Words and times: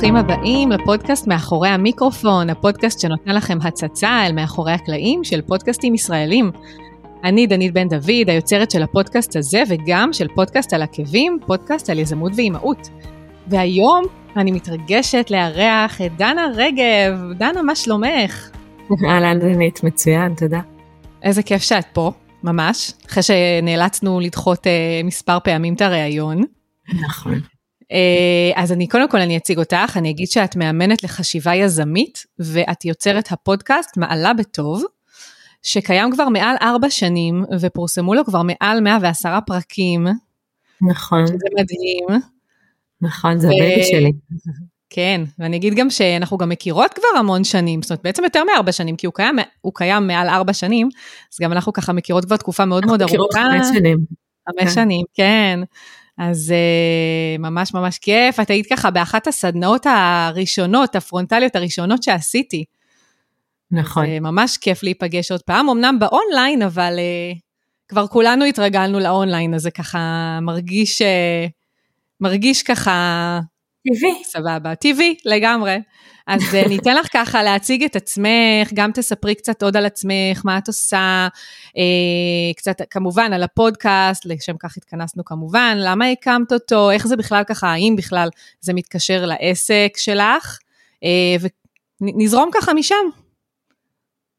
וברוכים 0.00 0.16
הבאים 0.16 0.72
לפודקאסט 0.72 1.26
מאחורי 1.26 1.68
המיקרופון, 1.68 2.50
הפודקאסט 2.50 3.00
שנותן 3.00 3.34
לכם 3.34 3.58
הצצה 3.62 4.26
אל 4.26 4.32
מאחורי 4.32 4.72
הקלעים 4.72 5.24
של 5.24 5.42
פודקאסטים 5.42 5.94
ישראלים. 5.94 6.50
אני 7.24 7.46
דנית 7.46 7.72
בן 7.72 7.88
דוד, 7.88 8.28
היוצרת 8.28 8.70
של 8.70 8.82
הפודקאסט 8.82 9.36
הזה 9.36 9.62
וגם 9.68 10.12
של 10.12 10.28
פודקאסט 10.34 10.72
על 10.72 10.82
עקבים, 10.82 11.38
פודקאסט 11.46 11.90
על 11.90 11.98
יזמות 11.98 12.32
ואימהות. 12.34 12.88
והיום 13.46 14.04
אני 14.36 14.52
מתרגשת 14.52 15.26
לארח 15.30 16.00
את 16.00 16.16
דנה 16.16 16.46
רגב. 16.54 17.32
דנה, 17.38 17.62
מה 17.62 17.74
שלומך? 17.74 18.50
אהלן 19.08 19.38
דנית, 19.38 19.84
מצוין, 19.84 20.34
תודה. 20.34 20.60
איזה 21.22 21.42
כיף 21.42 21.62
שאת 21.62 21.86
פה, 21.92 22.12
ממש, 22.44 22.92
אחרי 23.06 23.22
שנאלצנו 23.22 24.20
לדחות 24.20 24.66
אה, 24.66 25.00
מספר 25.04 25.38
פעמים 25.44 25.74
את 25.74 25.80
הריאיון. 25.80 26.42
נכון. 27.00 27.40
אה, 27.92 28.62
אז 28.62 28.72
אני 28.72 28.88
קודם 28.88 29.08
כל 29.08 29.18
אני 29.18 29.36
אציג 29.36 29.58
אותך, 29.58 29.96
אני 29.96 30.10
אגיד 30.10 30.28
שאת 30.28 30.56
מאמנת 30.56 31.04
לחשיבה 31.04 31.54
יזמית, 31.54 32.26
ואת 32.38 32.84
יוצרת 32.84 33.32
הפודקאסט 33.32 33.96
מעלה 33.96 34.34
בטוב, 34.34 34.84
שקיים 35.62 36.12
כבר 36.12 36.28
מעל 36.28 36.56
ארבע 36.62 36.90
שנים, 36.90 37.44
ופורסמו 37.60 38.14
לו 38.14 38.24
כבר 38.24 38.42
מעל 38.42 38.80
110 38.80 39.38
פרקים. 39.46 40.06
נכון. 40.82 41.26
שזה 41.26 41.46
מדהים. 41.60 42.22
נכון, 43.00 43.38
זה 43.38 43.46
הבייבי 43.46 43.84
שלי. 43.84 44.12
כן, 44.90 45.20
ואני 45.38 45.56
אגיד 45.56 45.74
גם 45.74 45.90
שאנחנו 45.90 46.38
גם 46.38 46.48
מכירות 46.48 46.94
כבר 46.94 47.18
המון 47.18 47.44
שנים, 47.44 47.82
זאת 47.82 47.90
אומרת 47.90 48.02
בעצם 48.02 48.24
יותר 48.24 48.44
מארבע 48.44 48.72
שנים, 48.72 48.96
כי 48.96 49.06
הוא 49.06 49.14
קיים, 49.14 49.36
הוא 49.60 49.72
קיים 49.74 50.06
מעל 50.06 50.28
ארבע 50.28 50.52
שנים, 50.52 50.88
אז 51.32 51.38
גם 51.40 51.52
אנחנו 51.52 51.72
ככה 51.72 51.92
מכירות 51.92 52.24
כבר 52.24 52.36
תקופה 52.36 52.64
מאוד 52.64 52.86
מאוד 52.86 53.02
ארוכה. 53.02 53.14
מכירות 53.14 53.34
חמש 53.34 53.66
שנים. 53.74 53.98
חמש 54.48 54.68
כן. 54.68 54.70
שנים, 54.70 55.04
כן. 55.14 55.60
אז 56.22 56.54
uh, 56.56 57.40
ממש 57.40 57.74
ממש 57.74 57.98
כיף, 57.98 58.40
את 58.40 58.50
היית 58.50 58.66
ככה 58.70 58.90
באחת 58.90 59.26
הסדנאות 59.26 59.86
הראשונות, 59.86 60.96
הפרונטליות 60.96 61.56
הראשונות 61.56 62.02
שעשיתי. 62.02 62.64
נכון. 63.70 64.04
אז, 64.04 64.10
uh, 64.10 64.20
ממש 64.20 64.56
כיף 64.56 64.82
להיפגש 64.82 65.30
עוד 65.30 65.42
פעם, 65.42 65.68
אמנם 65.68 65.98
באונליין, 65.98 66.62
אבל 66.62 66.98
uh, 66.98 67.38
כבר 67.88 68.06
כולנו 68.06 68.44
התרגלנו 68.44 68.98
לאונליין, 69.00 69.54
אז 69.54 69.62
זה 69.62 69.70
ככה 69.70 70.38
מרגיש, 70.42 71.02
uh, 71.02 71.04
מרגיש 72.20 72.62
ככה... 72.62 73.40
טבעי. 73.88 74.24
סבבה, 74.24 74.74
טבעי 74.74 75.16
לגמרי. 75.24 75.76
אז 76.26 76.54
אה, 76.54 76.68
ניתן 76.68 76.96
לך 76.96 77.06
ככה 77.12 77.42
להציג 77.42 77.84
את 77.84 77.96
עצמך, 77.96 78.70
גם 78.74 78.90
תספרי 78.92 79.34
קצת 79.34 79.62
עוד 79.62 79.76
על 79.76 79.86
עצמך, 79.86 80.42
מה 80.44 80.58
את 80.58 80.68
עושה, 80.68 81.28
אה, 81.76 82.52
קצת 82.56 82.76
כמובן 82.90 83.32
על 83.32 83.42
הפודקאסט, 83.42 84.26
לשם 84.26 84.56
כך 84.56 84.76
התכנסנו 84.76 85.24
כמובן, 85.24 85.76
למה 85.78 86.08
הקמת 86.08 86.52
אותו, 86.52 86.90
איך 86.90 87.06
זה 87.06 87.16
בכלל 87.16 87.44
ככה, 87.44 87.68
האם 87.68 87.94
בכלל 87.96 88.28
זה 88.60 88.72
מתקשר 88.72 89.26
לעסק 89.26 89.92
שלך, 89.96 90.58
אה, 91.04 91.48
ונזרום 92.00 92.50
ככה 92.52 92.74
משם. 92.74 92.94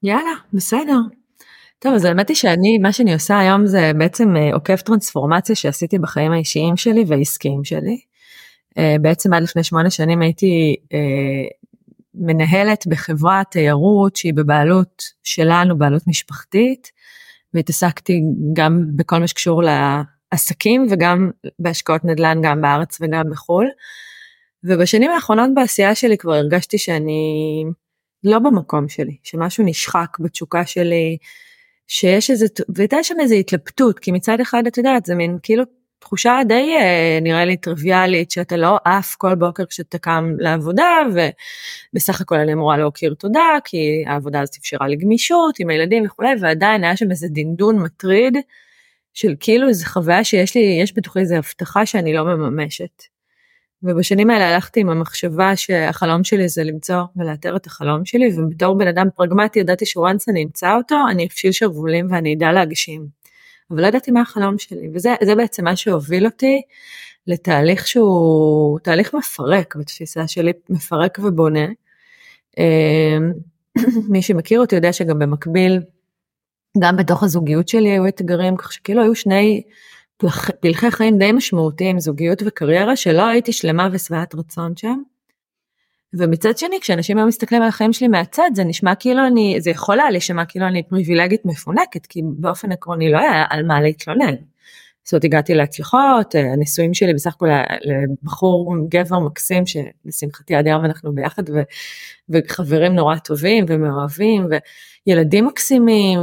יאללה, 0.04 0.34
בסדר. 0.54 0.98
טוב, 1.80 1.94
אז 1.94 2.06
האמת 2.06 2.30
היא 2.30 2.38
שאני, 2.38 2.78
מה 2.82 2.94
שאני 2.94 3.14
עושה 3.14 3.40
היום 3.40 3.66
זה 3.66 3.92
בעצם 3.98 4.34
עוקב 4.54 4.76
טרנספורמציה 4.76 5.56
שעשיתי 5.56 6.00
בחיים 6.00 6.32
האישיים 6.32 6.78
שלי 6.78 7.04
והעסקיים 7.08 7.64
שלי. 7.64 8.11
בעצם 9.02 9.34
עד 9.34 9.44
לפני 9.44 9.64
שמונה 9.64 9.90
שנים 9.90 10.22
הייתי 10.22 10.76
מנהלת 12.16 12.88
בחברת 12.88 13.52
תיירות 13.52 14.16
שהיא 14.16 14.34
בבעלות 14.34 15.04
שלנו, 15.24 15.78
בעלות 15.78 16.08
משפחתית, 16.08 16.92
והתעסקתי 17.54 18.22
גם 18.54 18.86
בכל 18.96 19.20
מה 19.20 19.28
שקשור 19.28 19.64
לעסקים 20.34 20.88
וגם 20.90 21.32
בהשקעות 21.60 22.06
נדל"ן 22.06 22.40
גם 22.44 22.62
בארץ 22.62 22.98
וגם 23.02 23.30
בחו"ל. 23.32 23.68
ובשנים 24.64 25.12
האחרונות 25.12 25.50
בעשייה 25.56 25.96
שלי 25.96 26.18
כבר 26.18 26.34
הרגשתי 26.34 26.78
שאני 26.78 27.64
לא 28.24 28.40
במקום 28.40 28.90
שלי, 28.90 29.18
שמשהו 29.24 29.66
נשחק 29.66 30.18
בתשוקה 30.20 30.66
שלי, 30.66 31.18
שיש 31.88 32.32
איזה, 32.32 32.46
והייתה 32.76 33.04
שם 33.04 33.16
איזה 33.20 33.36
התלבטות, 33.36 34.00
כי 34.00 34.12
מצד 34.12 34.40
אחד 34.40 34.64
את 34.68 34.78
יודעת, 34.78 35.06
זה 35.06 35.16
מין 35.16 35.38
כאילו 35.44 35.64
תחושה 36.02 36.40
די 36.48 36.76
אה, 36.80 37.20
נראה 37.22 37.46
לי 37.46 37.58
טריוויאלית 37.58 38.32
שאתה 38.32 38.58
לא 38.58 38.78
עף 38.86 39.16
כל 39.16 39.36
בוקר 39.36 39.66
כשאתה 39.66 39.98
קם 39.98 40.36
לעבודה 40.40 40.88
ובסך 41.94 42.22
הכל 42.22 42.36
אני 42.36 42.54
אמורה 42.54 42.78
להכיר 42.78 43.14
תודה 43.14 43.58
כי 43.64 44.04
העבודה 44.08 44.42
הזאת 44.42 44.56
אפשרה 44.60 44.88
לי 44.88 44.96
גמישות 44.96 45.60
עם 45.60 45.70
הילדים 45.70 46.06
וכולי 46.06 46.30
ועדיין 46.42 46.84
היה 46.84 46.98
שם 46.98 47.12
איזה 47.12 47.28
דינדון 47.28 47.80
מטריד 47.80 48.38
של 49.14 49.34
כאילו 49.40 49.68
איזה 49.68 49.86
חוויה 49.86 50.24
שיש 50.24 50.56
לי 50.56 50.80
יש 50.84 50.98
בתוכי 50.98 51.20
איזה 51.20 51.38
הבטחה 51.38 51.86
שאני 51.86 52.14
לא 52.14 52.24
מממשת. 52.24 53.04
ובשנים 53.84 54.30
האלה 54.30 54.54
הלכתי 54.54 54.80
עם 54.80 54.90
המחשבה 54.90 55.56
שהחלום 55.56 56.24
שלי 56.24 56.50
זה 56.50 56.64
למצוא 56.64 57.02
ולאתר 57.16 57.56
את 57.56 57.66
החלום 57.66 58.06
שלי 58.06 58.30
ובתור 58.38 58.78
בן 58.78 58.88
אדם 58.88 59.08
פרגמטי 59.16 59.60
ידעתי 59.60 59.86
שוואנס 59.86 60.30
אני 60.30 60.44
אמצא 60.44 60.76
אותו 60.76 60.96
אני 61.12 61.26
אפשיל 61.26 61.52
שרוולים 61.52 62.08
ואני 62.10 62.36
אדע 62.36 62.52
להגשים. 62.52 63.21
אבל 63.72 63.82
לא 63.82 63.88
ידעתי 63.88 64.12
מה 64.12 64.22
החלום 64.22 64.58
שלי 64.58 64.90
וזה 64.94 65.36
בעצם 65.38 65.64
מה 65.64 65.76
שהוביל 65.76 66.26
אותי 66.26 66.62
לתהליך 67.28 67.88
שהוא 67.88 68.80
תהליך 68.80 69.14
מפרק 69.14 69.76
בתפיסה 69.76 70.28
שלי 70.28 70.52
מפרק 70.70 71.20
ובונה. 71.24 71.68
אמ, 72.58 73.34
מי 74.12 74.22
שמכיר 74.22 74.60
אותי 74.60 74.76
יודע 74.76 74.94
שגם 74.94 75.20
במקביל 75.20 75.80
גם 76.80 76.98
בתוך 76.98 77.24
הזוגיות 77.24 77.68
שלי 77.68 77.90
היו 77.90 78.08
אתגרים 78.08 78.58
כך 78.58 78.74
שכאילו 78.74 79.04
היו 79.04 79.16
שני 79.16 79.62
פלחי 80.62 80.92
חיים 80.92 81.18
די 81.18 81.32
משמעותיים 81.32 82.00
זוגיות 82.00 82.44
וקריירה 82.46 82.96
שלא 82.96 83.28
הייתי 83.28 83.54
שלמה 83.54 83.90
ושבעת 83.92 84.36
רצון 84.36 84.74
שם. 84.76 85.02
ומצד 86.14 86.58
שני 86.58 86.80
כשאנשים 86.82 87.18
היו 87.18 87.28
מסתכלים 87.28 87.62
על 87.62 87.68
החיים 87.68 87.94
שלי 87.94 88.08
מהצד 88.08 88.50
זה 88.54 88.64
נשמע 88.64 88.96
כאילו 88.96 89.28
אני 89.28 89.56
זה 89.60 89.70
יכול 89.70 90.00
היה 90.00 90.12
להישמע 90.12 90.46
כאילו 90.46 90.68
אני 90.68 90.84
פריבילגית 90.84 91.46
מפונקת 91.46 92.06
כי 92.06 92.22
באופן 92.24 92.72
עקרוני 92.72 93.12
לא 93.12 93.18
היה 93.18 93.46
על 93.50 93.66
מה 93.66 93.82
להתלונן. 93.82 94.36
זאת 95.04 95.14
אומרת 95.14 95.24
הגעתי 95.24 95.54
להצלחות 95.54 96.36
הנישואים 96.36 96.94
שלי 96.94 97.14
בסך 97.14 97.34
הכל 97.36 97.48
לבחור 97.84 98.76
גבר 98.90 99.20
מקסים 99.20 99.64
שלשמחתי 99.66 100.56
עד 100.56 100.68
היום 100.68 100.86
אנחנו 100.86 101.16
ביחד 101.16 101.50
ו, 101.50 101.54
וחברים 102.30 102.96
נורא 102.96 103.16
טובים 103.18 103.66
ומאוהבים 103.68 104.48
וילדים 105.08 105.46
מקסימים 105.46 106.20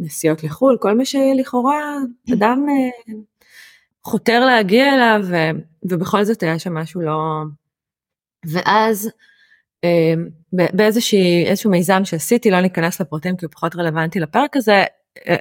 ונסיעות 0.00 0.44
לחו"ל 0.44 0.76
כל 0.80 0.96
מה 0.96 1.04
שלכאורה 1.04 1.96
אדם 2.32 2.66
אה, 2.68 3.12
חותר 4.04 4.44
להגיע 4.46 4.94
אליו 4.94 5.20
ובכל 5.82 6.24
זאת 6.24 6.42
היה 6.42 6.58
שם 6.58 6.74
משהו 6.74 7.00
לא. 7.00 7.42
ואז 8.46 9.10
אה, 9.84 10.14
באיזשהו 10.52 11.70
מיזם 11.70 12.04
שעשיתי, 12.04 12.50
לא 12.50 12.60
ניכנס 12.60 13.00
לפרטים 13.00 13.36
כי 13.36 13.44
הוא 13.44 13.52
פחות 13.52 13.76
רלוונטי 13.76 14.20
לפרק 14.20 14.56
הזה, 14.56 14.84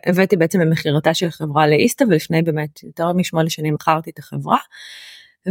הבאתי 0.06 0.38
בעצם 0.38 0.60
במכירתה 0.60 1.14
של 1.14 1.30
חברה 1.30 1.68
לאיסטה 1.68 2.06
ולפני 2.10 2.42
באמת 2.42 2.84
יותר 2.84 3.14
משמונה 3.14 3.50
שנים 3.50 3.74
מכרתי 3.74 4.10
את 4.10 4.20
החברה. 4.20 4.58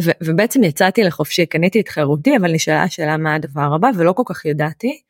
ו- 0.02 0.10
ובעצם 0.24 0.64
יצאתי 0.64 1.02
לחופשי, 1.02 1.46
קניתי 1.46 1.80
את 1.80 1.88
חירותי 1.88 2.36
אבל 2.36 2.52
נשאלה 2.52 2.82
השאלה 2.82 3.16
מה 3.16 3.34
הדבר 3.34 3.74
הבא 3.74 3.88
ולא 3.96 4.12
כל 4.12 4.22
כך 4.26 4.44
ידעתי. 4.44 5.00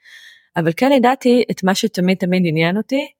אבל 0.57 0.73
כן 0.77 0.93
ידעתי 0.93 1.45
את 1.51 1.65
מה 1.65 1.75
שתמיד 1.75 2.17
תמיד 2.17 2.43
עניין 2.47 2.77
אותי. 2.77 3.13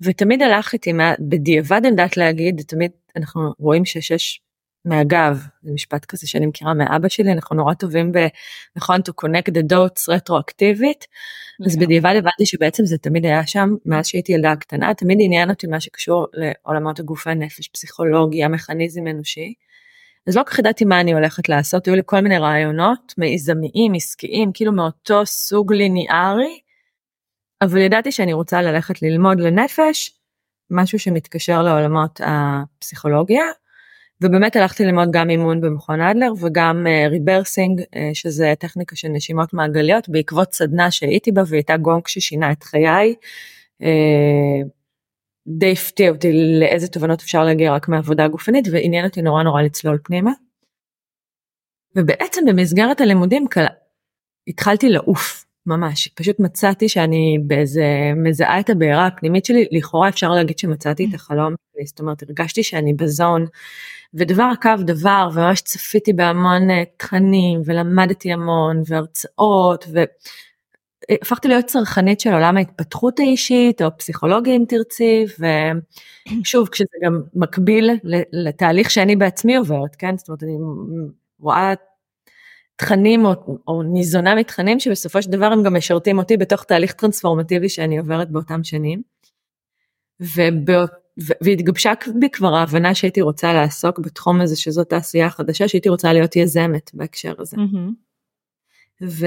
ותמיד 0.00 0.42
הלך 0.42 0.72
איתי, 0.72 0.92
בדיעבד 1.20 1.76
אני 1.78 1.88
יודעת 1.88 2.16
להגיד, 2.16 2.62
תמיד 2.66 2.90
אנחנו 3.16 3.52
רואים 3.58 3.84
שיש 3.84 4.40
מהגב, 4.84 5.42
זה 5.62 5.72
משפט 5.72 6.04
כזה 6.04 6.26
שאני 6.26 6.46
מכירה 6.46 6.74
מאבא 6.74 7.08
שלי, 7.08 7.32
אנחנו 7.32 7.56
נורא 7.56 7.74
טובים 7.74 8.12
ב... 8.12 8.18
נכון, 8.76 9.00
to 9.00 9.24
connect 9.24 9.50
the 9.50 9.72
dots 9.72 10.04
רטרואקטיבית, 10.08 11.06
אז 11.66 11.76
בדיעבד 11.76 12.14
הבנתי 12.18 12.46
שבעצם 12.46 12.86
זה 12.86 12.98
תמיד 12.98 13.24
היה 13.24 13.46
שם, 13.46 13.74
מאז 13.86 14.06
שהייתי 14.06 14.32
ילדה 14.32 14.56
קטנה, 14.56 14.94
תמיד 14.94 15.18
עניין 15.20 15.50
אותי 15.50 15.66
מה 15.66 15.80
שקשור 15.80 16.26
לעולמות 16.32 16.98
הגופי 16.98 17.34
נפש, 17.34 17.68
פסיכולוגיה, 17.68 18.48
מכניזם 18.48 19.06
אנושי. 19.06 19.54
אז 20.26 20.36
לא 20.36 20.42
כל 20.42 20.50
כך 20.50 20.58
ידעתי 20.58 20.84
מה 20.84 21.00
אני 21.00 21.12
הולכת 21.12 21.48
לעשות, 21.48 21.86
היו 21.86 21.94
לי 21.94 22.02
כל 22.06 22.20
מיני 22.20 22.38
רעיונות 22.38 23.14
מיזמיים, 23.18 23.94
עסקיים, 23.94 24.50
כאילו 24.54 24.72
מאותו 24.72 25.26
סוג 25.26 25.72
ליניארי, 25.72 26.60
אבל 27.62 27.78
ידעתי 27.78 28.12
שאני 28.12 28.32
רוצה 28.32 28.62
ללכת 28.62 29.02
ללמוד 29.02 29.40
לנפש, 29.40 30.18
משהו 30.70 30.98
שמתקשר 30.98 31.62
לעולמות 31.62 32.20
הפסיכולוגיה, 32.24 33.44
ובאמת 34.22 34.56
הלכתי 34.56 34.84
ללמוד 34.84 35.08
גם 35.10 35.30
אימון 35.30 35.60
במכון 35.60 36.00
אדלר 36.00 36.32
וגם 36.40 36.86
rebirthing 37.10 37.80
uh, 37.80 37.84
uh, 37.84 37.98
שזה 38.14 38.54
טכניקה 38.58 38.96
של 38.96 39.08
נשימות 39.08 39.52
מעגליות 39.52 40.08
בעקבות 40.08 40.52
סדנה 40.52 40.90
שהייתי 40.90 41.32
בה 41.32 41.42
והייתה 41.46 41.76
גונג 41.76 42.06
ששינה 42.06 42.52
את 42.52 42.62
חיי. 42.62 43.14
Uh, 43.82 44.68
די 45.48 45.72
הפתיע 45.72 46.10
אותי 46.10 46.32
לאיזה 46.60 46.88
תובנות 46.88 47.20
אפשר 47.20 47.44
להגיע 47.44 47.74
רק 47.74 47.88
מעבודה 47.88 48.28
גופנית 48.28 48.68
ועניין 48.72 49.04
אותי 49.04 49.22
נורא 49.22 49.42
נורא 49.42 49.62
לצלול 49.62 49.98
פנימה. 50.04 50.32
ובעצם 51.96 52.44
במסגרת 52.46 53.00
הלימודים 53.00 53.46
כל... 53.48 53.60
התחלתי 54.48 54.88
לעוף 54.88 55.44
ממש. 55.66 56.08
פשוט 56.08 56.40
מצאתי 56.40 56.88
שאני 56.88 57.38
באיזה 57.46 57.84
מזהה 58.16 58.60
את 58.60 58.70
הבעירה 58.70 59.06
הפנימית 59.06 59.44
שלי, 59.44 59.68
לכאורה 59.72 60.08
אפשר 60.08 60.30
להגיד 60.30 60.58
שמצאתי 60.58 61.06
את 61.10 61.14
החלום 61.14 61.54
זאת 61.84 62.00
אומרת 62.00 62.22
הרגשתי 62.22 62.62
שאני 62.62 62.94
בזון, 62.94 63.46
ודבר 64.14 64.48
עקב 64.52 64.82
דבר, 64.82 65.28
וממש 65.34 65.60
צפיתי 65.60 66.12
בהמון 66.12 66.70
אה, 66.70 66.82
תכנים, 66.96 67.62
ולמדתי 67.64 68.32
המון, 68.32 68.82
והרצאות, 68.86 69.84
והפכתי 71.10 71.48
להיות 71.48 71.64
צרכנית 71.64 72.20
של 72.20 72.32
עולם 72.32 72.56
ההתפתחות 72.56 73.20
האישית, 73.20 73.82
או 73.82 73.88
פסיכולוגיה 73.98 74.56
אם 74.56 74.64
תרצי, 74.68 75.24
ושוב, 76.40 76.68
כשזה 76.72 76.96
גם 77.02 77.22
מקביל 77.34 77.90
לתהליך 78.32 78.90
שאני 78.90 79.16
בעצמי 79.16 79.56
עוברת, 79.56 79.96
כן? 79.96 80.18
זאת 80.18 80.28
אומרת, 80.28 80.42
אני 80.42 80.56
רואה 81.40 81.74
תכנים 82.76 83.24
או, 83.24 83.32
או 83.68 83.82
ניזונה 83.82 84.34
מתכנים 84.34 84.80
שבסופו 84.80 85.22
של 85.22 85.30
דבר 85.30 85.46
הם 85.46 85.62
גם 85.62 85.76
משרתים 85.76 86.18
אותי 86.18 86.36
בתוך 86.36 86.64
תהליך 86.64 86.92
טרנספורמטיבי 86.92 87.68
שאני 87.68 87.98
עוברת 87.98 88.30
באותם 88.30 88.64
שנים. 88.64 89.02
ובא, 90.20 90.84
והתגבשה 91.16 91.92
בי 92.20 92.30
כבר 92.30 92.54
ההבנה 92.54 92.94
שהייתי 92.94 93.20
רוצה 93.20 93.52
לעסוק 93.52 93.98
בתחום 93.98 94.40
הזה 94.40 94.56
שזאת 94.56 94.88
תעשייה 94.88 95.30
חדשה 95.30 95.68
שהייתי 95.68 95.88
רוצה 95.88 96.12
להיות 96.12 96.36
יזמת 96.36 96.90
בהקשר 96.94 97.34
הזה. 97.38 97.56
Mm-hmm. 97.56 98.04
ו, 99.02 99.26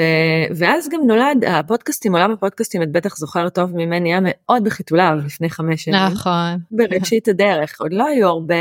ואז 0.56 0.90
גם 0.90 1.00
נולד 1.08 1.46
הפודקאסטים 1.48 2.16
עולם 2.16 2.32
הפודקאסטים 2.32 2.84
את 2.84 2.92
בטח 2.92 3.18
זוכרת 3.18 3.56
טוב 3.56 3.76
ממני 3.76 4.10
היה 4.10 4.20
מאוד 4.22 4.64
בחיתוליו 4.64 5.18
לפני 5.26 5.50
חמש 5.50 5.84
שנים. 5.84 6.00
נכון. 6.12 6.60
בראשית 6.72 7.28
הדרך 7.28 7.82
עוד 7.82 7.94
לא 7.94 8.06
היו 8.06 8.28
הרבה. 8.28 8.56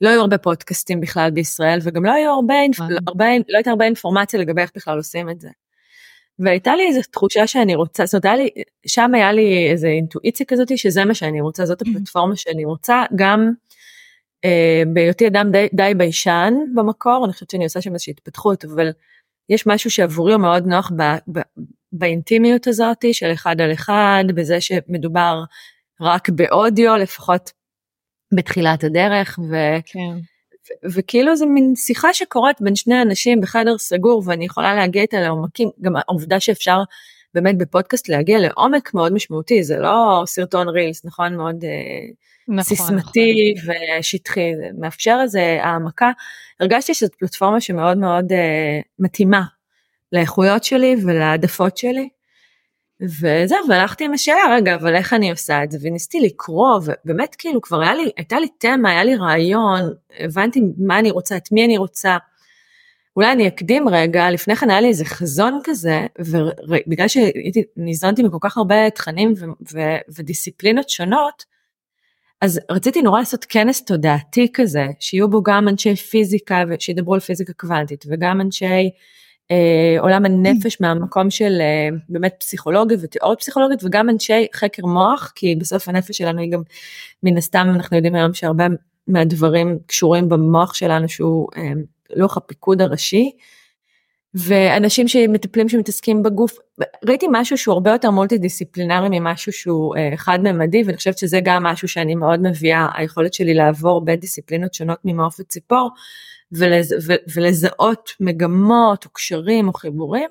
לא 0.00 0.08
היו 0.08 0.20
הרבה 0.20 0.38
פודקאסטים 0.38 1.00
בכלל 1.00 1.30
בישראל 1.30 1.78
וגם 1.82 2.04
לא 2.04 2.12
היו 2.12 2.30
הרבה, 2.30 2.54
הרבה 3.06 3.24
לא 3.48 3.56
הייתה 3.56 3.70
הרבה 3.70 3.84
אינפורמציה 3.84 4.40
לגבי 4.40 4.62
איך 4.62 4.70
בכלל 4.76 4.96
עושים 4.96 5.30
את 5.30 5.40
זה. 5.40 5.48
והייתה 6.38 6.76
לי 6.76 6.86
איזו 6.86 7.00
תחושה 7.10 7.46
שאני 7.46 7.74
רוצה, 7.74 8.06
זאת 8.06 8.24
אומרת, 8.24 8.38
לי, 8.38 8.50
שם 8.86 9.14
היה 9.14 9.32
לי 9.32 9.70
איזו 9.70 9.86
אינטואיציה 9.86 10.46
כזאת 10.46 10.78
שזה 10.78 11.04
מה 11.04 11.14
שאני 11.14 11.40
רוצה, 11.40 11.66
זאת 11.66 11.82
הפלטפורמה 11.82 12.36
שאני 12.36 12.64
רוצה, 12.64 13.02
גם 13.16 13.52
אה, 14.44 14.82
בהיותי 14.94 15.26
אדם 15.26 15.50
די, 15.52 15.68
די 15.74 15.92
ביישן 15.96 16.54
במקור, 16.74 17.24
אני 17.24 17.32
חושבת 17.32 17.50
שאני 17.50 17.64
עושה 17.64 17.80
שם 17.80 17.92
איזושהי 17.92 18.10
התפתחות, 18.10 18.64
אבל 18.64 18.90
יש 19.48 19.66
משהו 19.66 19.90
שעבורי 19.90 20.32
הוא 20.32 20.40
מאוד 20.40 20.66
נוח 20.66 20.92
ב, 20.96 21.02
ב, 21.32 21.40
באינטימיות 21.92 22.66
הזאת 22.66 23.04
של 23.12 23.32
אחד 23.32 23.60
על 23.60 23.72
אחד, 23.72 24.24
בזה 24.34 24.60
שמדובר 24.60 25.44
רק 26.00 26.28
באודיו, 26.30 26.96
לפחות 26.96 27.52
בתחילת 28.34 28.84
הדרך 28.84 29.38
ו... 29.50 29.54
כן. 29.84 30.33
וכאילו 30.84 31.36
זה 31.36 31.46
מין 31.46 31.72
שיחה 31.76 32.14
שקורית 32.14 32.60
בין 32.60 32.76
שני 32.76 33.02
אנשים 33.02 33.40
בחדר 33.40 33.78
סגור 33.78 34.22
ואני 34.26 34.44
יכולה 34.44 34.74
להגיע 34.74 35.02
איתה 35.02 35.20
לעומקים. 35.20 35.70
גם 35.80 35.92
העובדה 35.96 36.40
שאפשר 36.40 36.82
באמת 37.34 37.58
בפודקאסט 37.58 38.08
להגיע 38.08 38.38
לעומק 38.38 38.94
מאוד 38.94 39.12
משמעותי 39.12 39.62
זה 39.62 39.78
לא 39.78 40.22
סרטון 40.26 40.68
רילס 40.68 41.04
נכון? 41.04 41.36
מאוד 41.36 41.64
אה, 41.64 41.70
נכון, 42.48 42.62
סיסמתי 42.62 43.54
נכון. 43.56 43.74
ושטחי 44.00 44.56
זה 44.56 44.68
מאפשר 44.78 45.18
איזה 45.22 45.58
העמקה. 45.62 46.10
הרגשתי 46.60 46.94
שזאת 46.94 47.14
פלטפורמה 47.14 47.60
שמאוד 47.60 47.98
מאוד 47.98 48.32
uh, 48.32 48.34
מתאימה 48.98 49.42
לאיכויות 50.12 50.64
שלי 50.64 50.96
ולעדפות 51.04 51.76
שלי 51.76 52.08
וזהו, 53.04 53.58
והלכתי 53.68 54.04
עם 54.04 54.12
השאלה, 54.12 54.56
רגע, 54.56 54.74
אבל 54.74 54.96
איך 54.96 55.12
אני 55.12 55.30
עושה 55.30 55.64
את 55.64 55.70
זה? 55.70 55.78
וניסיתי 55.82 56.20
לקרוא, 56.20 56.80
ובאמת 56.84 57.34
כאילו 57.34 57.60
כבר 57.60 57.80
היה 57.80 57.94
לי, 57.94 58.10
הייתה 58.16 58.40
לי 58.40 58.48
תמה, 58.58 58.90
היה 58.90 59.04
לי 59.04 59.16
רעיון, 59.16 59.80
הבנתי 60.18 60.60
מה 60.78 60.98
אני 60.98 61.10
רוצה, 61.10 61.36
את 61.36 61.52
מי 61.52 61.64
אני 61.64 61.78
רוצה. 61.78 62.16
אולי 63.16 63.32
אני 63.32 63.48
אקדים 63.48 63.88
רגע, 63.88 64.30
לפני 64.30 64.56
כן 64.56 64.70
היה 64.70 64.80
לי 64.80 64.88
איזה 64.88 65.04
חזון 65.04 65.60
כזה, 65.64 66.06
ובגלל 66.18 67.06
שניזונתי 67.08 68.22
מכל 68.22 68.38
כך 68.40 68.56
הרבה 68.56 68.90
תכנים 68.90 69.32
ו- 69.38 69.74
ו- 69.74 69.98
ודיסציפלינות 70.18 70.88
שונות, 70.88 71.44
אז 72.40 72.60
רציתי 72.70 73.02
נורא 73.02 73.18
לעשות 73.18 73.44
כנס 73.48 73.84
תודעתי 73.84 74.48
כזה, 74.54 74.86
שיהיו 75.00 75.30
בו 75.30 75.42
גם 75.42 75.68
אנשי 75.68 75.96
פיזיקה, 75.96 76.62
שידברו 76.78 77.14
על 77.14 77.20
פיזיקה 77.20 77.52
קוונטית, 77.52 78.04
וגם 78.08 78.40
אנשי 78.40 78.90
עולם 79.98 80.24
הנפש 80.24 80.80
מהמקום 80.80 81.30
של 81.30 81.58
אה, 81.60 81.88
באמת 82.08 82.34
פסיכולוגיה 82.40 82.96
ותיאוריה 83.00 83.36
פסיכולוגית 83.36 83.84
וגם 83.84 84.10
אנשי 84.10 84.46
חקר 84.54 84.86
מוח 84.86 85.32
כי 85.34 85.56
בסוף 85.56 85.88
הנפש 85.88 86.18
שלנו 86.18 86.40
היא 86.40 86.50
גם 86.52 86.62
מן 87.22 87.36
הסתם 87.36 87.66
אנחנו 87.74 87.96
יודעים 87.96 88.14
היום 88.14 88.34
שהרבה 88.34 88.66
מהדברים 89.06 89.78
קשורים 89.86 90.28
במוח 90.28 90.74
שלנו 90.74 91.08
שהוא 91.08 91.48
אה, 91.56 91.72
לוח 92.16 92.36
הפיקוד 92.36 92.82
הראשי. 92.82 93.30
ואנשים 94.34 95.08
שמטפלים 95.08 95.68
שמתעסקים 95.68 96.22
בגוף 96.22 96.58
ראיתי 97.04 97.26
משהו 97.30 97.58
שהוא 97.58 97.72
הרבה 97.72 97.90
יותר 97.90 98.10
מולטי 98.10 98.38
דיסציפלינרי 98.38 99.08
ממשהו 99.10 99.52
שהוא 99.52 99.96
אה, 99.96 100.16
חד 100.16 100.38
ממדי 100.42 100.82
ואני 100.86 100.96
חושבת 100.96 101.18
שזה 101.18 101.40
גם 101.44 101.62
משהו 101.62 101.88
שאני 101.88 102.14
מאוד 102.14 102.40
מביאה 102.40 102.88
היכולת 102.94 103.34
שלי 103.34 103.54
לעבור 103.54 104.04
בין 104.04 104.20
דיסציפלינות 104.20 104.74
שונות 104.74 104.98
ממעוף 105.04 105.40
וציפור 105.40 105.90
ולז, 106.58 106.94
ו, 107.06 107.12
ולזהות 107.34 108.10
מגמות 108.20 109.04
או 109.04 109.10
קשרים 109.10 109.68
או 109.68 109.72
חיבורים. 109.72 110.30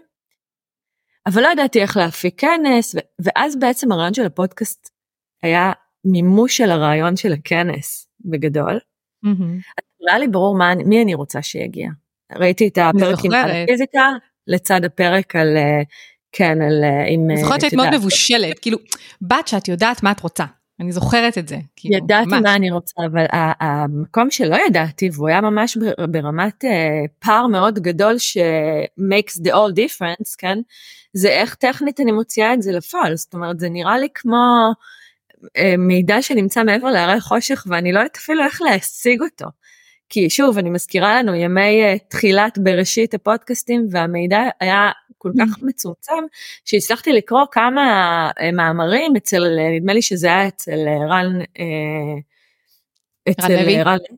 אבל 1.25 1.41
לא 1.41 1.47
ידעתי 1.47 1.81
איך 1.81 1.97
להפיק 1.97 2.41
כנס, 2.41 2.95
ו, 2.95 2.97
ואז 3.21 3.59
בעצם 3.59 3.91
הרעיון 3.91 4.13
של 4.13 4.25
הפודקאסט 4.25 4.89
היה 5.43 5.71
מימוש 6.05 6.57
של 6.57 6.71
הרעיון 6.71 7.15
של 7.15 7.33
הכנס 7.33 8.07
בגדול. 8.25 8.79
Mm-hmm. 9.25 10.09
היה 10.09 10.19
לי 10.19 10.27
ברור 10.27 10.57
מה, 10.57 10.75
מי 10.75 11.03
אני 11.03 11.13
רוצה 11.13 11.41
שיגיע. 11.41 11.89
ראיתי 12.39 12.67
את 12.67 12.77
הפרק 12.77 13.19
עם 13.23 13.31
הפיזיקה 13.33 14.09
לצד 14.47 14.85
הפרק 14.85 15.35
על, 15.35 15.57
אה, 15.57 15.81
כן, 16.31 16.61
על, 16.61 16.83
אה, 16.83 17.05
עם... 17.07 17.29
אני 17.31 17.41
זוכרת 17.41 17.61
שהיית 17.61 17.73
מאוד 17.73 17.95
מבושלת, 17.95 18.59
כאילו, 18.59 18.77
בת 19.21 19.47
שאת 19.47 19.67
יודעת 19.67 20.03
מה 20.03 20.11
את 20.11 20.19
רוצה. 20.19 20.45
אני 20.79 20.91
זוכרת 20.91 21.37
את 21.37 21.47
זה. 21.47 21.57
כאילו, 21.75 21.95
ידעתי 21.95 22.29
ממש. 22.29 22.41
מה 22.43 22.55
אני 22.55 22.71
רוצה, 22.71 23.01
אבל 23.05 23.25
המקום 23.59 24.31
שלא 24.31 24.57
ידעתי, 24.67 25.09
והוא 25.13 25.29
היה 25.29 25.41
ממש 25.41 25.77
ברמת 26.09 26.63
uh, 26.63 26.67
פער 27.19 27.47
מאוד 27.47 27.79
גדול 27.79 28.17
ש-makes 28.17 29.39
the 29.47 29.51
all 29.51 29.73
difference, 29.75 30.35
כן? 30.37 30.57
זה 31.13 31.29
איך 31.29 31.55
טכנית 31.55 31.99
אני 31.99 32.11
מוציאה 32.11 32.53
את 32.53 32.61
זה 32.61 32.71
לפועל, 32.71 33.15
זאת 33.15 33.33
אומרת, 33.33 33.59
זה 33.59 33.69
נראה 33.69 33.97
לי 33.97 34.07
כמו 34.13 34.71
uh, 35.43 35.77
מידע 35.77 36.21
שנמצא 36.21 36.63
מעבר 36.63 36.91
להרי 36.91 37.21
חושך, 37.21 37.65
ואני 37.69 37.91
לא 37.91 37.99
יודעת 37.99 38.17
אפילו 38.17 38.43
איך 38.43 38.61
להשיג 38.61 39.21
אותו. 39.21 39.45
כי 40.09 40.29
שוב, 40.29 40.57
אני 40.57 40.69
מזכירה 40.69 41.19
לנו 41.21 41.35
ימי 41.35 41.83
uh, 41.83 41.99
תחילת 42.09 42.57
בראשית 42.57 43.13
הפודקאסטים, 43.13 43.87
והמידע 43.91 44.39
היה 44.59 44.91
כל 45.23 45.31
כך 45.39 45.63
מצומצם 45.63 46.23
שהצלחתי 46.65 47.13
לקרוא 47.13 47.45
כמה 47.51 47.81
אה, 48.41 48.51
מאמרים 48.51 49.15
אצל 49.17 49.43
נדמה 49.77 49.93
לי 49.93 50.01
שזה 50.01 50.27
היה 50.27 50.47
אצל 50.47 50.87
אה, 50.87 51.07
רן 51.07 51.41
אה, 51.59 52.15
אצל 53.31 53.53
רן 53.85 53.97
לוי? 53.97 54.17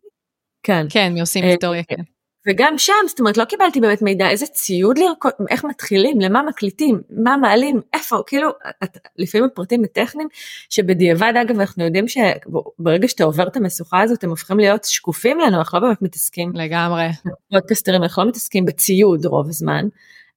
כן. 0.63 0.85
כן 0.89 1.13
מי 1.13 1.21
עושים 1.21 1.43
היסטוריה 1.43 1.83
כן. 1.83 2.03
וגם 2.47 2.77
שם 2.77 2.93
זאת 3.07 3.19
אומרת 3.19 3.37
לא 3.37 3.45
קיבלתי 3.45 3.79
באמת 3.79 4.01
מידע 4.01 4.29
איזה 4.29 4.45
ציוד 4.45 4.97
לרקוד 4.97 5.31
איך 5.49 5.63
מתחילים 5.63 6.21
למה 6.21 6.43
מקליטים 6.43 7.01
מה 7.09 7.37
מעלים 7.37 7.81
איפה 7.93 8.21
כאילו 8.27 8.49
את, 8.83 8.97
לפעמים 9.17 9.47
הפרטים 9.51 9.83
הטכניים 9.83 10.27
שבדיעבד 10.69 11.33
אגב 11.41 11.59
אנחנו 11.59 11.83
יודעים 11.83 12.05
שברגע 12.07 13.07
שאתה 13.07 13.23
עובר 13.23 13.47
את 13.47 13.57
המשוכה 13.57 14.01
הזאת 14.01 14.23
הם 14.23 14.29
הופכים 14.29 14.59
להיות 14.59 14.83
שקופים 14.83 15.39
לנו 15.39 15.57
אנחנו 15.57 15.79
לא 15.79 15.87
באמת 15.87 16.01
מתעסקים. 16.01 16.51
לגמרי. 16.55 17.07
פודקסטרים 17.51 18.03
אנחנו 18.03 18.23
לא 18.23 18.29
מתעסקים 18.29 18.65
בציוד 18.65 19.25
רוב 19.25 19.47
הזמן 19.47 19.87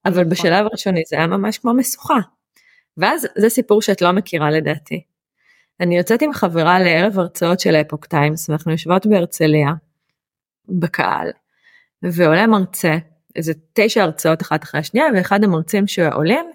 אבל 0.04 0.20
נכון. 0.20 0.28
בשלב 0.28 0.66
הראשוני 0.66 1.02
זה 1.08 1.16
היה 1.16 1.26
ממש 1.26 1.58
כמו 1.58 1.74
משוכה. 1.74 2.18
ואז 2.96 3.26
זה 3.38 3.48
סיפור 3.48 3.82
שאת 3.82 4.02
לא 4.02 4.12
מכירה 4.12 4.50
לדעתי. 4.50 5.02
אני 5.80 5.98
יוצאת 5.98 6.22
עם 6.22 6.32
חברה 6.32 6.80
לערב 6.80 7.18
הרצאות 7.18 7.60
של 7.60 7.74
אפוק 7.74 8.06
טיימס 8.06 8.48
ואנחנו 8.48 8.72
יושבות 8.72 9.06
בהרצליה 9.06 9.68
בקהל 10.68 11.30
ועולה 12.02 12.46
מרצה 12.46 12.96
איזה 13.36 13.52
תשע 13.72 14.02
הרצאות 14.02 14.42
אחת 14.42 14.64
אחרי 14.64 14.80
השנייה 14.80 15.06
ואחד 15.14 15.44
המרצים 15.44 15.86
שעולים 15.86 16.50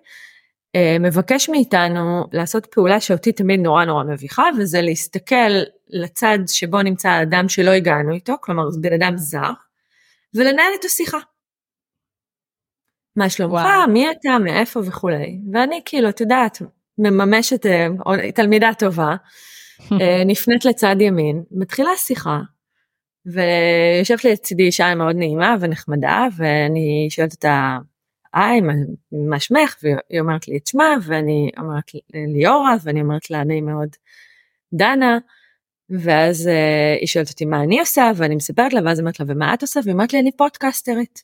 אה, 0.76 0.98
מבקש 1.00 1.50
מאיתנו 1.50 2.26
לעשות 2.34 2.66
פעולה 2.66 3.00
שאותי 3.00 3.32
תמיד 3.32 3.60
נורא 3.60 3.86
נורא 3.86 4.04
מביכה 4.04 4.44
וזה 4.58 4.82
להסתכל 4.82 5.52
לצד 5.90 6.40
שבו 6.48 6.82
נמצא 6.82 7.10
האדם 7.10 7.50
שלא 7.50 7.72
הגענו 7.72 8.14
איתו 8.14 8.34
כלומר 8.42 8.64
בן 8.82 8.94
אדם 8.94 9.18
זר 9.18 9.52
ולנהל 10.34 10.72
איתו 10.74 10.90
שיחה. 10.90 11.18
מה 13.15 13.29
שלומך, 13.29 13.62
מי 13.89 14.12
אתה, 14.12 14.39
מאיפה 14.39 14.79
וכולי. 14.79 15.39
ואני 15.53 15.82
כאילו, 15.86 16.10
את 16.10 16.22
יודעת, 16.22 16.62
מממשת, 16.98 17.65
אה, 17.65 17.88
תלמידה 18.36 18.70
טובה, 18.79 19.15
אה, 20.01 20.24
נפנית 20.25 20.65
לצד 20.65 20.96
ימין, 21.00 21.43
מתחילה 21.51 21.89
שיחה, 21.98 22.39
ויושבת 23.25 24.25
לצידי 24.25 24.63
אישה 24.63 24.96
מאוד 24.96 25.15
נעימה 25.15 25.55
ונחמדה, 25.60 26.27
ואני 26.38 27.08
שואלת 27.10 27.34
אותה, 27.34 27.77
היי, 28.34 28.62
מה 29.29 29.39
שמך? 29.39 29.75
והיא 29.84 30.22
אומרת 30.22 30.48
לי 30.48 30.58
את 30.58 30.67
שמה, 30.67 30.96
ואני 31.03 31.51
אומרת 31.58 31.91
ליאורה, 32.13 32.75
ואני 32.84 33.01
אומרת 33.01 33.29
לה, 33.29 33.43
נעים 33.43 33.65
מאוד, 33.65 33.89
דנה. 34.74 35.17
ואז 35.89 36.48
uh, 36.48 37.00
היא 37.00 37.08
שואלת 37.08 37.29
אותי 37.29 37.46
מה 37.46 37.63
אני 37.63 37.79
עושה, 37.79 38.12
ואני 38.15 38.36
מספרת 38.36 38.74
לה, 38.74 38.82
ואז 38.86 39.00
אומרת 39.00 39.20
לה, 39.20 39.25
ומה 39.29 39.53
את 39.53 39.62
עושה? 39.62 39.79
והיא 39.84 39.93
אומרת 39.93 40.13
לי, 40.13 40.20
אני 40.20 40.32
פודקאסטרית. 40.32 41.24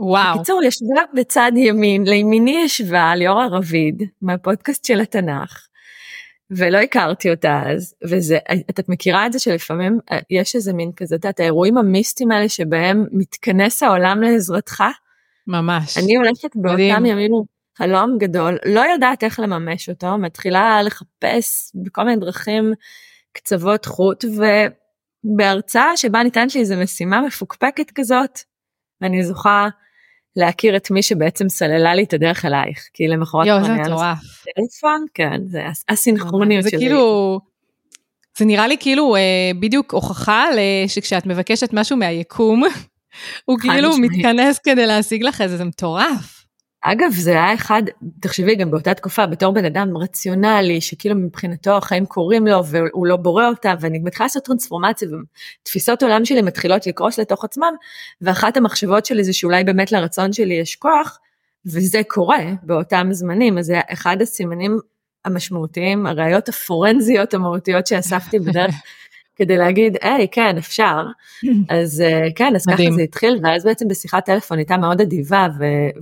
וואו. 0.00 0.34
בקיצור, 0.34 0.62
ישבה 0.64 1.02
בצד 1.14 1.52
ימין, 1.56 2.04
לימיני 2.04 2.62
ישבה 2.64 3.14
ליאורה 3.14 3.46
רביד 3.46 4.02
מהפודקאסט 4.22 4.84
של 4.84 5.00
התנ"ך, 5.00 5.66
ולא 6.50 6.78
הכרתי 6.78 7.30
אותה 7.30 7.62
אז, 7.66 7.94
וזה, 8.10 8.38
את 8.70 8.88
מכירה 8.88 9.26
את 9.26 9.32
זה 9.32 9.38
שלפעמים 9.38 9.98
אה, 10.12 10.18
יש 10.30 10.54
איזה 10.56 10.72
מין 10.72 10.92
כזה, 10.96 11.14
את 11.14 11.24
יודעת, 11.24 11.40
האירועים 11.40 11.78
המיסטיים 11.78 12.30
האלה 12.30 12.48
שבהם 12.48 13.06
מתכנס 13.12 13.82
העולם 13.82 14.22
לעזרתך? 14.22 14.84
ממש. 15.46 15.98
אני 15.98 16.16
הולכת 16.16 16.50
באותם 16.54 17.06
ימים 17.06 17.32
חלום 17.78 18.18
גדול, 18.18 18.58
לא 18.66 18.80
יודעת 18.80 19.24
איך 19.24 19.40
לממש 19.40 19.88
אותו, 19.88 20.18
מתחילה 20.18 20.82
לחפש 20.82 21.72
בכל 21.74 22.04
מיני 22.04 22.20
דרכים 22.20 22.72
קצוות 23.32 23.84
חוט, 23.84 24.24
ובהרצאה 25.24 25.96
שבה 25.96 26.22
ניתנת 26.22 26.54
לי 26.54 26.60
איזו 26.60 26.76
משימה 26.76 27.20
מפוקפקת 27.20 27.90
כזאת, 27.94 28.38
ואני 29.00 29.24
זוכה 29.24 29.68
להכיר 30.36 30.76
את 30.76 30.90
מי 30.90 31.02
שבעצם 31.02 31.48
סללה 31.48 31.94
לי 31.94 32.02
את 32.02 32.12
הדרך 32.12 32.44
אלייך, 32.44 32.88
כי 32.94 33.08
למחרת 33.08 33.46
יואו, 33.46 33.64
זה 33.64 33.74
מטורף. 33.74 34.18
טלפון, 34.56 35.04
כן, 35.14 35.40
זה 35.46 35.62
הסינכרוניות 35.88 36.62
שלי. 36.62 36.70
זה 36.70 36.76
כאילו, 36.76 37.40
זה 38.38 38.44
נראה 38.44 38.66
לי 38.66 38.76
כאילו 38.80 39.16
אה, 39.16 39.50
בדיוק 39.60 39.94
הוכחה 39.94 40.44
שכשאת 40.88 41.26
מבקשת 41.26 41.70
משהו 41.72 41.96
מהיקום, 41.96 42.62
הוא 43.44 43.58
כאילו 43.58 43.96
מתכנס 43.98 44.58
כדי 44.58 44.86
להשיג 44.86 45.22
לך 45.22 45.40
איזה, 45.40 45.56
זה 45.56 45.64
מטורף. 45.64 46.39
אגב 46.82 47.10
זה 47.12 47.30
היה 47.30 47.54
אחד, 47.54 47.82
תחשבי 48.20 48.54
גם 48.54 48.70
באותה 48.70 48.94
תקופה 48.94 49.26
בתור 49.26 49.54
בן 49.54 49.64
אדם 49.64 49.96
רציונלי 49.96 50.80
שכאילו 50.80 51.14
מבחינתו 51.16 51.76
החיים 51.76 52.06
קורים 52.06 52.46
לו 52.46 52.66
והוא 52.66 53.06
לא 53.06 53.16
בורא 53.16 53.48
אותם 53.48 53.74
ואני 53.80 53.98
מתחילה 53.98 54.24
לעשות 54.24 54.44
טרנספורמציה 54.44 55.08
ותפיסות 55.62 56.02
עולם 56.02 56.24
שלי 56.24 56.42
מתחילות 56.42 56.86
לקרוס 56.86 57.18
לתוך 57.18 57.44
עצמם 57.44 57.74
ואחת 58.20 58.56
המחשבות 58.56 59.06
שלי 59.06 59.24
זה 59.24 59.32
שאולי 59.32 59.64
באמת 59.64 59.92
לרצון 59.92 60.32
שלי 60.32 60.54
יש 60.54 60.76
כוח 60.76 61.18
וזה 61.66 62.00
קורה 62.08 62.44
באותם 62.62 63.08
זמנים. 63.10 63.58
אז 63.58 63.66
זה 63.66 63.80
אחד 63.92 64.16
הסימנים 64.22 64.78
המשמעותיים 65.24 66.06
הראיות 66.06 66.48
הפורנזיות 66.48 67.34
המהותיות 67.34 67.86
שאספתי 67.86 68.38
בדרך 68.38 68.74
כדי 69.40 69.56
להגיד 69.56 69.96
היי 70.02 70.28
כן 70.32 70.56
אפשר 70.58 71.06
אז 71.78 72.00
אה, 72.00 72.28
כן 72.34 72.52
אז 72.56 72.66
ככה 72.66 72.90
זה 72.96 73.02
התחיל 73.02 73.38
ואז 73.42 73.64
בעצם 73.64 73.88
בשיחת 73.88 74.24
טלפון 74.26 74.58
הייתה 74.58 74.76
מאוד 74.76 75.00
אדיבה 75.00 75.48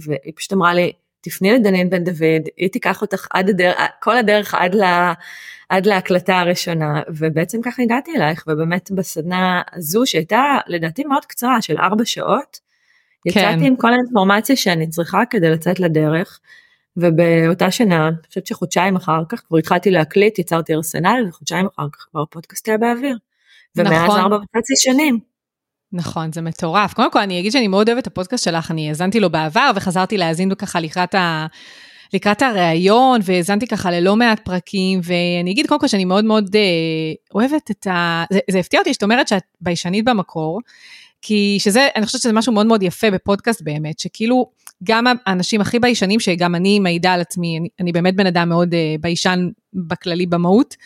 והיא 0.00 0.33
פשוט 0.37 0.52
אמרה 0.52 0.75
לי 0.75 0.92
תפני 1.21 1.52
לדנין 1.52 1.90
בן 1.90 2.04
דוד 2.04 2.49
היא 2.57 2.68
תיקח 2.68 3.02
אותך 3.02 3.26
עד 3.30 3.49
הדרך 3.49 3.76
כל 4.00 4.16
הדרך 4.18 4.54
עד 4.54 4.75
לה, 4.75 5.12
עד 5.68 5.87
להקלטה 5.87 6.38
הראשונה 6.38 7.02
ובעצם 7.09 7.62
ככה 7.62 7.83
הגעתי 7.83 8.11
אלייך 8.16 8.45
ובאמת 8.49 8.90
בסדנה 8.90 9.62
הזו 9.73 10.02
שהייתה 10.07 10.59
לדעתי 10.66 11.04
מאוד 11.04 11.25
קצרה 11.25 11.62
של 11.62 11.76
ארבע 11.78 12.04
שעות. 12.04 12.59
כן. 13.25 13.40
יצאתי 13.40 13.66
עם 13.66 13.76
כל 13.76 13.92
האינפורמציה 13.92 14.57
שאני 14.57 14.88
צריכה 14.88 15.23
כדי 15.30 15.50
לצאת 15.50 15.80
לדרך. 15.80 16.40
ובאותה 16.97 17.71
שנה, 17.71 18.09
אני 18.09 18.16
חושבת 18.28 18.47
שחודשיים 18.47 18.97
אחר 18.97 19.23
כך 19.28 19.42
כבר 19.49 19.59
התחלתי 19.59 19.90
להקליט, 19.90 20.38
יצרתי 20.38 20.75
ארסנל, 20.75 21.25
וחודשיים 21.28 21.66
אחר 21.66 21.88
כך 21.92 22.07
כבר 22.11 22.23
הפודקאסט 22.23 22.68
היה 22.68 22.78
באוויר. 22.78 23.16
ומאז 23.77 24.05
נכון. 24.05 24.21
ארבע 24.21 24.37
וחצי 24.37 24.75
שנים. 24.77 25.19
נכון, 25.93 26.33
זה 26.33 26.43
מטורף. 26.43 26.95
קודם 26.95 27.11
כל, 27.11 27.19
אני 27.19 27.41
אגיד 27.41 27.53
שאני 27.53 27.69
מאוד 27.69 27.89
אוהבת 27.89 28.03
את 28.03 28.07
הפודקאסט 28.07 28.45
שלך, 28.45 28.71
אני 28.71 28.89
האזנתי 28.89 29.21
לו 29.21 29.31
בעבר 29.31 29.71
וחזרתי 29.77 30.17
להאזין 30.17 30.55
ככה 30.55 30.81
לקראת 30.81 31.15
ה... 31.15 31.47
לקראת 32.13 32.43
הראיון, 32.43 33.21
והאזנתי 33.25 33.67
ככה 33.67 33.91
ללא 33.91 34.17
מעט 34.17 34.41
פרקים, 34.41 35.01
ואני 35.03 35.53
אגיד 35.53 35.67
קודם 35.67 35.81
כל 35.81 35.89
שאני 35.89 36.05
מאוד 36.05 36.25
מאוד 36.25 36.57
אה, 36.57 36.61
אוהבת 37.35 37.71
את 37.71 37.87
ה... 37.87 38.25
זה, 38.33 38.39
זה 38.51 38.59
הפתיע 38.59 38.81
אותי 38.81 38.95
שאת 38.95 39.03
אומרת 39.03 39.29
שאת 39.29 39.43
ביישנית 39.61 40.05
במקור, 40.05 40.61
כי 41.23 41.57
שזה, 41.61 41.89
אני 41.97 42.07
חושבת 42.07 42.21
שזה 42.21 42.33
משהו 42.33 42.53
מאוד 42.53 42.67
מאוד 42.67 42.83
יפה 42.83 43.11
בפודקאסט 43.11 43.63
באמת, 43.63 43.99
שכאילו 43.99 44.51
גם 44.85 45.05
האנשים 45.27 45.61
הכי 45.61 45.79
ביישנים, 45.79 46.21
שגם 46.21 46.55
אני 46.55 46.79
מעידה 46.79 47.13
על 47.13 47.21
עצמי, 47.21 47.59
אני, 47.59 47.69
אני 47.81 47.93
באמת 47.93 48.17
בן 48.17 48.27
אדם 48.27 48.49
מאוד 48.49 48.75
אה, 48.75 48.95
ביישן 49.01 49.49
בכללי 49.75 50.27
במהות, 50.27 50.77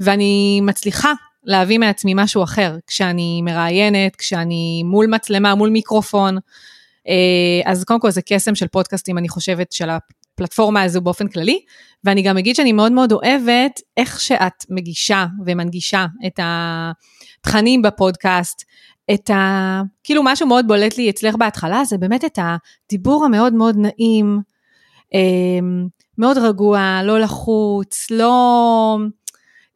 ואני 0.00 0.60
מצליחה 0.62 1.12
להביא 1.44 1.78
מעצמי 1.78 2.12
משהו 2.16 2.42
אחר, 2.42 2.76
כשאני 2.86 3.42
מראיינת, 3.42 4.16
כשאני 4.16 4.82
מול 4.82 5.06
מצלמה, 5.06 5.54
מול 5.54 5.70
מיקרופון. 5.70 6.38
אה, 7.08 7.70
אז 7.70 7.84
קודם 7.84 8.00
כל 8.00 8.10
זה 8.10 8.22
קסם 8.22 8.54
של 8.54 8.68
פודקאסטים, 8.68 9.18
אני 9.18 9.28
חושבת, 9.28 9.72
של 9.72 9.90
הפלטפורמה 9.90 10.82
הזו 10.82 11.00
באופן 11.00 11.28
כללי, 11.28 11.60
ואני 12.04 12.22
גם 12.22 12.38
אגיד 12.38 12.56
שאני 12.56 12.72
מאוד 12.72 12.92
מאוד 12.92 13.12
אוהבת 13.12 13.80
איך 13.96 14.20
שאת 14.20 14.64
מגישה 14.70 15.26
ומנגישה 15.46 16.06
את 16.26 16.40
התכנים 16.42 17.82
בפודקאסט, 17.82 18.64
את 19.14 19.30
ה... 19.30 19.82
כאילו 20.04 20.22
משהו 20.24 20.46
מאוד 20.46 20.68
בולט 20.68 20.96
לי 20.96 21.10
אצלך 21.10 21.34
בהתחלה, 21.36 21.84
זה 21.84 21.98
באמת 21.98 22.24
את 22.24 22.38
הדיבור 22.38 23.24
המאוד 23.24 23.54
מאוד 23.54 23.76
נעים, 23.78 24.40
אה, 25.14 25.66
מאוד 26.18 26.38
רגוע, 26.38 27.00
לא 27.04 27.20
לחוץ, 27.20 28.10
לא... 28.10 28.96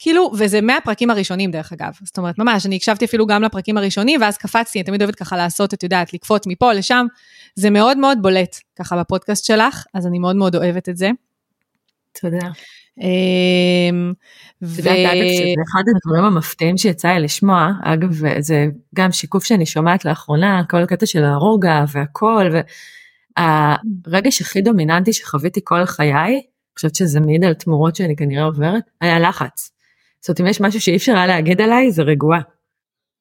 כאילו, 0.05 0.31
וזה 0.39 0.61
מהפרקים 0.61 1.11
הראשונים 1.11 1.51
דרך 1.51 1.73
אגב, 1.73 1.93
זאת 2.03 2.19
אומרת, 2.19 2.39
ממש, 2.39 2.67
אני 2.67 2.77
הקשבתי 2.77 3.05
אפילו 3.05 3.27
גם 3.27 3.43
לפרקים 3.43 3.79
הראשונים, 3.79 4.21
ואז 4.21 4.37
קפצתי, 4.37 4.79
אני 4.79 4.85
תמיד 4.85 5.03
אוהבת 5.03 5.15
ככה 5.15 5.37
לעשות, 5.37 5.75
את 5.75 5.83
יודעת, 5.83 6.15
לקפוץ 6.15 6.47
מפה 6.47 6.73
לשם, 6.73 7.07
זה 7.55 7.71
מאוד 7.71 7.99
מאוד 7.99 8.19
בולט 8.23 8.57
ככה 8.77 9.01
בפודקאסט 9.01 9.45
שלך, 9.45 9.85
אז 9.95 10.07
אני 10.07 10.19
מאוד 10.19 10.37
מאוד 10.37 10.57
אוהבת 10.57 10.89
את 10.89 10.97
זה. 10.97 11.11
תודה. 12.21 12.49
אמ, 13.01 14.13
את 14.63 14.79
יודעת, 14.79 14.97
אגב, 14.97 15.25
שזה 15.33 15.61
אחד 15.71 15.83
הדברים 15.97 16.25
המפתיעים 16.25 16.79
שיצא 16.79 17.09
לי 17.09 17.21
לשמוע, 17.21 17.71
אגב, 17.83 18.11
זה 18.39 18.67
גם 18.95 19.13
שיקוף 19.13 19.45
שאני 19.45 19.67
שומעת 19.67 20.05
לאחרונה, 20.05 20.63
כל 20.71 20.83
הקטע 20.83 21.07
של 21.07 21.25
הרוגע 21.25 21.85
והכל, 21.93 22.51
והרגש 23.39 24.41
הכי 24.41 24.61
דומיננטי 24.61 25.13
שחוויתי 25.13 25.61
כל 25.65 25.85
חיי, 25.87 26.13
אני 26.13 26.43
חושבת 26.77 26.95
שזה 26.95 27.21
מעיד 27.21 27.45
על 27.45 27.55
תמורות 27.55 27.97
שאני 27.97 28.17
כנראה 28.17 28.45
עוברת, 28.45 28.83
היה 29.01 29.19
לחץ. 29.19 29.74
זאת 30.25 30.29
אומרת, 30.29 30.41
אם 30.41 30.47
יש 30.47 30.61
משהו 30.61 30.81
שאי 30.81 30.97
אפשר 30.97 31.13
היה 31.13 31.27
להגיד 31.27 31.61
עליי, 31.61 31.93
זה 31.93 32.03
רגועה. 32.03 32.41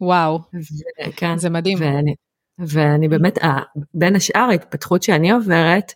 וואו, 0.01 0.39
ו- 0.39 1.12
כן, 1.15 1.38
זה 1.38 1.50
מדהים. 1.50 1.77
ואני, 1.81 2.15
ואני 2.60 3.07
באמת, 3.07 3.38
בין 3.93 4.15
השאר 4.15 4.48
ההתפתחות 4.50 5.03
שאני 5.03 5.31
עוברת, 5.31 5.93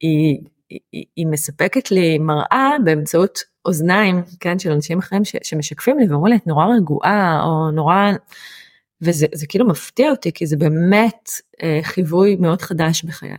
היא, 0.00 0.38
היא, 0.70 1.04
היא 1.16 1.26
מספקת 1.26 1.90
לי 1.90 2.18
מראה 2.18 2.76
באמצעות 2.84 3.38
אוזניים, 3.64 4.22
כן, 4.40 4.58
של 4.58 4.70
אנשים 4.70 4.98
אחרים 4.98 5.24
ש, 5.24 5.36
שמשקפים 5.42 5.98
לי 5.98 6.06
ואומרים 6.08 6.32
לי, 6.32 6.38
את 6.38 6.46
נורא 6.46 6.66
רגועה, 6.76 7.42
או 7.44 7.70
נורא... 7.70 7.96
וזה 9.02 9.46
כאילו 9.48 9.68
מפתיע 9.68 10.10
אותי, 10.10 10.32
כי 10.32 10.46
זה 10.46 10.56
באמת 10.56 11.30
אה, 11.62 11.80
חיווי 11.82 12.36
מאוד 12.36 12.62
חדש 12.62 13.04
בחיי. 13.04 13.36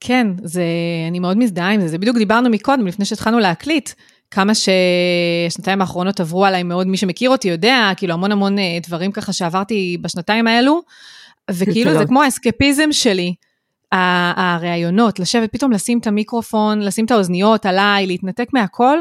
כן, 0.00 0.26
זה, 0.42 0.64
אני 1.08 1.18
מאוד 1.18 1.38
מזדהה 1.38 1.70
עם 1.70 1.80
זה, 1.80 1.88
זה 1.88 1.98
בדיוק 1.98 2.16
דיברנו 2.16 2.50
מקודם, 2.50 2.86
לפני 2.86 3.04
שהתחלנו 3.04 3.38
להקליט, 3.38 3.90
כמה 4.30 4.52
שהשנתיים 4.54 5.80
האחרונות 5.80 6.20
עברו 6.20 6.44
עליי 6.46 6.62
מאוד, 6.62 6.86
מי 6.86 6.96
שמכיר 6.96 7.30
אותי 7.30 7.48
יודע, 7.48 7.90
כאילו 7.96 8.14
המון 8.14 8.32
המון 8.32 8.58
אה, 8.58 8.78
דברים 8.86 9.12
ככה 9.12 9.32
שעברתי 9.32 9.96
בשנתיים 10.00 10.46
האלו, 10.46 10.82
וכאילו 11.50 11.98
זה 11.98 12.06
כמו 12.06 12.22
האסקפיזם 12.22 12.92
שלי, 12.92 13.34
הראיונות, 13.92 15.18
לשבת, 15.18 15.52
פתאום 15.52 15.72
לשים 15.72 15.98
את 15.98 16.06
המיקרופון, 16.06 16.80
לשים 16.80 17.04
את 17.04 17.10
האוזניות 17.10 17.66
עליי, 17.66 18.06
להתנתק 18.06 18.48
מהכל, 18.52 18.98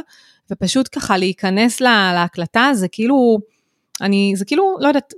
ופשוט 0.51 0.89
ככה 0.91 1.17
להיכנס 1.17 1.82
לה, 1.82 2.12
להקלטה, 2.13 2.70
זה 2.74 2.88
כאילו, 2.88 3.38
אני, 4.01 4.34
זה 4.36 4.46
כאילו, 4.46 4.77
לא 4.79 4.88
יודעת, 4.88 5.13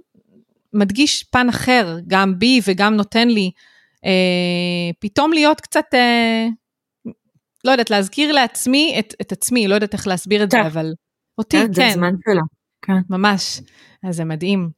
מדגיש 0.73 1.23
פן 1.23 1.49
אחר, 1.49 1.97
גם 2.07 2.39
בי 2.39 2.61
וגם 2.67 2.95
נותן 2.95 3.27
לי, 3.27 3.51
אה, 4.05 4.11
פתאום 4.99 5.33
להיות 5.33 5.61
קצת, 5.61 5.85
אה, 5.93 6.47
לא 7.67 7.71
יודעת, 7.71 7.89
להזכיר 7.89 8.31
לעצמי 8.31 8.95
את, 8.99 9.13
את 9.21 9.31
עצמי, 9.31 9.67
לא 9.67 9.75
יודעת 9.75 9.93
איך 9.93 10.07
להסביר 10.07 10.43
את 10.43 10.51
זה, 10.51 10.57
כן. 10.57 10.65
אבל 10.65 10.93
אותי, 11.37 11.57
כן. 11.57 11.73
זה 11.73 11.87
הזמן 11.87 12.13
שלו, 12.25 12.41
כן. 12.81 12.93
ממש, 13.09 13.61
אז 14.03 14.15
זה 14.15 14.25
מדהים. 14.25 14.69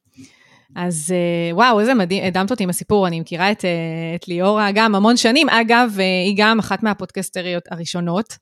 אז 0.76 1.14
אה, 1.16 1.56
וואו, 1.56 1.80
איזה 1.80 1.94
מדהים, 1.94 2.24
הדמת 2.24 2.52
אותי 2.52 2.64
עם 2.64 2.70
הסיפור, 2.70 3.08
אני 3.08 3.20
מכירה 3.20 3.52
את, 3.52 3.66
אה, 3.66 3.70
את 4.16 4.28
ליאורה 4.28 4.72
גם 4.72 4.96
המון 4.96 5.18
שנים, 5.18 5.50
אגב, 5.50 5.96
אה, 6.00 6.04
היא 6.26 6.36
גם 6.38 6.60
אחת 6.60 6.84
מהפודקסטריות 6.84 7.64
הראשונות, 7.72 8.38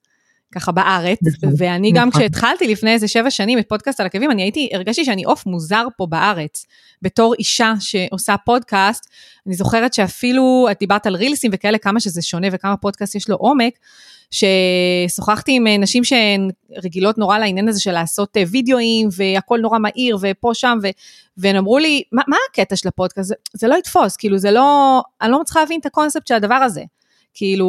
ככה 0.55 0.71
בארץ, 0.71 1.19
נכון, 1.43 1.53
ואני 1.57 1.91
גם 1.91 2.07
נכון. 2.07 2.21
כשהתחלתי 2.21 2.67
לפני 2.67 2.93
איזה 2.93 3.07
שבע 3.07 3.29
שנים 3.29 3.59
את 3.59 3.69
פודקאסט 3.69 3.99
על 3.99 4.05
עקבים, 4.05 4.31
אני 4.31 4.41
הייתי, 4.41 4.69
הרגשתי 4.73 5.05
שאני 5.05 5.23
עוף 5.23 5.45
מוזר 5.45 5.87
פה 5.97 6.05
בארץ, 6.05 6.65
בתור 7.01 7.33
אישה 7.39 7.73
שעושה 7.79 8.35
פודקאסט, 8.45 9.09
אני 9.47 9.55
זוכרת 9.55 9.93
שאפילו, 9.93 10.67
את 10.71 10.77
דיברת 10.79 11.07
על 11.07 11.15
רילסים 11.15 11.51
וכאלה, 11.53 11.77
כמה 11.77 11.99
שזה 11.99 12.21
שונה 12.21 12.47
וכמה 12.51 12.77
פודקאסט 12.77 13.15
יש 13.15 13.29
לו 13.29 13.35
עומק, 13.35 13.73
ששוחחתי 14.31 15.55
עם 15.55 15.67
אה, 15.67 15.77
נשים 15.77 16.03
שהן 16.03 16.49
רגילות 16.83 17.17
נורא 17.17 17.37
לעניין 17.37 17.69
הזה 17.69 17.81
של 17.81 17.91
לעשות 17.91 18.37
אה, 18.37 18.43
וידאוים 18.51 19.07
והכל 19.17 19.59
נורא 19.61 19.79
מהיר 19.79 20.17
ופה 20.21 20.51
שם, 20.53 20.77
ו, 20.83 20.87
והן 21.37 21.55
אמרו 21.55 21.77
לי, 21.77 22.03
מה, 22.11 22.21
מה 22.27 22.37
הקטע 22.49 22.75
של 22.75 22.87
הפודקאסט? 22.87 23.27
זה, 23.27 23.35
זה 23.53 23.67
לא 23.67 23.75
יתפוס, 23.75 24.17
כאילו 24.17 24.37
זה 24.37 24.51
לא, 24.51 25.01
אני 25.21 25.31
לא 25.31 25.41
מצליחה 25.41 25.59
להבין 25.59 25.79
את 25.79 25.85
הקונספט 25.85 26.27
של 26.27 26.33
הדבר 26.33 26.55
הזה. 26.55 26.83
כאילו, 27.33 27.67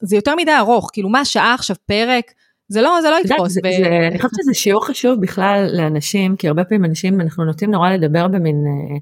זה 0.00 0.16
יותר 0.16 0.34
מדי 0.34 0.52
ארוך, 0.58 0.90
כאילו 0.92 1.08
מה 1.08 1.24
שעה 1.24 1.54
עכשיו 1.54 1.76
פרק, 1.86 2.32
זה 2.68 2.82
לא, 2.82 2.98
זה 3.02 3.10
לא 3.10 3.16
יתפוס. 3.24 3.52
זה, 3.52 3.60
ו... 3.64 3.68
זה, 3.76 4.08
אני 4.10 4.18
חושבת 4.18 4.30
שזה 4.42 4.54
שיעור 4.54 4.86
חשוב 4.86 5.20
בכלל 5.20 5.68
לאנשים, 5.72 6.36
כי 6.36 6.48
הרבה 6.48 6.64
פעמים 6.64 6.84
אנשים, 6.84 7.20
אנחנו 7.20 7.44
נוטים 7.44 7.70
נורא 7.70 7.90
לדבר 7.90 8.28
במין... 8.28 8.56
אה, 8.56 8.98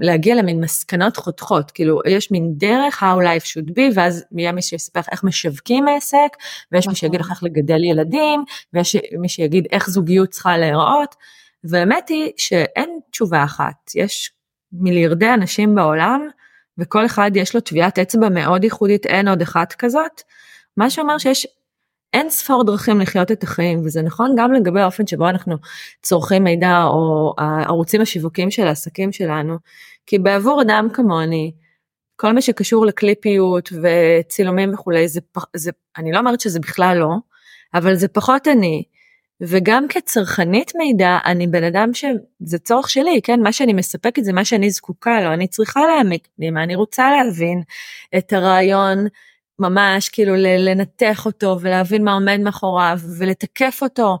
להגיע 0.00 0.34
למין 0.34 0.60
מסקנות 0.60 1.16
חותכות, 1.16 1.70
כאילו 1.70 2.00
יש 2.06 2.30
מין 2.30 2.52
דרך 2.56 3.02
how 3.02 3.16
life 3.16 3.44
should 3.44 3.70
be 3.70 3.80
ואז 3.94 4.24
יהיה 4.36 4.52
מי 4.52 4.62
שיספר 4.62 5.00
איך 5.12 5.24
משווקים 5.24 5.88
עסק 5.88 6.36
ויש 6.72 6.88
מי 6.88 6.94
שיגיד 6.94 7.20
לך 7.20 7.30
איך 7.30 7.42
לגדל 7.42 7.84
ילדים 7.84 8.44
ויש 8.72 8.96
מי 9.18 9.28
שיגיד 9.28 9.66
איך 9.72 9.90
זוגיות 9.90 10.28
צריכה 10.28 10.58
להיראות 10.58 11.14
והאמת 11.64 12.08
היא 12.08 12.32
שאין 12.36 12.98
תשובה 13.10 13.44
אחת, 13.44 13.90
יש 13.94 14.32
מיליארדי 14.72 15.34
אנשים 15.34 15.74
בעולם 15.74 16.28
וכל 16.78 17.06
אחד 17.06 17.30
יש 17.34 17.54
לו 17.54 17.60
טביעת 17.60 17.98
אצבע 17.98 18.28
מאוד 18.28 18.64
ייחודית, 18.64 19.06
אין 19.06 19.28
עוד 19.28 19.42
אחת 19.42 19.72
כזאת, 19.72 20.22
מה 20.76 20.90
שאומר 20.90 21.18
שיש 21.18 21.46
אין 22.12 22.30
ספור 22.30 22.64
דרכים 22.64 23.00
לחיות 23.00 23.32
את 23.32 23.42
החיים 23.42 23.80
וזה 23.84 24.02
נכון 24.02 24.34
גם 24.36 24.52
לגבי 24.52 24.80
האופן 24.80 25.06
שבו 25.06 25.28
אנחנו 25.28 25.56
צורכים 26.02 26.44
מידע 26.44 26.82
או 26.84 27.34
הערוצים 27.38 28.00
השיווקיים 28.00 28.50
של 28.50 28.66
העסקים 28.66 29.12
שלנו 29.12 29.58
כי 30.10 30.18
בעבור 30.18 30.62
אדם 30.62 30.88
כמוני 30.92 31.52
כל 32.16 32.32
מה 32.32 32.42
שקשור 32.42 32.86
לקליפיות 32.86 33.68
וצילומים 33.82 34.74
וכולי 34.74 35.08
זה, 35.08 35.20
זה 35.56 35.70
אני 35.96 36.12
לא 36.12 36.18
אומרת 36.18 36.40
שזה 36.40 36.60
בכלל 36.60 36.96
לא 37.00 37.14
אבל 37.74 37.94
זה 37.94 38.08
פחות 38.08 38.48
אני 38.48 38.82
וגם 39.40 39.88
כצרכנית 39.88 40.72
מידע 40.76 41.18
אני 41.24 41.46
בן 41.46 41.64
אדם 41.64 41.94
שזה 41.94 42.58
צורך 42.58 42.90
שלי 42.90 43.20
כן 43.22 43.40
מה 43.40 43.52
שאני 43.52 43.72
מספקת 43.72 44.24
זה 44.24 44.32
מה 44.32 44.44
שאני 44.44 44.70
זקוקה 44.70 45.20
לו 45.20 45.32
אני 45.32 45.46
צריכה 45.46 45.80
להעמיק 45.86 46.28
פנימה 46.36 46.62
אני 46.62 46.74
רוצה 46.74 47.10
להבין 47.10 47.62
את 48.18 48.32
הרעיון 48.32 49.06
ממש 49.58 50.08
כאילו 50.08 50.34
לנתח 50.36 51.26
אותו 51.26 51.56
ולהבין 51.60 52.04
מה 52.04 52.12
עומד 52.12 52.40
מאחוריו 52.40 52.98
ולתקף 53.18 53.78
אותו. 53.82 54.18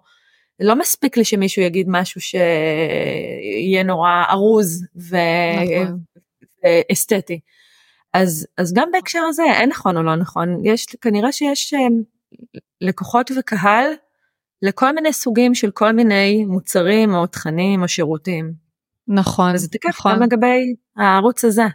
לא 0.60 0.78
מספיק 0.78 1.16
לי 1.16 1.24
שמישהו 1.24 1.62
יגיד 1.62 1.86
משהו 1.88 2.20
שיהיה 2.20 3.82
נורא 3.84 4.10
ארוז 4.30 4.84
ו... 4.96 5.16
נכון. 5.82 5.98
ואסתטי. 6.64 7.40
אז, 8.14 8.46
אז 8.58 8.72
גם 8.72 8.88
בהקשר 8.92 9.18
הזה 9.28 9.42
אין 9.42 9.68
נכון 9.68 9.96
או 9.96 10.02
לא 10.02 10.16
נכון, 10.16 10.64
יש 10.64 10.86
כנראה 10.86 11.32
שיש 11.32 11.74
אמ, 11.74 12.02
לקוחות 12.80 13.30
וקהל 13.38 13.86
לכל 14.62 14.92
מיני 14.92 15.12
סוגים 15.12 15.54
של 15.54 15.70
כל 15.70 15.92
מיני 15.92 16.44
מוצרים 16.44 17.14
או 17.14 17.26
תכנים 17.26 17.82
או 17.82 17.88
שירותים. 17.88 18.52
נכון, 19.08 19.54
אז 19.54 19.68
תקף 19.68 19.88
נכון. 19.88 20.12
גם 20.12 20.22
לגבי 20.22 20.74
הערוץ 20.96 21.44
הזה. 21.44 21.66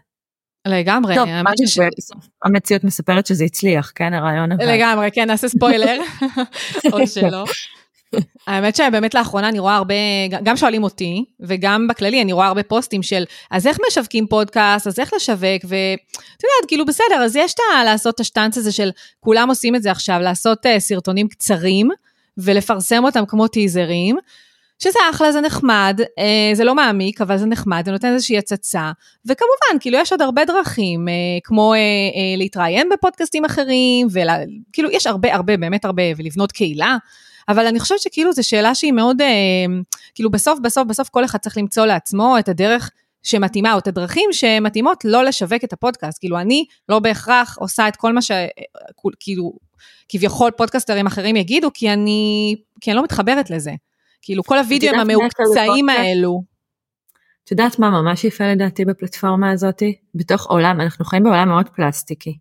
לגמרי. 0.67 1.15
טוב, 1.15 1.29
מה 1.43 1.51
ש... 1.65 1.79
המציאות 2.43 2.83
מספרת 2.83 3.25
שזה 3.25 3.43
הצליח, 3.43 3.91
כן, 3.95 4.13
הרעיון 4.13 4.51
אבל. 4.51 4.75
לגמרי, 4.75 5.09
כן, 5.13 5.27
נעשה 5.27 5.47
ספוילר, 5.47 5.99
או 6.93 7.07
שלא. 7.07 7.43
האמת 8.47 8.75
שבאמת 8.75 9.13
לאחרונה 9.13 9.49
אני 9.49 9.59
רואה 9.59 9.75
הרבה, 9.75 9.95
גם 10.43 10.57
שואלים 10.57 10.83
אותי, 10.83 11.25
וגם 11.39 11.87
בכללי 11.87 12.21
אני 12.21 12.33
רואה 12.33 12.47
הרבה 12.47 12.63
פוסטים 12.63 13.03
של, 13.03 13.23
אז 13.51 13.67
איך 13.67 13.77
משווקים 13.87 14.27
פודקאסט, 14.27 14.87
אז 14.87 14.99
איך 14.99 15.13
לשווק, 15.13 15.63
ואת 15.63 16.43
יודעת, 16.43 16.67
כאילו 16.67 16.85
בסדר, 16.85 17.15
אז 17.15 17.35
יש 17.35 17.53
את 17.53 17.59
לעשות 17.85 18.15
את 18.15 18.19
השטאנץ 18.19 18.57
הזה 18.57 18.71
של, 18.71 18.91
כולם 19.19 19.49
עושים 19.49 19.75
את 19.75 19.83
זה 19.83 19.91
עכשיו, 19.91 20.19
לעשות 20.19 20.65
uh, 20.65 20.79
סרטונים 20.79 21.27
קצרים, 21.27 21.89
ולפרסם 22.37 23.03
אותם 23.03 23.25
כמו 23.25 23.47
טיזרים, 23.47 24.17
שזה 24.79 24.99
אחלה, 25.11 25.31
זה 25.31 25.41
נחמד, 25.41 25.99
אה, 26.19 26.55
זה 26.55 26.63
לא 26.63 26.75
מעמיק, 26.75 27.21
אבל 27.21 27.37
זה 27.37 27.45
נחמד, 27.45 27.85
זה 27.85 27.91
נותן 27.91 28.13
איזושהי 28.13 28.37
הצצה. 28.37 28.91
וכמובן, 29.25 29.79
כאילו, 29.79 29.97
יש 29.97 30.11
עוד 30.11 30.21
הרבה 30.21 30.45
דרכים, 30.45 31.09
אה, 31.09 31.13
כמו 31.43 31.73
להתראיין 32.37 32.89
בפודקאסטים 32.93 33.45
אחרים, 33.45 34.07
וכאילו, 34.11 34.89
יש 34.91 35.07
הרבה, 35.07 35.35
הרבה, 35.35 35.57
באמת 35.57 35.85
הרבה, 35.85 36.03
ולבנות 36.17 36.51
קהילה. 36.51 36.97
אבל 37.49 37.67
אני 37.67 37.79
חושבת 37.79 37.99
שכאילו 37.99 38.33
זו 38.33 38.47
שאלה 38.47 38.75
שהיא 38.75 38.91
מאוד, 38.91 39.21
אה, 39.21 39.65
כאילו 40.15 40.31
בסוף, 40.31 40.59
בסוף, 40.63 40.87
בסוף 40.87 41.09
כל 41.09 41.25
אחד 41.25 41.39
צריך 41.39 41.57
למצוא 41.57 41.85
לעצמו 41.85 42.39
את 42.39 42.49
הדרך 42.49 42.91
שמתאימה, 43.23 43.73
או 43.73 43.77
את 43.77 43.87
הדרכים 43.87 44.29
שמתאימות 44.31 45.05
לא 45.05 45.23
לשווק 45.23 45.63
את 45.63 45.73
הפודקאסט. 45.73 46.19
כאילו, 46.19 46.39
אני 46.39 46.65
לא 46.89 46.99
בהכרח 46.99 47.57
עושה 47.57 47.87
את 47.87 47.95
כל 47.95 48.13
מה 48.13 48.21
ש... 48.21 48.31
כאילו, 49.19 49.53
כביכול 50.09 50.51
פודקאסטרים 50.51 51.07
אחרים 51.07 51.35
יגידו, 51.35 51.69
כי 51.73 51.93
אני, 51.93 52.55
כי 52.81 52.91
אני 52.91 52.97
לא 52.97 53.03
מתחברת 53.03 53.49
לזה. 53.49 53.71
כאילו 54.21 54.43
כל 54.43 54.57
הווידאוים 54.57 54.99
המהוקצעים 54.99 55.89
האלו. 55.89 56.43
את 57.43 57.51
יודעת 57.51 57.79
מה 57.79 57.89
ממש 57.89 58.23
יפה 58.23 58.43
לדעתי 58.43 58.85
בפלטפורמה 58.85 59.51
הזאתי? 59.51 59.95
בתוך 60.15 60.45
עולם, 60.45 60.81
אנחנו 60.81 61.05
חיים 61.05 61.23
בעולם 61.23 61.47
מאוד 61.47 61.69
פלסטיקי. 61.69 62.37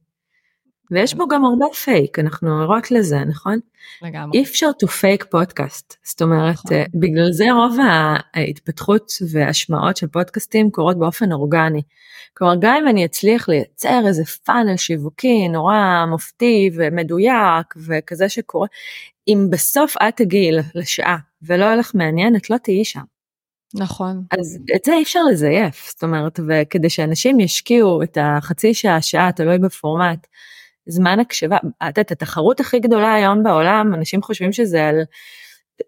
ויש 0.90 1.14
בו 1.14 1.28
גם 1.28 1.44
הרבה 1.44 1.66
פייק, 1.84 2.18
אנחנו 2.18 2.60
ערות 2.60 2.90
לזה, 2.90 3.18
נכון? 3.18 3.58
לגמרי. 4.02 4.38
אי 4.38 4.44
אפשר 4.44 4.70
to 4.84 4.86
fake 4.88 5.24
פודקאסט, 5.30 5.96
זאת 6.04 6.22
אומרת, 6.22 6.54
נכון. 6.54 6.72
אה, 6.72 6.84
בגלל 6.94 7.32
זה 7.32 7.44
רוב 7.52 7.76
ההתפתחות 8.34 9.12
וההשמעות 9.30 9.96
של 9.96 10.06
פודקאסטים 10.06 10.70
קורות 10.70 10.98
באופן 10.98 11.32
אורגני. 11.32 11.82
כלומר, 12.36 12.54
גם 12.60 12.76
אם 12.82 12.88
אני 12.88 13.04
אצליח 13.04 13.48
לייצר 13.48 14.02
איזה 14.06 14.24
פאנל 14.24 14.76
שיווקי 14.76 15.48
נורא 15.48 16.04
מופתי 16.10 16.70
ומדויק 16.74 17.74
וכזה 17.76 18.28
שקורה, 18.28 18.68
אם 19.28 19.46
בסוף 19.50 19.96
את 20.08 20.16
תגיעי 20.16 20.50
לשעה 20.74 21.16
ולא 21.42 21.64
יהיה 21.64 21.76
לך 21.76 21.94
מעניין, 21.94 22.36
את 22.36 22.50
לא 22.50 22.56
תהיי 22.56 22.84
שם. 22.84 23.00
נכון. 23.74 24.22
אז 24.30 24.58
את 24.76 24.84
זה 24.84 24.92
אי 24.92 25.02
אפשר 25.02 25.20
לזייף, 25.30 25.90
זאת 25.90 26.02
אומרת, 26.02 26.40
וכדי 26.48 26.90
שאנשים 26.90 27.40
ישקיעו 27.40 28.02
את 28.02 28.18
החצי 28.20 28.74
שעה, 28.74 29.02
שעה, 29.02 29.32
תלוי 29.32 29.58
בפורמט, 29.58 30.26
זמן 30.86 31.20
הקשבה, 31.20 31.56
את 31.56 31.72
יודעת, 31.82 32.12
התחרות 32.12 32.60
הכי 32.60 32.80
גדולה 32.80 33.14
היום 33.14 33.42
בעולם, 33.42 33.94
אנשים 33.94 34.22
חושבים 34.22 34.52
שזה 34.52 34.88
על, 34.88 34.96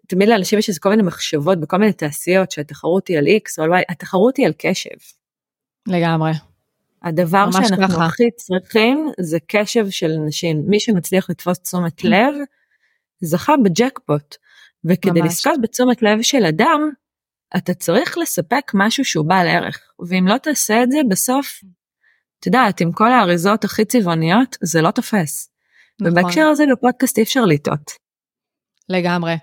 תמיד 0.07 0.29
לאנשים 0.29 0.59
יש 0.59 0.69
איזה 0.69 0.79
כל 0.79 0.89
מיני 0.89 1.03
מחשבות 1.03 1.59
בכל 1.59 1.77
מיני 1.77 1.93
תעשיות 1.93 2.51
שהתחרות 2.51 3.07
היא 3.07 3.17
על 3.17 3.25
X 3.25 3.51
או 3.57 3.63
על 3.63 3.73
Y, 3.73 3.83
התחרות 3.89 4.37
היא 4.37 4.45
על 4.45 4.53
קשב. 4.57 4.97
לגמרי. 5.87 6.31
הדבר 7.03 7.51
שאנחנו 7.51 7.87
ככה. 7.87 8.05
הכי 8.05 8.31
צריכים 8.35 9.11
זה 9.19 9.37
קשב 9.47 9.89
של 9.89 10.11
אנשים, 10.11 10.63
מי 10.67 10.79
שמצליח 10.79 11.29
לתפוס 11.29 11.59
תשומת 11.59 12.03
לב, 12.03 12.33
זכה 13.21 13.53
בג'קפוט. 13.63 14.35
וכדי 14.85 15.21
לזכות 15.21 15.61
בתשומת 15.61 16.01
לב 16.01 16.21
של 16.21 16.45
אדם, 16.45 16.89
אתה 17.57 17.73
צריך 17.73 18.17
לספק 18.17 18.71
משהו 18.73 19.05
שהוא 19.05 19.25
בעל 19.25 19.47
ערך, 19.47 19.91
ואם 20.09 20.27
לא 20.27 20.37
תעשה 20.37 20.83
את 20.83 20.91
זה 20.91 20.97
בסוף, 21.09 21.63
את 22.39 22.45
יודעת, 22.45 22.81
עם 22.81 22.91
כל 22.91 23.11
האריזות 23.11 23.63
הכי 23.63 23.85
צבעוניות, 23.85 24.57
זה 24.61 24.81
לא 24.81 24.91
תופס. 24.91 25.49
נכון. 26.01 26.11
ובהקשר 26.11 26.41
הזה 26.41 26.63
בפודקאסט 26.71 27.17
אי 27.17 27.23
אפשר 27.23 27.45
לטעות. 27.45 27.91
לגמרי. 28.89 29.35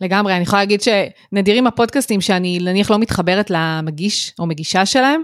לגמרי, 0.00 0.34
אני 0.34 0.42
יכולה 0.42 0.62
להגיד 0.62 0.80
שנדירים 0.80 1.66
הפודקאסטים 1.66 2.20
שאני 2.20 2.58
נניח 2.58 2.90
לא 2.90 2.98
מתחברת 2.98 3.50
למגיש 3.50 4.34
או 4.38 4.46
מגישה 4.46 4.86
שלהם, 4.86 5.22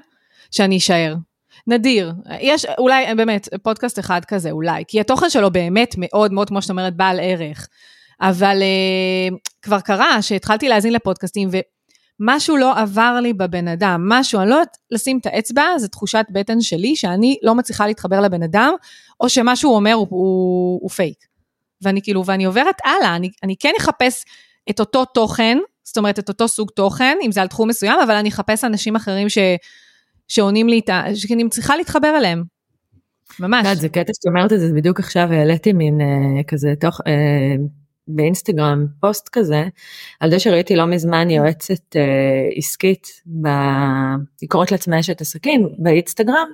שאני 0.51 0.77
אשאר. 0.77 1.15
נדיר, 1.67 2.13
יש 2.41 2.67
אולי 2.79 3.15
באמת 3.17 3.49
פודקאסט 3.63 3.99
אחד 3.99 4.25
כזה 4.25 4.51
אולי, 4.51 4.85
כי 4.89 5.01
התוכן 5.01 5.31
שלו 5.31 5.51
באמת 5.51 5.95
מאוד 5.99 6.33
מאוד 6.33 6.49
כמו 6.49 6.63
שאת 6.63 6.71
אומרת 6.71 6.97
בעל 6.97 7.21
ערך. 7.23 7.69
אבל 8.21 8.63
uh, 8.63 9.37
כבר 9.63 9.81
קרה 9.81 10.23
שהתחלתי 10.23 10.69
להאזין 10.69 10.93
לפודקאסטים 10.93 11.49
ומשהו 12.21 12.57
לא 12.57 12.79
עבר 12.79 13.19
לי 13.23 13.33
בבן 13.33 13.69
אדם, 13.69 14.05
משהו, 14.09 14.41
אני 14.41 14.51
לא 14.51 14.55
יודעת 14.55 14.77
לשים 14.91 15.19
את 15.19 15.27
האצבע, 15.27 15.65
זו 15.79 15.89
תחושת 15.89 16.25
בטן 16.31 16.61
שלי 16.61 16.97
שאני 16.97 17.37
לא 17.43 17.55
מצליחה 17.55 17.87
להתחבר 17.87 18.21
לבן 18.21 18.43
אדם, 18.43 18.73
או 19.21 19.29
שמה 19.29 19.57
שהוא 19.57 19.75
אומר 19.77 19.93
הוא, 19.93 20.07
הוא, 20.11 20.79
הוא 20.83 20.91
פייק. 20.91 21.19
ואני 21.83 22.03
כאילו, 22.03 22.27
ואני 22.27 22.45
עוברת 22.45 22.77
הלאה, 22.85 23.17
אני, 23.17 23.31
אני 23.43 23.55
כן 23.59 23.73
אחפש 23.79 24.25
את 24.71 24.81
אותו 24.81 25.05
תוכן, 25.05 25.59
זאת 25.85 25.97
אומרת 25.97 26.19
את 26.19 26.29
אותו 26.29 26.49
סוג 26.49 26.71
תוכן, 26.71 27.17
אם 27.23 27.33
זה 27.33 27.43
על 27.43 27.49
תחום 27.49 27.69
מסוים, 27.69 28.01
אבל 28.05 28.15
אני 28.15 28.29
אחפש 28.29 28.65
אנשים 28.65 28.97
אחרים 28.97 29.29
ש, 29.29 29.39
שעונים 30.29 30.69
לי, 30.69 30.81
שאני 31.15 31.49
צריכה 31.51 31.77
להתחבר 31.77 32.17
אליהם. 32.17 32.45
ממש. 33.41 33.67
זה 33.79 33.89
קטע 33.89 34.13
שאת 34.15 34.27
אומרת 34.27 34.53
את 34.53 34.61
זה, 34.61 34.73
בדיוק 34.77 35.01
עכשיו 35.01 35.33
העליתי 35.33 35.73
מין 35.73 36.01
אה, 36.01 36.43
כזה 36.43 36.75
תוך, 36.81 37.01
אה, 37.07 37.55
באינסטגרם 38.09 38.87
פוסט 39.01 39.29
כזה 39.33 39.65
על 40.21 40.31
זה 40.31 40.39
שראיתי 40.39 40.77
לא 40.77 40.87
מזמן 40.87 41.31
יועצת 41.31 41.97
אה, 41.97 42.49
עסקית, 42.57 43.23
ב... 43.43 43.49
היא 44.41 44.49
קוראת 44.49 44.73
לעצמה 44.73 45.01
אשת 45.01 45.21
עסקים 45.21 45.69
באינסטגרם 45.79 46.49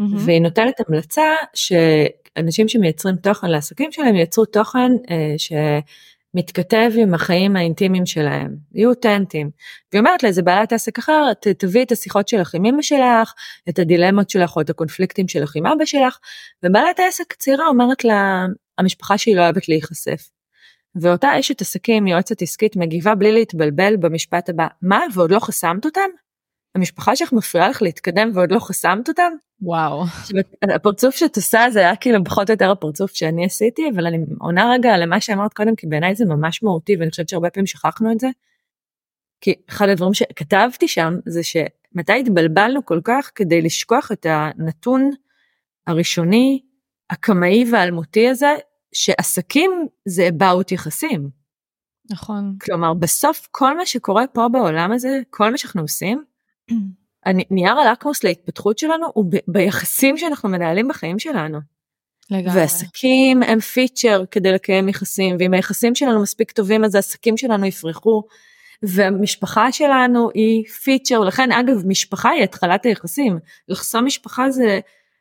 mm-hmm. 0.00 0.04
והיא 0.18 0.40
נותנת 0.40 0.74
המלצה 0.88 1.24
שאנשים 1.54 2.68
שמייצרים 2.68 3.16
תוכן 3.16 3.50
לעסקים 3.50 3.92
שלהם 3.92 4.14
ייצרו 4.14 4.44
תוכן 4.44 4.92
אה, 5.10 5.34
שמתכתב 5.38 6.90
עם 6.96 7.14
החיים 7.14 7.56
האינטימיים 7.56 8.06
שלהם, 8.06 8.56
יהיו 8.74 8.90
אותנטיים. 8.90 9.50
והיא 9.92 10.00
אומרת 10.00 10.22
לאיזה 10.22 10.42
בעלת 10.42 10.72
עסק 10.72 10.98
אחר, 10.98 11.32
תביאי 11.58 11.84
את 11.84 11.92
השיחות 11.92 12.28
שלך 12.28 12.54
עם 12.54 12.64
אמא 12.64 12.82
שלך, 12.82 13.34
את 13.68 13.78
הדילמות 13.78 14.30
שלך 14.30 14.56
או 14.56 14.60
את 14.60 14.70
הקונפליקטים 14.70 15.28
שלך 15.28 15.56
עם 15.56 15.66
אבא 15.66 15.84
שלך, 15.84 16.18
ובעלת 16.62 17.00
העסק 17.00 17.32
הצעירה 17.32 17.66
אומרת 17.66 18.04
לה, 18.04 18.46
המשפחה 18.78 19.18
שהיא 19.18 19.36
לא 19.36 19.42
אוהבת 19.42 19.68
להיחשף. 19.68 20.33
ואותה 20.96 21.40
אשת 21.40 21.60
עסקים 21.60 22.06
יועצת 22.06 22.42
עסקית 22.42 22.76
מגיבה 22.76 23.14
בלי 23.14 23.32
להתבלבל 23.32 23.96
במשפט 23.96 24.48
הבא, 24.48 24.66
מה 24.82 25.00
ועוד 25.14 25.30
לא 25.30 25.38
חסמת 25.38 25.84
אותם? 25.84 26.10
המשפחה 26.74 27.16
שלך 27.16 27.32
מפריעה 27.32 27.68
לך 27.68 27.82
להתקדם 27.82 28.30
ועוד 28.34 28.52
לא 28.52 28.58
חסמת 28.58 29.08
אותם? 29.08 29.32
וואו. 29.62 30.04
הפרצוף 30.74 31.16
שאת 31.16 31.36
עושה 31.36 31.66
זה 31.70 31.80
היה 31.80 31.96
כאילו 31.96 32.24
פחות 32.24 32.50
או 32.50 32.54
יותר 32.54 32.70
הפרצוף 32.70 33.14
שאני 33.14 33.44
עשיתי 33.44 33.82
אבל 33.94 34.06
אני 34.06 34.18
עונה 34.40 34.72
רגע 34.72 34.96
למה 34.96 35.20
שאמרת 35.20 35.52
קודם 35.52 35.76
כי 35.76 35.86
בעיניי 35.86 36.14
זה 36.14 36.24
ממש 36.24 36.62
מהותי 36.62 36.96
ואני 36.96 37.10
חושבת 37.10 37.28
שהרבה 37.28 37.50
פעמים 37.50 37.66
שכחנו 37.66 38.12
את 38.12 38.20
זה. 38.20 38.28
כי 39.40 39.54
אחד 39.68 39.88
הדברים 39.88 40.14
שכתבתי 40.14 40.88
שם 40.88 41.14
זה 41.26 41.40
מתי 41.94 42.20
התבלבלנו 42.20 42.84
כל 42.84 43.00
כך 43.04 43.30
כדי 43.34 43.62
לשכוח 43.62 44.12
את 44.12 44.26
הנתון 44.28 45.10
הראשוני, 45.86 46.62
הקמאי 47.10 47.64
והאלמותי 47.72 48.28
הזה, 48.28 48.54
שעסקים 48.94 49.70
זה 50.04 50.28
about 50.28 50.74
יחסים. 50.74 51.28
נכון. 52.10 52.56
כלומר, 52.60 52.94
בסוף 52.94 53.48
כל 53.50 53.76
מה 53.76 53.86
שקורה 53.86 54.26
פה 54.26 54.48
בעולם 54.48 54.92
הזה, 54.92 55.20
כל 55.30 55.50
מה 55.50 55.58
שאנחנו 55.58 55.82
עושים, 55.82 56.24
נייר 57.50 57.78
הלקמוס 57.78 58.24
להתפתחות 58.24 58.78
שלנו 58.78 59.06
הוא 59.14 59.24
ב- 59.30 59.38
ביחסים 59.48 60.18
שאנחנו 60.18 60.48
מנהלים 60.48 60.88
בחיים 60.88 61.18
שלנו. 61.18 61.58
לגמרי. 62.30 62.60
ועסקים 62.60 63.42
הם 63.42 63.60
פיצ'ר 63.60 64.24
כדי 64.30 64.52
לקיים 64.52 64.88
יחסים, 64.88 65.36
ואם 65.38 65.54
היחסים 65.54 65.94
שלנו 65.94 66.22
מספיק 66.22 66.52
טובים 66.52 66.84
אז 66.84 66.94
העסקים 66.94 67.36
שלנו 67.36 67.66
יפרחו, 67.66 68.22
והמשפחה 68.82 69.72
שלנו 69.72 70.30
היא 70.34 70.64
פיצ'ר, 70.68 71.20
ולכן 71.20 71.52
אגב 71.52 71.86
משפחה 71.86 72.30
היא 72.30 72.44
התחלת 72.44 72.86
היחסים, 72.86 73.38
לחסום 73.68 74.04
משפחה 74.04 74.50
זה 74.50 74.80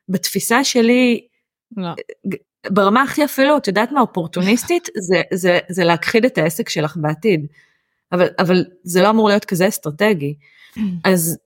בתפיסה 0.10 0.64
שלי, 0.64 1.28
לא. 1.78 1.90
ברמה 2.70 3.02
הכי 3.02 3.26
אפילו, 3.26 3.58
את 3.58 3.68
יודעת 3.68 3.92
מה, 3.92 4.02
אופורטוניסטית, 4.02 4.90
זה, 5.08 5.22
זה, 5.34 5.60
זה 5.70 5.84
להכחיד 5.84 6.26
את 6.26 6.38
העסק 6.38 6.70
שלך 6.70 6.98
בעתיד. 6.98 7.48
אבל, 8.12 8.28
אבל 8.40 8.66
זה 8.84 9.02
לא 9.02 9.10
אמור 9.10 9.30
להיות 9.30 9.46
כזה 9.46 9.68
אסטרטגי. 9.68 10.36
אז 11.06 11.38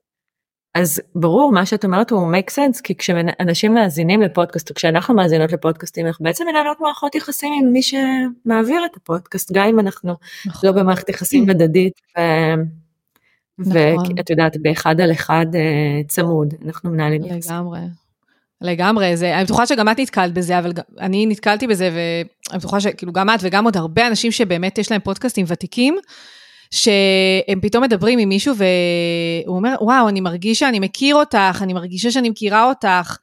אז 0.76 1.02
ברור 1.16 1.52
מה 1.52 1.66
שאת 1.66 1.86
אומרת 1.86 2.12
הוא 2.12 2.34
make 2.34 2.52
sense 2.52 2.82
כי 2.84 2.96
כשאנשים 2.96 3.74
מאזינים 3.74 4.22
לפודקאסט 4.22 4.70
או 4.70 4.76
כשאנחנו 4.76 5.16
מאזינות 5.16 5.52
לפודקאסטים 5.52 6.08
אנחנו 6.08 6.24
בעצם 6.26 6.46
מנהלות 6.50 6.78
מערכות 6.82 7.16
יחסים 7.16 7.54
עם 7.60 7.74
מי 7.74 7.82
שמעביר 7.82 8.86
את 8.86 8.98
הפודקאסט 8.98 9.52
גם 9.52 9.68
אם 9.68 9.80
אנחנו 9.80 10.16
נכון. 10.46 10.70
לא 10.70 10.76
במערכת 10.76 11.10
יחסים 11.10 11.46
הדדית 11.50 11.94
נכון. 13.60 13.74
ואת 14.18 14.30
יודעת 14.30 14.58
באחד 14.62 15.02
על 15.02 15.12
אחד 15.12 15.46
אה, 15.56 16.04
צמוד 16.08 16.54
אנחנו 16.66 16.90
מנהלים 16.90 17.24
יחסים. 17.24 17.56
לגמרי. 17.56 17.80
לגמרי, 18.62 19.18
זה, 19.18 19.36
אני 19.36 19.44
בטוחה 19.44 19.66
שגם 19.66 19.90
את 19.90 20.00
נתקלת 20.00 20.34
בזה, 20.34 20.60
אבל 20.60 20.72
אני 21.00 21.26
נתקלתי 21.26 21.68
בזה, 21.68 21.90
ואני 21.94 22.60
בטוחה 22.60 22.80
שכאילו 22.82 23.14
גם 23.14 23.30
את 23.30 23.40
וגם 23.42 23.66
עוד 23.66 23.78
הרבה 23.78 24.08
אנשים 24.08 24.32
שבאמת 24.32 24.78
יש 24.78 24.92
להם 24.92 25.02
פודקאסטים 25.02 25.46
ותיקים, 25.48 25.98
שהם 26.72 27.60
פתאום 27.62 27.84
מדברים 27.84 28.20
עם 28.20 28.30
מישהו 28.30 28.56
והוא 28.56 29.56
אומר, 29.56 29.76
וואו, 29.82 30.10
אני 30.10 30.22
מרגיש 30.22 30.60
שאני 30.60 30.80
מכיר 30.80 31.16
אותך, 31.16 31.60
אני 31.62 31.74
מרגישה 31.74 32.12
שאני 32.12 32.30
מכירה 32.30 32.70
אותך 32.70 33.18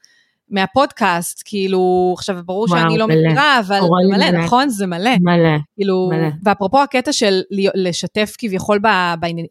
מהפודקאסט, 0.51 1.43
כאילו, 1.45 2.15
עכשיו 2.17 2.37
ברור 2.45 2.67
וואו, 2.69 2.81
שאני 2.81 2.99
לא 2.99 3.09
מלא. 3.09 3.17
מכירה, 3.27 3.61
אבל 3.61 3.81
מלא, 3.81 4.31
מלא, 4.31 4.45
נכון? 4.45 4.69
זה 4.69 4.87
מלא. 4.87 5.11
מלא. 5.21 5.59
כאילו, 5.77 6.11
מלא. 6.13 6.29
ואפרופו 6.45 6.83
הקטע 6.83 7.13
של 7.13 7.41
לשתף 7.75 8.35
כביכול 8.39 8.79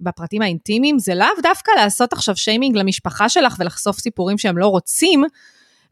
בפרטים 0.01 0.41
האינטימיים, 0.41 0.99
זה 0.99 1.15
לאו 1.15 1.27
דווקא 1.43 1.71
לעשות 1.77 2.13
עכשיו 2.13 2.35
שיימינג 2.35 2.77
למשפחה 2.77 3.29
שלך 3.29 3.55
ולחשוף 3.59 3.99
סיפורים 3.99 4.37
שהם 4.37 4.57
לא 4.57 4.67
רוצים, 4.67 5.23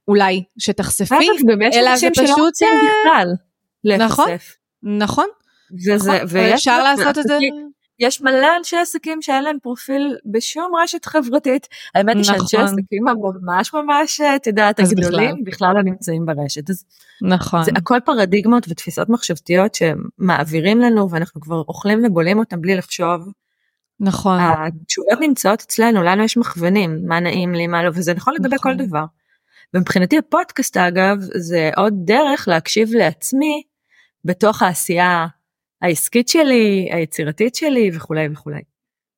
אולי 0.07 0.43
שתחשפי, 0.57 1.27
אלא 1.73 1.95
זה 1.95 2.07
פשוט... 2.15 2.39
רוצים 2.39 2.67
בכלל 2.77 3.27
נכון, 3.85 4.29
נכון. 4.83 5.27
נכון, 5.87 6.15
ואפשר 6.27 6.83
לעשות 6.83 7.17
את 7.17 7.23
זה. 7.23 7.37
יש 7.99 8.21
מלא 8.21 8.47
אנשי 8.57 8.77
עסקים 8.77 9.21
שאין 9.21 9.43
להם 9.43 9.57
פרופיל 9.61 10.17
בשום 10.25 10.71
רשת 10.83 11.05
חברתית. 11.05 11.67
האמת 11.95 12.15
היא 12.15 12.23
שאנשי 12.23 12.57
נכון. 12.57 12.67
עסקים 12.67 13.03
ממש 13.41 13.73
ממש, 13.73 14.21
את 14.21 14.47
יודעת, 14.47 14.79
הגדולים 14.79 15.43
בכלל 15.43 15.73
לא 15.75 15.81
נמצאים 15.83 16.25
ברשת. 16.25 16.69
אז 16.69 16.85
נכון. 17.21 17.63
זה 17.63 17.71
הכל 17.75 17.97
פרדיגמות 18.05 18.65
ותפיסות 18.69 19.09
מחשבתיות 19.09 19.75
שמעבירים 19.75 20.79
לנו 20.79 21.09
ואנחנו 21.09 21.41
כבר 21.41 21.63
אוכלים 21.67 22.05
ובולים 22.05 22.39
אותם 22.39 22.61
בלי 22.61 22.75
לחשוב. 22.75 23.31
נכון. 23.99 24.39
התשובות 24.39 25.19
נמצאות 25.21 25.61
אצלנו, 25.61 26.03
לנו 26.03 26.23
יש 26.23 26.37
מכוונים, 26.37 26.99
מה 27.05 27.19
נעים 27.19 27.53
לי, 27.53 27.67
מה 27.67 27.83
לא, 27.83 27.89
וזה 27.93 28.13
נכון 28.13 28.33
לגבי 28.33 28.55
כל 28.59 28.73
נכון. 28.73 28.87
דבר. 28.87 29.03
ומבחינתי 29.73 30.17
הפודקאסט 30.17 30.77
אגב, 30.77 31.17
זה 31.19 31.69
עוד 31.77 31.93
דרך 32.05 32.47
להקשיב 32.47 32.89
לעצמי 32.93 33.63
בתוך 34.25 34.61
העשייה 34.61 35.27
העסקית 35.81 36.27
שלי, 36.27 36.89
היצירתית 36.91 37.55
שלי 37.55 37.91
וכולי 37.93 38.27
וכולי. 38.31 38.61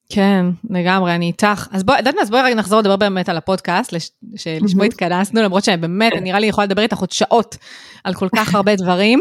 כן, 0.10 0.46
לגמרי, 0.70 1.16
אני 1.16 1.26
איתך. 1.26 1.68
אז 1.72 1.84
בואי, 1.84 1.98
יודעת 1.98 2.16
מה, 2.16 2.22
אז 2.22 2.30
בואי 2.30 2.42
רגע 2.42 2.56
נחזור 2.56 2.80
לדבר 2.80 2.96
באמת 2.96 3.30
על 3.30 3.38
הפודקאסט, 3.38 3.94
שלשמו 4.36 4.84
התכנסנו, 4.84 5.42
למרות 5.42 5.63
שבאמת, 5.63 6.13
נראה 6.22 6.39
לי 6.39 6.48
יכולה 6.48 6.66
לדבר 6.66 6.82
איתך 6.82 6.98
עוד 6.98 7.12
שעות 7.12 7.58
על 8.04 8.13
כל 8.13 8.28
כך 8.36 8.56
הרבה 8.56 8.76
דברים. 8.84 9.20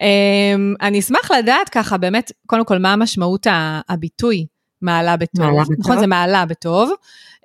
אמ, 0.00 0.74
אני 0.80 0.98
אשמח 0.98 1.30
לדעת 1.30 1.68
ככה, 1.68 1.96
באמת, 1.96 2.32
קודם 2.46 2.64
כל, 2.64 2.78
מה 2.78 2.92
המשמעות 2.92 3.46
הביטוי 3.88 4.46
מעלה 4.84 5.16
בטוב. 5.16 5.46
מעלה 5.46 5.62
בטוב. 5.62 5.76
נכון, 5.78 5.98
זה 5.98 6.06
מעלה 6.06 6.46
בטוב. 6.46 6.90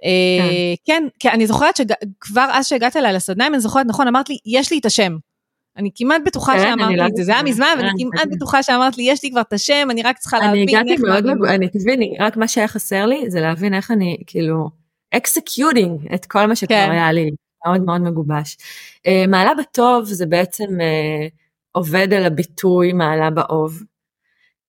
אה, 0.04 0.76
כן, 0.86 1.04
כן, 1.20 1.30
אני 1.34 1.48
זוכרת 1.48 1.76
שכבר 1.76 2.50
אז 2.52 2.68
שהגעת 2.68 2.96
אליי 2.96 3.14
לסדניים, 3.14 3.54
אני 3.54 3.62
זוכרת, 3.62 3.86
נכון, 3.86 4.08
אמרת 4.08 4.30
לי, 4.30 4.38
יש 4.46 4.72
לי 4.72 4.80
את 4.80 4.86
השם. 4.86 5.18
אני 5.78 5.90
כמעט 5.96 6.22
בטוחה 6.26 6.54
כן, 6.54 6.60
שאמרת 6.60 6.98
לא 6.98 7.04
לי 7.04 7.10
את 7.10 7.16
זה, 7.16 7.24
זה 7.24 7.32
היה 7.32 7.44
מזמן, 7.44 7.68
אבל 7.78 7.86
אני 7.86 8.04
כן, 8.04 8.10
כמעט 8.12 8.28
כן. 8.28 8.36
בטוחה 8.36 8.64
שאמרת 8.64 8.98
לי, 8.98 9.04
יש 9.04 9.24
לי 9.24 9.32
כבר 9.32 9.42
את 9.42 9.54
השם, 9.54 9.88
אני 9.92 10.04
רק 10.04 10.18
צריכה 10.18 10.40
להבין 10.40 10.70
אני 10.70 10.78
הגעתי 10.78 11.02
מאוד, 11.08 11.26
אני 11.50 11.70
תביני, 11.70 12.18
רק 12.20 12.38
מה 12.38 12.48
שהיה 12.48 12.68
חסר 12.68 13.06
לי 13.06 13.30
זה 13.30 13.42
להבין 13.42 13.74
איך 13.74 13.92
אני 13.92 14.18
כאילו 14.28 14.70
executing 15.12 16.14
את 16.14 16.26
כל 16.26 16.46
מה 16.46 16.56
שכבר 16.56 16.76
היה 16.76 17.12
לי, 17.12 17.32
מאוד 17.66 17.82
מאוד 17.82 18.02
מגובש. 18.02 18.58
אה, 19.08 19.26
מעלה 19.28 19.52
בטוב 19.60 20.06
זה 20.06 20.26
בעצם 20.26 20.82
אה, 20.82 21.28
עובד 21.72 22.14
על 22.14 22.26
הביטוי 22.26 22.94
מעלה 22.94 23.30
באוב. 23.30 23.84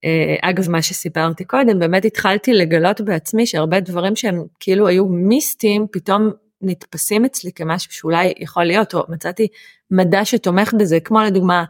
אה, 0.05 0.51
אגב 0.51 0.71
מה 0.71 0.83
שסיפרתי 0.83 1.45
קודם 1.45 1.79
באמת 1.79 2.05
התחלתי 2.05 2.53
לגלות 2.53 3.01
בעצמי 3.01 3.47
שהרבה 3.47 3.81
דברים 3.81 4.17
שהם 4.17 4.45
כאילו 4.61 4.89
היו 4.89 5.07
מיסטיים 5.07 5.87
פתאום 5.93 6.31
נתפסים 6.63 7.25
אצלי 7.25 7.53
כמשהו 7.53 7.93
שאולי 7.93 8.33
יכול 8.39 8.65
להיות, 8.65 8.95
או 8.95 9.05
מצאתי 9.09 9.49
מדע 9.91 10.25
שתומך 10.25 10.75
בזה, 10.79 11.01
כמו 11.01 11.21
לדוגמה 11.21 11.65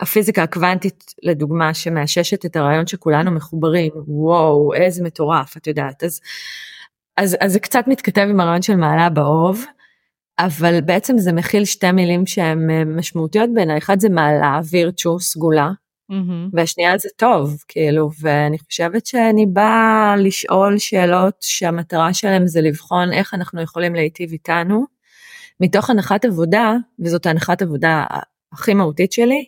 הפיזיקה 0.00 0.42
הקוונטית 0.42 1.14
לדוגמה 1.22 1.74
שמאששת 1.74 2.46
את 2.46 2.56
הרעיון 2.56 2.86
שכולנו 2.86 3.30
מחוברים, 3.30 3.92
וואו 4.06 4.74
איזה 4.74 5.04
מטורף 5.04 5.56
את 5.56 5.66
יודעת, 5.66 6.04
אז, 6.04 6.20
אז, 7.16 7.36
אז 7.40 7.52
זה 7.52 7.60
קצת 7.60 7.84
מתכתב 7.86 8.26
עם 8.30 8.40
הרעיון 8.40 8.62
של 8.62 8.76
מעלה 8.76 9.10
באוב, 9.10 9.64
אבל 10.38 10.80
בעצם 10.80 11.18
זה 11.18 11.32
מכיל 11.32 11.64
שתי 11.64 11.92
מילים 11.92 12.26
שהן 12.26 12.70
אה, 12.70 12.84
משמעותיות 12.84 13.50
בעיניי, 13.54 13.78
אחד 13.78 14.00
זה 14.00 14.08
מעלה, 14.08 14.60
וירצ'ו, 14.70 15.20
סגולה, 15.20 15.70
Mm-hmm. 16.12 16.50
והשנייה 16.52 16.98
זה 16.98 17.08
טוב, 17.16 17.56
כאילו, 17.68 18.10
ואני 18.20 18.58
חושבת 18.58 19.06
שאני 19.06 19.46
באה 19.46 20.14
לשאול 20.18 20.78
שאלות 20.78 21.34
שהמטרה 21.40 22.14
שלהם 22.14 22.46
זה 22.46 22.60
לבחון 22.60 23.12
איך 23.12 23.34
אנחנו 23.34 23.62
יכולים 23.62 23.94
להיטיב 23.94 24.32
איתנו, 24.32 24.84
מתוך 25.60 25.90
הנחת 25.90 26.24
עבודה, 26.24 26.72
וזאת 26.98 27.26
הנחת 27.26 27.62
עבודה 27.62 28.04
הכי 28.52 28.74
מהותית 28.74 29.12
שלי, 29.12 29.44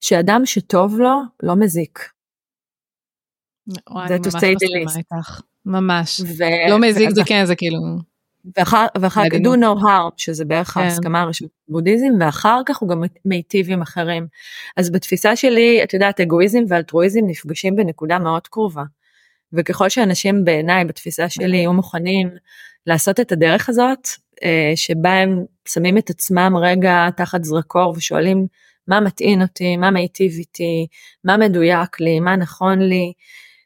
שאדם 0.00 0.42
שטוב 0.44 0.98
לו 0.98 1.20
לא 1.42 1.56
מזיק. 1.56 1.98
וואי, 3.90 4.06
אני 4.06 4.18
ממש 4.18 4.34
מסכימה 4.34 4.96
איתך, 4.96 5.40
ממש. 5.66 6.20
ו- 6.20 6.70
לא 6.70 6.78
מזיק 6.80 7.10
זה 7.10 7.22
כן, 7.26 7.44
זה 7.46 7.56
כאילו... 7.56 8.09
ואחר, 8.56 8.86
ואחר 9.00 9.22
כך 9.30 9.36
do 9.36 9.56
no 9.56 9.82
harm 9.82 10.12
שזה 10.16 10.44
בערך 10.44 10.68
כן. 10.68 10.80
ההסכמה 10.80 11.20
הראשית 11.20 11.48
בבודהיזם 11.68 12.06
ואחר 12.20 12.60
כך 12.66 12.78
הוא 12.78 12.88
גם 12.88 13.02
מיטיב 13.24 13.70
עם 13.70 13.82
אחרים. 13.82 14.26
אז 14.76 14.90
בתפיסה 14.90 15.36
שלי 15.36 15.80
את 15.84 15.94
יודעת 15.94 16.20
אגואיזם 16.20 16.58
ואלטרואיזם 16.68 17.20
נפגשים 17.26 17.76
בנקודה 17.76 18.18
מאוד 18.18 18.48
קרובה. 18.48 18.82
וככל 19.52 19.88
שאנשים 19.88 20.44
בעיניי 20.44 20.84
בתפיסה 20.84 21.28
שלי 21.28 21.56
יהיו 21.56 21.72
מוכנים 21.72 22.30
לעשות 22.86 23.20
את 23.20 23.32
הדרך 23.32 23.68
הזאת 23.68 24.08
אה, 24.44 24.72
שבה 24.74 25.12
הם 25.12 25.44
שמים 25.68 25.98
את 25.98 26.10
עצמם 26.10 26.52
רגע 26.62 27.08
תחת 27.16 27.44
זרקור 27.44 27.94
ושואלים 27.96 28.46
מה 28.88 29.00
מטעין 29.00 29.42
אותי 29.42 29.76
מה 29.76 29.90
מיטיב 29.90 30.32
איתי 30.32 30.86
מה 31.24 31.36
מדויק 31.36 32.00
לי 32.00 32.20
מה 32.20 32.36
נכון 32.36 32.78
לי. 32.78 33.12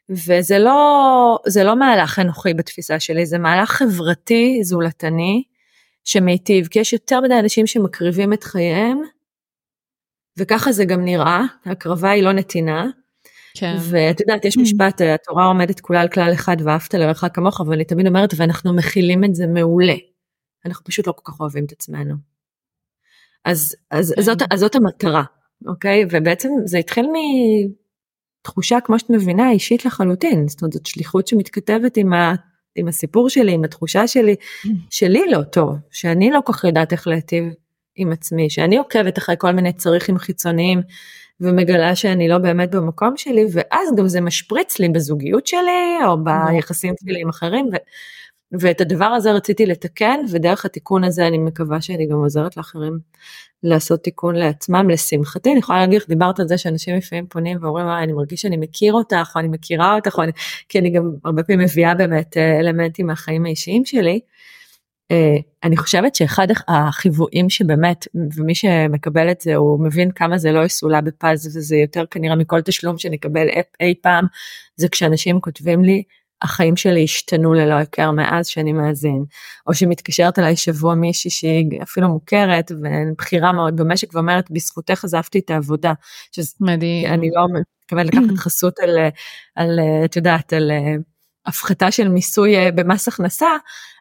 וזה 0.09 0.59
לא, 0.59 1.39
זה 1.47 1.63
לא 1.63 1.75
מהלך 1.75 2.19
אנוכי 2.19 2.53
בתפיסה 2.53 2.99
שלי, 2.99 3.25
זה 3.25 3.37
מהלך 3.37 3.71
חברתי, 3.71 4.59
זולתני, 4.63 5.43
שמיטיב, 6.03 6.67
כי 6.67 6.79
יש 6.79 6.93
יותר 6.93 7.21
מדי 7.21 7.39
אנשים 7.39 7.67
שמקריבים 7.67 8.33
את 8.33 8.43
חייהם, 8.43 9.01
וככה 10.37 10.71
זה 10.71 10.85
גם 10.85 11.05
נראה, 11.05 11.41
ההקרבה 11.65 12.09
היא 12.09 12.23
לא 12.23 12.31
נתינה. 12.31 12.85
כן. 13.57 13.75
ואת 13.79 14.19
יודעת, 14.19 14.45
יש 14.45 14.57
משפט, 14.57 15.01
התורה 15.01 15.45
עומדת 15.45 15.79
כולה 15.79 16.01
על 16.01 16.07
כלל 16.07 16.33
אחד 16.33 16.57
ואהבת 16.63 16.93
לרעך 16.93 17.23
כמוך, 17.33 17.59
ואני 17.59 17.85
תמיד 17.85 18.07
אומרת, 18.07 18.33
ואנחנו 18.37 18.75
מכילים 18.75 19.23
את 19.23 19.35
זה 19.35 19.47
מעולה. 19.47 19.95
אנחנו 20.65 20.85
פשוט 20.85 21.07
לא 21.07 21.11
כל 21.11 21.31
כך 21.31 21.39
אוהבים 21.39 21.65
את 21.65 21.71
עצמנו. 21.71 22.15
אז, 23.45 23.75
אז, 23.91 24.13
כן. 24.15 24.21
זאת, 24.21 24.37
אז 24.51 24.59
זאת 24.59 24.75
המטרה, 24.75 25.23
אוקיי? 25.67 26.05
ובעצם 26.11 26.49
זה 26.65 26.77
התחיל 26.77 27.05
מ... 27.05 27.15
תחושה 28.45 28.77
כמו 28.83 28.99
שאת 28.99 29.09
מבינה 29.09 29.51
אישית 29.51 29.85
לחלוטין. 29.85 30.47
זאת 30.47 30.61
אומרת 30.61 30.73
זאת 30.73 30.85
שליחות 30.85 31.27
שמתכתבת 31.27 31.97
עם, 31.97 32.13
ה, 32.13 32.33
עם 32.75 32.87
הסיפור 32.87 33.29
שלי 33.29 33.51
עם 33.51 33.63
התחושה 33.63 34.07
שלי 34.07 34.35
שלי 34.89 35.21
לא 35.31 35.43
טוב 35.43 35.75
שאני 35.91 36.31
לא 36.31 36.39
כל 36.45 36.53
כך 36.53 36.63
יודעת 36.63 36.91
איך 36.91 37.07
להיטיב 37.07 37.45
עם 37.95 38.11
עצמי 38.11 38.49
שאני 38.49 38.77
עוקבת 38.77 39.17
אחרי 39.17 39.35
כל 39.37 39.51
מיני 39.51 39.73
צריכים 39.73 40.17
חיצוניים 40.17 40.81
ומגלה 41.41 41.95
שאני 41.95 42.27
לא 42.27 42.37
באמת 42.37 42.71
במקום 42.71 43.17
שלי 43.17 43.45
ואז 43.53 43.89
גם 43.97 44.07
זה 44.07 44.21
משפריץ 44.21 44.79
לי 44.79 44.89
בזוגיות 44.89 45.47
שלי 45.47 45.97
או 46.07 46.23
ביחסים 46.23 46.93
שלי 47.03 47.21
עם 47.21 47.29
אחרים 47.29 47.69
ו, 47.73 47.75
ואת 48.59 48.81
הדבר 48.81 49.05
הזה 49.05 49.31
רציתי 49.31 49.65
לתקן, 49.65 50.19
ודרך 50.31 50.65
התיקון 50.65 51.03
הזה 51.03 51.27
אני 51.27 51.37
מקווה 51.37 51.81
שאני 51.81 52.07
גם 52.07 52.17
עוזרת 52.17 52.57
לאחרים 52.57 52.99
לעשות 53.63 54.03
תיקון 54.03 54.35
לעצמם, 54.35 54.89
לשמחתי. 54.89 55.51
אני 55.51 55.59
יכולה 55.59 55.79
להגיד, 55.79 56.01
דיברת 56.07 56.39
על 56.39 56.47
זה 56.47 56.57
שאנשים 56.57 56.95
לפעמים 56.95 57.27
פונים 57.27 57.57
ואומרים, 57.61 57.87
אני 57.87 58.13
מרגיש 58.13 58.41
שאני 58.41 58.57
מכיר 58.57 58.93
אותך, 58.93 59.31
או 59.35 59.39
אני 59.39 59.47
מכירה 59.47 59.95
אותך, 59.95 60.17
או 60.17 60.23
אני... 60.23 60.31
כי 60.69 60.79
אני 60.79 60.89
גם 60.89 61.11
הרבה 61.25 61.43
פעמים 61.43 61.65
מביאה 61.65 61.95
באמת 61.95 62.37
אה, 62.37 62.59
אלמנטים 62.59 63.07
מהחיים 63.07 63.45
האישיים 63.45 63.85
שלי. 63.85 64.19
אה, 65.11 65.35
אני 65.63 65.77
חושבת 65.77 66.15
שאחד 66.15 66.47
החיוויים 66.67 67.49
שבאמת, 67.49 68.07
ומי 68.35 68.55
שמקבל 68.55 69.31
את 69.31 69.41
זה, 69.41 69.55
הוא 69.55 69.79
מבין 69.79 70.11
כמה 70.11 70.37
זה 70.37 70.51
לא 70.51 70.65
יסולא 70.65 71.01
בפז, 71.01 71.57
וזה 71.57 71.75
יותר 71.75 72.05
כנראה 72.05 72.35
מכל 72.35 72.61
תשלום 72.61 72.97
שנקבל 72.97 73.47
אי 73.79 73.93
פעם, 74.01 74.25
זה 74.75 74.89
כשאנשים 74.89 75.41
כותבים 75.41 75.83
לי, 75.83 76.03
החיים 76.45 76.75
שלי 76.75 77.03
השתנו 77.03 77.53
ללא 77.53 77.73
היכר 77.73 78.11
מאז 78.11 78.47
שאני 78.47 78.73
מאזין, 78.73 79.25
או 79.67 79.73
שמתקשרת 79.73 80.39
אליי 80.39 80.55
שבוע 80.55 80.95
מישהי 80.95 81.31
שהיא 81.31 81.81
אפילו 81.83 82.09
מוכרת 82.09 82.71
ובכירה 82.71 83.51
מאוד 83.51 83.75
במשק 83.75 84.13
ואומרת 84.13 84.51
בזכותך 84.51 85.03
עזבתי 85.03 85.39
את 85.39 85.49
העבודה. 85.49 85.93
שזה, 86.31 86.53
מדהים. 86.59 87.13
אני 87.13 87.29
לא 87.33 87.59
מתכוונת 87.81 88.13
לקחת 88.13 88.37
חסות 88.45 88.79
על, 88.79 88.97
על, 89.55 89.79
את 90.05 90.15
יודעת, 90.15 90.53
על 90.53 90.71
אה, 90.71 90.95
הפחתה 91.45 91.91
של 91.91 92.07
מיסוי 92.07 92.55
אה, 92.57 92.71
במס 92.71 93.07
הכנסה, 93.07 93.49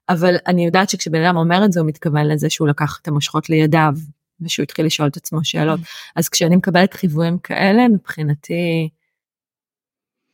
אבל 0.08 0.36
אני 0.46 0.66
יודעת 0.66 0.90
שכשבן 0.90 1.24
אדם 1.24 1.36
אומר 1.36 1.64
את 1.64 1.72
זה 1.72 1.80
הוא 1.80 1.88
מתכוון 1.88 2.26
לזה 2.26 2.50
שהוא 2.50 2.68
לקח 2.68 2.98
את 3.02 3.08
המושכות 3.08 3.50
לידיו 3.50 3.92
ושהוא 4.40 4.62
התחיל 4.62 4.86
לשאול 4.86 5.08
את 5.08 5.16
עצמו 5.16 5.44
שאלות. 5.44 5.80
אז 6.16 6.28
כשאני 6.28 6.56
מקבלת 6.56 6.94
חיוויים 6.94 7.38
כאלה 7.38 7.88
מבחינתי 7.88 8.88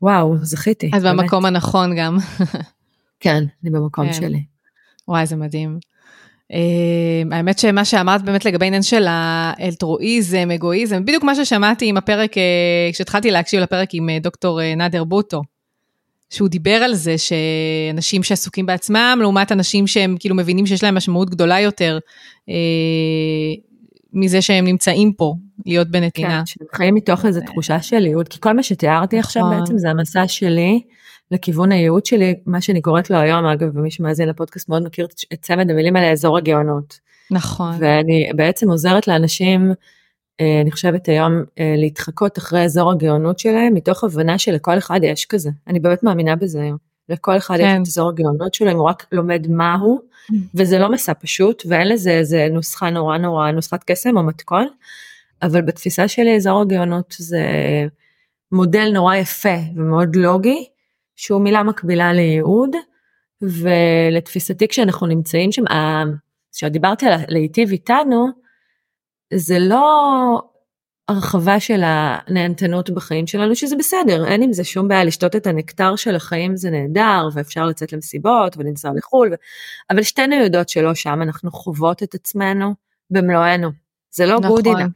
וואו, 0.03 0.37
זכיתי. 0.43 0.91
אז 0.95 1.03
באמת. 1.03 1.21
במקום 1.21 1.45
הנכון 1.45 1.97
גם. 1.97 2.19
כן, 3.21 3.45
אני 3.63 3.71
במקום 3.71 4.07
כן. 4.07 4.13
שלי. 4.13 4.43
וואי, 5.09 5.27
זה 5.27 5.37
מדהים. 5.37 5.79
Uh, 6.53 6.55
האמת 7.35 7.59
שמה 7.59 7.85
שאמרת 7.85 8.23
באמת 8.23 8.45
לגבי 8.45 8.67
עניין 8.67 8.83
של 8.83 9.07
האלטרואיזם, 9.09 10.49
אגואיזם, 10.55 11.05
בדיוק 11.05 11.25
מה 11.25 11.35
ששמעתי 11.35 11.87
עם 11.87 11.97
הפרק, 11.97 12.33
uh, 12.35 12.93
כשהתחלתי 12.93 13.31
להקשיב 13.31 13.61
לפרק 13.61 13.89
עם 13.93 14.09
uh, 14.09 14.23
דוקטור 14.23 14.61
uh, 14.61 14.77
נאדר 14.77 15.05
בוטו, 15.05 15.43
שהוא 16.31 16.49
דיבר 16.49 16.75
על 16.75 16.95
זה 16.95 17.15
שאנשים 17.19 18.23
שעסוקים 18.23 18.67
בעצמם, 18.67 19.19
לעומת 19.21 19.53
אנשים 19.53 19.87
שהם 19.87 20.17
כאילו 20.21 20.35
מבינים 20.35 20.67
שיש 20.67 20.83
להם 20.83 20.95
משמעות 20.95 21.31
גדולה 21.31 21.61
יותר, 21.61 21.99
uh, 22.51 23.70
מזה 24.13 24.43
שהם 24.43 24.65
נמצאים 24.65 25.13
פה, 25.13 25.35
להיות 25.67 25.89
בנתינה. 25.89 26.39
כן, 26.39 26.47
שהם 26.47 26.67
חיים 26.75 26.95
מתוך 26.95 27.27
איזו 27.27 27.41
תחושה 27.47 27.83
של 27.83 28.07
ייעוד, 28.07 28.29
כי 28.29 28.41
כל 28.41 28.53
מה 28.53 28.63
שתיארתי 28.63 29.19
נכון. 29.19 29.27
עכשיו 29.27 29.61
בעצם 29.61 29.79
זה 29.79 29.91
המסע 29.91 30.29
שלי 30.29 30.81
לכיוון 31.31 31.73
הייעוד 31.73 32.07
שלי, 32.07 32.35
מה 32.47 32.61
שאני 32.61 32.83
קוראת 32.83 33.11
לו 33.11 33.17
היום, 33.17 33.47
אגב, 33.47 33.77
ומי 33.77 33.91
שמאזין 33.91 34.29
לפודקאסט 34.29 34.69
מאוד 34.69 34.87
מכיר 34.87 35.07
את 35.33 35.43
צמד 35.43 35.71
המילים 35.71 35.97
האלה, 35.97 36.13
אזור 36.13 36.39
הגאונות. 36.39 37.01
נכון. 37.31 37.75
ואני 37.79 38.31
בעצם 38.37 38.71
עוזרת 38.71 39.09
לאנשים, 39.09 39.73
אה, 40.41 40.61
אני 40.61 40.71
חושבת 40.71 41.09
היום, 41.09 41.33
אה, 41.59 41.75
להתחקות 41.77 42.39
אחרי 42.39 42.65
אזור 42.65 42.91
הגאונות 42.91 43.39
שלהם, 43.39 43.75
מתוך 43.75 44.05
הבנה 44.05 44.39
שלכל 44.39 44.79
אחד 44.79 45.01
יש 45.03 45.27
כזה. 45.27 45.51
אני 45.69 45.81
באמת 45.81 46.03
מאמינה 46.03 46.37
בזה 46.37 46.63
היום. 46.63 46.90
לכל 47.11 47.37
אחד 47.37 47.57
כן. 47.57 47.63
יש 47.63 47.83
את 47.83 47.87
אזור 47.87 48.09
הגאונות 48.09 48.55
שלו, 48.55 48.71
אם 48.71 48.77
הוא 48.77 48.89
רק 48.89 49.07
לומד 49.13 49.47
מהו, 49.49 50.01
mm. 50.01 50.35
וזה 50.55 50.79
לא 50.79 50.93
מסע 50.93 51.13
פשוט, 51.15 51.63
ואין 51.69 51.89
לזה 51.89 52.11
איזה 52.11 52.49
נוסחה 52.51 52.91
נורא 52.91 53.19
נורא, 53.19 53.51
נוסחת 53.51 53.85
קסם 53.85 54.17
או 54.17 54.23
מתכון, 54.23 54.69
אבל 55.43 55.63
בתפיסה 55.63 56.09
שלי 56.09 56.37
אזור 56.37 56.61
הגאונות 56.61 57.15
זה 57.19 57.43
מודל 58.53 58.91
נורא 58.95 59.17
יפה 59.17 59.57
ומאוד 59.77 60.17
לוגי, 60.17 60.65
שהוא 61.17 61.41
מילה 61.41 61.63
מקבילה 61.63 62.13
לייעוד, 62.13 62.71
ולתפיסתי 63.43 64.69
כשאנחנו 64.69 65.07
נמצאים 65.07 65.53
שם, 65.53 65.65
כשדיברתי 66.53 67.07
על 67.07 67.21
להיטיב 67.29 67.71
איתנו, 67.71 68.29
זה 69.35 69.59
לא 69.59 70.43
הרחבה 71.11 71.61
של 71.61 71.81
הנהנתנות 71.85 72.91
בחיים 72.91 73.27
שלנו, 73.27 73.55
שזה 73.55 73.77
בסדר, 73.77 74.27
אין 74.27 74.43
עם 74.43 74.53
זה 74.53 74.65
שום 74.65 74.89
בעיה, 74.89 75.05
לשתות 75.05 75.37
את 75.37 75.47
הנקטר 75.47 75.97
של 75.97 76.17
החיים 76.17 76.57
זה 76.57 76.71
נהדר, 76.71 77.29
ואפשר 77.35 77.67
לצאת 77.67 77.93
למסיבות 77.93 78.57
ולנסוע 78.57 78.91
לחו"ל, 78.97 79.29
ו... 79.33 79.35
אבל 79.91 80.03
שתינו 80.03 80.35
יודעות 80.35 80.69
שלא 80.69 80.95
שם, 80.95 81.23
אנחנו 81.23 81.51
חוות 81.51 82.03
את 82.03 82.15
עצמנו 82.15 82.75
במלואנו. 83.11 83.71
זה 84.11 84.27
לא 84.27 84.39
נכון, 84.41 84.49
גודינה, 84.49 84.87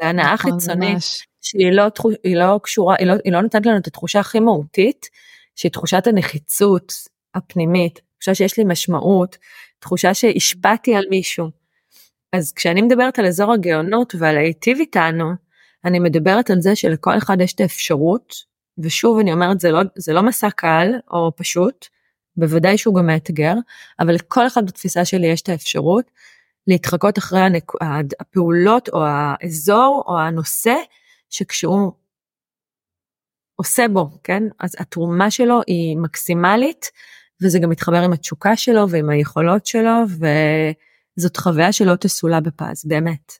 זה 0.00 0.08
הנאה 0.08 0.34
נכון, 0.34 0.52
חיצונית, 0.52 0.92
ממש. 0.92 1.26
שהיא 1.40 1.72
לא, 1.72 1.82
היא 2.24 2.36
לא 2.36 2.60
קשורה, 2.62 2.96
היא 2.98 3.06
לא, 3.06 3.14
היא 3.24 3.32
לא 3.32 3.40
נותנת 3.40 3.66
לנו 3.66 3.76
את 3.76 3.86
התחושה 3.86 4.20
הכי 4.20 4.40
מהותית, 4.40 5.06
שהיא 5.56 5.72
תחושת 5.72 6.06
הנחיצות 6.06 6.92
הפנימית, 7.34 8.00
תחושה 8.18 8.34
שיש 8.34 8.58
לי 8.58 8.64
משמעות, 8.64 9.38
תחושה 9.78 10.14
שהשפעתי 10.14 10.94
על 10.94 11.04
מישהו. 11.10 11.50
אז 12.32 12.52
כשאני 12.52 12.82
מדברת 12.82 13.18
על 13.18 13.26
אזור 13.26 13.52
הגאונות 13.52 14.14
ועל 14.18 14.34
להיטיב 14.34 14.78
איתנו, 14.78 15.32
אני 15.84 15.98
מדברת 15.98 16.50
על 16.50 16.60
זה 16.60 16.76
שלכל 16.76 17.18
אחד 17.18 17.40
יש 17.40 17.54
את 17.54 17.60
האפשרות, 17.60 18.34
ושוב 18.78 19.18
אני 19.18 19.32
אומרת 19.32 19.60
זה 19.60 19.70
לא, 19.70 19.80
זה 19.96 20.12
לא 20.12 20.22
מסע 20.22 20.50
קל 20.50 20.88
או 21.10 21.32
פשוט, 21.36 21.86
בוודאי 22.36 22.78
שהוא 22.78 22.94
גם 22.94 23.06
מאתגר, 23.06 23.54
אבל 24.00 24.14
לכל 24.14 24.46
אחד 24.46 24.66
בתפיסה 24.66 25.04
שלי 25.04 25.26
יש 25.26 25.42
את 25.42 25.48
האפשרות 25.48 26.10
להתחקות 26.66 27.18
אחרי 27.18 27.40
הנק... 27.40 27.72
הפעולות 28.20 28.88
או 28.88 29.04
האזור 29.04 30.04
או 30.06 30.18
הנושא 30.18 30.74
שכשהוא 31.30 31.92
עושה 33.56 33.88
בו, 33.92 34.10
כן? 34.24 34.42
אז 34.60 34.76
התרומה 34.78 35.30
שלו 35.30 35.60
היא 35.66 35.96
מקסימלית, 35.96 36.90
וזה 37.42 37.58
גם 37.58 37.70
מתחבר 37.70 38.02
עם 38.02 38.12
התשוקה 38.12 38.56
שלו 38.56 38.90
ועם 38.90 39.10
היכולות 39.10 39.66
שלו, 39.66 39.92
וזאת 41.16 41.36
חוויה 41.36 41.72
שלא 41.72 41.96
תסולא 41.96 42.40
בפז, 42.40 42.84
באמת. 42.84 43.32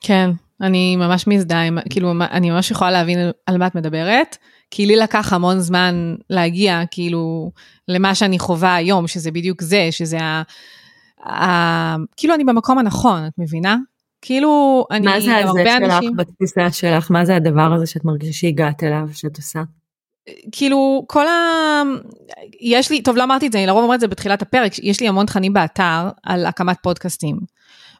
כן, 0.00 0.30
אני 0.60 0.96
ממש 0.96 1.26
מזדהה, 1.26 1.68
כאילו, 1.90 2.12
אני 2.30 2.50
ממש 2.50 2.70
יכולה 2.70 2.90
להבין 2.90 3.18
על 3.46 3.58
מה 3.58 3.66
את 3.66 3.74
מדברת, 3.74 4.36
כי 4.70 4.86
לי 4.86 4.96
לקח 4.96 5.32
המון 5.32 5.60
זמן 5.60 6.14
להגיע, 6.30 6.82
כאילו, 6.90 7.50
למה 7.88 8.14
שאני 8.14 8.38
חווה 8.38 8.74
היום, 8.74 9.06
שזה 9.06 9.30
בדיוק 9.30 9.62
זה, 9.62 9.88
שזה 9.90 10.18
ה... 10.20 10.42
ה 11.28 11.96
כאילו, 12.16 12.34
אני 12.34 12.44
במקום 12.44 12.78
הנכון, 12.78 13.26
את 13.26 13.32
מבינה? 13.38 13.76
כאילו, 14.22 14.84
אני... 14.90 15.06
מה 15.06 15.20
זה 15.20 15.36
הזה 15.36 15.64
שלך 15.64 15.92
אנשים... 15.92 16.16
בתפיסה 16.16 16.70
שלך? 16.72 17.10
מה 17.10 17.24
זה 17.24 17.36
הדבר 17.36 17.72
הזה 17.72 17.86
שאת 17.86 18.04
מרגישה 18.04 18.32
שהגעת 18.32 18.82
אליו, 18.82 19.08
שאת 19.12 19.36
עושה? 19.36 19.62
כאילו 20.52 21.04
כל 21.08 21.26
ה... 21.26 21.82
יש 22.60 22.90
לי, 22.90 23.02
טוב 23.02 23.16
לא 23.16 23.24
אמרתי 23.24 23.46
את 23.46 23.52
זה, 23.52 23.58
אני 23.58 23.66
לרוב 23.66 23.84
אומרת 23.84 23.94
את 23.94 24.00
זה 24.00 24.08
בתחילת 24.08 24.42
הפרק, 24.42 24.72
יש 24.82 25.00
לי 25.00 25.08
המון 25.08 25.26
תכנים 25.26 25.52
באתר 25.52 26.08
על 26.22 26.46
הקמת 26.46 26.76
פודקאסטים. 26.82 27.38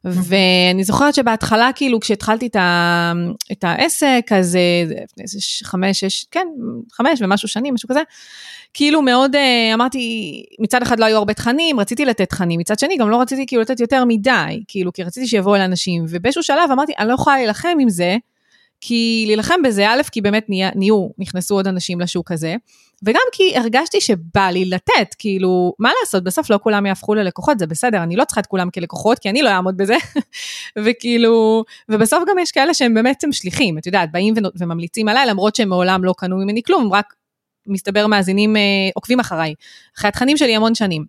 ואני 0.04 0.84
זוכרת 0.84 1.14
שבהתחלה, 1.14 1.70
כאילו, 1.74 2.00
כשהתחלתי 2.00 2.46
את, 2.46 2.56
ה, 2.56 3.12
את 3.52 3.64
העסק, 3.64 4.26
אז 4.30 4.58
איזה 5.20 5.38
חמש, 5.64 6.00
שש, 6.00 6.24
כן, 6.30 6.46
חמש 6.92 7.22
ומשהו 7.22 7.48
שנים, 7.48 7.74
משהו 7.74 7.88
כזה, 7.88 8.00
כאילו 8.74 9.02
מאוד, 9.02 9.36
אה, 9.36 9.70
אמרתי, 9.74 10.44
מצד 10.60 10.82
אחד 10.82 11.00
לא 11.00 11.04
היו 11.04 11.16
הרבה 11.16 11.34
תכנים, 11.34 11.80
רציתי 11.80 12.04
לתת 12.04 12.28
תכנים, 12.28 12.60
מצד 12.60 12.78
שני 12.78 12.96
גם 12.96 13.10
לא 13.10 13.20
רציתי 13.20 13.46
כאילו 13.46 13.62
לתת 13.62 13.80
יותר 13.80 14.04
מדי, 14.04 14.62
כאילו, 14.68 14.92
כי 14.92 15.02
רציתי 15.02 15.26
שיבואו 15.26 15.56
אל 15.56 15.60
אנשים, 15.60 16.04
ובאיזשהו 16.08 16.42
שלב 16.42 16.70
אמרתי, 16.72 16.92
אני 16.98 17.08
לא 17.08 17.14
יכולה 17.14 17.36
להילחם 17.36 17.76
עם 17.80 17.88
זה, 17.88 18.16
כי 18.80 19.24
להילחם 19.26 19.62
בזה, 19.64 19.90
א', 19.90 20.02
כי 20.12 20.20
באמת 20.20 20.46
נהיו, 20.48 21.08
נכנסו 21.18 21.54
עוד 21.54 21.66
אנשים 21.66 22.00
לשוק 22.00 22.32
הזה, 22.32 22.56
וגם 23.04 23.20
כי 23.32 23.56
הרגשתי 23.56 24.00
שבא 24.00 24.48
לי 24.50 24.64
לתת, 24.64 25.14
כאילו, 25.18 25.74
מה 25.78 25.90
לעשות, 26.00 26.24
בסוף 26.24 26.50
לא 26.50 26.58
כולם 26.62 26.86
יהפכו 26.86 27.14
ללקוחות, 27.14 27.58
זה 27.58 27.66
בסדר, 27.66 28.02
אני 28.02 28.16
לא 28.16 28.24
צריכה 28.24 28.40
את 28.40 28.46
כולם 28.46 28.70
כלקוחות, 28.70 29.18
כי 29.18 29.30
אני 29.30 29.42
לא 29.42 29.48
אעמוד 29.48 29.76
בזה, 29.76 29.96
וכאילו, 30.84 31.64
ובסוף 31.88 32.22
גם 32.28 32.38
יש 32.38 32.50
כאלה 32.50 32.74
שהם 32.74 32.94
באמת 32.94 33.24
שליחים, 33.30 33.78
את 33.78 33.86
יודעת, 33.86 34.12
באים 34.12 34.34
וממליצים 34.60 35.08
עליי, 35.08 35.26
למרות 35.26 35.56
שהם 35.56 35.68
מעולם 35.68 36.04
לא 36.04 36.14
קנו 36.18 36.36
ממני 36.36 36.62
כלום, 36.62 36.92
רק 36.92 37.14
מסתבר 37.66 38.06
מאזינים, 38.06 38.56
אה, 38.56 38.62
עוקבים 38.94 39.20
אחריי, 39.20 39.54
אחרי 39.98 40.08
התכנים 40.08 40.36
שלי 40.36 40.56
המון 40.56 40.74
שנים. 40.74 41.04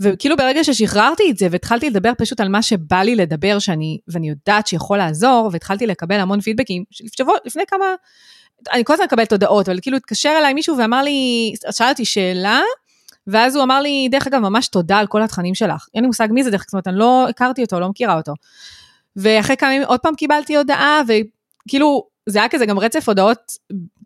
וכאילו 0.00 0.36
ברגע 0.36 0.64
ששחררתי 0.64 1.22
את 1.30 1.38
זה 1.38 1.48
והתחלתי 1.50 1.90
לדבר 1.90 2.12
פשוט 2.18 2.40
על 2.40 2.48
מה 2.48 2.62
שבא 2.62 3.02
לי 3.02 3.14
לדבר 3.14 3.58
שאני, 3.58 3.98
ואני 4.08 4.28
יודעת 4.28 4.66
שיכול 4.66 4.98
לעזור, 4.98 5.50
והתחלתי 5.52 5.86
לקבל 5.86 6.20
המון 6.20 6.40
פידבקים, 6.40 6.84
שבוע, 7.16 7.34
לפני 7.44 7.62
כמה, 7.68 7.94
אני 8.72 8.84
כל 8.84 8.92
הזמן 8.92 9.04
מקבלת 9.04 9.32
הודעות, 9.32 9.68
אבל 9.68 9.78
כאילו 9.82 9.96
התקשר 9.96 10.34
אליי 10.38 10.54
מישהו 10.54 10.78
ואמר 10.78 11.02
לי, 11.02 11.52
שאל 11.70 11.88
אותי 11.88 12.04
שאלה, 12.04 12.60
ואז 13.26 13.56
הוא 13.56 13.64
אמר 13.64 13.80
לי, 13.80 14.08
דרך 14.10 14.26
אגב, 14.26 14.40
ממש 14.40 14.68
תודה 14.68 14.98
על 14.98 15.06
כל 15.06 15.22
התכנים 15.22 15.54
שלך. 15.54 15.86
אין 15.94 16.02
לי 16.02 16.06
מושג 16.06 16.28
מי 16.30 16.44
זה 16.44 16.50
דרך 16.50 16.70
כלל, 16.70 16.80
אני 16.86 16.98
לא 16.98 17.26
הכרתי 17.28 17.62
אותו, 17.62 17.80
לא 17.80 17.88
מכירה 17.88 18.16
אותו. 18.16 18.32
ואחרי 19.16 19.56
כמה 19.56 19.74
ימים 19.74 19.86
עוד 19.88 20.00
פעם 20.00 20.14
קיבלתי 20.14 20.56
הודעה, 20.56 21.02
וכאילו, 21.08 22.06
זה 22.26 22.38
היה 22.38 22.48
כזה 22.48 22.66
גם 22.66 22.78
רצף 22.78 23.08
הודעות 23.08 23.52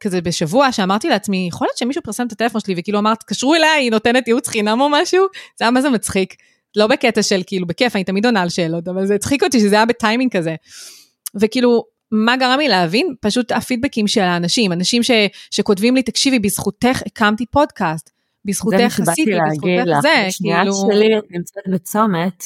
כזה 0.00 0.20
בשבוע, 0.20 0.72
שאמרתי 0.72 1.08
לעצמי, 1.08 1.46
יכול 1.48 1.66
להיות 1.66 1.78
שמישהו 1.78 2.02
פרסם 2.02 2.26
את 2.26 2.32
הטלפון 2.32 2.60
שלי 2.60 2.74
וכאילו 2.78 2.98
אמר, 2.98 3.14
תקשרו 3.14 3.54
אליי, 3.54 3.82
היא 3.82 3.90
נותנת 3.90 4.28
ייעוץ 4.28 4.48
חינם 4.48 4.80
או 4.80 4.88
משהו? 4.88 5.26
זה 5.58 5.64
היה 5.64 5.70
מה 5.70 5.80
זה 5.80 5.90
מצחיק. 5.90 6.34
לא 6.76 6.86
בקטע 6.86 7.22
של 7.22 7.42
כאילו, 7.46 7.66
בכיף, 7.66 7.96
אני 7.96 8.04
תמיד 8.04 8.26
עונה 8.26 8.42
על 8.42 8.48
שאלות, 8.48 8.88
אבל 8.88 9.06
זה 9.06 9.14
הצחיק 9.14 9.42
אותי 9.42 9.60
שזה 9.60 9.74
היה 9.74 9.84
בטיימינג 9.84 10.36
כזה. 10.36 10.54
וכאילו, 11.34 11.84
מה 12.12 12.36
גרם 12.36 12.58
לי 12.58 12.68
להבין? 12.68 13.14
פשוט 13.20 13.52
הפידבקים 13.52 14.06
של 14.06 14.20
האנשים, 14.20 14.72
אנשים 14.72 15.02
ש, 15.02 15.10
שכותבים 15.50 15.94
לי, 15.94 16.02
תקשיבי, 16.02 16.38
בזכותך 16.38 17.02
הקמתי 17.06 17.46
פודקאסט. 17.46 18.10
בזכותך 18.44 19.00
עשיתי, 19.00 19.30
בזכותך 19.50 20.00
זה, 20.02 20.08
כאילו... 20.08 20.26
השנייה 20.26 20.62
שלי 20.64 21.08
נמצאת 21.30 21.64
בצומת, 21.68 22.44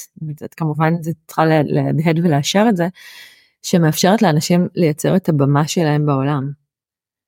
כמובן 0.56 0.94
זה 1.02 1.10
צריכה 1.26 1.44
להדהד 1.44 2.18
ולאשר 2.18 2.66
את 2.68 2.76
זה, 2.76 2.88
שמאפשרת 3.62 4.22
לאנשים 4.22 4.68
לייצר 4.74 5.16
את 5.16 5.28
הבמה 5.28 5.68
שלהם 5.68 6.06
בעולם. 6.06 6.50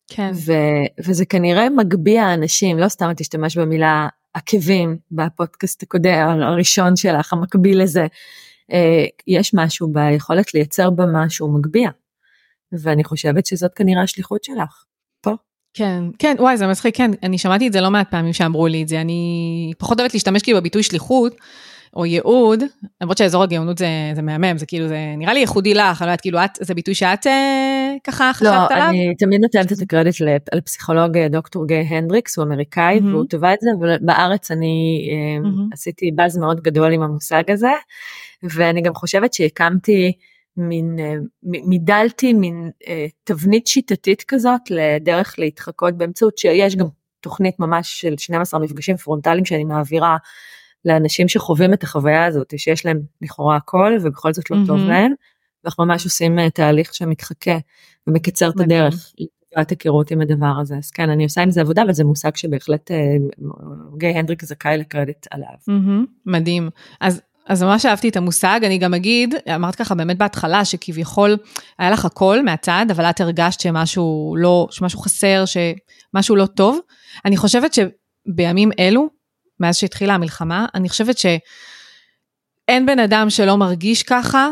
כן. 0.08 0.30
ו- 0.34 1.02
וזה 1.04 1.24
כנראה 1.26 1.70
מגביה 1.70 2.34
אנשים, 2.34 2.78
לא 2.78 2.88
סתם 2.88 3.10
את 3.10 3.16
תשתמש 3.16 3.56
במילה 3.56 4.08
עקבים 4.34 4.98
בפודקאסט 5.12 5.82
הקודם, 5.82 6.40
הראשון 6.42 6.96
שלך, 6.96 7.32
המקביל 7.32 7.82
לזה. 7.82 8.06
אה, 8.72 9.04
יש 9.26 9.54
משהו 9.54 9.88
ביכולת 9.92 10.54
לייצר 10.54 10.90
במה 10.90 11.30
שהוא 11.30 11.58
מגביה. 11.58 11.90
ואני 12.72 13.04
חושבת 13.04 13.46
שזאת 13.46 13.74
כנראה 13.74 14.02
השליחות 14.02 14.44
שלך. 14.44 14.84
פה. 15.20 15.30
כן, 15.74 16.04
כן, 16.18 16.36
וואי, 16.38 16.56
זה 16.56 16.66
מצחיק, 16.66 16.96
כן, 16.96 17.10
אני 17.22 17.38
שמעתי 17.38 17.66
את 17.68 17.72
זה 17.72 17.80
לא 17.80 17.90
מעט 17.90 18.10
פעמים 18.10 18.32
שאמרו 18.32 18.66
לי 18.66 18.82
את 18.82 18.88
זה, 18.88 19.00
אני 19.00 19.72
פחות 19.78 20.00
אוהבת 20.00 20.14
להשתמש 20.14 20.42
כאילו 20.42 20.58
בביטוי 20.58 20.82
שליחות, 20.82 21.34
או 21.96 22.06
ייעוד, 22.06 22.62
למרות 23.00 23.18
שאזור 23.18 23.42
הגאונות 23.42 23.78
זה, 23.78 23.86
זה 24.14 24.22
מהמם, 24.22 24.58
זה 24.58 24.66
כאילו, 24.66 24.88
זה 24.88 24.98
נראה 25.16 25.34
לי 25.34 25.40
ייחודי 25.40 25.74
לך, 25.74 26.02
אני 26.02 26.06
לא 26.06 26.12
יודעת, 26.12 26.20
כאילו, 26.20 26.44
את, 26.44 26.50
זה 26.60 26.74
ביטוי 26.74 26.94
שאת 26.94 27.26
אה, 27.26 27.94
ככה 28.04 28.30
חשבת 28.34 28.48
לא, 28.48 28.66
עליו? 28.70 28.78
לא, 28.78 28.88
אני 28.88 29.14
תמיד 29.18 29.40
נותנת 29.40 29.72
את 29.72 29.82
הקרדיט 29.82 30.14
לפסיכולוג 30.54 31.16
אה, 31.16 31.28
דוקטור 31.28 31.66
גיא 31.66 31.76
הנדריקס, 31.76 32.38
הוא 32.38 32.44
אמריקאי, 32.44 32.98
mm-hmm. 32.98 33.04
והוא 33.04 33.24
טובה 33.30 33.54
את 33.54 33.58
זה, 33.60 33.70
אבל 33.78 33.96
בארץ 34.00 34.50
אני 34.50 35.08
אה, 35.12 35.48
mm-hmm. 35.48 35.74
עשיתי 35.74 36.10
באז 36.10 36.38
מאוד 36.38 36.60
גדול 36.60 36.92
עם 36.92 37.02
המושג 37.02 37.50
הזה, 37.50 37.72
ואני 38.42 38.82
גם 38.82 38.94
חושבת 38.94 39.34
שהקמתי, 39.34 40.12
מין, 40.58 40.98
אה, 40.98 41.14
מידלתי 41.42 42.32
מין 42.32 42.70
אה, 42.88 43.06
תבנית 43.24 43.66
שיטתית 43.66 44.22
כזאת 44.22 44.60
לדרך 44.70 45.34
להתחקות 45.38 45.94
באמצעות 45.94 46.38
שיש 46.38 46.76
גם 46.76 46.86
תוכנית 47.20 47.60
ממש 47.60 48.00
של 48.00 48.14
12 48.16 48.60
מפגשים 48.60 48.96
פרונטליים 48.96 49.44
שאני 49.44 49.64
מעבירה 49.64 50.16
לאנשים 50.84 51.28
שחווים 51.28 51.72
את 51.74 51.82
החוויה 51.82 52.24
הזאת, 52.24 52.54
שיש 52.56 52.86
להם 52.86 53.00
לכאורה 53.22 53.56
הכל 53.56 53.96
ובכל 54.02 54.32
זאת 54.32 54.50
לא 54.50 54.56
mm-hmm. 54.56 54.66
טוב 54.66 54.78
להם, 54.78 55.12
ואנחנו 55.64 55.84
ממש 55.84 56.04
עושים 56.04 56.38
אה, 56.38 56.50
תהליך 56.50 56.94
שמתחכה 56.94 57.58
ומקצר 58.06 58.50
את 58.50 58.60
הדרך 58.60 59.12
לטובת 59.18 59.70
היכרות 59.70 60.10
עם 60.10 60.20
הדבר 60.20 60.54
הזה. 60.60 60.76
אז 60.76 60.90
כן, 60.90 61.10
אני 61.10 61.24
עושה 61.24 61.42
עם 61.42 61.50
זה 61.50 61.60
עבודה, 61.60 61.82
אבל 61.82 61.92
זה 61.92 62.04
מושג 62.04 62.36
שבהחלט 62.36 62.90
גיא 63.98 64.08
הנדריק 64.08 64.44
זכאי 64.44 64.78
לקרדיט 64.78 65.26
עליו. 65.30 65.48
Mm-hmm, 65.70 66.06
מדהים. 66.26 66.70
אז 67.00 67.22
אז 67.48 67.62
ממש 67.62 67.86
אהבתי 67.86 68.08
את 68.08 68.16
המושג, 68.16 68.60
אני 68.64 68.78
גם 68.78 68.94
אגיד, 68.94 69.34
אמרת 69.54 69.74
ככה 69.74 69.94
באמת 69.94 70.18
בהתחלה, 70.18 70.64
שכביכול 70.64 71.36
היה 71.78 71.90
לך 71.90 72.04
הכל 72.04 72.42
מהצד, 72.44 72.86
אבל 72.90 73.04
את 73.04 73.20
הרגשת 73.20 73.60
שמשהו 73.60 74.36
לא, 74.38 74.68
שמשהו 74.70 75.00
חסר, 75.00 75.44
שמשהו 75.46 76.36
לא 76.36 76.46
טוב. 76.46 76.78
אני 77.24 77.36
חושבת 77.36 77.74
שבימים 77.74 78.70
אלו, 78.78 79.08
מאז 79.60 79.76
שהתחילה 79.76 80.14
המלחמה, 80.14 80.66
אני 80.74 80.88
חושבת 80.88 81.18
שאין 81.18 82.86
בן 82.86 82.98
אדם 82.98 83.30
שלא 83.30 83.56
מרגיש 83.56 84.02
ככה. 84.02 84.48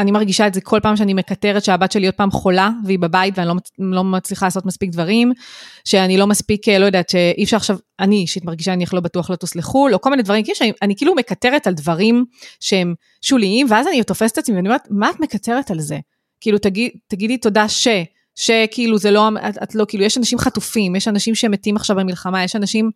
אני 0.00 0.10
מרגישה 0.10 0.46
את 0.46 0.54
זה 0.54 0.60
כל 0.60 0.80
פעם 0.82 0.96
שאני 0.96 1.14
מקטרת 1.14 1.64
שהבת 1.64 1.92
שלי 1.92 2.06
עוד 2.06 2.14
פעם 2.14 2.30
חולה 2.30 2.70
והיא 2.84 2.98
בבית 2.98 3.38
ואני 3.38 3.48
לא, 3.48 3.54
לא 3.78 4.04
מצליחה 4.04 4.46
לעשות 4.46 4.66
מספיק 4.66 4.90
דברים, 4.90 5.32
שאני 5.84 6.16
לא 6.16 6.26
מספיק, 6.26 6.68
לא 6.68 6.84
יודעת, 6.84 7.08
שאי 7.08 7.44
אפשר 7.44 7.56
עכשיו, 7.56 7.76
אני 8.00 8.16
אישית 8.16 8.44
מרגישה 8.44 8.72
אני 8.72 8.84
לא 8.92 9.00
בטוח 9.00 9.30
לטוס 9.30 9.56
לחו"ל, 9.56 9.94
או 9.94 10.00
כל 10.00 10.10
מיני 10.10 10.22
דברים, 10.22 10.44
כאילו 10.44 10.56
שאני 10.56 10.72
אני 10.82 10.96
כאילו 10.96 11.14
מקטרת 11.14 11.66
על 11.66 11.74
דברים 11.74 12.24
שהם 12.60 12.94
שוליים, 13.22 13.66
ואז 13.70 13.86
אני 13.86 14.04
תופסת 14.04 14.32
את 14.32 14.38
עצמי 14.38 14.56
ואני 14.56 14.68
אומרת, 14.68 14.88
מה 14.90 15.10
את 15.10 15.20
מקטרת 15.20 15.70
על 15.70 15.80
זה? 15.80 15.98
כאילו 16.40 16.58
תגיד, 16.58 16.90
תגידי 17.08 17.38
תודה 17.38 17.68
ש, 17.68 17.88
שכאילו 18.34 18.98
זה 18.98 19.10
לא, 19.10 19.28
את, 19.48 19.62
את 19.62 19.74
לא, 19.74 19.84
כאילו 19.88 20.04
יש 20.04 20.18
אנשים 20.18 20.38
חטופים, 20.38 20.96
יש 20.96 21.08
אנשים 21.08 21.34
שמתים 21.34 21.76
עכשיו 21.76 21.96
במלחמה, 21.96 22.44
יש 22.44 22.56
אנשים, 22.56 22.90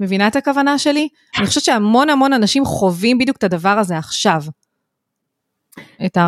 מבינה 0.00 0.28
את 0.28 0.36
הכוונה 0.36 0.78
שלי? 0.78 1.08
אני 1.38 1.46
חושבת 1.46 1.64
שהמון 1.64 2.10
המון 2.10 2.32
אנשים 2.32 2.64
חווים 2.64 3.18
בדיוק 3.18 3.36
את 3.36 3.44
הדבר 3.44 3.68
הזה 3.68 3.98
עכשיו. 3.98 4.42
את 6.06 6.14
כן, 6.14 6.20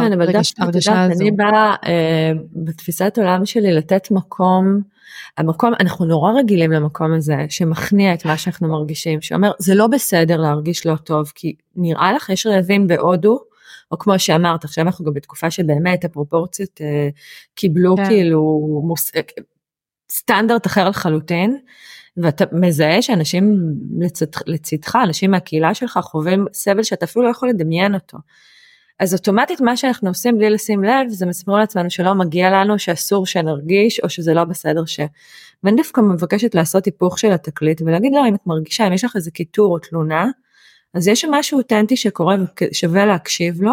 ההרגשה 0.58 1.04
הזו. 1.04 1.22
אני 1.22 1.30
באה 1.30 1.74
אה, 1.86 2.32
בתפיסת 2.52 3.18
עולם 3.18 3.46
שלי 3.46 3.72
לתת 3.72 4.10
מקום, 4.10 4.80
המקום, 5.38 5.72
אנחנו 5.80 6.04
נורא 6.04 6.32
רגילים 6.32 6.72
למקום 6.72 7.14
הזה 7.14 7.36
שמכניע 7.48 8.14
את 8.14 8.26
מה 8.26 8.36
שאנחנו 8.36 8.68
מרגישים, 8.68 9.20
שאומר 9.20 9.50
זה 9.58 9.74
לא 9.74 9.86
בסדר 9.86 10.36
להרגיש 10.36 10.86
לא 10.86 10.96
טוב, 10.96 11.32
כי 11.34 11.54
נראה 11.76 12.12
לך 12.12 12.28
יש 12.28 12.46
רעבים 12.46 12.86
בהודו, 12.86 13.38
או 13.90 13.98
כמו 13.98 14.18
שאמרת, 14.18 14.64
עכשיו 14.64 14.84
אנחנו 14.84 15.04
גם 15.04 15.14
בתקופה 15.14 15.50
שבאמת 15.50 16.04
הפרופורציות 16.04 16.80
אה, 16.80 17.08
קיבלו 17.54 17.96
כן. 17.96 18.06
כאילו 18.06 18.60
מוס, 18.84 19.12
אה, 19.16 19.20
סטנדרט 20.10 20.66
אחר 20.66 20.88
לחלוטין. 20.88 21.58
ואתה 22.16 22.44
מזהה 22.52 23.02
שאנשים 23.02 23.56
לצד, 24.00 24.26
לצדך, 24.46 24.96
אנשים 25.04 25.30
מהקהילה 25.30 25.74
שלך 25.74 25.98
חווים 26.02 26.46
סבל 26.52 26.82
שאתה 26.82 27.04
אפילו 27.04 27.24
לא 27.24 27.30
יכול 27.30 27.48
לדמיין 27.48 27.94
אותו. 27.94 28.18
אז 29.00 29.14
אוטומטית 29.14 29.60
מה 29.60 29.76
שאנחנו 29.76 30.08
עושים 30.08 30.38
בלי 30.38 30.50
לשים 30.50 30.84
לב 30.84 31.08
זה 31.08 31.26
מספרים 31.26 31.58
לעצמנו 31.58 31.90
שלא 31.90 32.14
מגיע 32.14 32.50
לנו 32.50 32.78
שאסור 32.78 33.26
שנרגיש 33.26 34.00
או 34.00 34.08
שזה 34.08 34.34
לא 34.34 34.44
בסדר 34.44 34.84
ש... 34.84 35.00
ואני 35.64 35.76
דווקא 35.76 36.00
מבקשת 36.00 36.54
לעשות 36.54 36.84
היפוך 36.84 37.18
של 37.18 37.32
התקליט 37.32 37.82
ולהגיד 37.82 38.12
לא 38.14 38.28
אם 38.28 38.34
את 38.34 38.46
מרגישה 38.46 38.86
אם 38.86 38.92
יש 38.92 39.04
לך 39.04 39.16
איזה 39.16 39.30
קיטור 39.30 39.72
או 39.72 39.78
תלונה 39.78 40.26
אז 40.94 41.08
יש 41.08 41.20
שם 41.20 41.30
משהו 41.30 41.58
אותנטי 41.58 41.96
שקורה 41.96 42.36
ושווה 42.70 43.06
להקשיב 43.06 43.62
לו. 43.62 43.72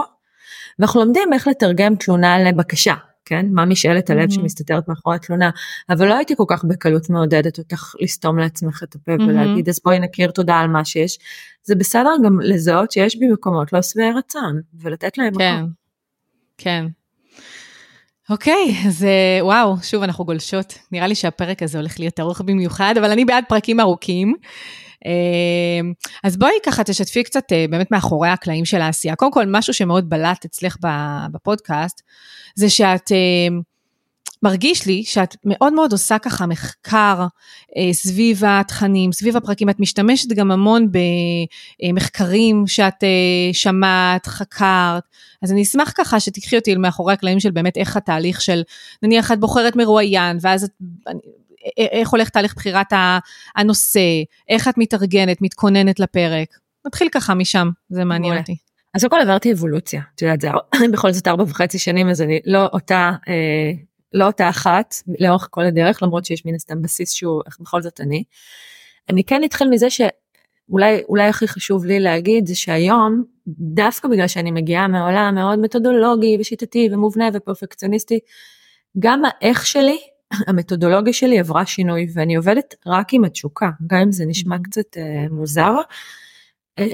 ואנחנו 0.79 0.99
לומדים 0.99 1.33
איך 1.33 1.47
לתרגם 1.47 1.95
תלונה 1.95 2.43
לבקשה 2.43 2.93
כן 3.25 3.45
מה 3.51 3.65
משאלת 3.65 4.09
הלב 4.09 4.29
mm-hmm. 4.29 4.33
שמסתתרת 4.33 4.87
מאחורי 4.87 5.15
התלונה 5.15 5.49
אבל 5.89 6.07
לא 6.07 6.15
הייתי 6.15 6.35
כל 6.35 6.43
כך 6.47 6.63
בקלות 6.63 7.09
מעודדת 7.09 7.59
אותך 7.59 7.95
לסתום 8.01 8.37
לעצמך 8.37 8.83
את 8.83 8.95
הפה 8.95 9.15
mm-hmm. 9.15 9.23
ולהגיד 9.23 9.69
אז 9.69 9.79
בואי 9.85 9.99
נכיר 9.99 10.31
תודה 10.31 10.55
על 10.55 10.67
מה 10.67 10.85
שיש 10.85 11.19
זה 11.63 11.75
בסדר 11.75 12.09
גם 12.25 12.39
לזהות 12.41 12.91
שיש 12.91 13.17
בי 13.19 13.27
מקומות 13.27 13.73
לא 13.73 13.81
שבעי 13.81 14.11
רצון 14.11 14.61
ולתת 14.81 15.17
להם 15.17 15.33
כן, 15.37 15.55
מקום. 15.55 15.69
כן. 16.57 16.85
אוקיי, 18.29 18.75
אז 18.87 19.03
אה, 19.03 19.45
וואו, 19.45 19.75
שוב 19.81 20.03
אנחנו 20.03 20.25
גולשות. 20.25 20.77
נראה 20.91 21.07
לי 21.07 21.15
שהפרק 21.15 21.63
הזה 21.63 21.77
הולך 21.77 21.99
להיות 21.99 22.19
ארוך 22.19 22.41
במיוחד, 22.41 22.93
אבל 22.97 23.11
אני 23.11 23.25
בעד 23.25 23.43
פרקים 23.49 23.79
ארוכים. 23.79 24.35
אה, 25.05 25.89
אז 26.23 26.37
בואי 26.37 26.51
ככה 26.65 26.83
תשתפי 26.83 27.23
קצת 27.23 27.51
אה, 27.51 27.65
באמת 27.69 27.91
מאחורי 27.91 28.29
הקלעים 28.29 28.65
של 28.65 28.81
העשייה. 28.81 29.15
קודם 29.15 29.31
כל, 29.31 29.45
משהו 29.47 29.73
שמאוד 29.73 30.09
בלט 30.09 30.45
אצלך 30.45 30.77
בפודקאסט, 31.31 32.01
זה 32.55 32.69
שאת... 32.69 33.11
מרגיש 34.43 34.85
לי 34.85 35.03
שאת 35.03 35.35
מאוד 35.45 35.73
מאוד 35.73 35.91
עושה 35.91 36.19
ככה 36.19 36.45
מחקר 36.45 37.25
אה, 37.77 37.93
סביב 37.93 38.45
התכנים, 38.45 39.11
סביב 39.11 39.37
הפרקים, 39.37 39.69
את 39.69 39.79
משתמשת 39.79 40.29
גם 40.29 40.51
המון 40.51 40.87
במחקרים 41.83 42.67
שאת 42.67 43.03
אה, 43.03 43.53
שמעת, 43.53 44.25
חקרת, 44.25 45.03
אז 45.41 45.51
אני 45.51 45.61
אשמח 45.61 45.93
ככה 45.95 46.19
שתיקחי 46.19 46.57
אותי 46.57 46.75
מאחורי 46.75 47.13
הקלעים 47.13 47.39
של 47.39 47.51
באמת 47.51 47.77
איך 47.77 47.97
התהליך 47.97 48.41
של, 48.41 48.61
נניח 49.03 49.31
את 49.31 49.39
בוחרת 49.39 49.75
מרואיין, 49.75 50.37
ואז 50.41 50.63
את... 50.63 50.71
איך 51.77 52.09
הולך 52.09 52.29
תהליך 52.29 52.55
בחירת 52.55 52.93
הנושא, 53.55 54.23
איך 54.49 54.67
את 54.67 54.77
מתארגנת, 54.77 55.41
מתכוננת 55.41 55.99
לפרק. 55.99 56.57
נתחיל 56.85 57.09
ככה 57.09 57.33
משם, 57.33 57.69
זה 57.89 58.03
מעניין 58.03 58.37
אותי. 58.37 58.55
אז 58.93 59.01
קודם 59.01 59.11
כל 59.11 59.29
עברתי 59.29 59.53
אבולוציה, 59.53 60.01
את 60.15 60.21
יודעת, 60.21 60.41
זה 60.41 60.49
בכל 60.93 61.11
זאת 61.11 61.27
ארבע 61.27 61.43
וחצי 61.43 61.79
שנים, 61.79 62.09
אז 62.09 62.21
אני 62.21 62.39
לא 62.45 62.65
אותה 62.73 63.11
אה, 63.27 63.71
לא 64.13 64.25
אותה 64.25 64.49
אחת 64.49 64.95
לאורך 65.19 65.47
כל 65.51 65.65
הדרך 65.65 66.03
למרות 66.03 66.25
שיש 66.25 66.45
מן 66.45 66.55
הסתם 66.55 66.81
בסיס 66.81 67.11
שהוא 67.11 67.41
איך 67.45 67.59
בכל 67.59 67.81
זאת 67.81 68.01
אני. 68.01 68.23
אני 69.09 69.23
כן 69.23 69.43
אתחיל 69.43 69.69
מזה 69.69 69.87
שאולי 69.89 71.01
אולי 71.09 71.27
הכי 71.27 71.47
חשוב 71.47 71.85
לי 71.85 71.99
להגיד 71.99 72.47
זה 72.47 72.55
שהיום 72.55 73.23
דווקא 73.47 74.07
בגלל 74.07 74.27
שאני 74.27 74.51
מגיעה 74.51 74.87
מעולם 74.87 75.35
מאוד 75.35 75.59
מתודולוגי 75.59 76.37
ושיטתי 76.39 76.89
ומובנה 76.91 77.29
ופרפקציוניסטי 77.33 78.19
גם 78.99 79.21
האיך 79.25 79.65
שלי 79.65 79.97
המתודולוגיה 80.47 81.13
שלי 81.13 81.39
עברה 81.39 81.65
שינוי 81.65 82.07
ואני 82.13 82.35
עובדת 82.35 82.75
רק 82.85 83.13
עם 83.13 83.23
התשוקה 83.23 83.69
גם 83.87 83.99
אם 83.99 84.11
זה 84.11 84.25
נשמע 84.25 84.55
קצת 84.63 84.97
אה, 84.97 85.25
מוזר. 85.31 85.73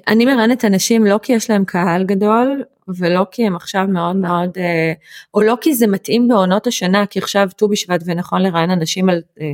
אני 0.07 0.25
מראיינת 0.25 0.65
אנשים 0.65 1.05
לא 1.05 1.19
כי 1.21 1.33
יש 1.33 1.49
להם 1.49 1.65
קהל 1.65 2.03
גדול 2.03 2.63
ולא 2.97 3.25
כי 3.31 3.47
הם 3.47 3.55
עכשיו 3.55 3.87
מאוד 3.87 4.15
מאוד 4.15 4.57
אה, 4.57 4.93
או 5.33 5.41
לא 5.41 5.57
כי 5.61 5.73
זה 5.73 5.87
מתאים 5.87 6.27
בעונות 6.27 6.67
השנה 6.67 7.05
כי 7.05 7.19
עכשיו 7.19 7.49
ט"ו 7.57 7.67
בשבט 7.67 8.01
ונכון 8.05 8.41
לראיין 8.41 8.71
אנשים 8.71 9.09
על, 9.09 9.21
אה, 9.41 9.51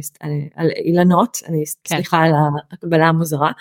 על 0.56 0.70
אילנות 0.86 1.38
אני 1.48 1.64
כן. 1.84 1.96
סליחה 1.96 2.24
על 2.24 2.32
הקבלה 2.72 3.08
המוזרה. 3.08 3.52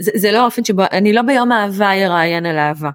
זה, 0.00 0.10
זה 0.14 0.32
לא 0.32 0.44
אופן 0.44 0.64
שבו 0.64 0.82
אני 0.92 1.12
לא 1.12 1.22
ביום 1.22 1.52
אהבה 1.52 1.92
אראיין 1.92 2.46
על 2.46 2.58
אהבה. 2.58 2.90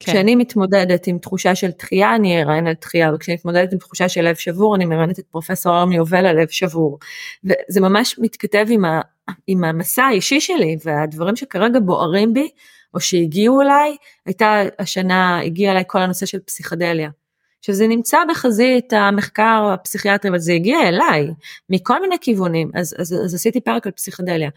כן. 0.00 0.12
כשאני 0.12 0.36
מתמודדת 0.36 1.06
עם 1.06 1.18
תחושה 1.18 1.54
של 1.54 1.70
דחייה 1.78 2.14
אני 2.14 2.42
אראיין 2.42 2.66
על 2.66 2.74
דחייה 2.80 3.14
וכשאני 3.14 3.34
מתמודדת 3.34 3.72
עם 3.72 3.78
תחושה 3.78 4.08
של 4.08 4.22
לב 4.22 4.34
שבור 4.34 4.76
אני 4.76 4.84
מראיינת 4.84 5.18
את 5.18 5.24
פרופסור 5.30 5.78
ארמי 5.78 5.96
יובל 5.96 6.26
על 6.26 6.40
לב 6.40 6.48
שבור. 6.48 6.98
וזה 7.44 7.80
ממש 7.80 8.18
מתכתב 8.18 8.66
עם, 8.70 8.84
ה, 8.84 9.00
עם 9.46 9.64
המסע 9.64 10.04
האישי 10.04 10.40
שלי 10.40 10.76
והדברים 10.84 11.36
שכרגע 11.36 11.78
בוערים 11.80 12.34
בי 12.34 12.48
או 12.94 13.00
שהגיעו 13.00 13.60
אליי 13.60 13.96
הייתה 14.26 14.62
השנה 14.78 15.40
הגיע 15.40 15.70
אליי 15.70 15.84
כל 15.86 15.98
הנושא 15.98 16.26
של 16.26 16.38
פסיכדליה. 16.38 17.10
שזה 17.66 17.86
נמצא 17.86 18.18
בחזית 18.30 18.92
המחקר 18.92 19.70
הפסיכיאטרי, 19.74 20.30
אבל 20.30 20.38
זה 20.38 20.52
הגיע 20.52 20.88
אליי 20.88 21.26
מכל 21.70 22.00
מיני 22.00 22.16
כיוונים, 22.20 22.70
אז, 22.74 22.94
אז, 22.98 23.14
אז 23.24 23.34
עשיתי 23.34 23.60
פרק 23.60 23.86
על 23.86 23.92
פסיכדליה. 23.92 24.50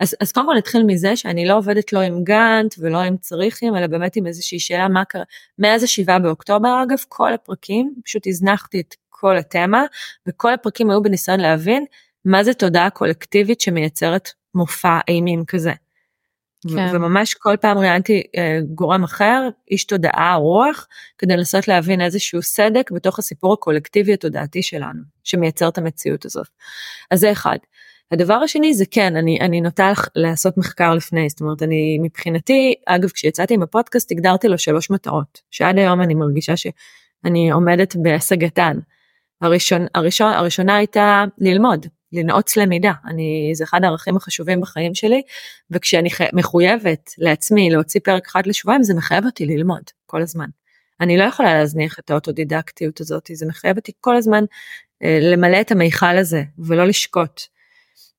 אז, 0.00 0.16
אז 0.20 0.32
קודם 0.32 0.46
כל 0.46 0.54
נתחיל 0.58 0.82
מזה 0.86 1.16
שאני 1.16 1.46
לא 1.46 1.56
עובדת 1.56 1.92
לא 1.92 1.98
עם 1.98 2.24
גאנט 2.24 2.74
ולא 2.78 2.98
עם 2.98 3.16
צריכים, 3.16 3.76
אלא 3.76 3.86
באמת 3.86 4.16
עם 4.16 4.26
איזושהי 4.26 4.58
שאלה 4.58 4.88
מה 4.88 5.04
קרה, 5.04 5.22
מאז 5.58 5.82
השבעה 5.82 6.18
באוקטובר 6.18 6.82
אגב, 6.82 6.98
כל 7.08 7.32
הפרקים, 7.32 7.94
פשוט 8.04 8.26
הזנחתי 8.26 8.80
את 8.80 8.94
כל 9.10 9.36
התמה, 9.36 9.84
וכל 10.26 10.54
הפרקים 10.54 10.90
היו 10.90 11.02
בניסיון 11.02 11.40
להבין 11.40 11.84
מה 12.24 12.44
זה 12.44 12.54
תודעה 12.54 12.90
קולקטיבית 12.90 13.60
שמייצרת 13.60 14.30
מופע 14.54 14.98
אימים 15.08 15.44
כזה. 15.44 15.72
כן. 16.68 16.96
וממש 16.96 17.34
כל 17.34 17.56
פעם 17.60 17.78
ראיינתי 17.78 18.22
אה, 18.36 18.58
גורם 18.74 19.04
אחר, 19.04 19.48
איש 19.70 19.84
תודעה, 19.84 20.34
רוח, 20.34 20.86
כדי 21.18 21.36
לנסות 21.36 21.68
להבין 21.68 22.00
איזשהו 22.00 22.42
סדק 22.42 22.90
בתוך 22.90 23.18
הסיפור 23.18 23.52
הקולקטיבי 23.52 24.12
התודעתי 24.12 24.62
שלנו, 24.62 25.02
שמייצר 25.24 25.68
את 25.68 25.78
המציאות 25.78 26.24
הזאת. 26.24 26.48
אז 27.10 27.20
זה 27.20 27.32
אחד. 27.32 27.58
הדבר 28.12 28.34
השני 28.34 28.74
זה 28.74 28.84
כן, 28.90 29.16
אני, 29.16 29.40
אני 29.40 29.60
נוטה 29.60 29.92
לעשות 30.16 30.58
מחקר 30.58 30.94
לפני, 30.94 31.28
זאת 31.28 31.40
אומרת, 31.40 31.62
אני 31.62 31.98
מבחינתי, 32.02 32.74
אגב, 32.86 33.08
כשיצאתי 33.08 33.54
עם 33.54 33.62
הפודקאסט, 33.62 34.12
הגדרתי 34.12 34.48
לו 34.48 34.58
שלוש 34.58 34.90
מטרות, 34.90 35.40
שעד 35.50 35.78
היום 35.78 36.00
אני 36.00 36.14
מרגישה 36.14 36.56
שאני 36.56 37.50
עומדת 37.50 37.96
בהשגתן. 37.96 38.78
הראשון, 39.40 39.86
הראשון, 39.94 40.32
הראשונה 40.32 40.76
הייתה 40.76 41.24
ללמוד, 41.38 41.86
לנעוץ 42.12 42.56
למידה, 42.56 42.92
אני, 43.06 43.50
זה 43.54 43.64
אחד 43.64 43.84
הערכים 43.84 44.16
החשובים 44.16 44.60
בחיים 44.60 44.94
שלי, 44.94 45.22
וכשאני 45.70 46.08
מחויבת 46.32 47.10
לעצמי 47.18 47.70
להוציא 47.70 48.00
פרק 48.04 48.26
אחד 48.26 48.46
לשבועיים, 48.46 48.82
זה 48.82 48.94
מחייב 48.94 49.24
אותי 49.24 49.46
ללמוד 49.46 49.82
כל 50.06 50.22
הזמן. 50.22 50.48
אני 51.00 51.16
לא 51.16 51.24
יכולה 51.24 51.54
להזניח 51.54 51.98
את 51.98 52.10
האוטודידקטיות 52.10 53.00
הזאת, 53.00 53.30
זה 53.32 53.46
מחייב 53.46 53.76
אותי 53.76 53.92
כל 54.00 54.16
הזמן 54.16 54.44
אה, 55.02 55.18
למלא 55.22 55.60
את 55.60 55.70
המיכל 55.70 56.18
הזה 56.18 56.42
ולא 56.58 56.86
לשקוט. 56.86 57.40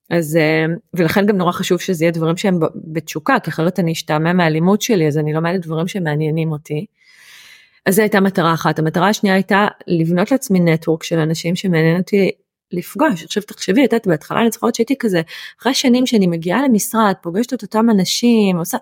אז 0.09 0.35
אה, 0.35 0.65
ולכן 0.93 1.25
גם 1.25 1.37
נורא 1.37 1.51
חשוב 1.51 1.79
שזה 1.79 2.03
יהיה 2.03 2.11
דברים 2.11 2.37
שהם 2.37 2.59
בתשוקה, 2.75 3.39
כי 3.43 3.49
אחרת 3.49 3.79
אני 3.79 3.91
אשתעמם 3.91 4.37
מהלימוד 4.37 4.81
שלי, 4.81 5.07
אז 5.07 5.17
אני 5.17 5.33
לומדת 5.33 5.61
דברים 5.65 5.87
שמעניינים 5.87 6.51
אותי. 6.51 6.85
אז 7.85 7.95
זו 7.95 8.01
הייתה 8.01 8.19
מטרה 8.19 8.53
אחת. 8.53 8.79
המטרה 8.79 9.09
השנייה 9.09 9.35
הייתה 9.35 9.67
לבנות 9.87 10.31
לעצמי 10.31 10.59
נטוורק 10.59 11.03
של 11.03 11.19
אנשים 11.19 11.55
שמעניין 11.55 11.97
אותי 11.97 12.31
לפגוש. 12.73 13.23
עכשיו 13.23 13.43
תחשבי, 13.43 13.85
את 13.85 13.93
יודעת, 13.93 14.07
בהתחלה 14.07 14.41
אני 14.41 14.51
זוכרת 14.51 14.75
שהייתי 14.75 14.95
כזה, 14.99 15.21
אחרי 15.61 15.73
שנים 15.73 16.05
שאני 16.05 16.27
מגיעה 16.27 16.63
למשרד, 16.63 17.13
פוגשת 17.21 17.53
את 17.53 17.61
אותם 17.61 17.89
אנשים, 17.89 18.57
עושה... 18.57 18.77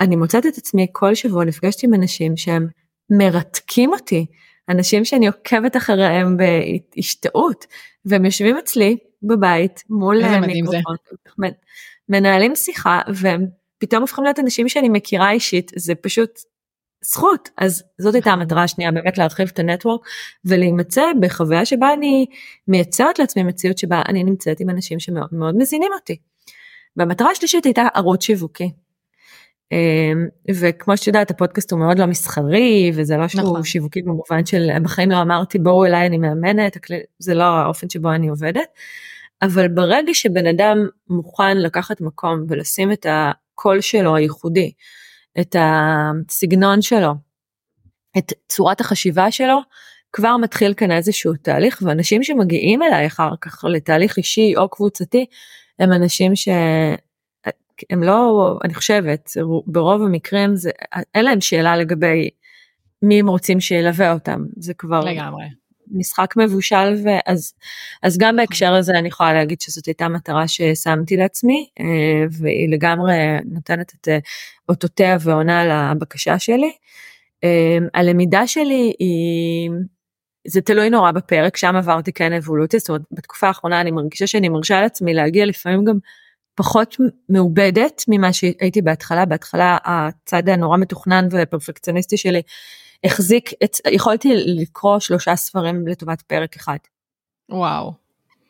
אני 0.00 0.16
מוצאת 0.16 0.46
את 0.46 0.58
עצמי 0.58 0.86
כל 0.92 1.14
שבוע 1.14 1.44
נפגשתי 1.44 1.86
עם 1.86 1.94
אנשים 1.94 2.36
שהם 2.36 2.66
מרתקים 3.10 3.92
אותי, 3.92 4.26
אנשים 4.68 5.04
שאני 5.04 5.26
עוקבת 5.26 5.76
אחריהם 5.76 6.36
בהשתאות, 6.36 7.66
והם 8.04 8.24
יושבים 8.24 8.56
אצלי 8.56 8.96
בבית 9.22 9.82
מול 9.90 10.16
מיקרופון, 10.40 10.96
מנהלים 12.08 12.56
שיחה, 12.56 13.00
והם 13.14 13.46
פתאום 13.78 14.00
הופכים 14.00 14.24
להיות 14.24 14.38
אנשים 14.38 14.68
שאני 14.68 14.88
מכירה 14.88 15.30
אישית, 15.30 15.72
זה 15.76 15.94
פשוט 15.94 16.30
זכות 17.04 17.48
אז 17.58 17.82
זאת 17.98 18.14
הייתה 18.14 18.30
המטרה 18.30 18.62
השנייה 18.62 18.92
באמת 18.92 19.18
להרחיב 19.18 19.50
את 19.52 19.58
הנטוורק 19.58 20.00
ולהימצא 20.44 21.02
בחוויה 21.20 21.64
שבה 21.64 21.92
אני 21.92 22.26
מייצרת 22.68 23.18
לעצמי 23.18 23.42
מציאות 23.42 23.78
שבה 23.78 24.02
אני 24.08 24.24
נמצאת 24.24 24.60
עם 24.60 24.70
אנשים 24.70 25.00
שמאוד 25.00 25.28
מאוד 25.32 25.56
מזינים 25.56 25.92
אותי. 25.94 26.16
והמטרה 26.96 27.30
השלישית 27.30 27.64
הייתה 27.64 27.86
ערוץ 27.94 28.24
שיווקי. 28.24 28.72
אמ, 29.72 30.28
וכמו 30.54 30.96
שאת 30.96 31.06
יודעת 31.06 31.30
הפודקאסט 31.30 31.72
הוא 31.72 31.80
מאוד 31.80 31.98
לא 31.98 32.06
מסחרי 32.06 32.92
וזה 32.94 33.16
לא 33.16 33.28
שהוא 33.28 33.42
נכון. 33.42 33.62
שיווקי 33.64 34.02
במובן 34.02 34.46
של 34.46 34.68
בחיים 34.82 35.10
לא 35.10 35.22
אמרתי 35.22 35.58
בואו 35.58 35.84
אליי 35.84 36.06
אני 36.06 36.18
מאמנת 36.18 36.76
זה 37.18 37.34
לא 37.34 37.44
האופן 37.44 37.90
שבו 37.90 38.12
אני 38.12 38.28
עובדת. 38.28 38.68
אבל 39.42 39.68
ברגע 39.68 40.14
שבן 40.14 40.46
אדם 40.46 40.88
מוכן 41.08 41.56
לקחת 41.56 42.00
מקום 42.00 42.44
ולשים 42.48 42.92
את 42.92 43.06
הקול 43.08 43.80
שלו 43.80 44.16
הייחודי 44.16 44.72
את 45.40 45.56
הסגנון 45.58 46.82
שלו, 46.82 47.14
את 48.18 48.32
צורת 48.48 48.80
החשיבה 48.80 49.30
שלו, 49.30 49.60
כבר 50.12 50.36
מתחיל 50.36 50.74
כאן 50.74 50.90
איזשהו 50.90 51.32
תהליך 51.42 51.82
ואנשים 51.86 52.22
שמגיעים 52.22 52.82
אליי 52.82 53.06
אחר 53.06 53.30
כך 53.40 53.64
לתהליך 53.64 54.16
אישי 54.16 54.54
או 54.56 54.68
קבוצתי 54.68 55.26
הם 55.78 55.92
אנשים 55.92 56.36
שהם 56.36 58.02
לא 58.02 58.58
אני 58.64 58.74
חושבת 58.74 59.30
ברוב 59.66 60.02
המקרים 60.02 60.56
זה 60.56 60.70
אין 61.14 61.24
להם 61.24 61.40
שאלה 61.40 61.76
לגבי 61.76 62.30
מי 63.02 63.20
הם 63.20 63.28
רוצים 63.28 63.60
שילווה 63.60 64.12
אותם 64.12 64.44
זה 64.56 64.74
כבר 64.74 65.00
לגמרי 65.00 65.44
משחק 65.90 66.34
מבושל 66.36 66.96
ואז 67.04 67.52
אז 68.02 68.18
גם 68.18 68.36
בהקשר 68.36 68.74
הזה 68.74 68.98
אני 68.98 69.08
יכולה 69.08 69.32
להגיד 69.32 69.60
שזאת 69.60 69.86
הייתה 69.86 70.08
מטרה 70.08 70.48
ששמתי 70.48 71.16
לעצמי 71.16 71.68
אה, 71.80 72.24
והיא 72.30 72.72
לגמרי 72.72 73.14
נותנת 73.44 73.92
את 73.94 74.08
אה, 74.08 74.18
אותותיה 74.68 75.16
ועונה 75.20 75.92
לבקשה 75.92 76.38
שלי. 76.38 76.72
אה, 77.44 77.78
הלמידה 77.94 78.46
שלי 78.46 78.92
היא 78.98 79.70
זה 80.46 80.60
תלוי 80.60 80.90
נורא 80.90 81.12
בפרק 81.12 81.56
שם 81.56 81.76
עברתי 81.76 82.12
כן 82.12 82.32
אבולוציה 82.32 82.80
זאת 82.80 82.88
אומרת 82.88 83.02
בתקופה 83.12 83.46
האחרונה 83.46 83.80
אני 83.80 83.90
מרגישה 83.90 84.26
שאני 84.26 84.48
מרשה 84.48 84.80
לעצמי 84.80 85.14
להגיע 85.14 85.46
לפעמים 85.46 85.84
גם 85.84 85.98
פחות 86.54 86.96
מעובדת 87.28 88.04
ממה 88.08 88.32
שהייתי 88.32 88.82
בהתחלה 88.82 89.24
בהתחלה 89.24 89.78
הצד 89.84 90.48
הנורא 90.48 90.78
מתוכנן 90.78 91.28
ופרפקציוניסטי 91.30 92.16
שלי 92.16 92.42
החזיק 93.04 93.50
את, 93.64 93.76
יכולתי 93.90 94.28
לקרוא 94.34 94.98
שלושה 94.98 95.36
ספרים 95.36 95.88
לטובת 95.88 96.22
פרק 96.22 96.56
אחד. 96.56 96.76
וואו. 97.48 97.92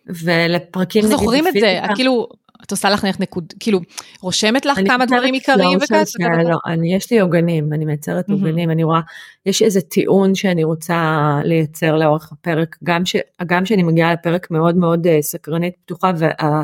ולפרקים 0.07 1.05
נגיד 1.05 1.17
זוכרים 1.17 1.49
את 1.49 1.53
זה? 1.61 1.81
את 1.85 1.91
כאילו, 1.95 2.29
את 2.63 2.71
עושה 2.71 2.91
לך 2.91 3.05
נקוד, 3.21 3.53
כאילו, 3.61 3.81
רושמת 4.21 4.67
לך 4.67 4.79
כמה 4.87 5.07
דברים 5.07 5.35
עיקריים 5.35 5.79
וכאלה? 5.79 6.43
לא, 6.43 6.59
אני, 6.67 6.95
יש 6.95 7.11
לי 7.11 7.21
עוגנים, 7.21 7.73
אני 7.73 7.85
מייצרת. 7.85 8.29
עוגנים, 8.31 8.71
אני 8.71 8.85
רואה, 8.85 9.01
יש 9.47 9.63
איזה 9.63 9.81
טיעון 9.81 10.35
שאני 10.35 10.65
רוצה 10.65 11.31
לייצר 11.45 11.97
לאורך 11.97 12.33
הפרק, 12.33 12.77
גם, 12.85 13.07
ש, 13.07 13.17
גם 13.47 13.67
שאני 13.67 13.83
מגיעה 13.83 14.13
לפרק 14.13 14.51
מאוד 14.51 14.77
מאוד 14.77 15.07
uh, 15.07 15.11
סקרנית 15.21 15.75
פתוחה, 15.85 16.13
וה, 16.19 16.63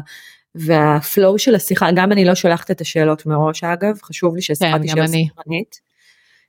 והפלואו 0.54 1.38
של 1.38 1.54
השיחה, 1.54 1.88
גם 1.96 2.12
אני 2.12 2.24
לא 2.24 2.34
שולחת 2.34 2.70
את 2.70 2.80
השאלות 2.80 3.26
מראש 3.26 3.64
אגב, 3.64 3.98
חשוב 4.02 4.34
לי 4.34 4.42
שהשיחה 4.42 4.72
כן, 4.72 4.82
תישאר 4.82 5.06
סקרנית. 5.06 5.86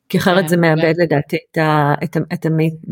כי 0.10 0.18
אחרת 0.18 0.42
כן, 0.42 0.48
זה 0.48 0.58
מאבד. 0.58 0.94
לדעתי 0.98 1.38
את, 1.52 1.58
ה, 1.58 1.94
את, 2.04 2.18
את, 2.34 2.46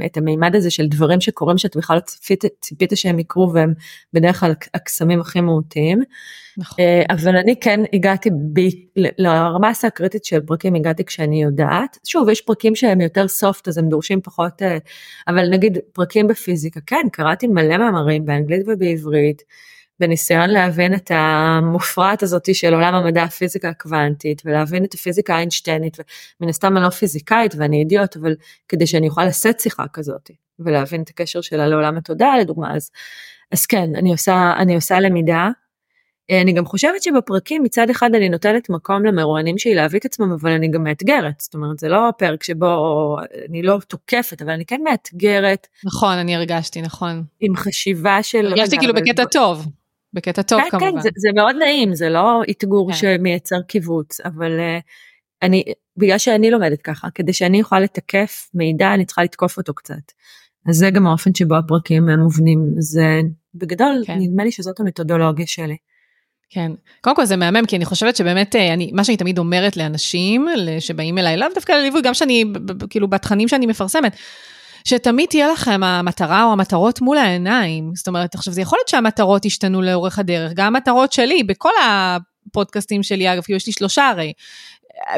את 0.05 0.17
המימד 0.17 0.55
הזה 0.55 0.71
של 0.71 0.87
דברים 0.87 1.21
שקורים 1.21 1.57
שאת 1.57 1.77
בכלל 1.77 1.99
ציפית, 1.99 2.43
ציפית 2.61 2.91
שהם 2.95 3.19
יקרו 3.19 3.53
והם 3.53 3.73
בדרך 4.13 4.39
כלל 4.39 4.53
הקסמים 4.73 5.21
הכי 5.21 5.41
מהותיים. 5.41 6.01
נכון. 6.57 6.85
אה, 6.85 7.03
אבל 7.09 7.35
אני 7.37 7.59
כן 7.59 7.79
הגעתי 7.93 8.29
ב, 8.29 8.59
לרמה 8.95 9.69
הסקרטית 9.69 10.25
של 10.25 10.39
פרקים 10.41 10.75
הגעתי 10.75 11.05
כשאני 11.05 11.43
יודעת. 11.43 11.97
שוב 12.03 12.29
יש 12.29 12.41
פרקים 12.41 12.75
שהם 12.75 13.01
יותר 13.01 13.27
סופט 13.27 13.67
אז 13.67 13.77
הם 13.77 13.89
דורשים 13.89 14.21
פחות 14.21 14.61
אה, 14.61 14.77
אבל 15.27 15.49
נגיד 15.49 15.77
פרקים 15.93 16.27
בפיזיקה 16.27 16.79
כן 16.85 17.07
קראתי 17.11 17.47
מלא 17.47 17.77
מאמרים 17.77 18.25
באנגלית 18.25 18.61
ובעברית. 18.67 19.43
בניסיון 19.99 20.49
להבין 20.49 20.93
את 20.93 21.11
המופרעת 21.13 22.23
הזאתי 22.23 22.53
של 22.53 22.73
עולם 22.73 22.95
המדע 22.95 23.23
הפיזיקה 23.23 23.69
הקוונטית 23.69 24.41
ולהבין 24.45 24.83
את 24.83 24.93
הפיזיקה 24.93 25.35
האיינשטיינית 25.35 25.97
ומן 26.39 26.49
הסתם 26.49 26.77
אני 26.77 26.85
לא 26.85 26.89
פיזיקאית 26.89 27.55
ואני 27.57 27.79
אידיוט 27.79 28.17
אבל 28.17 28.35
כדי 28.69 28.87
שאני 28.87 29.07
אוכל 29.07 29.25
לשאת 29.25 29.59
שיחה 29.59 29.83
כזאת 29.93 30.31
ולהבין 30.59 31.01
את 31.01 31.09
הקשר 31.09 31.41
שלה 31.41 31.67
לעולם 31.67 31.97
התודעה 31.97 32.37
לדוגמה 32.37 32.75
אז, 32.75 32.91
אז 33.51 33.65
כן 33.65 33.95
אני 33.95 34.11
עושה 34.11 34.53
אני 34.57 34.75
עושה 34.75 34.99
למידה. 34.99 35.49
אני 36.31 36.53
גם 36.53 36.65
חושבת 36.65 37.03
שבפרקים 37.03 37.63
מצד 37.63 37.89
אחד 37.89 38.15
אני 38.15 38.29
נותנת 38.29 38.69
מקום 38.69 39.05
למרואיינים 39.05 39.57
שלי 39.57 39.75
להביא 39.75 39.99
את 39.99 40.05
עצמם 40.05 40.31
אבל 40.31 40.51
אני 40.51 40.67
גם 40.71 40.83
מאתגרת 40.83 41.39
זאת 41.39 41.53
אומרת 41.53 41.79
זה 41.79 41.89
לא 41.89 42.09
פרק 42.17 42.43
שבו 42.43 43.17
אני 43.49 43.61
לא 43.61 43.79
תוקפת 43.87 44.41
אבל 44.41 44.51
אני 44.51 44.65
כן 44.65 44.81
מאתגרת. 44.83 45.67
נכון 45.85 46.13
אני 46.17 46.35
הרגשתי 46.35 46.81
נכון. 46.81 47.23
עם 47.39 47.55
חשיבה 47.55 48.23
של. 48.23 48.45
הרגשתי 48.45 48.77
כאילו 48.77 48.93
בקטע 48.93 49.25
טוב. 49.25 49.65
בקטע 50.15 50.41
טוב 50.41 50.61
כן, 50.61 50.69
כן 50.71 50.79
כמובן. 50.79 50.91
כן, 50.91 51.01
זה, 51.01 51.09
זה 51.15 51.29
מאוד 51.35 51.55
נעים, 51.59 51.95
זה 51.95 52.09
לא 52.09 52.41
אתגור 52.49 52.91
כן. 52.91 52.97
שמייצר 52.97 53.61
קיבוץ, 53.61 54.21
אבל 54.21 54.59
uh, 54.59 54.81
אני, 55.41 55.63
בגלל 55.97 56.17
שאני 56.17 56.51
לומדת 56.51 56.81
ככה, 56.81 57.07
כדי 57.15 57.33
שאני 57.33 57.61
אוכל 57.61 57.79
לתקף 57.79 58.49
מידע, 58.53 58.93
אני 58.93 59.05
צריכה 59.05 59.23
לתקוף 59.23 59.57
אותו 59.57 59.73
קצת. 59.73 60.11
אז 60.69 60.75
זה 60.75 60.89
גם 60.89 61.07
האופן 61.07 61.35
שבו 61.35 61.55
הפרקים 61.55 62.09
מובנים, 62.09 62.59
זה 62.77 63.21
בגדול, 63.55 64.03
כן. 64.05 64.17
נדמה 64.19 64.43
לי 64.43 64.51
שזאת 64.51 64.79
המתודולוגיה 64.79 65.47
שלי. 65.47 65.77
כן, 66.49 66.71
קודם 67.01 67.15
כל 67.15 67.25
זה 67.25 67.35
מהמם, 67.35 67.65
כי 67.65 67.75
אני 67.75 67.85
חושבת 67.85 68.15
שבאמת, 68.15 68.55
אה, 68.55 68.73
אני, 68.73 68.91
מה 68.93 69.03
שאני 69.03 69.17
תמיד 69.17 69.37
אומרת 69.37 69.77
לאנשים 69.77 70.47
שבאים 70.79 71.17
אליי, 71.17 71.37
לאו 71.37 71.47
דווקא 71.55 71.71
לליווי, 71.71 72.01
גם 72.01 72.13
שאני, 72.13 72.45
כאילו 72.89 73.07
בתכנים 73.07 73.47
שאני 73.47 73.65
מפרסמת, 73.65 74.15
שתמיד 74.85 75.29
תהיה 75.29 75.51
לכם 75.51 75.83
המטרה 75.83 76.43
או 76.43 76.51
המטרות 76.51 77.01
מול 77.01 77.17
העיניים. 77.17 77.91
זאת 77.95 78.07
אומרת, 78.07 78.35
עכשיו 78.35 78.53
זה 78.53 78.61
יכול 78.61 78.77
להיות 78.79 78.87
שהמטרות 78.87 79.45
ישתנו 79.45 79.81
לאורך 79.81 80.19
הדרך, 80.19 80.51
גם 80.55 80.75
המטרות 80.75 81.11
שלי, 81.13 81.43
בכל 81.43 81.69
הפודקאסטים 81.85 83.03
שלי, 83.03 83.33
אגב, 83.33 83.41
כאילו 83.41 83.57
יש 83.57 83.67
לי 83.67 83.73
שלושה 83.73 84.07
הרי, 84.07 84.33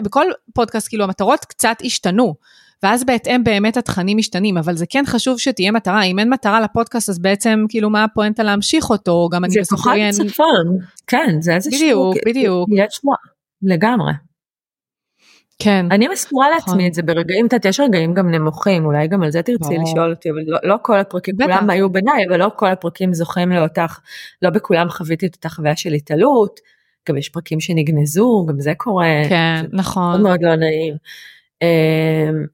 בכל 0.03 0.25
פודקאסט 0.53 0.87
כאילו 0.87 1.03
המטרות 1.03 1.45
קצת 1.45 1.77
השתנו. 1.85 2.35
ואז 2.83 3.03
בהתאם 3.03 3.43
באמת 3.43 3.77
התכנים 3.77 4.17
משתנים, 4.17 4.57
אבל 4.57 4.75
זה 4.75 4.85
כן 4.89 5.03
חשוב 5.07 5.39
שתהיה 5.39 5.71
מטרה, 5.71 6.03
אם 6.03 6.19
אין 6.19 6.29
מטרה 6.29 6.61
לפודקאסט 6.61 7.09
אז 7.09 7.19
בעצם 7.19 7.65
כאילו 7.69 7.89
מה 7.89 8.03
הפואנטה 8.03 8.43
להמשיך 8.43 8.89
אותו, 8.89 9.29
גם 9.31 9.45
אני 9.45 9.53
זה 9.53 9.59
כוכב 9.69 9.91
צפון, 10.11 10.77
כן, 11.07 11.41
זה 11.41 11.55
איזשהו, 11.55 11.79
בדיוק, 11.79 12.15
בדיוק, 12.25 12.69
יש 12.77 12.99
לגמרי. 13.61 14.11
כן. 15.59 15.85
אני 15.91 16.07
לעצמי 16.49 16.73
נכון. 16.73 16.87
את 16.87 16.93
זה 16.93 17.01
ברגעים, 17.01 17.47
את 17.47 17.65
יש 17.65 17.79
רגעים 17.79 18.13
גם 18.13 18.31
נמוכים, 18.31 18.85
אולי 18.85 19.07
גם 19.07 19.23
על 19.23 19.31
זה 19.31 19.41
תרצי 19.41 19.75
בוא. 19.75 19.83
לשאול 19.83 20.11
אותי, 20.11 20.29
אבל 20.29 20.39
לא, 20.47 20.57
לא 20.63 20.75
כל 20.81 20.99
הפרקים, 20.99 21.35
בטח. 21.37 21.45
כולם 21.45 21.69
היו 21.69 21.89
בעיניי, 21.89 22.25
אבל 22.29 22.39
לא 22.39 22.49
כל 22.55 22.67
הפרקים 22.67 23.13
זוכים 23.13 23.49
לאותך, 23.51 23.99
לא 24.41 24.49
בכולם 24.49 24.89
חוויתי 24.89 25.25
את 25.25 25.35
אותה 25.35 25.49
חוויה 25.49 25.75
של 25.75 25.93
התעלות, 25.93 26.59
גם 27.09 27.17
יש 27.17 27.29
פרקים 27.29 27.59
שנגנזו, 27.59 28.45
גם 28.49 28.59
זה 28.59 28.73
קורה. 28.77 29.21
כן, 29.29 29.61
זה 29.61 29.77
נכון. 29.77 30.09
מאוד 30.11 30.21
מאוד 30.21 30.39
לא 30.41 30.55
נעים. 30.55 30.95
אמ, 31.61 32.45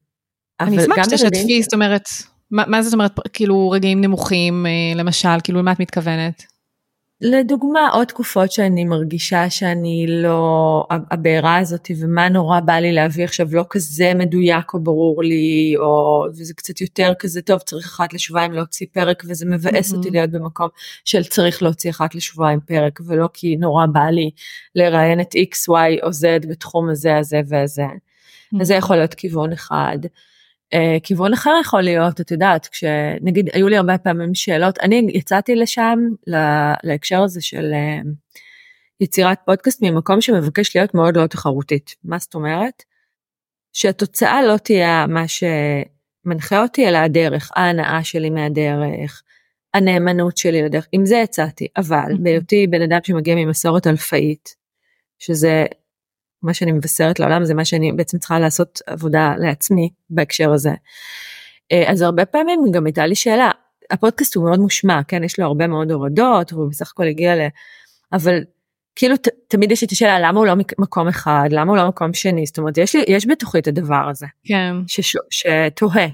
אני 0.60 0.78
אשמח 0.78 1.04
שתשתפי, 1.04 1.64
זאת 1.64 1.74
אומרת, 1.74 2.10
מה, 2.51 2.64
מה 2.68 2.82
זאת 2.82 2.93
אומרת, 2.93 3.20
כאילו 3.34 3.70
רגעים 3.70 4.01
נמוכים, 4.01 4.66
אה, 4.66 4.72
למשל, 4.95 5.30
כאילו 5.43 5.60
למה 5.60 5.72
את 5.72 5.80
מתכוונת? 5.80 6.53
לדוגמה 7.26 7.90
עוד 7.90 8.08
תקופות 8.08 8.52
שאני 8.52 8.86
מרגישה 8.86 9.50
שאני 9.50 10.06
לא 10.10 10.88
הבעירה 10.90 11.58
הזאת 11.58 11.92
ומה 12.00 12.30
נורא 12.30 12.60
בא 12.60 12.74
לי 12.74 12.92
להביא 12.92 13.24
עכשיו 13.24 13.48
לא 13.52 13.66
כזה 13.70 14.14
מדויק 14.16 14.74
או 14.74 14.80
ברור 14.80 15.24
לי 15.24 15.74
או 15.78 16.26
וזה 16.30 16.54
קצת 16.54 16.82
יותר 16.82 17.14
כזה 17.20 17.42
טוב 17.42 17.60
צריך 17.60 17.86
אחת 17.86 18.14
לשבועיים 18.14 18.52
להוציא 18.52 18.88
פרק 18.92 19.24
וזה 19.28 19.46
מבאס 19.46 19.92
mm-hmm. 19.92 19.96
אותי 19.96 20.10
להיות 20.10 20.30
במקום 20.30 20.68
של 21.06 21.24
צריך 21.24 21.64
להוציא 21.64 21.90
אחת 21.90 22.16
לשבועיים 22.16 22.60
פרק 22.60 23.00
ולא 23.06 23.30
כי 23.34 23.56
נורא 23.56 23.86
בא 23.86 24.06
לי 24.10 24.30
לראיין 24.76 25.22
את 25.22 25.36
x 25.36 25.70
y 25.70 26.04
או 26.04 26.10
z 26.10 26.48
בתחום 26.48 26.90
הזה 26.90 27.18
הזה 27.18 27.42
והזה. 27.48 27.86
Mm-hmm. 27.86 28.62
אז 28.62 28.68
זה 28.68 28.74
יכול 28.74 28.96
להיות 28.96 29.14
כיוון 29.14 29.52
אחד. 29.52 29.98
Uh, 30.74 31.00
כיוון 31.04 31.34
אחר 31.34 31.52
יכול 31.62 31.82
להיות, 31.82 32.22
את 32.22 32.32
יודעת, 32.32 32.68
כשנגיד 32.68 33.50
היו 33.54 33.68
לי 33.70 33.78
הרבה 33.78 33.98
פעמים 33.98 34.36
שאלות, 34.36 34.80
אני 34.80 35.08
יצאתי 35.14 35.56
לשם 35.56 36.00
להקשר 36.84 37.24
הזה 37.24 37.42
של 37.42 37.72
uh, 37.72 38.08
יצירת 39.00 39.38
פודקאסט 39.46 39.82
ממקום 39.82 40.22
שמבקש 40.22 40.76
להיות 40.76 40.94
מאוד 40.94 41.18
לא 41.18 41.28
תחרותית. 41.28 41.96
מה 42.04 42.18
זאת 42.20 42.34
אומרת? 42.36 42.84
שהתוצאה 43.74 44.44
לא 44.44 44.58
תהיה 44.58 45.06
מה 45.08 45.24
שמנחה 45.28 46.62
אותי, 46.62 46.88
אלא 46.88 46.98
הדרך, 46.98 47.52
ההנאה 47.56 48.04
שלי 48.04 48.30
מהדרך, 48.30 49.24
הנאמנות 49.74 50.38
שלי 50.38 50.62
לדרך, 50.62 50.88
עם 50.92 51.06
זה 51.06 51.16
יצאתי, 51.16 51.68
אבל 51.78 52.12
בהיותי 52.20 52.68
בן 52.68 52.82
אדם 52.82 53.00
שמגיע 53.04 53.36
ממסורת 53.36 53.88
אלפאית, 53.88 54.56
שזה 55.20 55.66
מה 56.44 56.54
שאני 56.54 56.72
מבשרת 56.72 57.20
לעולם 57.20 57.46
זה 57.46 57.54
מה 57.54 57.66
שאני 57.66 57.91
בעצם 57.91 58.18
צריכה 58.18 58.39
לעשות 58.39 58.82
עבודה 58.88 59.34
לעצמי 59.39 59.89
בהקשר 60.10 60.54
הזה. 60.54 60.74
אה, 61.72 61.91
אז 61.91 62.02
הרבה 62.02 62.26
פעמים 62.26 62.60
גם 62.72 62.86
הייתה 62.86 63.06
לי 63.06 63.16
שאלה, 63.16 63.52
הפודקאסט 63.91 64.36
הוא 64.36 64.46
מאוד 64.46 64.60
מושמע, 64.60 65.00
כן, 65.08 65.24
יש 65.24 65.39
לו 65.39 65.46
הרבה 65.46 65.68
מאוד 65.68 65.91
הורדות, 65.91 66.54
והוא 66.54 66.70
בסך 66.70 66.91
הכל 66.91 67.08
הגיע 67.08 67.36
ל... 67.36 67.48
אבל 68.14 68.44
כאילו 68.96 69.18
ת, 69.18 69.28
תמיד 69.48 69.72
יש 69.72 69.82
לי 69.82 69.86
את 69.86 69.91
השאלה 69.91 70.20
למה 70.20 70.39
הוא 70.39 70.48
לא 70.48 70.54
מקום 70.80 71.08
אחד, 71.08 71.50
למה 71.52 71.72
הוא 71.72 71.78
לא 71.78 71.88
מקום 71.88 72.14
שני, 72.14 72.46
זאת 72.46 72.58
אומרת 72.58 72.78
יש, 72.78 72.96
לי, 72.96 73.04
יש 73.08 73.28
בתוכי 73.28 73.60
את 73.60 73.68
הדבר 73.68 74.10
הזה, 74.10 74.26
כן, 74.44 74.76
שש, 74.88 75.16
שתוהה. 75.30 76.08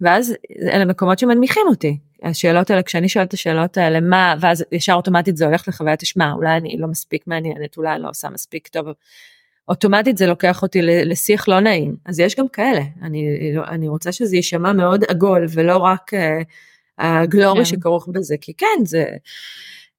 ואז 0.00 0.34
אלה 0.62 0.84
מקומות 0.84 1.18
שמנמיכים 1.18 1.62
אותי, 1.66 1.98
השאלות 2.22 2.70
האלה, 2.70 2.82
כשאני 2.82 3.08
שואלת 3.08 3.28
את 3.28 3.34
השאלות 3.34 3.76
האלה, 3.76 4.00
מה, 4.00 4.34
ואז 4.40 4.64
ישר 4.72 4.92
אוטומטית 4.92 5.36
זה 5.36 5.46
הולך 5.46 5.68
לחוויית 5.68 6.02
אשמה, 6.02 6.32
אולי 6.32 6.56
אני 6.56 6.76
לא 6.78 6.88
מספיק 6.88 7.26
מעניינת, 7.26 7.76
אולי 7.76 7.94
אני 7.94 8.02
לא 8.02 8.08
עושה 8.08 8.28
מספיק 8.28 8.68
טוב, 8.68 8.86
אוטומטית 9.68 10.18
זה 10.18 10.26
לוקח 10.26 10.62
אותי 10.62 10.82
לשיח 10.82 11.48
לא 11.48 11.60
נעים, 11.60 11.96
אז 12.06 12.20
יש 12.20 12.36
גם 12.36 12.48
כאלה, 12.48 12.80
אני, 13.02 13.24
אני 13.68 13.88
רוצה 13.88 14.12
שזה 14.12 14.36
יישמע 14.36 14.72
מאוד 14.72 15.04
עגול 15.08 15.46
ולא 15.50 15.76
רק 15.76 16.14
uh, 16.14 16.18
הגלורי 16.98 17.58
כן. 17.58 17.64
שכרוך 17.64 18.08
בזה, 18.12 18.34
כי 18.40 18.54
כן, 18.54 18.84
זה, 18.84 19.04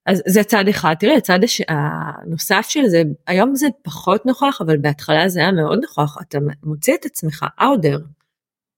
אז 0.05 0.24
זה 0.28 0.43
צד 0.43 0.68
אחד, 0.68 0.93
תראי, 0.99 1.18
הצד 1.18 1.43
הש... 1.43 1.61
הנוסף 1.68 2.66
של 2.70 2.88
זה, 2.88 3.03
היום 3.28 3.55
זה 3.55 3.68
פחות 3.82 4.26
נוכח, 4.26 4.57
אבל 4.61 4.78
בהתחלה 4.78 5.30
זה 5.30 5.39
היה 5.39 5.51
מאוד 5.51 5.80
נוכח, 5.82 6.18
אתה 6.22 6.38
מוציא 6.63 6.95
את 6.95 7.05
עצמך 7.05 7.45
אאודר. 7.61 7.99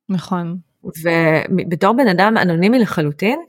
נכון. 0.10 0.58
ובתור 0.84 1.94
בן 1.98 2.08
אדם 2.08 2.38
אנונימי 2.38 2.80
לחלוטין, 2.80 3.40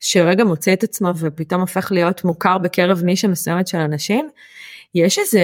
שרגע 0.00 0.44
מוצא 0.44 0.72
את 0.72 0.82
עצמו 0.82 1.08
ופתאום 1.16 1.60
הופך 1.60 1.92
להיות 1.92 2.24
מוכר 2.24 2.58
בקרב 2.58 3.02
נישה 3.04 3.28
מסוימת 3.28 3.68
של 3.68 3.78
אנשים, 3.78 4.28
יש 4.94 5.18
איזה, 5.18 5.42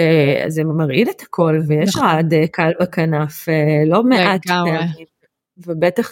זה 0.49 0.65
מרעיד 0.65 1.09
את 1.09 1.21
הכל 1.23 1.61
ויש 1.67 1.89
נכון. 1.89 2.09
רעד 2.09 2.35
אה, 2.35 2.47
קל 2.47 2.73
בכנף 2.81 3.49
אה, 3.49 3.83
לא 3.87 4.03
מעט 4.03 4.47
פעמים, 4.47 4.81
ובטח 5.67 6.11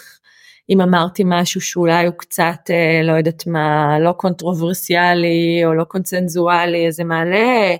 אם 0.71 0.81
אמרתי 0.81 1.23
משהו 1.27 1.61
שאולי 1.61 2.07
הוא 2.07 2.15
קצת 2.17 2.71
אה, 2.71 3.01
לא 3.03 3.13
יודעת 3.13 3.47
מה, 3.47 3.99
לא 3.99 4.13
קונטרוברסיאלי 4.13 5.63
או 5.65 5.75
לא 5.75 5.85
קונצנזואלי, 5.85 6.89
אז 6.89 6.95
זה 6.95 7.05
מעלה, 7.05 7.77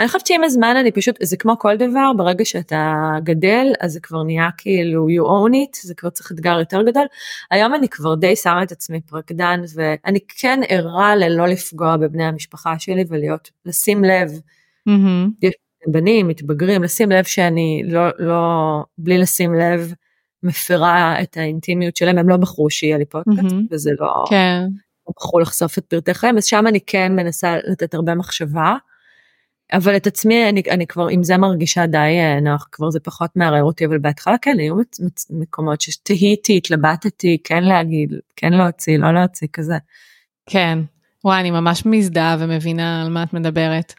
אני 0.00 0.08
חושבת 0.08 0.26
שעם 0.26 0.44
הזמן 0.44 0.76
אני 0.80 0.92
פשוט, 0.92 1.16
זה 1.22 1.36
כמו 1.36 1.58
כל 1.58 1.76
דבר, 1.76 2.12
ברגע 2.16 2.44
שאתה 2.44 3.12
גדל 3.22 3.66
אז 3.80 3.92
זה 3.92 4.00
כבר 4.00 4.22
נהיה 4.22 4.48
כאילו 4.58 5.08
you 5.08 5.22
own 5.22 5.52
it, 5.52 5.78
זה 5.82 5.94
כבר 5.94 6.10
צריך 6.10 6.32
אתגר 6.32 6.58
יותר 6.58 6.82
גדול. 6.82 7.06
היום 7.50 7.74
אני 7.74 7.88
כבר 7.88 8.14
די 8.14 8.36
שמה 8.36 8.62
את 8.62 8.72
עצמי 8.72 9.00
פרקדן 9.00 9.60
ואני 9.74 10.18
כן 10.28 10.60
ערה 10.68 11.16
ללא 11.16 11.46
לפגוע 11.46 11.96
בבני 11.96 12.24
המשפחה 12.24 12.78
שלי 12.78 13.04
ולהיות, 13.08 13.50
לשים 13.66 14.04
לב. 14.04 14.40
יש 15.42 15.54
בנים 15.86 16.28
מתבגרים 16.28 16.82
לשים 16.82 17.10
לב 17.10 17.24
שאני 17.24 17.82
לא 17.86 18.08
לא 18.18 18.42
בלי 18.98 19.18
לשים 19.18 19.54
לב 19.54 19.94
מפרה 20.42 21.22
את 21.22 21.36
האינטימיות 21.36 21.96
שלהם 21.96 22.18
הם 22.18 22.28
לא 22.28 22.36
בחרו 22.36 22.70
שיהיה 22.70 22.98
לי 22.98 23.04
פודקאסט 23.04 23.38
mm-hmm. 23.38 23.66
וזה 23.70 23.90
לא 24.00 24.24
כן. 24.30 24.62
לא 25.06 25.12
בחרו 25.16 25.40
לחשוף 25.40 25.78
את 25.78 25.84
פרטי 25.84 26.14
חיים 26.14 26.36
אז 26.36 26.44
שם 26.44 26.64
אני 26.66 26.80
כן 26.86 27.16
מנסה 27.16 27.56
לתת 27.66 27.94
הרבה 27.94 28.14
מחשבה. 28.14 28.76
אבל 29.72 29.96
את 29.96 30.06
עצמי 30.06 30.48
אני, 30.48 30.62
אני 30.70 30.86
כבר 30.86 31.06
עם 31.08 31.22
זה 31.22 31.36
מרגישה 31.36 31.86
די 31.86 31.98
אה, 31.98 32.40
נוח 32.40 32.68
כבר 32.72 32.90
זה 32.90 33.00
פחות 33.00 33.30
מערער 33.36 33.62
אותי 33.62 33.86
אבל 33.86 33.98
בהתחלה 33.98 34.38
כן 34.42 34.58
היו 34.58 34.74
מקומות 35.30 35.80
שתהיתי 35.80 36.56
התלבטתי 36.56 37.38
כן 37.44 37.64
להגיד 37.64 38.12
כן 38.36 38.52
להוציא 38.52 38.98
לא 38.98 39.14
להוציא 39.14 39.48
כזה. 39.52 39.74
כן 40.50 40.78
וואי 41.24 41.40
אני 41.40 41.50
ממש 41.50 41.86
מזדהה 41.86 42.36
ומבינה 42.40 43.02
על 43.02 43.08
מה 43.08 43.22
את 43.22 43.32
מדברת. 43.32 43.94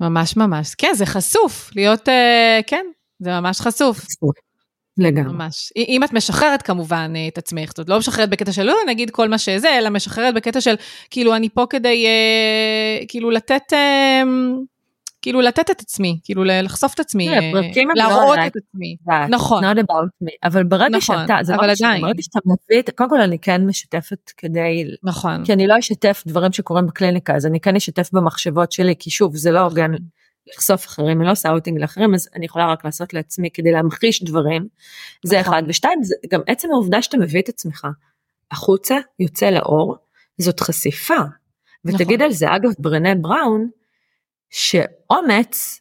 ממש 0.00 0.36
ממש. 0.36 0.74
כן, 0.74 0.92
זה 0.94 1.06
חשוף, 1.06 1.70
להיות, 1.76 2.08
uh, 2.08 2.62
כן, 2.66 2.86
זה 3.18 3.30
ממש 3.30 3.60
חשוף. 3.60 4.06
לגמרי. 4.98 5.32
ממש. 5.32 5.72
אם 5.76 6.04
את 6.04 6.12
משחררת 6.12 6.62
כמובן 6.62 7.12
אה, 7.16 7.28
את 7.28 7.38
עצמך, 7.38 7.72
זאת 7.76 7.88
לא 7.88 7.98
משחררת 7.98 8.30
בקטע 8.30 8.52
של, 8.52 8.62
לא, 8.62 8.76
נגיד 8.86 9.10
כל 9.10 9.28
מה 9.28 9.38
שזה, 9.38 9.78
אלא 9.78 9.90
משחררת 9.90 10.34
בקטע 10.34 10.60
של, 10.60 10.74
כאילו, 11.10 11.36
אני 11.36 11.48
פה 11.48 11.66
כדי, 11.70 12.06
uh, 12.06 13.04
כאילו, 13.08 13.30
לתת, 13.30 13.72
uh, 13.72 14.26
כאילו 15.22 15.40
לתת 15.40 15.70
את 15.70 15.80
עצמי, 15.80 16.20
כאילו 16.24 16.44
לחשוף 16.44 16.94
את 16.94 17.00
עצמי, 17.00 17.28
כן, 17.74 17.82
להראות 17.94 18.38
את 18.46 18.52
עצמי. 18.56 18.96
נכון. 19.28 19.64
not 19.64 19.76
about 19.76 20.24
me. 20.24 20.30
אבל 20.44 20.64
ברגע 20.64 20.96
נכון, 20.96 21.16
שאתה, 21.22 21.36
זה 21.42 21.54
אבל 21.54 21.70
עדיין. 21.70 22.02
ברגע 22.02 22.22
שאתה 22.22 22.38
מביא 22.46 22.82
קודם 22.94 23.10
כל 23.10 23.20
אני 23.20 23.38
כן 23.38 23.66
משתפת 23.66 24.30
כדי, 24.36 24.84
נכון. 25.02 25.44
כי 25.44 25.52
אני 25.52 25.66
לא 25.66 25.78
אשתף 25.78 26.22
דברים 26.26 26.52
שקורים 26.52 26.86
בקליניקה, 26.86 27.36
אז 27.36 27.46
אני 27.46 27.60
כן 27.60 27.76
אשתף 27.76 28.10
במחשבות 28.12 28.72
שלי, 28.72 28.94
כי 28.98 29.10
שוב, 29.10 29.36
זה 29.36 29.50
לא 29.50 29.60
הוגן 29.60 29.90
לחשוף 30.54 30.86
אחרים, 30.86 31.18
אני 31.18 31.26
לא 31.26 31.32
עושה 31.32 31.50
אוטינג 31.50 31.78
לאחרים, 31.78 32.14
אז 32.14 32.28
אני 32.34 32.44
יכולה 32.44 32.72
רק 32.72 32.84
לעשות 32.84 33.14
לעצמי 33.14 33.50
כדי 33.50 33.72
להמחיש 33.72 34.24
דברים. 34.24 34.66
זה 35.24 35.40
נכון. 35.40 35.54
אחד. 35.54 35.62
ושתיים, 35.68 36.00
גם 36.30 36.40
עצם 36.46 36.68
העובדה 36.72 37.02
שאתה 37.02 37.16
מביא 37.16 37.40
את 37.40 37.48
עצמך 37.48 37.86
החוצה, 38.50 38.96
יוצא 39.20 39.50
לאור, 39.50 39.96
זאת 40.38 40.60
חשיפה. 40.60 41.14
ותגיד 41.84 42.06
נכון. 42.06 42.22
על 42.22 42.32
זה, 42.32 42.56
אגב, 42.56 42.70
ברנה 42.78 43.14
בראון, 43.14 43.68
שאומץ 44.50 45.80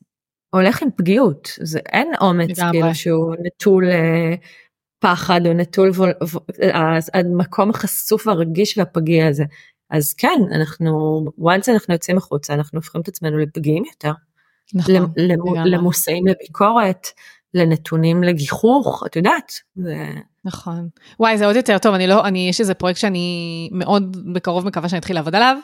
הולך 0.49 0.83
עם 0.83 0.89
פגיעות, 0.97 1.49
זה 1.61 1.79
אין 1.79 2.11
אומץ 2.21 2.59
כאילו 2.71 2.95
שהוא 2.95 3.35
נטול 3.43 3.89
אה, 3.89 4.35
פחד 4.99 5.41
או 5.45 5.53
נטול 5.53 5.89
וול, 5.89 6.13
המקום 7.13 7.69
החשוף 7.69 8.27
והרגיש 8.27 8.77
והפגיע 8.77 9.27
הזה. 9.27 9.43
אז 9.89 10.13
כן, 10.13 10.39
אנחנו, 10.51 11.25
once 11.39 11.71
אנחנו 11.73 11.93
יוצאים 11.93 12.17
החוצה, 12.17 12.53
אנחנו 12.53 12.77
הופכים 12.79 13.01
את 13.01 13.07
עצמנו 13.07 13.37
לפגיעים 13.37 13.83
יותר. 13.85 14.11
נכון, 14.73 15.13
למושאים 15.65 16.27
לביקורת, 16.27 17.07
לנתונים 17.53 18.23
לגיחוך, 18.23 19.03
את 19.07 19.15
יודעת. 19.15 19.51
זה... 19.75 20.05
נכון. 20.45 20.87
וואי, 21.19 21.37
זה 21.37 21.45
עוד 21.45 21.55
יותר 21.55 21.77
טוב, 21.77 21.93
אני 21.93 22.07
לא, 22.07 22.25
אני, 22.25 22.49
יש 22.49 22.59
איזה 22.59 22.73
פרויקט 22.73 22.99
שאני 22.99 23.69
מאוד 23.71 24.33
בקרוב 24.33 24.65
מקווה 24.65 24.89
שאני 24.89 24.99
אתחיל 24.99 25.15
לעבוד 25.15 25.35
עליו, 25.35 25.57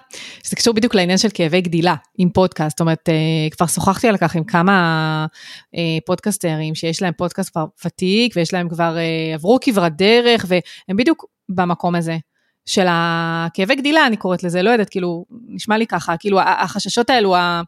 שזה 0.44 0.56
קשור 0.56 0.74
בדיוק 0.74 0.96
לעניין 0.96 1.18
של 1.18 1.28
כאבי 1.34 1.62
גדילה 1.62 1.96
עם 2.18 2.30
פודקאסט, 2.30 2.78
זאת 2.78 2.82
אומרת, 2.82 3.10
אה, 3.10 3.50
כבר 3.52 3.68
שוחחתי 3.68 4.08
על 4.08 4.18
כך 4.18 4.36
עם 4.36 4.44
כמה 4.44 5.26
אה, 5.76 5.98
פודקאסטרים 6.06 6.76
שיש 6.76 7.02
להם 7.02 7.14
פודקאסט 7.18 7.52
כבר 7.52 7.66
ותיק, 7.86 8.34
ויש 8.36 8.54
להם 8.54 8.70
כבר, 8.70 8.98
אה, 8.98 9.34
עברו 9.34 9.58
כברת 9.62 9.98
דרך, 9.98 10.46
והם 10.48 10.98
בדיוק 10.98 11.26
במקום 11.50 11.96
הזה. 11.96 12.18
של 12.66 12.86
הכאבי 12.90 13.76
גדילה, 13.76 14.08
אני 14.08 14.18
קוראת 14.18 14.44
לזה, 14.44 14.62
לא 14.62 14.70
יודעת, 14.70 14.90
כאילו, 14.90 15.26
נשמע 15.48 15.78
לי 15.78 15.88
ככה, 15.88 16.18
כאילו, 16.18 16.40
החששות 16.42 17.10
האלו, 17.10 17.36
ה... 17.36 17.62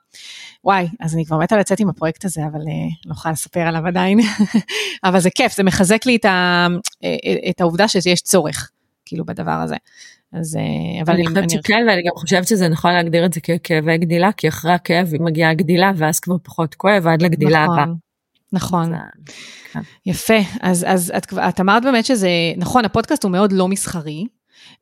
וואי, 0.64 0.88
אז 1.00 1.16
אני 1.16 1.26
כבר 1.26 1.38
מתה 1.38 1.58
לצאת 1.58 1.80
עם 1.80 1.89
הפרויקט 1.89 2.26
הזה, 2.26 2.41
אבל 2.52 2.60
אה, 2.60 2.88
לא 3.06 3.12
יכולה 3.12 3.32
לספר 3.32 3.60
עליו 3.60 3.88
עדיין, 3.88 4.20
אבל 5.08 5.20
זה 5.20 5.30
כיף, 5.30 5.56
זה 5.56 5.64
מחזק 5.64 6.06
לי 6.06 6.16
את, 6.16 6.26
ה... 6.26 6.68
אה, 7.04 7.50
את 7.50 7.62
העובדה 7.62 7.88
שיש 7.88 8.22
צורך, 8.22 8.72
כאילו, 9.06 9.26
בדבר 9.26 9.52
הזה. 9.52 9.76
אז 10.34 10.56
אה, 10.56 11.02
אבל 11.02 11.14
אני 11.14 11.28
חושבת 11.28 11.50
שכן 11.50 11.86
ואני 11.89 12.02
גם 12.02 12.12
חושבת 12.16 12.48
שזה 12.48 12.68
נכון 12.68 12.93
להגדיר 12.93 13.26
את 13.26 13.34
זה 13.34 13.39
ככאבי 13.41 13.98
גדילה 13.98 14.32
כי 14.32 14.48
אחרי 14.48 14.72
הכאב 14.72 15.12
מגיעה 15.20 15.52
הגדילה 15.52 15.91
ואז 15.95 16.20
כבר 16.20 16.36
פחות 16.43 16.76
כואב 16.76 17.08
עד 17.08 17.22
לגדילה 17.22 17.64
נכון, 17.64 17.80
הבאה. 17.80 17.93
נכון. 18.54 18.93
כן. 19.72 19.80
יפה 20.06 20.38
אז 20.62 20.86
אז 20.88 21.14
את, 21.18 21.34
את 21.34 21.60
אמרת 21.60 21.84
באמת 21.84 22.06
שזה 22.06 22.30
נכון 22.58 22.86
הפודקאסט 22.86 23.24
הוא 23.24 23.32
מאוד 23.32 23.52
לא 23.52 23.68
מסחרי 23.68 24.26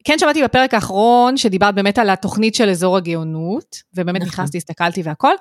כן 0.03 0.19
שמעתי 0.19 0.43
בפרק 0.43 0.73
האחרון 0.73 1.37
שדיברת 1.37 1.75
באמת 1.75 1.97
על 1.97 2.09
התוכנית 2.09 2.55
של 2.55 2.69
אזור 2.69 2.97
הגאונות, 2.97 3.75
ובאמת 3.93 4.21
נכון. 4.21 4.27
נכנסתי, 4.27 4.57
הסתכלתי 4.57 5.01
והכל, 5.01 5.33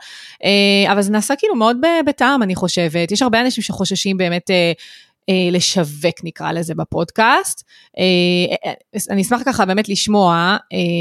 אה, 0.45 0.93
אבל 0.93 1.03
זה 1.03 1.13
נעשה 1.13 1.37
כאילו 1.37 1.55
מאוד 1.55 1.77
בטעם, 2.07 2.43
אני 2.43 2.55
חושבת. 2.55 3.13
יש 3.13 3.23
הרבה 3.23 3.41
אנשים 3.41 3.65
שחוששים 3.65 4.17
באמת 4.17 4.51
אה, 4.51 4.73
אה, 5.29 5.49
לשווק 5.53 6.15
נקרא 6.25 6.53
לזה 6.53 6.75
בפודקאסט. 6.75 7.65
אני 9.11 9.23
אשמח 9.23 9.43
ככה 9.47 9.65
באמת 9.65 9.89
לשמוע, 9.89 10.57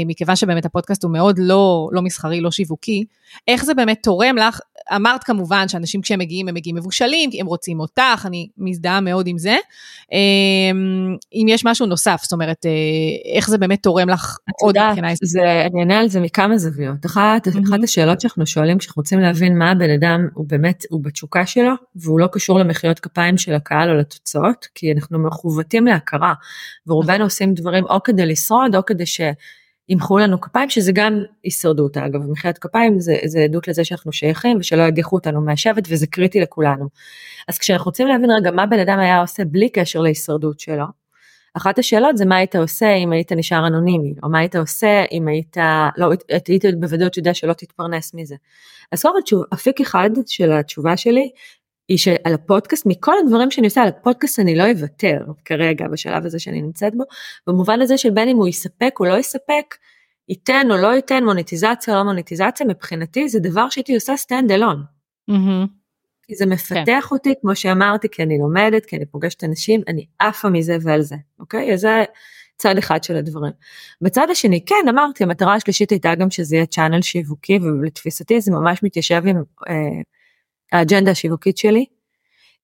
מכיוון 0.06 0.36
שבאמת 0.36 0.64
הפודקאסט 0.64 1.04
הוא 1.04 1.12
מאוד 1.12 1.36
לא, 1.38 1.88
לא 1.92 2.02
מסחרי, 2.02 2.40
לא 2.40 2.50
שיווקי, 2.50 3.04
איך 3.48 3.64
זה 3.64 3.74
באמת 3.74 3.98
תורם 4.02 4.36
לך 4.36 4.60
אמרת 4.96 5.24
כמובן 5.24 5.68
שאנשים 5.68 6.00
כשהם 6.00 6.18
מגיעים, 6.18 6.48
הם 6.48 6.54
מגיעים 6.54 6.76
מבושלים, 6.76 7.30
כי 7.30 7.40
הם 7.40 7.46
רוצים 7.46 7.80
אותך, 7.80 8.22
אני 8.26 8.48
מזדהה 8.58 9.00
מאוד 9.00 9.26
עם 9.26 9.38
זה. 9.38 9.56
אמ, 10.12 11.16
אם 11.32 11.46
יש 11.48 11.64
משהו 11.64 11.86
נוסף, 11.86 12.20
זאת 12.22 12.32
אומרת, 12.32 12.66
אה, 12.66 12.70
איך 13.36 13.50
זה 13.50 13.58
באמת 13.58 13.82
תורם 13.82 14.08
לך 14.08 14.38
עוד 14.60 14.76
מבחינה 14.88 15.08
היסטורית? 15.08 15.46
אני 15.72 15.80
אענה 15.80 15.98
על 15.98 16.08
זה 16.08 16.20
מכמה 16.20 16.58
זוויות. 16.58 17.06
אחת, 17.06 17.48
mm-hmm. 17.48 17.68
אחת 17.68 17.84
השאלות 17.84 18.20
שאנחנו 18.20 18.46
שואלים 18.46 18.78
כשאנחנו 18.78 19.00
רוצים 19.00 19.20
להבין 19.20 19.58
מה 19.58 19.70
הבן 19.70 19.90
אדם 19.90 20.28
הוא 20.34 20.46
באמת, 20.48 20.84
הוא 20.90 21.04
בתשוקה 21.04 21.46
שלו, 21.46 21.72
והוא 21.96 22.20
לא 22.20 22.26
קשור 22.32 22.58
למחיאות 22.58 23.00
כפיים 23.00 23.38
של 23.38 23.54
הקהל 23.54 23.90
או 23.90 23.94
לתוצאות, 23.94 24.66
כי 24.74 24.92
אנחנו 24.92 25.18
מכוותים 25.18 25.86
להכרה, 25.86 26.34
ורובנו 26.86 27.24
עושים 27.24 27.54
דברים 27.54 27.84
או 27.84 28.02
כדי 28.02 28.26
לשרוד 28.26 28.76
או 28.76 28.84
כדי 28.86 29.06
ש... 29.06 29.20
ימחאו 29.88 30.18
לנו 30.18 30.40
כפיים 30.40 30.70
שזה 30.70 30.92
גם 30.94 31.22
הישרדות 31.42 31.96
אגב 31.96 32.20
מחיית 32.30 32.58
כפיים 32.58 33.00
זה, 33.00 33.16
זה 33.24 33.40
עדות 33.40 33.68
לזה 33.68 33.84
שאנחנו 33.84 34.12
שייכים 34.12 34.56
ושלא 34.60 34.82
ידיחו 34.82 35.16
אותנו 35.16 35.40
מהשבט 35.40 35.84
וזה 35.88 36.06
קריטי 36.06 36.40
לכולנו. 36.40 36.88
אז 37.48 37.58
כשאנחנו 37.58 37.88
רוצים 37.88 38.06
להבין 38.06 38.30
רגע 38.30 38.50
מה 38.50 38.66
בן 38.66 38.78
אדם 38.78 38.98
היה 38.98 39.20
עושה 39.20 39.44
בלי 39.44 39.68
קשר 39.68 40.00
להישרדות 40.00 40.60
שלו. 40.60 40.84
אחת 41.56 41.78
השאלות 41.78 42.16
זה 42.16 42.24
מה 42.24 42.36
היית 42.36 42.56
עושה 42.56 42.94
אם 42.94 43.12
היית 43.12 43.32
נשאר 43.32 43.66
אנונימי 43.66 44.14
או 44.22 44.30
מה 44.30 44.38
היית 44.38 44.56
עושה 44.56 45.04
אם 45.12 45.28
היית 45.28 45.56
לא 45.96 46.10
היית 46.48 46.64
בוודאות 46.80 47.16
יודע 47.16 47.34
שלא 47.34 47.52
תתפרנס 47.52 48.14
מזה. 48.14 48.36
אז 48.92 49.02
קודם 49.02 49.14
כל 49.30 49.54
אפיק 49.54 49.80
אחד 49.80 50.10
של 50.26 50.52
התשובה 50.52 50.96
שלי 50.96 51.30
היא 51.88 51.98
שעל 51.98 52.34
הפודקאסט 52.34 52.86
מכל 52.86 53.14
הדברים 53.24 53.50
שאני 53.50 53.66
עושה 53.66 53.82
על 53.82 53.88
הפודקאסט 53.88 54.40
אני 54.40 54.56
לא 54.56 54.70
אוותר 54.70 55.18
כרגע 55.44 55.88
בשלב 55.88 56.26
הזה 56.26 56.38
שאני 56.38 56.62
נמצאת 56.62 56.94
בו 56.94 57.04
במובן 57.46 57.80
הזה 57.80 57.98
של 57.98 58.10
בין 58.10 58.28
אם 58.28 58.36
הוא 58.36 58.48
יספק 58.48 58.94
או 59.00 59.04
לא 59.04 59.18
יספק 59.18 59.74
ייתן 60.28 60.66
או 60.70 60.76
לא 60.76 60.94
ייתן 60.94 61.24
מוניטיזציה 61.24 61.94
או 61.94 61.98
לא 61.98 62.04
מוניטיזציה 62.04 62.66
מבחינתי 62.66 63.28
זה 63.28 63.40
דבר 63.40 63.68
שהייתי 63.68 63.94
עושה 63.94 64.16
stand 64.16 64.50
alone. 64.50 64.82
Mm-hmm. 65.30 65.68
כי 66.26 66.34
זה 66.34 66.46
מפתח 66.46 67.06
כן. 67.08 67.14
אותי 67.14 67.34
כמו 67.40 67.56
שאמרתי 67.56 68.08
כי 68.08 68.22
אני 68.22 68.38
לומדת 68.38 68.86
כי 68.86 68.96
אני 68.96 69.06
פוגשת 69.06 69.44
אנשים 69.44 69.80
אני 69.88 70.06
עפה 70.18 70.48
מזה 70.48 70.76
ועל 70.82 71.02
זה 71.02 71.16
אוקיי 71.40 71.74
אז 71.74 71.80
זה 71.80 72.04
צד 72.56 72.78
אחד 72.78 73.04
של 73.04 73.16
הדברים. 73.16 73.52
בצד 74.00 74.26
השני 74.30 74.64
כן 74.64 74.88
אמרתי 74.88 75.24
המטרה 75.24 75.54
השלישית 75.54 75.90
הייתה 75.90 76.14
גם 76.14 76.30
שזה 76.30 76.56
יהיה 76.56 76.66
צ'אנל 76.66 77.02
שיווקי 77.02 77.58
ולתפיסתי 77.58 78.40
זה 78.40 78.52
ממש 78.52 78.82
מתיישב 78.82 79.22
עם. 79.26 79.36
אה, 79.68 79.74
האג'נדה 80.72 81.10
השיווקית 81.10 81.58
שלי, 81.58 81.84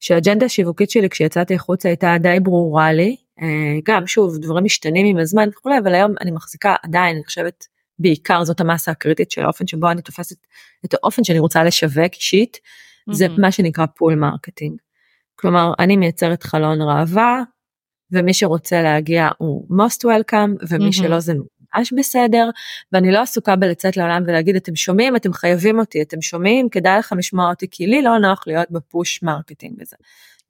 שהאג'נדה 0.00 0.46
השיווקית 0.46 0.90
שלי 0.90 1.10
כשיצאתי 1.10 1.54
החוצה 1.54 1.88
הייתה 1.88 2.16
די 2.20 2.36
ברורה 2.42 2.92
לי, 2.92 3.16
אה, 3.42 3.78
גם 3.84 4.06
שוב 4.06 4.38
דברים 4.38 4.64
משתנים 4.64 5.06
עם 5.06 5.18
הזמן 5.18 5.48
וכולי, 5.48 5.78
אבל 5.78 5.94
היום 5.94 6.14
אני 6.20 6.30
מחזיקה 6.30 6.74
עדיין, 6.82 7.16
אני 7.16 7.24
חושבת 7.24 7.66
בעיקר 7.98 8.44
זאת 8.44 8.60
המסה 8.60 8.90
הקריטית 8.90 9.30
של 9.30 9.44
האופן 9.44 9.66
שבו 9.66 9.90
אני 9.90 10.02
תופסת 10.02 10.36
את 10.84 10.94
האופן 10.94 11.24
שאני 11.24 11.38
רוצה 11.38 11.64
לשווק 11.64 12.14
אישית, 12.14 12.56
mm-hmm. 12.56 13.14
זה 13.14 13.26
מה 13.38 13.52
שנקרא 13.52 13.86
pull 13.96 14.14
marketing. 14.14 14.78
כלומר 15.36 15.72
אני 15.78 15.96
מייצרת 15.96 16.42
חלון 16.42 16.82
ראווה 16.82 17.42
ומי 18.12 18.34
שרוצה 18.34 18.82
להגיע 18.82 19.28
הוא 19.38 19.66
most 19.70 19.98
welcome 20.04 20.66
ומי 20.68 20.88
mm-hmm. 20.88 20.92
שלא 20.92 21.20
זה 21.20 21.32
ממש 21.76 21.92
בסדר 21.92 22.50
ואני 22.92 23.12
לא 23.12 23.18
עסוקה 23.18 23.56
בלצאת 23.56 23.96
לעולם 23.96 24.22
ולהגיד 24.26 24.56
אתם 24.56 24.76
שומעים? 24.76 25.16
אתם 25.16 25.32
חייבים 25.32 25.78
אותי 25.78 26.02
אתם 26.02 26.22
שומעים? 26.22 26.68
כדאי 26.68 26.98
לכם 26.98 27.18
לשמוע 27.18 27.50
אותי 27.50 27.66
כי 27.70 27.86
לי 27.86 28.02
לא 28.02 28.18
נוח 28.18 28.44
להיות 28.46 28.70
ב 28.70 28.81
push 28.81 29.22
marketing 29.22 29.74
וזה. 29.80 29.96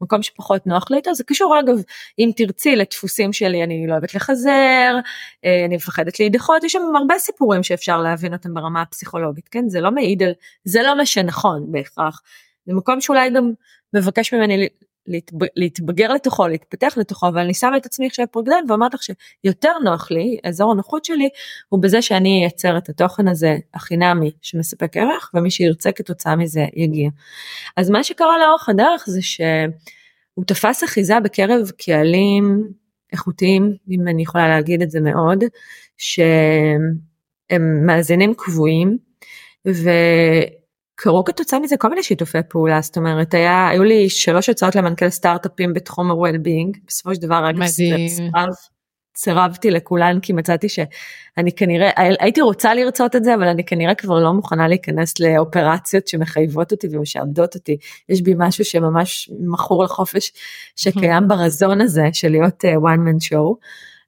מקום 0.00 0.22
שפחות 0.22 0.66
נוח 0.66 0.90
לי 0.90 0.96
איתו 0.96 1.14
זה 1.14 1.24
קשור 1.24 1.60
אגב 1.60 1.74
אם 2.18 2.30
תרצי 2.36 2.76
לדפוסים 2.76 3.32
שלי 3.32 3.64
אני 3.64 3.86
לא 3.86 3.92
אוהבת 3.92 4.14
לחזר 4.14 4.96
אה, 5.44 5.64
אני 5.64 5.76
מפחדת 5.76 6.20
להידחות 6.20 6.64
יש 6.64 6.72
שם 6.72 6.82
הרבה 6.98 7.14
סיפורים 7.18 7.62
שאפשר 7.62 8.02
להבין 8.02 8.32
אותם 8.32 8.54
ברמה 8.54 8.82
הפסיכולוגית 8.82 9.48
כן? 9.48 9.68
זה 9.68 9.80
לא 9.80 9.90
מעיד 9.90 10.22
על 10.22 10.32
זה 10.64 10.82
לא 10.82 10.96
מה 10.96 11.06
שנכון 11.06 11.72
בהכרח. 11.72 12.22
זה 12.66 12.74
מקום 12.74 13.00
שאולי 13.00 13.30
גם 13.30 13.52
מבקש 13.94 14.34
ממני 14.34 14.68
להתבגר 15.56 16.12
לתוכו, 16.12 16.48
להתפתח 16.48 16.94
לתוכו, 16.96 17.28
אבל 17.28 17.38
אני 17.38 17.54
שמה 17.54 17.76
את 17.76 17.86
עצמי 17.86 18.06
עכשיו 18.06 18.26
פרגלן 18.30 18.64
ואומרת 18.68 18.94
לך 18.94 19.00
שיותר 19.02 19.72
נוח 19.84 20.10
לי, 20.10 20.38
אזור 20.44 20.72
הנוחות 20.72 21.04
שלי, 21.04 21.28
הוא 21.68 21.82
בזה 21.82 22.02
שאני 22.02 22.40
אייצר 22.42 22.78
את 22.78 22.88
התוכן 22.88 23.28
הזה 23.28 23.56
החינמי 23.74 24.30
שמספק 24.42 24.96
ערך, 24.96 25.30
ומי 25.34 25.50
שירצה 25.50 25.92
כתוצאה 25.92 26.36
מזה 26.36 26.64
יגיע. 26.74 27.10
אז 27.76 27.90
מה 27.90 28.04
שקרה 28.04 28.38
לאורך 28.38 28.68
הדרך 28.68 29.04
זה 29.06 29.22
שהוא 29.22 30.44
תפס 30.46 30.84
אחיזה 30.84 31.20
בקרב 31.20 31.70
קהלים 31.78 32.68
איכותיים, 33.12 33.76
אם 33.90 34.08
אני 34.08 34.22
יכולה 34.22 34.48
להגיד 34.48 34.82
את 34.82 34.90
זה 34.90 35.00
מאוד, 35.00 35.44
שהם 35.96 37.86
מאזינים 37.86 38.34
קבועים, 38.34 38.98
ו... 39.68 39.90
קרו 41.02 41.24
כתוצאה 41.24 41.60
מזה 41.60 41.76
כל 41.76 41.88
מיני 41.88 42.02
שיתופי 42.02 42.38
פעולה 42.48 42.80
זאת 42.80 42.96
אומרת 42.96 43.34
היה 43.34 43.68
היו 43.68 43.84
לי 43.84 44.08
שלוש 44.08 44.48
הצעות 44.48 44.76
למנכ"ל 44.76 45.10
סטארט-אפים 45.10 45.72
בתחום 45.72 46.10
ה-well-being 46.10 46.78
בסופו 46.86 47.14
של 47.14 47.20
דבר 47.20 47.44
רק 47.44 47.54
סירב, 47.66 48.48
סירבתי 49.16 49.70
לכולן 49.70 50.20
כי 50.20 50.32
מצאתי 50.32 50.68
שאני 50.68 51.52
כנראה 51.56 51.90
הייתי 51.96 52.40
רוצה 52.40 52.74
לרצות 52.74 53.16
את 53.16 53.24
זה 53.24 53.34
אבל 53.34 53.48
אני 53.48 53.64
כנראה 53.64 53.94
כבר 53.94 54.20
לא 54.20 54.32
מוכנה 54.32 54.68
להיכנס 54.68 55.20
לאופרציות 55.20 56.08
שמחייבות 56.08 56.72
אותי 56.72 56.86
ומשעבדות 56.90 57.54
אותי. 57.54 57.76
יש 58.08 58.22
בי 58.22 58.34
משהו 58.38 58.64
שממש 58.64 59.30
מכור 59.40 59.84
לחופש 59.84 60.32
שקיים 60.76 61.28
ברזון 61.28 61.80
הזה 61.80 62.04
של 62.12 62.28
להיות 62.28 62.64
uh, 62.64 62.68
one 62.68 63.08
man 63.08 63.28
show 63.28 63.66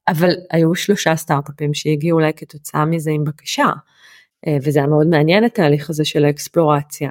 אבל 0.09 0.31
היו 0.51 0.75
שלושה 0.75 1.17
סטארט-אפים 1.17 1.75
שהגיעו 1.75 2.19
אולי 2.19 2.33
כתוצאה 2.37 2.85
מזה 2.85 3.11
עם 3.11 3.25
בקשה. 3.25 3.67
אה, 4.47 4.57
וזה 4.63 4.79
היה 4.79 4.89
מאוד 4.89 5.07
מעניין 5.07 5.45
התהליך 5.45 5.91
הזה 5.91 6.05
של 6.05 6.25
האקספלורציה 6.25 7.11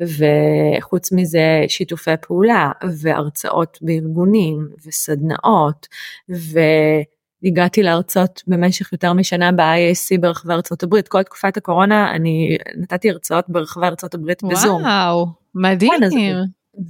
וחוץ 0.00 1.12
מזה 1.12 1.64
שיתופי 1.68 2.10
פעולה 2.20 2.70
והרצאות 3.00 3.78
בארגונים 3.82 4.68
וסדנאות 4.86 5.88
והגעתי 6.28 7.82
להרצות 7.82 8.42
במשך 8.46 8.92
יותר 8.92 9.12
משנה 9.12 9.52
ב-IAC 9.52 10.20
ברחבי 10.20 10.52
ארצות 10.52 10.82
הברית 10.82 11.08
כל 11.08 11.22
תקופת 11.22 11.56
הקורונה 11.56 12.10
אני 12.14 12.58
נתתי 12.76 13.10
הרצאות 13.10 13.44
ברחבי 13.48 13.86
ארצות 13.86 14.14
הברית 14.14 14.42
בזום. 14.42 14.82
וואו 14.82 15.26
מדהים. 15.54 15.92
כן, 16.00 16.08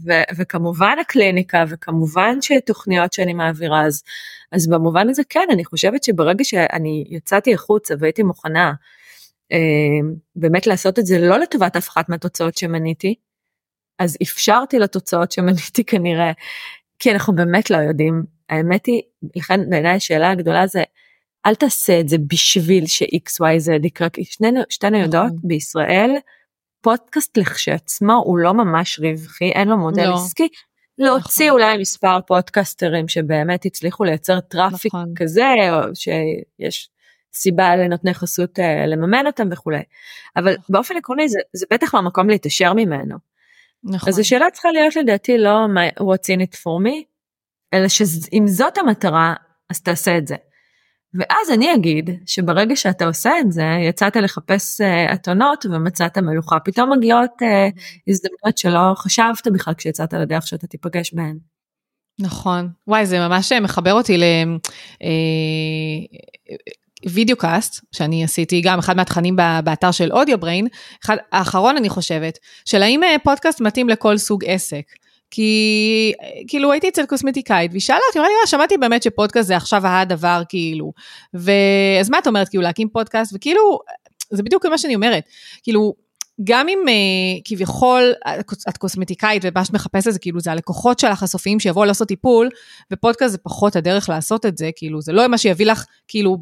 ו- 0.05 0.37
וכמובן 0.37 0.97
הקליניקה 1.01 1.65
וכמובן 1.69 2.39
שתוכניות 2.41 3.13
שאני 3.13 3.33
מעבירה 3.33 3.87
אז 3.87 4.03
אז 4.53 4.69
במובן 4.69 5.09
הזה 5.09 5.23
כן 5.29 5.49
אני 5.53 5.65
חושבת 5.65 6.05
שברגע 6.05 6.45
שאני 6.45 7.05
יצאתי 7.09 7.55
החוצה 7.55 7.95
והייתי 7.99 8.23
מוכנה 8.23 8.73
באמת 10.37 10.67
לעשות 10.67 10.99
את 10.99 11.07
זה 11.07 11.19
לא 11.19 11.39
לטובת 11.39 11.77
אף 11.77 11.89
אחת 11.89 12.09
מהתוצאות 12.09 12.57
שמניתי, 12.57 13.15
אז 13.99 14.17
אפשרתי 14.23 14.79
לתוצאות 14.79 15.33
שמניתי 15.33 15.85
כנראה, 15.85 16.33
כי 16.99 17.13
אנחנו 17.13 17.35
באמת 17.35 17.71
לא 17.71 17.77
יודעים. 17.77 18.25
האמת 18.49 18.87
היא, 18.87 19.03
לכן 19.37 19.71
בעיניי 19.71 19.97
השאלה 19.97 20.31
הגדולה 20.31 20.67
זה, 20.67 20.83
אל 21.47 21.55
תעשה 21.55 22.01
את 22.01 22.09
זה 22.09 22.17
בשביל 22.27 22.87
ש-XYZ 22.87 23.87
יקרה, 23.87 24.09
כי 24.09 24.25
שתינו 24.69 24.99
יודעות 24.99 25.27
נכון. 25.27 25.39
בישראל, 25.43 26.11
פודקאסט 26.81 27.39
לכשעצמו 27.39 28.23
הוא 28.25 28.39
לא 28.39 28.55
ממש 28.55 28.99
רווחי, 28.99 29.51
אין 29.51 29.69
לו 29.69 29.77
מודל 29.77 30.09
לא. 30.09 30.15
עסקי. 30.15 30.49
להוציא 30.99 31.47
נכון. 31.47 31.61
אולי 31.61 31.79
מספר 31.79 32.21
פודקסטרים 32.27 33.09
שבאמת 33.09 33.65
הצליחו 33.65 34.05
לייצר 34.05 34.41
traffic 34.41 34.95
נכון. 34.95 35.13
כזה, 35.17 35.45
או 35.71 35.95
שיש 35.95 36.91
סיבה 37.35 37.77
לנותני 37.77 38.15
חסות 38.15 38.59
uh, 38.59 38.87
לממן 38.87 39.27
אותם 39.27 39.49
וכולי. 39.51 39.83
אבל 40.37 40.57
באופן 40.69 40.97
עקרוני 40.97 41.29
זה, 41.29 41.39
זה 41.53 41.67
בטח 41.71 41.95
לא 41.95 42.03
מקום 42.03 42.29
להתעשר 42.29 42.73
ממנו. 42.73 43.17
נכון. 43.85 44.09
אז 44.09 44.19
השאלה 44.19 44.47
צריכה 44.53 44.71
להיות 44.71 44.97
לדעתי 44.97 45.39
לא 45.39 45.67
what's 46.01 46.37
in 46.37 46.41
it 46.41 46.55
for 46.57 46.85
me, 46.87 47.05
אלא 47.75 47.89
שאם 47.89 48.45
זאת 48.47 48.79
המטרה 48.79 49.35
אז 49.71 49.81
תעשה 49.83 50.19
את 50.19 50.27
זה. 50.27 50.37
ואז 51.15 51.51
אני 51.55 51.75
אגיד 51.75 52.11
שברגע 52.27 52.77
שאתה 52.77 53.05
עושה 53.07 53.31
את 53.41 53.53
זה, 53.53 53.65
יצאת 53.89 54.17
לחפש 54.17 54.81
uh, 54.81 55.15
אתונות 55.15 55.67
ומצאת 55.67 56.19
מלוכה, 56.19 56.61
פתאום 56.61 56.93
מגיעות 56.93 57.31
uh, 57.43 57.81
הזדמנויות 58.09 58.59
שלא 58.59 58.95
חשבת 58.97 59.47
בכלל 59.55 59.75
כשיצאת 59.75 60.13
לדרך 60.13 60.47
שאתה 60.47 60.67
תיפגש 60.67 61.15
בהן. 61.15 61.39
נכון. 62.21 62.69
וואי, 62.87 63.07
זה 63.07 63.19
ממש 63.19 63.53
מחבר 63.53 63.93
אותי 63.93 64.19
ל... 64.19 64.25
videocast 67.11 67.85
שאני 67.93 68.25
עשיתי 68.25 68.61
גם 68.61 68.79
אחד 68.79 68.97
מהתכנים 68.97 69.37
באתר 69.65 69.91
של 69.91 70.13
Audio 70.13 70.39
Brain, 70.39 70.67
אחד 71.05 71.17
האחרון 71.33 71.77
אני 71.77 71.89
חושבת, 71.89 72.39
של 72.65 72.83
האם 72.83 73.01
פודקאסט 73.25 73.61
מתאים 73.61 73.89
לכל 73.89 74.19
סוג 74.19 74.45
עסק. 74.45 74.85
כי 75.31 76.13
כאילו 76.49 76.73
הייתי 76.73 76.89
אצל 76.89 77.07
קוסמטיקאית 77.07 77.71
והיא 77.71 77.81
שאלה 77.81 77.99
אותי, 78.09 78.19
אמרה 78.19 78.29
לי, 78.29 78.47
שמעתי 78.47 78.77
באמת 78.77 79.03
שפודקאסט 79.03 79.49
זה 79.49 79.57
עכשיו 79.57 79.87
הדבר 79.87 80.43
כאילו, 80.49 80.93
ואז 81.35 82.11
מה 82.11 82.19
את 82.19 82.27
אומרת 82.27 82.49
כאילו 82.49 82.63
להקים 82.63 82.89
פודקאסט? 82.89 83.33
וכאילו 83.35 83.79
זה 84.31 84.43
בדיוק 84.43 84.67
מה 84.67 84.79
שאני 84.79 84.95
אומרת, 84.95 85.25
כאילו 85.63 85.95
גם 86.45 86.69
אם 86.69 86.79
uh, 86.87 87.41
כביכול 87.45 88.13
את 88.69 88.77
קוסמטיקאית 88.77 89.43
ומה 89.45 89.65
שאת 89.65 89.75
מחפשת 89.75 90.11
זה 90.11 90.19
כאילו 90.19 90.41
זה 90.41 90.53
הלקוחות 90.53 90.99
שלך 90.99 91.23
הסופיים 91.23 91.61
שיבואו 91.61 91.85
לעשות 91.85 92.09
טיפול 92.09 92.49
ופודקאסט 92.93 93.33
זה 93.33 93.39
פחות 93.39 93.77
הדרך 93.77 94.09
לעשות 94.09 94.47
את 94.47 94.59
זה 94.59 94.71
כאילו 94.77 95.01
זה 95.03 95.13
לא 95.13 95.29
מה 95.29 95.39
שיביא 95.39 95.67
לך 95.67 95.85
כאילו 96.09 96.39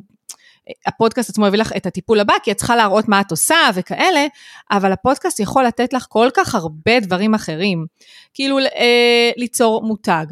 הפודקאסט 0.87 1.31
עצמו 1.31 1.47
יביא 1.47 1.59
לך 1.59 1.73
את 1.77 1.87
הטיפול 1.87 2.21
הבא, 2.21 2.35
כי 2.43 2.51
את 2.51 2.57
צריכה 2.57 2.77
להראות 2.77 3.09
מה 3.09 3.21
את 3.21 3.31
עושה 3.31 3.57
וכאלה, 3.75 4.27
אבל 4.71 4.93
הפודקאסט 4.93 5.41
יכול 5.41 5.65
לתת 5.65 5.93
לך 5.93 6.07
כל 6.09 6.29
כך 6.35 6.55
הרבה 6.55 7.01
דברים 7.01 7.35
אחרים. 7.35 7.87
כאילו 8.35 8.59
אה, 8.59 9.31
ליצור 9.37 9.83
מותג, 9.83 10.27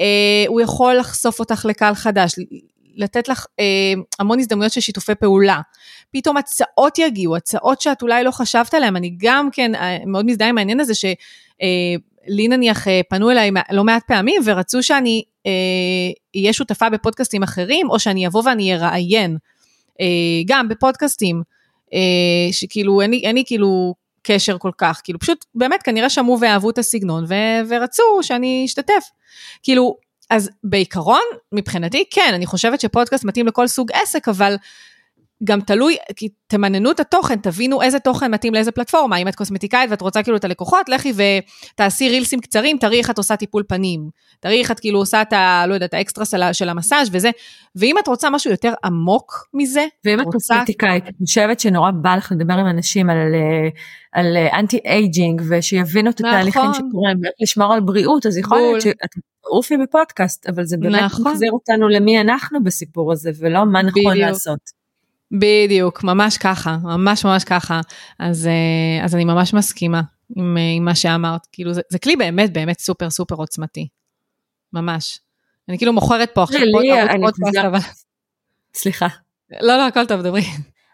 אה, 0.00 0.44
הוא 0.48 0.60
יכול 0.60 0.94
לחשוף 0.94 1.40
אותך 1.40 1.64
לקהל 1.68 1.94
חדש, 1.94 2.34
לתת 2.94 3.28
לך 3.28 3.46
אה, 3.60 3.64
המון 4.18 4.38
הזדמנויות 4.38 4.72
של 4.72 4.80
שיתופי 4.80 5.14
פעולה. 5.14 5.60
פתאום 6.12 6.36
הצעות 6.36 6.98
יגיעו, 6.98 7.36
הצעות 7.36 7.80
שאת 7.80 8.02
אולי 8.02 8.24
לא 8.24 8.30
חשבת 8.30 8.74
עליהן, 8.74 8.96
אני 8.96 9.14
גם 9.16 9.48
כן 9.52 9.74
אה, 9.74 9.98
מאוד 10.06 10.26
מזדהה 10.26 10.48
עם 10.48 10.58
העניין 10.58 10.80
הזה 10.80 10.94
שלי 10.94 11.14
אה, 12.42 12.48
נניח 12.48 12.88
אה, 12.88 13.00
פנו 13.08 13.30
אליי 13.30 13.50
לא 13.70 13.84
מעט 13.84 14.02
פעמים 14.06 14.42
ורצו 14.44 14.82
שאני 14.82 15.22
אהיה 16.36 16.48
אה, 16.48 16.52
שותפה 16.52 16.90
בפודקאסטים 16.90 17.42
אחרים, 17.42 17.90
או 17.90 17.98
שאני 17.98 18.26
אבוא 18.26 18.42
ואני 18.44 18.74
אראיין. 18.74 19.36
אה, 20.00 20.06
גם 20.46 20.68
בפודקאסטים, 20.68 21.42
אה, 21.94 22.52
שכאילו 22.52 23.00
אין 23.00 23.10
לי, 23.10 23.20
אין 23.24 23.34
לי 23.34 23.42
כאילו 23.46 23.94
קשר 24.22 24.58
כל 24.58 24.70
כך, 24.78 25.00
כאילו 25.04 25.18
פשוט 25.18 25.44
באמת 25.54 25.82
כנראה 25.82 26.10
שמעו 26.10 26.40
ואהבו 26.40 26.70
את 26.70 26.78
הסגנון 26.78 27.24
ו- 27.28 27.68
ורצו 27.68 28.02
שאני 28.22 28.62
אשתתף. 28.66 29.04
כאילו, 29.62 29.96
אז 30.30 30.50
בעיקרון, 30.64 31.22
מבחינתי 31.52 32.04
כן, 32.10 32.30
אני 32.34 32.46
חושבת 32.46 32.80
שפודקאסט 32.80 33.24
מתאים 33.24 33.46
לכל 33.46 33.66
סוג 33.66 33.92
עסק, 33.92 34.28
אבל 34.28 34.56
גם 35.44 35.60
תלוי, 35.60 35.96
כי 36.16 36.28
תמננו 36.46 36.90
את 36.90 37.00
התוכן, 37.00 37.36
תבינו 37.36 37.82
איזה 37.82 37.98
תוכן 37.98 38.34
מתאים 38.34 38.54
לאיזה 38.54 38.72
פלטפורמה. 38.72 39.16
אם 39.16 39.28
את 39.28 39.34
קוסמטיקאית 39.34 39.90
ואת 39.90 40.00
רוצה 40.00 40.22
כאילו 40.22 40.36
את 40.36 40.44
הלקוחות, 40.44 40.88
לכי 40.88 41.12
ותעשי 41.74 42.08
רילסים 42.08 42.40
קצרים, 42.40 42.78
תראי 42.78 42.98
איך 42.98 43.10
את 43.10 43.18
עושה 43.18 43.36
טיפול 43.36 43.62
פנים. 43.68 44.08
תראי 44.40 44.60
איך 44.60 44.70
את 44.70 44.80
כאילו 44.80 44.98
עושה 44.98 45.22
את 45.22 45.32
ה... 45.32 45.64
לא 45.66 45.74
יודעת, 45.74 45.94
האקסטרה 45.94 46.24
של, 46.24 46.42
של 46.52 46.68
המסאז' 46.68 47.08
וזה. 47.12 47.30
ואם 47.76 47.98
את 47.98 48.08
רוצה 48.08 48.30
משהו 48.30 48.50
יותר 48.50 48.72
עמוק 48.84 49.48
מזה, 49.54 49.86
ואם 50.04 50.20
את 50.20 50.24
רוצה... 50.24 50.54
קוסמטיקאית, 50.54 51.04
אני 51.04 51.26
חושבת 51.26 51.60
שנורא 51.60 51.90
בא 51.90 52.16
לך 52.16 52.32
לדבר 52.32 52.54
עם 52.54 52.66
אנשים 52.66 53.10
על, 53.10 53.34
על 54.12 54.36
anti-aging, 54.36 55.42
ושיבינו 55.48 56.10
את 56.10 56.20
נכון. 56.20 56.34
התהליכים 56.34 56.74
שקורים, 56.74 57.16
ואיך 57.22 57.34
לשמור 57.42 57.72
על 57.72 57.80
בריאות, 57.80 58.26
אז 58.26 58.38
יכול 58.38 58.58
להיות 58.58 58.80
שאת 58.80 59.10
עופי 59.40 59.76
בפודקאסט, 59.76 60.48
אבל 60.48 60.64
זה 60.64 60.76
באמת 60.80 61.02
נכון. 61.02 61.32
מחזיר 61.32 61.52
אותנו 61.52 61.88
למי 61.88 62.20
אנחנו 62.20 62.64
בסיפור 62.64 63.12
הזה, 63.12 63.30
ולא 63.38 63.66
מה 63.66 63.82
נכון 63.82 64.12
בדיוק. 64.12 64.28
לעשות. 64.28 64.81
בדיוק, 65.32 66.04
ממש 66.04 66.38
ככה, 66.38 66.76
ממש 66.82 67.24
ממש 67.24 67.44
ככה. 67.44 67.80
אז, 68.18 68.46
אה, 68.46 69.04
אז 69.04 69.14
אני 69.14 69.24
ממש 69.24 69.54
מסכימה 69.54 70.02
עם, 70.36 70.56
אה, 70.58 70.62
עם 70.76 70.84
מה 70.84 70.94
שאמרת. 70.94 71.46
כאילו, 71.52 71.72
זה, 71.72 71.80
זה 71.88 71.98
כלי 71.98 72.16
באמת 72.16 72.52
באמת 72.52 72.80
סופר 72.80 73.10
סופר 73.10 73.34
עוצמתי. 73.34 73.88
ממש. 74.72 75.20
אני 75.68 75.78
כאילו 75.78 75.92
מוכרת 75.92 76.30
פה 76.34 76.42
עכשיו 76.42 76.60
פודקאסט, 77.20 77.64
אבל... 77.66 77.78
סליחה. 78.74 79.06
לא, 79.60 79.76
לא, 79.76 79.86
הכל 79.86 80.06
טוב, 80.06 80.20
דברי. 80.20 80.42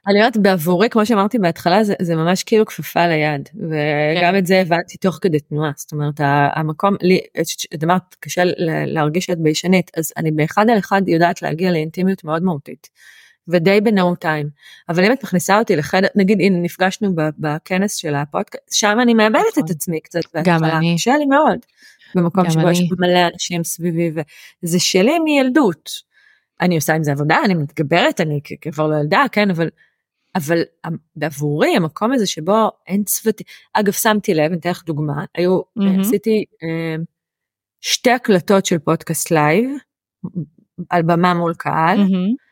אני 0.08 0.18
אומרת, 0.18 0.36
בעבורי, 0.36 0.88
כמו 0.88 1.06
שאמרתי 1.06 1.38
בהתחלה, 1.38 1.84
זה, 1.84 1.94
זה 2.02 2.16
ממש 2.16 2.42
כאילו 2.42 2.66
כפפה 2.66 3.06
ליד, 3.06 3.48
וגם 3.54 4.32
כן. 4.32 4.38
את 4.38 4.46
זה 4.46 4.60
הבנתי 4.60 4.96
תוך 4.98 5.18
כדי 5.20 5.40
תנועה, 5.40 5.70
זאת 5.76 5.92
אומרת, 5.92 6.20
המקום, 6.54 6.96
לי, 7.02 7.20
את 7.74 7.84
אמרת, 7.84 8.16
קשה 8.20 8.42
להרגיש 8.86 9.24
שאת 9.24 9.38
ביישנית, 9.38 9.90
אז 9.96 10.12
אני 10.16 10.30
באחד 10.30 10.70
על 10.70 10.78
אחד 10.78 11.02
יודעת 11.06 11.42
להגיע 11.42 11.70
לאינטימיות 11.70 12.24
מאוד 12.24 12.42
מהותית. 12.42 12.88
ודי 13.48 13.80
בנו 13.80 14.14
טיים. 14.14 14.48
אבל 14.88 15.04
אם 15.04 15.12
את 15.12 15.24
מכניסה 15.24 15.58
אותי 15.58 15.76
לחדר, 15.76 16.08
נגיד 16.14 16.40
הנה 16.40 16.58
נפגשנו 16.58 17.12
בכנס 17.38 17.94
של 17.94 18.14
הפודקאסט, 18.14 18.72
שם 18.72 18.98
אני 19.02 19.14
מאבדת 19.14 19.42
את 19.52 19.58
נכון. 19.58 19.70
עצמי 19.70 20.00
קצת 20.00 20.20
גם 20.44 20.64
אני. 20.64 20.94
קשה 20.96 21.16
לי 21.18 21.26
מאוד. 21.26 21.58
במקום 22.14 22.50
שבו 22.50 22.70
יש 22.70 22.80
מלא 22.98 23.28
אנשים 23.32 23.64
סביבי 23.64 24.22
וזה 24.62 24.80
שלי 24.80 25.18
מילדות. 25.18 25.90
אני 26.60 26.76
עושה 26.76 26.94
עם 26.94 27.02
זה 27.02 27.12
עבודה, 27.12 27.38
אני 27.44 27.54
מתגברת, 27.54 28.20
אני 28.20 28.40
כבר 28.72 28.86
לא 28.86 28.96
ילדה, 28.96 29.24
כן, 29.32 29.50
אבל, 29.50 29.68
אבל 30.34 30.62
בעבורי 31.16 31.76
המקום 31.76 32.12
הזה 32.12 32.26
שבו 32.26 32.70
אין 32.86 33.04
צוותים, 33.04 33.46
אגב 33.72 33.92
שמתי 33.92 34.34
לב, 34.34 34.50
אני 34.50 34.58
אתן 34.58 34.70
לך 34.70 34.84
דוגמה, 34.84 35.24
היו, 35.34 35.60
mm-hmm. 35.60 36.00
עשיתי 36.00 36.44
אה, 36.62 36.96
שתי 37.80 38.10
הקלטות 38.10 38.66
של 38.66 38.78
פודקאסט 38.78 39.30
live, 39.30 39.70
על 40.90 41.02
במה 41.02 41.34
מול 41.34 41.54
קהל, 41.54 41.98
mm-hmm. 41.98 42.47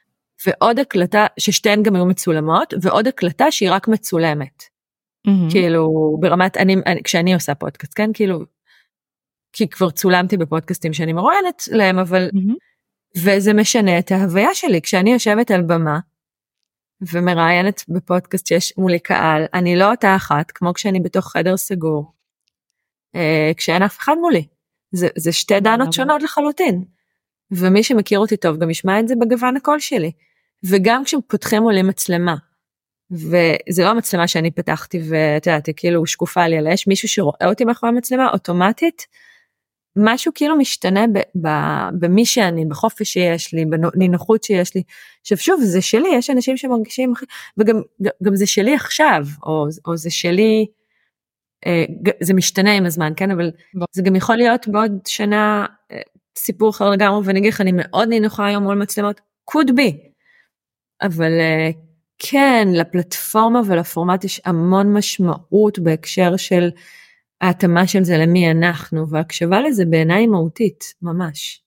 ועוד 0.47 0.79
הקלטה, 0.79 1.27
ששתיהן 1.39 1.83
גם 1.83 1.95
היו 1.97 2.07
מצולמות, 2.07 2.75
ועוד 2.83 3.09
הקלטה 3.09 3.51
שהיא 3.51 3.71
רק 3.71 3.89
מצולמת. 3.89 4.63
Mm-hmm. 5.29 5.51
כאילו, 5.51 6.17
ברמת, 6.21 6.57
אני, 6.57 6.77
אני, 6.87 7.03
כשאני 7.03 7.35
עושה 7.35 7.55
פודקאסט, 7.55 7.93
כן? 7.97 8.11
כאילו, 8.15 8.41
כי 9.53 9.69
כבר 9.69 9.91
צולמתי 9.91 10.37
בפודקאסטים 10.37 10.93
שאני 10.93 11.13
מרואיינת 11.13 11.63
להם, 11.73 11.99
אבל, 11.99 12.29
mm-hmm. 12.29 12.55
וזה 13.17 13.53
משנה 13.53 13.99
את 13.99 14.13
ההוויה 14.13 14.55
שלי. 14.55 14.81
כשאני 14.81 15.13
יושבת 15.13 15.51
על 15.51 15.63
במה, 15.63 15.99
ומראיינת 17.13 17.85
בפודקאסט 17.89 18.47
שיש 18.47 18.79
מולי 18.79 18.99
קהל, 18.99 19.45
אני 19.55 19.77
לא 19.77 19.91
אותה 19.91 20.17
אחת, 20.17 20.51
כמו 20.51 20.75
כשאני 20.75 21.01
בתוך 21.01 21.33
חדר 21.33 21.57
סגור, 21.57 22.13
אה, 23.15 23.51
כשאין 23.57 23.83
אף 23.83 23.99
אחד 23.99 24.15
מולי. 24.21 24.47
זה, 24.93 25.09
זה 25.17 25.33
שתי 25.33 25.61
דנות 25.61 25.93
שונות 25.93 26.23
לחלוטין. 26.23 26.85
ומי 27.51 27.83
שמכיר 27.83 28.19
אותי 28.19 28.37
טוב 28.37 28.59
גם 28.59 28.71
ישמע 28.71 29.01
את 29.01 29.09
זה 29.09 29.15
בגוון 29.21 29.57
הקול 29.57 29.81
שלי. 29.81 30.13
וגם 30.65 31.05
כשפותחים 31.05 31.63
עולה 31.63 31.83
מצלמה, 31.83 32.37
וזה 33.11 33.85
לא 33.85 33.89
המצלמה 33.89 34.29
שאני 34.29 34.51
פתחתי 34.51 35.01
ואת 35.09 35.47
יודעת, 35.47 35.67
היא 35.67 35.75
כאילו 35.77 36.07
שקופה 36.07 36.47
לי, 36.47 36.59
אלא 36.59 36.71
יש 36.71 36.87
מישהו 36.87 37.09
שרואה 37.09 37.47
אותי 37.49 37.65
מאחורי 37.65 37.93
המצלמה, 37.93 38.31
אוטומטית, 38.33 39.07
משהו 39.97 40.33
כאילו 40.35 40.57
משתנה 40.57 41.07
ב, 41.07 41.19
ב, 41.47 41.49
במי 42.01 42.27
שאני, 42.27 42.65
בחופש 42.65 43.13
שיש 43.13 43.55
לי, 43.55 43.65
בנינוחות 43.65 44.45
שיש 44.45 44.75
לי. 44.75 44.83
עכשיו 45.21 45.39
שוב, 45.39 45.61
זה 45.63 45.83
שלי, 45.83 46.09
יש 46.15 46.31
אנשים 46.31 46.57
שמרגישים, 46.57 47.13
וגם 47.59 47.83
גם 48.23 48.37
זה 48.37 48.47
שלי 48.47 48.75
עכשיו, 48.75 49.27
או, 49.43 49.67
או 49.87 49.97
זה 49.97 50.11
שלי, 50.11 50.67
אה, 51.67 51.85
זה 52.21 52.35
משתנה 52.35 52.73
עם 52.73 52.87
הזמן, 52.87 53.13
כן, 53.17 53.31
אבל 53.31 53.51
זה 53.93 54.03
גם 54.03 54.17
יכול 54.17 54.37
להיות 54.37 54.69
בעוד 54.69 54.93
שנה 55.07 55.67
סיפור 56.39 56.71
אחר 56.71 56.91
לגמרי, 56.91 57.21
ואני 57.25 57.39
אגיד 57.39 57.53
לך, 57.53 57.61
אני 57.61 57.73
מאוד 57.75 58.09
נינוחה 58.09 58.47
היום 58.47 58.63
מול 58.63 58.75
מצלמות, 58.83 59.21
could 59.51 59.71
be. 59.71 59.97
אבל 61.03 61.33
אה, 61.41 61.71
כן, 62.19 62.69
לפלטפורמה 62.73 63.61
ולפורמט 63.67 64.25
יש 64.25 64.41
המון 64.45 64.93
משמעות 64.93 65.79
בהקשר 65.79 66.37
של 66.37 66.69
ההתאמה 67.41 67.87
של 67.87 68.05
זה 68.05 68.19
למי 68.19 68.51
אנחנו, 68.51 69.09
והקשבה 69.11 69.61
לזה 69.61 69.85
בעיניי 69.85 70.27
מהותית, 70.27 70.85
ממש. 71.03 71.63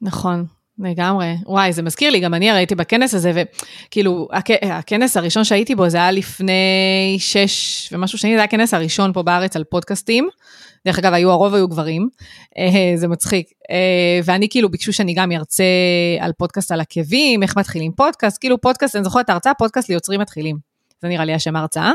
נכון, 0.00 0.44
לגמרי. 0.78 1.34
וואי, 1.46 1.72
זה 1.72 1.82
מזכיר 1.82 2.10
לי, 2.10 2.20
גם 2.20 2.34
אני 2.34 2.50
הרי 2.50 2.58
הייתי 2.58 2.74
בכנס 2.74 3.14
הזה, 3.14 3.32
וכאילו, 3.34 4.28
הכ... 4.32 4.50
הכנס 4.62 5.16
הראשון 5.16 5.44
שהייתי 5.44 5.74
בו 5.74 5.88
זה 5.88 5.96
היה 5.96 6.10
לפני 6.10 7.16
שש 7.18 7.88
ומשהו 7.92 8.18
שני, 8.18 8.30
זה 8.30 8.36
היה 8.36 8.44
הכנס 8.44 8.74
הראשון 8.74 9.12
פה 9.12 9.22
בארץ 9.22 9.56
על 9.56 9.64
פודקאסטים. 9.64 10.28
דרך 10.86 10.98
אגב, 10.98 11.12
היו, 11.12 11.30
הרוב 11.30 11.54
היו 11.54 11.68
גברים, 11.68 12.08
אה, 12.58 12.96
זה 12.96 13.08
מצחיק. 13.08 13.46
אה, 13.70 14.20
ואני 14.24 14.48
כאילו, 14.48 14.68
ביקשו 14.68 14.92
שאני 14.92 15.14
גם 15.14 15.32
ארצה 15.32 15.64
על 16.20 16.32
פודקאסט 16.32 16.72
על 16.72 16.80
עקבים, 16.80 17.42
איך 17.42 17.56
מתחילים 17.56 17.92
פודקאסט, 17.92 18.40
כאילו 18.40 18.60
פודקאסט, 18.60 18.96
אני 18.96 19.04
זוכרת 19.04 19.24
את 19.24 19.30
ההרצאה, 19.30 19.54
פודקאסט 19.54 19.88
ליוצרים 19.88 20.20
מתחילים. 20.20 20.56
זה 21.02 21.08
נראה 21.08 21.24
לי 21.24 21.34
השם 21.34 21.56
ההרצאה. 21.56 21.92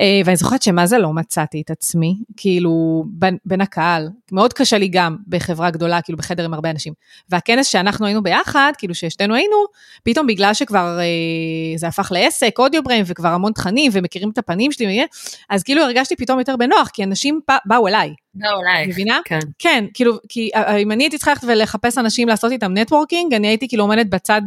אה, 0.00 0.20
ואני 0.24 0.36
זוכרת 0.36 0.62
שמה 0.62 0.86
זה 0.86 0.98
לא 0.98 1.12
מצאתי 1.12 1.62
את 1.64 1.70
עצמי, 1.70 2.16
כאילו, 2.36 3.04
בין, 3.08 3.36
בין 3.44 3.60
הקהל. 3.60 4.08
מאוד 4.32 4.52
קשה 4.52 4.78
לי 4.78 4.88
גם 4.88 5.16
בחברה 5.28 5.70
גדולה, 5.70 6.02
כאילו 6.02 6.18
בחדר 6.18 6.44
עם 6.44 6.54
הרבה 6.54 6.70
אנשים. 6.70 6.92
והכנס 7.28 7.66
שאנחנו 7.66 8.06
היינו 8.06 8.22
ביחד, 8.22 8.72
כאילו 8.78 8.94
ששתינו 8.94 9.34
היינו, 9.34 9.56
פתאום 10.02 10.26
בגלל 10.26 10.54
שכבר 10.54 10.98
אה, 11.00 11.76
זה 11.76 11.88
הפך 11.88 12.12
לעסק, 12.12 12.58
אודיו 12.58 12.82
בריים, 12.82 13.04
וכבר 13.06 13.28
המון 13.28 13.52
תכנים, 13.52 13.90
ומכירים 13.94 14.30
את 14.30 14.38
הפנים 14.38 14.72
שלי, 14.72 15.06
אז 15.50 15.62
כאילו 15.62 15.82
הרגשתי 15.82 16.16
פתאום 16.16 16.38
יותר 16.38 16.56
בנוח, 16.56 16.88
כי 16.92 17.04
אנשים 17.04 17.40
פ, 17.46 17.52
באו 17.66 17.88
אליי. 17.88 18.14
באו 18.34 18.60
אליי. 18.60 18.86
מבינה? 18.86 19.20
כן. 19.24 19.38
כן, 19.58 19.84
כאילו, 19.94 20.14
כי 20.28 20.50
אה, 20.54 20.76
אם 20.76 20.92
אני 20.92 21.04
הייתי 21.04 21.16
צריכה 21.18 21.30
ללכת 21.30 21.44
ולחפש 21.48 21.98
אנשים 21.98 22.28
לעשות 22.28 22.52
איתם 22.52 22.72
נטוורקינג, 22.78 23.34
אני 23.34 23.46
הייתי 23.46 23.68
כאילו 23.68 23.84
עומדת 23.84 24.06
בצד 24.06 24.42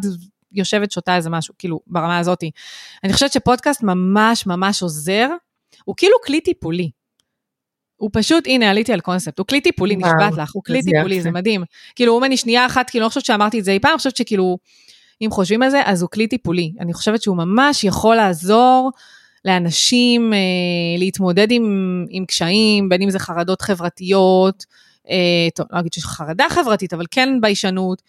יושבת 0.57 0.91
שותה 0.91 1.15
איזה 1.15 1.29
משהו, 1.29 1.53
כאילו, 1.57 1.79
ברמה 1.87 2.19
הזאתי. 2.19 2.51
אני 3.03 3.13
חושבת 3.13 3.31
שפודקאסט 3.31 3.83
ממש 3.83 4.47
ממש 4.47 4.83
עוזר, 4.83 5.29
הוא 5.85 5.95
כאילו 5.97 6.15
כלי 6.25 6.41
טיפולי. 6.41 6.91
הוא 7.97 8.09
פשוט, 8.13 8.43
הנה, 8.47 8.69
עליתי 8.69 8.93
על 8.93 8.99
קונספט, 8.99 9.39
הוא 9.39 9.47
כלי 9.47 9.61
טיפולי, 9.61 9.95
נשבעת 9.95 10.37
לך, 10.37 10.51
הוא 10.53 10.63
כלי 10.63 10.83
טיפולי, 10.83 11.21
זה 11.21 11.31
מדהים. 11.31 11.63
כאילו, 11.95 12.19
אם 12.19 12.23
אני 12.23 12.37
שנייה 12.37 12.65
אחת, 12.65 12.89
כאילו, 12.89 13.03
לא 13.03 13.09
חושבת 13.09 13.25
שאמרתי 13.25 13.59
את 13.59 13.63
זה 13.63 13.71
אי 13.71 13.79
פעם, 13.79 13.91
אני 13.91 13.97
חושבת 13.97 14.17
שכאילו, 14.17 14.57
אם 15.21 15.31
חושבים 15.31 15.61
על 15.61 15.69
זה, 15.69 15.81
אז 15.85 16.01
הוא 16.01 16.09
כלי 16.09 16.27
טיפולי. 16.27 16.73
אני 16.79 16.93
חושבת 16.93 17.21
שהוא 17.21 17.37
ממש 17.37 17.83
יכול 17.83 18.15
לעזור 18.15 18.91
לאנשים 19.45 20.33
אה, 20.33 20.39
להתמודד 20.97 21.51
עם, 21.51 22.05
עם 22.09 22.25
קשיים, 22.25 22.89
בין 22.89 23.01
אם 23.01 23.09
זה 23.09 23.19
חרדות 23.19 23.61
חברתיות, 23.61 24.65
אה, 25.09 25.47
טוב, 25.55 25.67
לא 25.71 25.79
אגיד 25.79 25.93
שיש 25.93 26.05
חרדה 26.05 26.45
חברתית, 26.49 26.93
אבל 26.93 27.05
כן 27.11 27.41
ביישנות. 27.41 28.01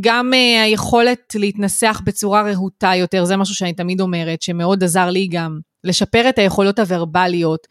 גם 0.00 0.34
אה, 0.34 0.62
היכולת 0.62 1.34
להתנסח 1.34 2.00
בצורה 2.04 2.42
רהוטה 2.42 2.92
יותר, 2.94 3.24
זה 3.24 3.36
משהו 3.36 3.54
שאני 3.54 3.72
תמיד 3.72 4.00
אומרת, 4.00 4.42
שמאוד 4.42 4.84
עזר 4.84 5.10
לי 5.10 5.26
גם, 5.26 5.60
לשפר 5.84 6.28
את 6.28 6.38
היכולות 6.38 6.78
הוורבליות, 6.78 7.66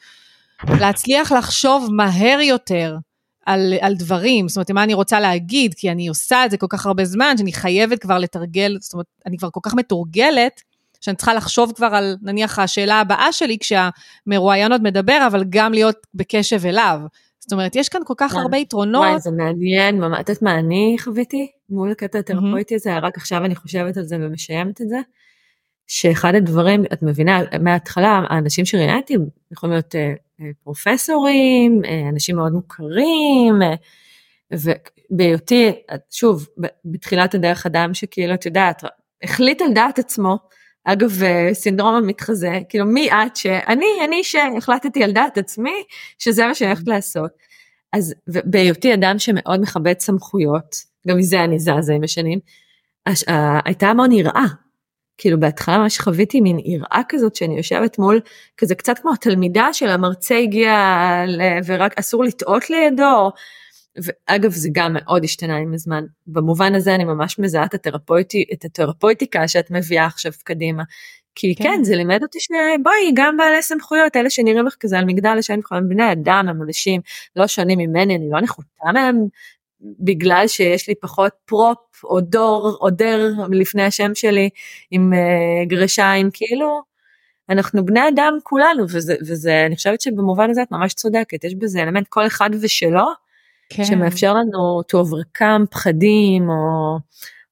להצליח 0.79 1.31
לחשוב 1.31 1.89
מהר 1.91 2.39
יותר 2.41 2.97
על, 3.45 3.73
על 3.81 3.95
דברים, 3.95 4.47
זאת 4.47 4.57
אומרת, 4.57 4.71
מה 4.71 4.83
אני 4.83 4.93
רוצה 4.93 5.19
להגיד, 5.19 5.73
כי 5.73 5.91
אני 5.91 6.07
עושה 6.07 6.45
את 6.45 6.51
זה 6.51 6.57
כל 6.57 6.67
כך 6.69 6.85
הרבה 6.85 7.05
זמן, 7.05 7.35
שאני 7.37 7.53
חייבת 7.53 7.99
כבר 7.99 8.17
לתרגל, 8.17 8.77
זאת 8.79 8.93
אומרת, 8.93 9.05
אני 9.25 9.37
כבר 9.37 9.49
כל 9.49 9.59
כך 9.63 9.73
מתורגלת, 9.73 10.61
שאני 11.01 11.15
צריכה 11.15 11.33
לחשוב 11.33 11.71
כבר 11.75 11.89
על, 11.93 12.17
נניח, 12.21 12.59
השאלה 12.59 12.99
הבאה 12.99 13.31
שלי 13.31 13.57
כשהמרואיין 13.59 14.71
עוד 14.71 14.83
מדבר, 14.83 15.27
אבל 15.27 15.43
גם 15.49 15.73
להיות 15.73 15.97
בקשב 16.13 16.65
אליו. 16.65 16.99
זאת 17.39 17.51
אומרת, 17.51 17.75
יש 17.75 17.89
כאן 17.89 18.01
כל 18.05 18.13
כך. 18.17 18.35
הרבה 18.35 18.57
יתרונות. 18.57 19.03
וואי, 19.03 19.19
זה 19.19 19.31
מעניין, 19.31 20.03
את 20.03 20.29
יודעת 20.29 20.41
מה 20.41 20.59
אני 20.59 20.95
חוויתי 20.99 21.51
מול 21.71 21.91
הקטע 21.91 22.19
התרפויטי 22.19 22.75
הזה, 22.75 22.97
רק 22.97 23.17
עכשיו 23.17 23.45
אני 23.45 23.55
חושבת 23.55 23.97
על 23.97 24.03
זה 24.03 24.15
ומשיימת 24.19 24.81
את 24.81 24.89
זה, 24.89 24.99
שאחד 25.87 26.35
הדברים, 26.35 26.83
את 26.93 27.03
מבינה, 27.03 27.39
מההתחלה, 27.61 28.21
האנשים 28.29 28.65
שראיינתי 28.65 29.13
יכולים 29.51 29.73
להיות 29.73 29.95
אה, 29.95 30.13
אה, 30.41 30.45
פרופסורים, 30.63 31.81
אה, 31.85 32.09
אנשים 32.09 32.35
מאוד 32.35 32.51
מוכרים, 32.51 33.53
ובהיותי, 34.51 35.71
שוב, 36.11 36.47
בתחילת 36.85 37.35
הדרך 37.35 37.65
אדם 37.65 37.93
שכאילו, 37.93 38.33
את 38.33 38.45
יודעת, 38.45 38.83
החליט 39.23 39.61
על 39.61 39.73
דעת 39.73 39.99
עצמו, 39.99 40.37
אגב, 40.83 41.11
סינדרום 41.53 41.95
המתחזה, 41.95 42.59
כאילו 42.69 42.85
מי 42.85 43.11
את 43.11 43.35
שאני, 43.35 43.85
אני 44.05 44.23
שהחלטתי 44.23 45.03
על 45.03 45.11
דעת 45.11 45.37
עצמי 45.37 45.83
שזה 46.19 46.47
מה 46.47 46.55
שאני 46.55 46.69
הולכת 46.69 46.87
לעשות. 46.87 47.31
אז 47.93 48.13
בהיותי 48.27 48.93
אדם 48.93 49.19
שמאוד 49.19 49.61
מכבד 49.61 49.99
סמכויות, 49.99 50.90
גם 51.07 51.17
מזה 51.17 51.43
אני 51.43 51.59
זזה 51.59 51.93
עם 51.93 52.03
השנים, 52.03 52.39
הייתה 53.65 53.87
המון 53.87 54.11
יראה. 54.11 54.45
כאילו 55.17 55.39
בהתחלה 55.39 55.77
ממש 55.77 55.99
חוויתי 55.99 56.41
מין 56.41 56.59
יראה 56.59 57.01
כזאת 57.09 57.35
שאני 57.35 57.57
יושבת 57.57 57.99
מול 57.99 58.19
כזה 58.57 58.75
קצת 58.75 58.99
כמו 58.99 59.13
התלמידה 59.13 59.73
של 59.73 59.89
המרצה 59.89 60.37
הגיע 60.37 60.73
ורק 61.65 61.99
אסור 61.99 62.23
לטעות 62.23 62.69
לידו. 62.69 63.31
ואגב 63.95 64.51
זה 64.51 64.69
גם 64.71 64.93
מאוד 64.93 65.23
השתנה 65.23 65.57
עם 65.57 65.73
הזמן 65.73 66.03
במובן 66.27 66.75
הזה 66.75 66.95
אני 66.95 67.03
ממש 67.03 67.39
מזהה 67.39 67.65
את 67.65 67.73
התרפויטי 67.73 68.45
את 68.53 68.65
התרפויטיקה 68.65 69.47
שאת 69.47 69.71
מביאה 69.71 70.05
עכשיו 70.05 70.31
קדימה. 70.43 70.83
כי 71.35 71.55
כן. 71.55 71.63
כן 71.63 71.83
זה 71.83 71.95
לימד 71.95 72.19
אותי 72.23 72.39
שבואי 72.39 73.11
גם 73.13 73.37
בעלי 73.37 73.61
סמכויות 73.61 74.15
אלה 74.15 74.29
שנראים 74.29 74.65
לך 74.65 74.75
כזה 74.79 74.99
על 74.99 75.05
מגדל 75.05 75.35
לשם 75.37 75.59
הם 75.71 75.89
בני 75.89 76.11
אדם 76.11 76.45
הם 76.49 76.61
אנשים 76.61 77.01
לא 77.35 77.47
שונים 77.47 77.79
ממני 77.79 78.15
אני 78.15 78.29
לא 78.31 78.41
נחותה 78.41 78.91
מהם 78.93 79.15
בגלל 79.99 80.47
שיש 80.47 80.89
לי 80.89 80.95
פחות 80.95 81.31
פרופ 81.45 81.77
או 82.03 82.21
דור 82.21 82.77
או 82.81 82.89
דר 82.89 83.29
לפני 83.51 83.83
השם 83.83 84.15
שלי 84.15 84.49
עם 84.91 85.13
uh, 85.13 85.67
גרשיים 85.69 86.29
כאילו 86.33 86.81
אנחנו 87.49 87.85
בני 87.85 88.07
אדם 88.07 88.33
כולנו 88.43 88.83
וזה 88.83 89.15
וזה 89.27 89.63
אני 89.65 89.75
חושבת 89.75 90.01
שבמובן 90.01 90.49
הזה 90.49 90.63
את 90.63 90.71
ממש 90.71 90.93
צודקת 90.93 91.43
יש 91.43 91.55
בזה 91.55 91.83
אלמנט 91.83 92.07
כל 92.07 92.27
אחד 92.27 92.49
ושלו 92.61 93.05
כן. 93.69 93.83
שמאפשר 93.83 94.33
לנו 94.33 94.81
to 94.81 94.95
overcome 95.05 95.65
פחדים 95.71 96.49
או, 96.49 96.97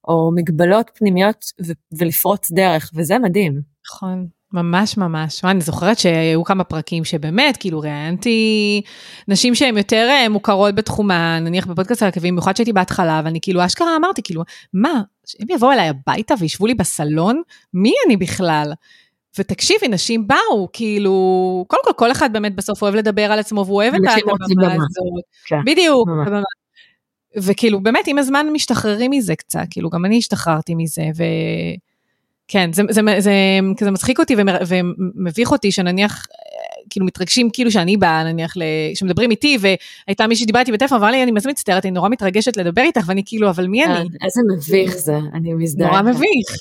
או 0.07 0.31
מגבלות 0.35 0.91
פנימיות 0.93 1.45
ו- 1.65 1.97
ולפרוץ 1.97 2.51
דרך 2.51 2.91
וזה 2.95 3.19
מדהים. 3.19 3.61
נכון. 3.85 4.27
ממש 4.53 4.97
ממש. 4.97 5.45
אני 5.45 5.61
זוכרת 5.61 5.99
שהיו 5.99 6.43
כמה 6.43 6.63
פרקים 6.63 7.05
שבאמת, 7.05 7.57
כאילו 7.57 7.79
ראיינתי 7.79 8.81
נשים 9.27 9.55
שהן 9.55 9.77
יותר 9.77 10.07
אה, 10.09 10.29
מוכרות 10.29 10.75
בתחומן, 10.75 11.41
נניח 11.43 11.65
בפודקאסט 11.65 12.03
העקבים, 12.03 12.33
במיוחד 12.33 12.55
שהייתי 12.55 12.73
בהתחלה, 12.73 13.21
ואני 13.25 13.39
כאילו 13.41 13.65
אשכרה 13.65 13.95
אמרתי, 13.95 14.21
כאילו, 14.23 14.43
מה, 14.73 15.01
הם 15.39 15.47
יבואו 15.49 15.71
אליי 15.71 15.89
הביתה 15.89 16.33
וישבו 16.39 16.67
לי 16.67 16.73
בסלון? 16.73 17.41
מי 17.73 17.93
אני 18.05 18.17
בכלל? 18.17 18.73
ותקשיבי, 19.39 19.87
נשים 19.87 20.27
באו, 20.27 20.67
כאילו, 20.73 21.65
קודם 21.67 21.81
כל, 21.85 21.91
כל 21.95 22.11
אחד 22.11 22.33
באמת 22.33 22.55
בסוף 22.55 22.81
אוהב 22.81 22.95
לדבר 22.95 23.31
על 23.31 23.39
עצמו, 23.39 23.65
והוא 23.65 23.75
אוהב 23.75 23.93
את 23.93 23.99
הבמה 24.05 24.73
הזאת. 24.73 25.23
כן, 25.45 25.59
בדיוק, 25.65 26.09
במה. 26.09 26.41
וכאילו, 27.37 27.83
באמת, 27.83 28.07
עם 28.07 28.17
הזמן 28.17 28.47
משתחררים 28.53 29.11
מזה 29.11 29.35
קצת, 29.35 29.65
כאילו, 29.69 29.89
גם 29.89 30.05
אני 30.05 30.17
השתחררתי 30.17 30.75
מזה, 30.75 31.03
ו... 31.17 31.23
כן, 32.51 32.73
זה, 32.73 32.83
זה, 32.89 33.01
זה, 33.01 33.19
זה 33.19 33.31
כזה 33.77 33.91
מצחיק 33.91 34.19
אותי 34.19 34.35
ומביך 34.67 35.51
אותי 35.51 35.71
שנניח, 35.71 36.25
כאילו 36.89 37.05
מתרגשים 37.05 37.49
כאילו 37.53 37.71
שאני 37.71 37.97
באה 37.97 38.23
נניח, 38.23 38.53
שמדברים 38.95 39.31
איתי 39.31 39.57
והייתה 39.61 40.27
מישהי 40.27 40.43
שדיברה 40.43 40.61
איתי 40.61 40.71
בטלפון, 40.71 40.97
אמרה 40.97 41.11
לי 41.11 41.23
אני 41.23 41.31
מזמין 41.31 41.51
מצטערת, 41.51 41.85
אני 41.85 41.91
נורא 41.91 42.09
מתרגשת 42.09 42.57
לדבר 42.57 42.81
איתך 42.81 43.01
ואני 43.05 43.21
כאילו, 43.25 43.49
אבל 43.49 43.67
מי 43.67 43.85
אני? 43.85 43.93
איזה 44.25 44.41
מביך 44.55 44.97
זה, 44.97 45.17
אני 45.33 45.53
מזדהה. 45.53 45.87
נורא 45.89 46.01
מביך. 46.01 46.57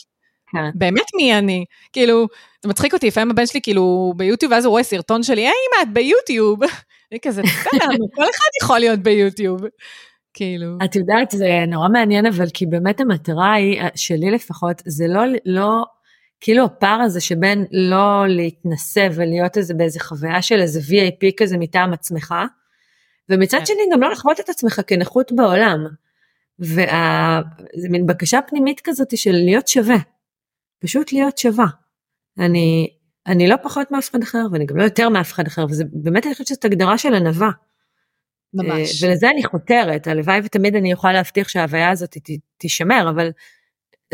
כן. 0.53 0.71
באמת 0.75 1.07
מי 1.17 1.39
אני? 1.39 1.65
כאילו, 1.93 2.27
זה 2.63 2.69
מצחיק 2.69 2.95
אותי, 2.95 3.07
לפעמים 3.07 3.31
הבן 3.31 3.47
שלי 3.47 3.61
כאילו 3.61 4.13
ביוטיוב, 4.17 4.53
ואז 4.53 4.65
הוא 4.65 4.71
רואה 4.71 4.83
סרטון 4.83 5.23
שלי, 5.23 5.41
היי 5.41 5.51
אמא, 5.51 5.83
את 5.83 5.93
ביוטיוב. 5.93 6.61
אני 7.13 7.21
כזה, 7.23 7.43
בסדר, 7.43 7.87
כל 8.15 8.23
אחד 8.23 8.49
יכול 8.63 8.79
להיות 8.79 9.01
ביוטיוב. 9.01 9.61
כאילו. 10.35 10.79
את 10.85 10.97
יודעת, 10.97 11.31
זה 11.31 11.65
נורא 11.69 11.89
מעניין, 11.89 12.27
אבל 12.27 12.47
כי 12.55 12.67
באמת 12.67 13.01
המטרה 13.01 13.53
היא, 13.53 13.83
שלי 13.95 14.31
לפחות, 14.31 14.83
זה 14.87 15.07
לא, 15.09 15.23
לא, 15.47 15.85
כאילו 16.41 16.65
הפער 16.65 17.01
הזה 17.01 17.21
שבין 17.21 17.65
לא 17.71 18.25
להתנסה 18.29 19.09
ולהיות 19.15 19.57
איזה 19.57 19.75
באיזה 19.75 20.01
חוויה 20.01 20.43
של 20.43 20.61
איזה 20.61 20.81
VIP 20.81 21.33
כזה 21.37 21.59
מטעם 21.59 21.93
עצמך, 21.93 22.35
ומצד 23.29 23.59
כן. 23.59 23.67
שני 23.67 23.83
גם 23.93 24.01
לא 24.01 24.11
לחוות 24.11 24.41
את 24.41 24.49
עצמך 24.49 24.81
כנכות 24.87 25.33
בעולם. 25.33 25.87
וזה 26.59 27.89
מין 27.91 28.07
בקשה 28.07 28.41
פנימית 28.49 28.81
כזאת 28.85 29.19
של 29.19 29.33
להיות 29.33 29.69
שווה. 29.69 29.97
פשוט 30.79 31.13
להיות 31.13 31.39
שווה. 31.39 31.67
אני, 32.39 32.91
אני 33.27 33.49
לא 33.49 33.57
פחות 33.63 33.91
מאף 33.91 34.11
אחד 34.11 34.23
אחר 34.23 34.47
ואני 34.53 34.67
גם 34.67 34.77
לא 34.77 34.83
יותר 34.83 35.09
מאף 35.09 35.33
אחד 35.33 35.47
אחר 35.47 35.65
וזה 35.71 35.85
באמת 35.93 36.27
אני 36.27 36.35
חושבת 36.35 36.47
שזאת 36.47 36.65
הגדרה 36.65 36.99
של 36.99 37.15
ענווה. 37.15 37.51
ממש. 38.55 39.05
אה, 39.05 39.09
ולזה 39.09 39.31
אני 39.31 39.45
חותרת, 39.45 40.07
הלוואי 40.07 40.41
ותמיד 40.45 40.77
אני 40.77 40.93
אוכל 40.93 41.13
להבטיח 41.13 41.49
שההוויה 41.49 41.91
הזאת 41.91 42.17
תישמר, 42.57 43.11
אבל 43.11 43.31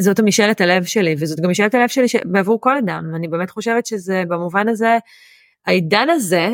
זאת 0.01 0.19
המשאלת 0.19 0.61
הלב 0.61 0.85
שלי, 0.85 1.15
וזאת 1.19 1.41
גם 1.41 1.51
משאלת 1.51 1.75
הלב 1.75 1.89
שלי 1.89 2.07
בעבור 2.25 2.61
כל 2.61 2.77
אדם. 2.77 3.13
אני 3.17 3.29
באמת 3.29 3.51
חושבת 3.51 3.87
שזה 3.87 4.23
במובן 4.29 4.69
הזה, 4.69 4.99
העידן 5.67 6.11
הזה 6.11 6.49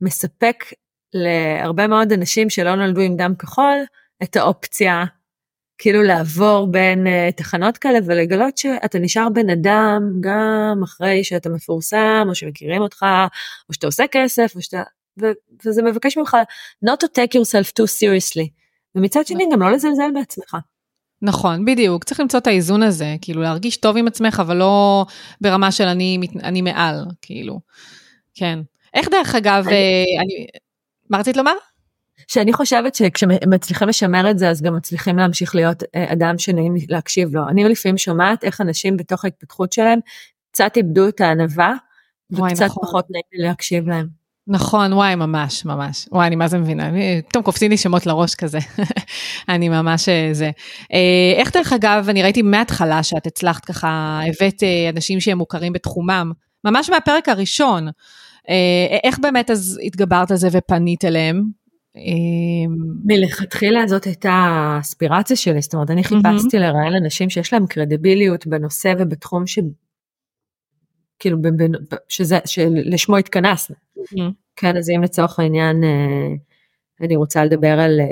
מספק 0.00 0.64
להרבה 1.14 1.86
מאוד 1.86 2.12
אנשים 2.12 2.50
שלא 2.50 2.74
נולדו 2.74 3.00
עם 3.00 3.16
דם 3.16 3.34
כחול, 3.38 3.76
את 4.22 4.36
האופציה 4.36 5.04
כאילו 5.78 6.02
לעבור 6.02 6.66
בין 6.70 7.06
uh, 7.06 7.36
תחנות 7.36 7.78
כאלה 7.78 7.98
ולגלות 8.06 8.58
שאתה 8.58 8.98
נשאר 8.98 9.28
בן 9.28 9.50
אדם 9.50 10.02
גם 10.20 10.80
אחרי 10.84 11.24
שאתה 11.24 11.48
מפורסם 11.48 12.26
או 12.28 12.34
שמכירים 12.34 12.82
אותך 12.82 13.06
או 13.68 13.74
שאתה 13.74 13.86
עושה 13.86 14.04
כסף 14.10 14.52
או 14.56 14.62
שאתה 14.62 14.82
ו- 15.20 15.66
וזה 15.66 15.82
מבקש 15.82 16.18
ממך 16.18 16.36
not 16.86 17.04
to 17.04 17.06
take 17.06 17.38
yourself 17.38 17.68
too 17.68 17.86
seriously 17.86 18.48
ומצד 18.94 19.26
שני 19.26 19.44
גם 19.52 19.62
לא 19.62 19.70
לזלזל 19.72 20.10
בעצמך. 20.14 20.56
נכון, 21.22 21.64
בדיוק, 21.64 22.04
צריך 22.04 22.20
למצוא 22.20 22.40
את 22.40 22.46
האיזון 22.46 22.82
הזה, 22.82 23.16
כאילו 23.22 23.42
להרגיש 23.42 23.76
טוב 23.76 23.96
עם 23.96 24.06
עצמך, 24.06 24.40
אבל 24.40 24.56
לא 24.56 25.04
ברמה 25.40 25.72
של 25.72 25.84
אני, 25.84 26.18
אני 26.42 26.62
מעל, 26.62 27.04
כאילו, 27.22 27.60
כן. 28.34 28.58
איך 28.94 29.08
דרך 29.08 29.34
אגב, 29.34 29.64
אני... 29.66 29.74
אה, 29.74 30.22
אני... 30.22 30.46
מה 31.10 31.18
רצית 31.18 31.36
לומר? 31.36 31.54
שאני 32.28 32.52
חושבת 32.52 32.94
שכשמצליחים 32.94 33.88
לשמר 33.88 34.30
את 34.30 34.38
זה 34.38 34.50
אז 34.50 34.62
גם 34.62 34.76
מצליחים 34.76 35.16
להמשיך 35.16 35.54
להיות 35.54 35.82
אה, 35.94 36.12
אדם 36.12 36.38
שנעים 36.38 36.74
להקשיב 36.88 37.34
לו. 37.36 37.48
אני 37.48 37.64
לפעמים 37.64 37.98
שומעת 37.98 38.44
איך 38.44 38.60
אנשים 38.60 38.96
בתוך 38.96 39.24
ההתפתחות 39.24 39.72
שלהם 39.72 39.98
קצת 40.50 40.76
איבדו 40.76 41.08
את 41.08 41.20
הענווה 41.20 41.74
וקצת 42.30 42.64
נכון. 42.64 42.82
פחות 42.82 43.06
נעים 43.10 43.46
להקשיב 43.46 43.88
להם. 43.88 44.23
נכון, 44.48 44.92
וואי, 44.92 45.14
ממש, 45.14 45.64
ממש. 45.64 46.08
וואי, 46.12 46.26
אני 46.26 46.36
מה 46.36 46.48
זה 46.48 46.58
מבינה. 46.58 46.90
פתאום 47.28 47.44
קופצים 47.44 47.70
לי 47.70 47.76
שמות 47.76 48.06
לראש 48.06 48.34
כזה. 48.34 48.58
אני 49.48 49.68
ממש 49.68 50.08
אה, 50.08 50.28
זה. 50.32 50.50
אה, 50.92 51.34
איך 51.36 51.52
דרך 51.52 51.72
אגב, 51.72 52.06
אני 52.08 52.22
ראיתי 52.22 52.42
מההתחלה 52.42 53.02
שאת 53.02 53.26
הצלחת 53.26 53.64
ככה, 53.64 54.20
הבאת 54.28 54.62
אנשים 54.92 55.20
שהם 55.20 55.38
מוכרים 55.38 55.72
בתחומם, 55.72 56.32
ממש 56.64 56.90
מהפרק 56.90 57.28
הראשון. 57.28 57.88
איך 59.04 59.18
באמת 59.18 59.50
אז 59.50 59.80
התגברת 59.82 60.30
על 60.30 60.36
זה 60.36 60.48
ופנית 60.52 61.04
אליהם? 61.04 61.44
מלכתחילה 63.04 63.86
זאת 63.86 64.04
הייתה 64.04 64.32
האספירציה 64.32 65.36
שלי, 65.36 65.60
זאת 65.60 65.74
אומרת, 65.74 65.90
אני 65.90 66.04
חיפשתי 66.04 66.58
לראיין 66.58 66.94
אנשים 67.04 67.30
שיש 67.30 67.52
להם 67.52 67.66
קרדיביליות 67.66 68.46
בנושא 68.46 68.92
ובתחום 68.98 69.46
כאילו, 71.24 71.38
שזה, 72.08 72.38
שלשמו 72.44 73.16
התכנסנו. 73.16 73.76
כן, 74.56 74.76
אז 74.76 74.90
אם 74.90 75.02
לצורך 75.02 75.38
העניין 75.38 75.84
אה, 75.84 76.34
אני 77.00 77.16
רוצה 77.16 77.44
לדבר 77.44 77.80
על 77.80 78.00
אה, 78.00 78.06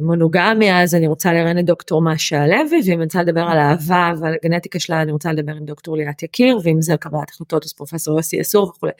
מונוגמיה, 0.00 0.82
אז 0.82 0.94
אני 0.94 1.06
רוצה 1.06 1.32
לראיין 1.32 1.58
את 1.58 1.64
דוקטור 1.64 2.02
משה 2.02 2.46
לוי, 2.46 2.80
ואם 2.86 2.92
אני 2.94 3.04
רוצה 3.04 3.22
לדבר 3.22 3.40
על 3.40 3.58
אהבה 3.58 4.12
ועל 4.20 4.34
הגנטיקה 4.44 4.78
שלה, 4.78 5.02
אני 5.02 5.12
רוצה 5.12 5.32
לדבר 5.32 5.52
עם 5.52 5.64
דוקטור 5.64 5.96
ליאת 5.96 6.22
יקיר, 6.22 6.58
ואם 6.64 6.82
זה 6.82 6.92
על 6.92 6.98
קבלת 6.98 7.30
החלטות, 7.30 7.64
אז 7.64 7.72
פרופסור 7.72 8.16
יוסי 8.16 8.40
אסור 8.40 8.68
וכולי. 8.68 8.92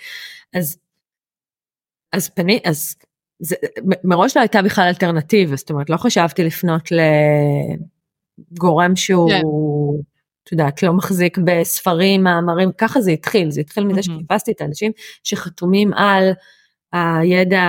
אז, 0.54 0.78
אז 2.12 2.28
פני, 2.28 2.60
אז 2.64 2.96
זה, 3.38 3.56
מראש 4.04 4.36
לא 4.36 4.42
הייתה 4.42 4.62
בכלל 4.62 4.84
אלטרנטיבה, 4.84 5.56
זאת 5.56 5.70
אומרת, 5.70 5.90
לא 5.90 5.96
חשבתי 5.96 6.44
לפנות 6.44 6.88
לגורם 8.52 8.96
שהוא, 8.96 9.30
כן. 9.30 9.42
את 10.44 10.52
יודעת, 10.52 10.82
לא 10.82 10.92
מחזיק 10.92 11.38
בספרים, 11.38 12.24
מאמרים, 12.24 12.70
ככה 12.78 13.00
זה 13.00 13.10
התחיל, 13.10 13.50
זה 13.50 13.60
התחיל 13.60 13.84
מזה 13.84 14.02
שחיפשתי 14.02 14.52
את 14.52 14.60
האנשים 14.60 14.92
שחתומים 15.24 15.94
על 15.94 16.32
הידע 16.92 17.62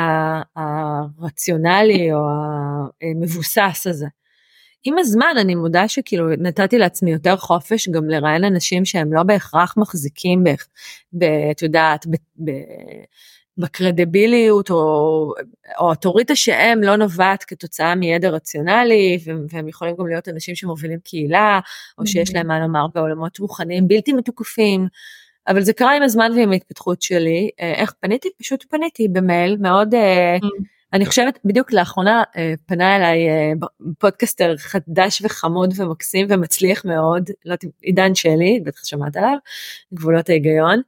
הרציונלי 0.55 2.13
או 2.13 2.19
המבוסס 3.01 3.88
הזה. 3.89 4.07
עם 4.84 4.97
הזמן 4.97 5.34
אני 5.39 5.55
מודה 5.55 5.88
שכאילו 5.88 6.30
נתתי 6.38 6.78
לעצמי 6.78 7.11
יותר 7.11 7.38
חופש 7.38 7.89
גם 7.89 8.09
לראיין 8.09 8.43
אנשים 8.43 8.86
שהם 8.86 9.13
לא 9.13 9.24
בהכרח 9.24 9.74
מחזיקים, 9.78 10.43
את 11.51 11.61
יודעת, 11.61 12.05
בקרדיביליות 13.58 14.70
או, 14.70 15.34
או 15.80 15.89
אוטוריטה 15.89 16.36
שהם 16.36 16.84
לא 16.84 16.95
נובעת 16.95 17.43
כתוצאה 17.43 17.95
מידע 17.95 18.30
רציונלי 18.30 19.20
והם 19.51 19.68
יכולים 19.68 19.95
גם 19.99 20.08
להיות 20.08 20.30
אנשים 20.30 20.56
שמובילים 20.56 20.99
קהילה 20.99 21.60
או 21.97 22.08
שיש 22.08 22.34
להם 22.36 22.47
מה 22.47 22.60
לומר 22.60 22.86
בעולמות 22.95 23.38
רוחניים 23.38 23.88
בלתי 23.88 24.14
מתוקפים. 24.14 24.88
אבל 25.47 25.62
זה 25.62 25.74
קרה 25.74 25.95
עם 25.95 26.04
הזמן 26.04 26.32
ועם 26.36 26.51
ההתפתחות 26.51 27.01
שלי. 27.01 27.49
אה, 27.60 27.74
איך 27.74 27.93
פניתי? 27.99 28.30
פשוט 28.38 28.66
פניתי 28.70 29.08
במייל 29.08 29.58
מאוד 29.60 29.93
אה, 29.93 30.38
אני 30.94 31.06
חושבת 31.06 31.39
בדיוק 31.46 31.74
לאחרונה 31.74 32.24
אה, 32.38 32.54
פנה 32.66 32.96
אליי 32.96 33.30
אה, 33.30 33.52
פודקאסטר 34.00 34.58
חדש 34.58 35.22
וחמוד 35.22 35.74
ומקסים 35.78 36.28
ומצליח 36.30 36.86
מאוד, 36.86 37.30
לא 37.46 37.56
עידן 37.82 38.16
שלי, 38.16 38.60
בטח 38.64 38.86
שמעת 38.86 39.18
עליו, 39.18 39.38
גבולות 39.94 40.30
ההיגיון, 40.30 40.82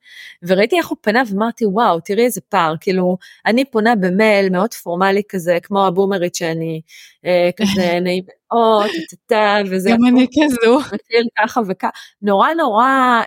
וראיתי 0.43 0.77
איך 0.77 0.87
הוא 0.87 0.97
פנה 1.01 1.23
ואמרתי 1.29 1.65
וואו 1.65 1.99
תראי 1.99 2.25
איזה 2.25 2.41
פער, 2.41 2.75
כאילו 2.79 3.17
אני 3.45 3.65
פונה 3.65 3.95
במייל 3.95 4.49
מאוד 4.49 4.73
פורמלי 4.73 5.21
כזה 5.29 5.57
כמו 5.63 5.85
הבומרית 5.85 6.35
שאני 6.35 6.81
אה, 7.25 7.49
כזה 7.57 7.99
נעים 8.03 8.23
מאוד, 8.51 8.89
טטטה 9.09 9.57
וזה, 9.71 9.89
גם 9.89 10.07
אני 10.07 10.27
כזו, 10.27 10.79
מתחיל 10.79 11.27
ככה 11.39 11.61
וככה, 11.67 11.89
נורא 12.21 12.53
נורא 12.53 13.21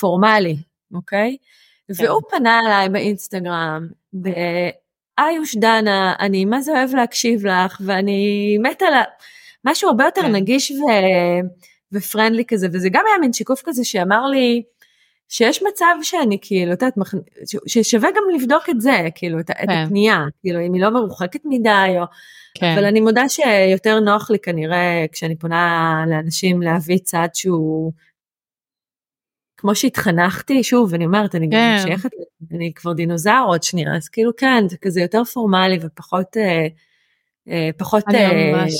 פורמלי, 0.00 0.56
אוקיי? 0.94 1.36
כן. 1.98 2.04
והוא 2.04 2.20
פנה 2.30 2.60
אליי 2.66 2.88
באינסטגרם, 2.88 3.88
איוש 5.20 5.56
דנה, 5.56 6.14
אני 6.20 6.44
מה 6.44 6.60
זה 6.60 6.72
אוהב 6.72 6.94
להקשיב 6.94 7.46
לך, 7.46 7.80
ואני 7.84 8.56
מתה 8.62 8.90
לה, 8.90 9.02
משהו 9.64 9.88
הרבה 9.88 10.04
יותר 10.04 10.22
כן. 10.22 10.32
נגיש 10.32 10.70
ו... 10.70 10.82
ופרנדלי 11.92 12.44
כזה, 12.44 12.68
וזה 12.72 12.88
גם 12.88 13.04
היה 13.06 13.18
מין 13.20 13.32
שיקוף 13.32 13.62
כזה 13.64 13.84
שאמר 13.84 14.26
לי, 14.26 14.62
שיש 15.28 15.62
מצב 15.62 15.94
שאני 16.02 16.38
כאילו, 16.42 16.72
את 16.72 16.82
יודעת, 16.82 16.94
ששווה 17.66 18.10
גם 18.10 18.22
לבדוק 18.34 18.70
את 18.70 18.80
זה, 18.80 19.08
כאילו, 19.14 19.40
את, 19.40 19.50
כן. 19.50 19.64
את 19.64 19.68
הפנייה, 19.86 20.24
כאילו, 20.40 20.60
אם 20.66 20.72
היא 20.72 20.82
לא 20.82 20.90
מרוחקת 20.90 21.40
מדי, 21.44 21.94
או... 22.00 22.04
כן. 22.54 22.72
אבל 22.74 22.84
אני 22.84 23.00
מודה 23.00 23.28
שיותר 23.28 24.00
נוח 24.00 24.30
לי 24.30 24.38
כנראה, 24.38 25.04
כשאני 25.12 25.36
פונה 25.36 26.04
לאנשים 26.08 26.62
להביא 26.62 26.98
צד 26.98 27.28
שהוא 27.34 27.92
כמו 29.60 29.74
שהתחנכתי, 29.74 30.62
שוב, 30.62 30.94
אני 30.94 31.04
אומרת, 31.04 31.34
אני 31.34 31.50
כן. 31.50 31.76
גם 31.76 31.88
שייכת, 31.88 32.10
אני 32.52 32.72
כבר 32.74 32.92
דינוזאור 32.92 33.46
עוד 33.46 33.62
שנייה, 33.62 33.96
אז 33.96 34.08
כאילו 34.08 34.36
כן, 34.36 34.68
זה 34.68 34.76
כזה 34.76 35.00
יותר 35.00 35.24
פורמלי 35.24 35.78
ופחות, 35.82 36.36
אה, 36.36 36.66
אה, 37.48 37.70
פחות... 37.76 38.04
אה, 38.14 38.52
ממש... 38.52 38.72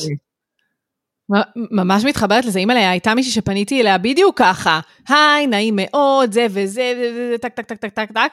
ממש 1.70 2.05
מתחברת 2.05 2.45
לזה, 2.45 2.59
אימא'לה, 2.59 2.91
הייתה 2.91 3.14
מישהי 3.14 3.33
שפניתי 3.33 3.81
אליה 3.81 3.99
בדיוק 3.99 4.39
ככה, 4.39 4.81
היי, 5.09 5.47
נעים 5.47 5.74
מאוד, 5.76 6.33
זה 6.33 6.47
וזה, 6.51 6.93
וזה, 6.97 7.39
טק, 7.41 7.55
טק, 7.55 7.64
טק, 7.64 7.76
טק, 7.76 7.91
טק, 7.95 8.12
טק, 8.12 8.33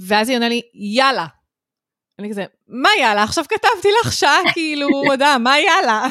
ואז 0.00 0.28
היא 0.28 0.36
עונה 0.36 0.48
לי, 0.48 0.62
יאללה. 0.74 1.26
אני 2.18 2.30
כזה, 2.30 2.44
מה 2.68 2.88
יאללה? 3.00 3.22
עכשיו 3.22 3.44
כתבתי 3.44 3.88
לך 4.00 4.12
שעה, 4.12 4.38
כאילו, 4.52 4.88
הודעה, 5.10 5.38
מה 5.38 5.58
יאללה? 5.58 6.06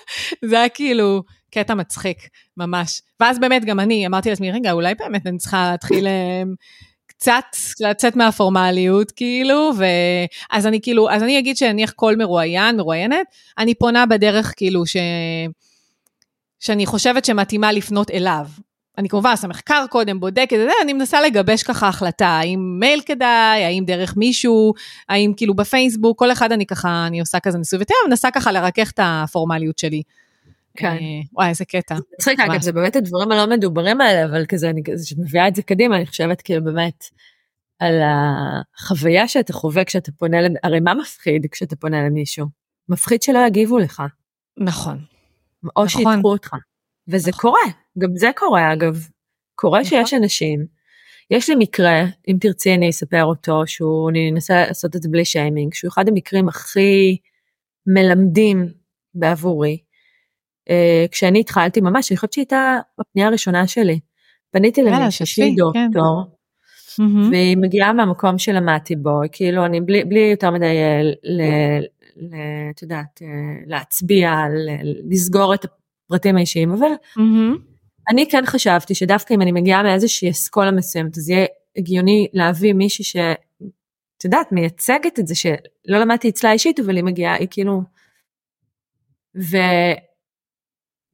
זה 0.50 0.58
היה 0.58 0.68
כאילו, 0.68 1.22
קטע 1.50 1.74
מצחיק, 1.74 2.18
ממש. 2.56 3.02
ואז 3.20 3.38
באמת 3.38 3.64
גם 3.64 3.80
אני 3.80 4.06
אמרתי 4.06 4.30
לעצמי, 4.30 4.50
רגע, 4.50 4.72
אולי 4.72 4.94
באמת 4.94 5.26
אני 5.26 5.38
צריכה 5.38 5.70
להתחיל 5.70 6.06
אמ, 6.06 6.54
קצת 7.06 7.44
לצאת 7.80 8.16
מהפורמליות, 8.16 9.10
כאילו, 9.10 9.72
ואז 9.76 10.66
אני 10.66 10.80
כאילו, 10.80 11.10
אז 11.10 11.22
אני 11.22 11.38
אגיד 11.38 11.56
שנניח 11.56 11.92
כל 11.96 12.16
מרואיין, 12.16 12.76
מרואיינת, 12.76 13.26
אני 13.58 13.74
פונה 13.74 14.06
בדרך 14.06 14.52
כאילו 14.56 14.86
ש... 14.86 14.96
שאני 16.60 16.86
חושבת 16.86 17.24
שמתאימה 17.24 17.72
לפנות 17.72 18.10
אליו. 18.10 18.46
אני 18.98 19.08
כמובן 19.08 19.30
עושה 19.30 19.48
מחקר 19.48 19.84
קודם, 19.90 20.20
בודקת 20.20 20.56
אני 20.82 20.92
מנסה 20.92 21.20
לגבש 21.20 21.62
ככה 21.62 21.88
החלטה, 21.88 22.26
האם 22.26 22.76
מייל 22.80 23.00
כדאי, 23.06 23.64
האם 23.64 23.84
דרך 23.86 24.16
מישהו, 24.16 24.74
האם 25.08 25.32
כאילו 25.36 25.54
בפייסבוק, 25.54 26.18
כל 26.18 26.32
אחד 26.32 26.52
אני 26.52 26.66
ככה, 26.66 27.06
אני 27.06 27.20
עושה 27.20 27.40
כזה 27.40 27.58
ניסוי 27.58 27.78
וטבע, 27.82 27.96
מנסה 28.08 28.30
ככה 28.30 28.52
לרכך 28.52 28.90
את 28.90 29.00
הפורמליות 29.02 29.78
שלי. 29.78 30.02
כן. 30.76 30.86
אה, 30.86 30.96
וואי, 31.32 31.48
איזה 31.48 31.64
קטע. 31.64 31.96
מצחיק, 32.14 32.40
אגב, 32.40 32.60
זה 32.60 32.72
באמת 32.72 32.96
הדברים 32.96 33.32
הלא 33.32 33.56
מדוברים 33.56 34.00
האלה, 34.00 34.24
אבל 34.24 34.46
כזה, 34.46 34.70
אני 34.70 34.82
כזה, 34.84 35.14
מביאה 35.18 35.48
את 35.48 35.56
זה 35.56 35.62
קדימה, 35.62 35.96
אני 35.96 36.06
חושבת 36.06 36.42
כאילו 36.42 36.64
באמת 36.64 37.04
על 37.78 37.94
החוויה 38.04 39.28
שאתה 39.28 39.52
חווה 39.52 39.84
כשאתה 39.84 40.12
פונה, 40.12 40.36
הרי 40.62 40.80
מה 40.80 40.94
מפחיד 40.94 41.46
כשאתה 41.50 41.76
פונה 41.76 42.06
למישהו? 42.06 42.46
מפחיד 42.88 43.22
שלא 43.22 43.38
יגיבו 43.46 43.78
לך. 43.78 44.02
נכון. 44.58 44.98
או 45.76 45.84
נכון. 45.84 45.88
שידחו 45.88 46.28
אותך. 46.28 46.54
וזה 47.08 47.30
נכון. 47.30 47.40
קורה, 47.40 47.72
גם 47.98 48.16
זה 48.16 48.30
קורה 48.36 48.72
אגב. 48.72 49.06
קורה 49.54 49.80
נכון. 49.80 50.04
שיש 50.04 50.14
אנשים, 50.14 50.66
יש 51.30 51.50
לי 51.50 51.56
מקרה, 51.58 52.04
אם 52.28 52.36
תרצי 52.40 52.74
אני 52.74 52.90
אספר 52.90 53.24
אותו, 53.24 53.66
שהוא, 53.66 54.10
אני 54.10 54.30
אנסה 54.30 54.66
לעשות 54.66 54.96
את 54.96 55.02
זה 55.02 55.08
בלי 55.08 55.24
שיימינג, 55.24 55.74
שהוא 55.74 55.88
אחד 55.88 56.08
המקרים 56.08 56.48
הכי 56.48 57.18
מלמדים 57.86 58.68
בעבורי. 59.14 59.78
אה, 60.70 61.04
כשאני 61.10 61.40
התחלתי 61.40 61.80
ממש, 61.80 62.12
אני 62.12 62.16
חושבת 62.16 62.32
שהייתה 62.32 62.78
הפנייה 62.98 63.28
הראשונה 63.28 63.66
שלי. 63.66 64.00
פניתי 64.50 64.82
למישהי 64.82 65.56
כן. 65.56 65.56
דוקטור, 65.56 66.24
כן. 66.96 67.30
והיא 67.30 67.56
מגיעה 67.56 67.92
מהמקום 67.92 68.38
שלמדתי 68.38 68.96
בו, 68.96 69.20
כאילו 69.32 69.64
אני 69.64 69.80
בלי, 69.80 70.04
בלי 70.04 70.20
יותר 70.20 70.50
מדי, 70.50 70.76
אה, 72.32 72.70
את 72.70 72.82
יודעת, 72.82 73.22
אה, 73.22 73.28
להצביע, 73.66 74.30
לסגור 75.10 75.54
את 75.54 75.64
הפרטים 75.64 76.36
האישיים, 76.36 76.72
אבל. 76.72 76.90
אני 78.08 78.28
כן 78.30 78.42
חשבתי 78.46 78.94
שדווקא 78.94 79.34
אם 79.34 79.42
אני 79.42 79.52
מגיעה 79.52 79.82
מאיזושהי 79.82 80.30
אסכולה 80.30 80.70
מסוימת, 80.70 81.18
אז 81.18 81.28
יהיה 81.30 81.46
הגיוני 81.76 82.26
להביא 82.32 82.72
מישהי 82.72 83.04
ש... 83.04 83.16
את 84.18 84.24
יודעת, 84.24 84.52
מייצגת 84.52 85.18
את 85.18 85.26
זה, 85.26 85.34
שלא 85.34 85.98
למדתי 85.98 86.28
אצלה 86.28 86.52
אישית, 86.52 86.80
אבל 86.80 86.96
היא 86.96 87.04
מגיעה, 87.04 87.34
היא 87.34 87.48
כאילו... 87.50 87.82
ו... 89.36 89.56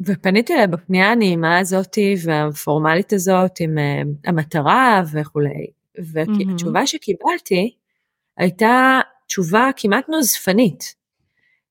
ופניתי 0.00 0.54
אליה 0.54 0.66
בפנייה 0.66 1.12
הנעימה 1.12 1.58
הזאתי 1.58 2.14
והפורמלית 2.24 3.12
הזאת 3.12 3.60
עם 3.60 3.78
uh, 3.78 4.28
המטרה 4.28 5.02
וכולי, 5.12 5.66
והתשובה 5.98 6.82
mm-hmm. 6.82 6.86
שקיבלתי 6.86 7.76
הייתה 8.36 9.00
תשובה 9.26 9.70
כמעט 9.76 10.08
נוזפנית. 10.08 10.94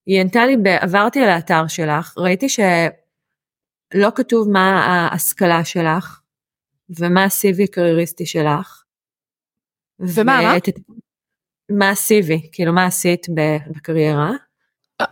היא 0.06 0.22
ענתה 0.22 0.46
לי, 0.46 0.56
עברתי 0.80 1.20
על 1.20 1.30
האתר 1.30 1.68
שלך, 1.68 2.18
ראיתי 2.18 2.50
שלא 2.50 4.10
כתוב 4.16 4.50
מה 4.50 4.86
ההשכלה 4.86 5.66
שלך 5.66 6.22
ומה 7.00 7.24
ה-CV 7.24 7.64
הקרייריסטי 7.64 8.26
שלך. 8.26 8.84
ומה, 10.00 10.42
מה? 10.42 10.54
מה 11.72 11.90
ה-CV, 11.90 12.50
כאילו 12.52 12.74
מה 12.74 12.86
עשית 12.86 13.28
בקריירה. 13.76 14.32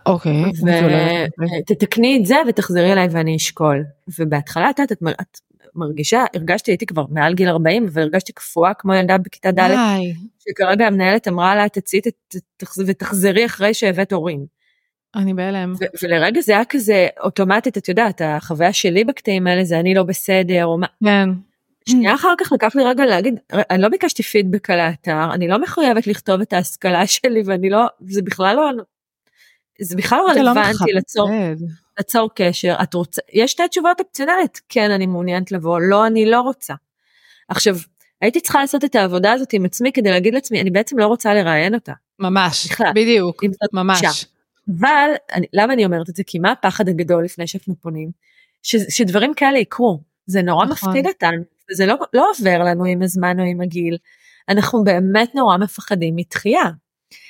אוקיי. 0.06 0.44
ותתקני 1.60 2.18
את 2.20 2.26
זה 2.26 2.36
ותחזרי 2.48 2.92
אליי 2.92 3.08
ואני 3.10 3.36
אשקול. 3.36 3.84
ובהתחלה 4.18 4.70
את 4.70 4.78
יודעת, 4.78 4.92
את 4.92 5.40
מרגישה, 5.74 6.24
הרגשתי, 6.34 6.70
הייתי 6.70 6.86
כבר 6.86 7.04
מעל 7.10 7.34
גיל 7.34 7.48
40, 7.48 7.86
והרגשתי 7.90 8.32
קפואה 8.32 8.74
כמו 8.74 8.94
ילדה 8.94 9.18
בכיתה 9.18 9.50
ד', 9.52 9.70
שכרגע 10.38 10.86
המנהלת 10.86 11.28
אמרה 11.28 11.56
לה, 11.56 11.68
תצאי 11.68 12.00
ותחזרי 12.86 13.46
אחרי 13.46 13.74
שהבאת 13.74 14.12
הורים. 14.12 14.46
אני 15.14 15.34
בהלם. 15.34 15.74
ולרגע 16.02 16.40
זה 16.40 16.52
היה 16.52 16.64
כזה 16.64 17.08
אוטומטית, 17.20 17.78
את 17.78 17.88
יודעת, 17.88 18.20
החוויה 18.24 18.72
שלי 18.72 19.04
בקטעים 19.04 19.46
האלה 19.46 19.64
זה 19.64 19.80
אני 19.80 19.94
לא 19.94 20.02
בסדר, 20.02 20.64
או 20.64 20.78
מה. 20.78 20.86
כן. 21.04 21.28
שנייה 21.88 22.14
אחר 22.14 22.34
כך 22.38 22.52
לקח 22.52 22.76
לי 22.76 22.84
רגע 22.84 23.06
להגיד, 23.06 23.34
אני 23.52 23.82
לא 23.82 23.88
ביקשתי 23.88 24.22
פידבק 24.22 24.70
על 24.70 24.80
האתר, 24.80 25.34
אני 25.34 25.48
לא 25.48 25.60
מחויבת 25.60 26.06
לכתוב 26.06 26.40
את 26.40 26.52
ההשכלה 26.52 27.06
שלי 27.06 27.42
ואני 27.44 27.70
לא, 27.70 27.86
זה 28.00 28.22
בכלל 28.22 28.56
לא, 28.56 28.70
זה 29.80 29.96
בכלל 29.96 30.18
לא, 30.18 30.34
לא 30.34 30.40
רלוונטי 30.40 30.92
לצור, 30.94 31.30
לצור 32.00 32.30
קשר. 32.34 32.76
את 32.82 32.94
רוצה, 32.94 33.22
יש 33.32 33.50
שתי 33.50 33.68
תשובות 33.68 34.00
אופציונלית, 34.00 34.60
כן 34.68 34.90
אני 34.90 35.06
מעוניינת 35.06 35.52
לבוא, 35.52 35.80
לא 35.80 36.06
אני 36.06 36.26
לא 36.26 36.40
רוצה. 36.40 36.74
עכשיו, 37.48 37.76
הייתי 38.20 38.40
צריכה 38.40 38.60
לעשות 38.60 38.84
את 38.84 38.94
העבודה 38.94 39.32
הזאת 39.32 39.52
עם 39.52 39.64
עצמי 39.64 39.92
כדי 39.92 40.10
להגיד 40.10 40.34
לעצמי, 40.34 40.60
אני 40.60 40.70
בעצם 40.70 40.98
לא 40.98 41.06
רוצה 41.06 41.34
לראיין 41.34 41.74
אותה. 41.74 41.92
ממש, 42.18 42.66
בכלל, 42.66 42.92
בדיוק, 42.94 43.42
ממש. 43.72 44.00
שם. 44.00 44.26
אבל, 44.78 45.10
אני, 45.32 45.46
למה 45.52 45.72
אני 45.72 45.84
אומרת 45.84 46.08
את 46.08 46.16
זה? 46.16 46.22
כי 46.26 46.38
מה 46.38 46.52
הפחד 46.52 46.88
הגדול 46.88 47.24
לפני 47.24 47.46
שאנחנו 47.46 47.74
פונים? 47.80 48.10
ש, 48.62 48.76
שדברים 48.76 49.34
כאלה 49.34 49.58
יקרו. 49.58 50.00
זה 50.26 50.42
נורא 50.42 50.66
נכון. 50.66 50.88
מפחיד 50.88 51.06
אותנו, 51.06 51.42
זה 51.72 51.86
לא, 51.86 51.94
לא 52.12 52.26
עובר 52.38 52.58
לנו 52.58 52.84
עם 52.84 53.02
הזמן 53.02 53.40
או 53.40 53.44
עם 53.44 53.60
הגיל. 53.60 53.96
אנחנו 54.48 54.84
באמת 54.84 55.34
נורא 55.34 55.56
מפחדים 55.56 56.16
מתחייה. 56.16 56.62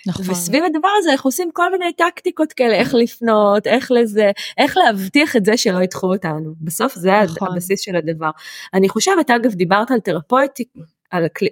נכון. 0.06 0.30
וסביב 0.30 0.64
הדבר 0.64 0.88
הזה 0.98 1.10
אנחנו 1.12 1.28
עושים 1.28 1.50
כל 1.52 1.72
מיני 1.72 1.92
טקטיקות 1.92 2.52
כאלה, 2.52 2.74
איך 2.74 2.94
לפנות, 2.94 3.66
איך 3.66 3.90
לזה, 3.90 4.30
איך 4.58 4.76
להבטיח 4.76 5.36
את 5.36 5.44
זה 5.44 5.56
שלא 5.56 5.82
ידחו 5.82 6.12
אותנו. 6.12 6.54
בסוף 6.60 6.94
זה 6.94 7.10
נכון. 7.24 7.48
הבסיס 7.52 7.80
של 7.80 7.96
הדבר. 7.96 8.30
אני 8.74 8.88
חושבת, 8.88 9.30
אגב, 9.30 9.54
דיברת 9.54 9.90
על 9.90 10.00
תרפויטי, 10.00 10.64
על 11.10 11.28
כלי, 11.28 11.48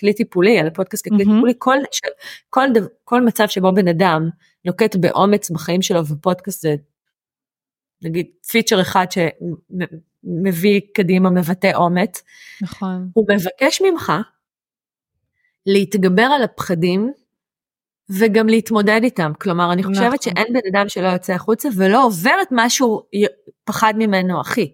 כלי 0.00 0.14
טיפולי, 0.14 0.58
על 0.58 0.66
הפודקאסט 0.66 1.08
ככלי 1.08 1.24
mm-hmm. 1.24 1.34
טיפולי, 1.34 1.52
כל, 1.58 1.78
כל, 2.50 2.60
כל, 2.72 2.80
כל 3.04 3.20
מצב 3.20 3.48
שבו 3.48 3.72
בן 3.74 3.88
אדם 3.88 4.28
נוקט 4.64 4.96
באומץ 4.96 5.50
בחיים 5.50 5.82
שלו, 5.82 6.06
ופודקאסט 6.06 6.60
זה 6.60 6.74
נגיד 8.02 8.26
פיצ'ר 8.50 8.80
אחד 8.80 9.06
שמביא 9.10 10.80
קדימה 10.94 11.30
מבטא 11.30 11.72
אומץ. 11.74 12.22
נכון. 12.62 13.10
הוא 13.14 13.26
מבקש 13.28 13.82
ממך 13.82 14.12
להתגבר 15.66 16.22
על 16.22 16.42
הפחדים 16.42 17.12
וגם 18.18 18.48
להתמודד 18.48 19.00
איתם. 19.02 19.32
כלומר, 19.40 19.72
אני 19.72 19.82
חושבת 19.82 20.04
נכון. 20.04 20.18
שאין 20.20 20.46
בן 20.52 20.60
אדם 20.72 20.88
שלא 20.88 21.08
יוצא 21.08 21.32
החוצה 21.32 21.68
ולא 21.76 22.04
עובר 22.04 22.34
את 22.42 22.52
מה 22.52 22.70
שהוא 22.70 23.00
פחד 23.64 23.94
ממנו 23.96 24.40
הכי. 24.40 24.72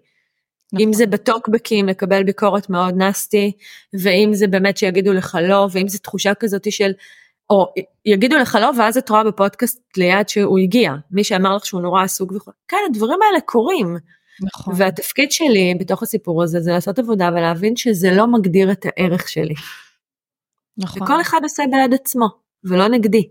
נכון. 0.73 0.87
אם 0.87 0.93
זה 0.93 1.05
בטוקבקים 1.05 1.87
לקבל 1.87 2.23
ביקורת 2.23 2.69
מאוד 2.69 2.93
נסטי, 2.97 3.51
ואם 4.01 4.29
זה 4.33 4.47
באמת 4.47 4.77
שיגידו 4.77 5.13
לך 5.13 5.37
לא, 5.41 5.67
ואם 5.71 5.87
זה 5.87 5.99
תחושה 5.99 6.33
כזאת 6.33 6.71
של 6.71 6.91
או 7.49 7.65
יגידו 8.05 8.37
לך 8.37 8.57
לא 8.61 8.71
ואז 8.77 8.97
את 8.97 9.09
רואה 9.09 9.23
בפודקאסט 9.23 9.81
ליד 9.97 10.29
שהוא 10.29 10.59
הגיע 10.59 10.93
מי 11.11 11.23
שאמר 11.23 11.55
לך 11.55 11.65
שהוא 11.65 11.81
נורא 11.81 12.03
עסוק 12.03 12.31
וכו' 12.31 12.51
כן 12.67 12.77
הדברים 12.89 13.19
האלה 13.21 13.41
קורים. 13.41 13.97
נכון. 14.41 14.73
והתפקיד 14.77 15.31
שלי 15.31 15.73
בתוך 15.79 16.03
הסיפור 16.03 16.43
הזה 16.43 16.61
זה 16.61 16.71
לעשות 16.71 16.99
עבודה 16.99 17.29
ולהבין 17.33 17.75
שזה 17.75 18.11
לא 18.11 18.27
מגדיר 18.27 18.71
את 18.71 18.85
הערך 18.85 19.29
שלי. 19.29 19.53
נכון. 20.77 21.03
וכל 21.03 21.21
אחד 21.21 21.39
עושה 21.43 21.63
בעד 21.71 21.93
עצמו 21.93 22.46
ולא 22.63 22.87
נגדי. 22.87 23.29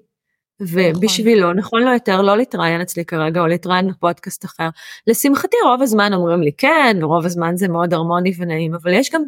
ובשבילו 0.61 1.41
נכון. 1.41 1.57
נכון 1.57 1.83
לו 1.83 1.93
יותר 1.93 2.23
לא 2.23 2.37
להתראיין 2.37 2.81
אצלי 2.81 3.05
כרגע 3.05 3.41
או 3.41 3.47
להתראיין 3.47 3.89
בפודקאסט 3.89 4.45
אחר. 4.45 4.69
לשמחתי 5.07 5.57
רוב 5.65 5.83
הזמן 5.83 6.13
אומרים 6.15 6.43
לי 6.43 6.53
כן 6.59 6.97
רוב 7.03 7.25
הזמן 7.25 7.57
זה 7.57 7.69
מאוד 7.69 7.95
הרמוני 7.95 8.33
ונעים 8.39 8.75
אבל 8.75 8.93
יש 8.93 9.11
גם 9.13 9.23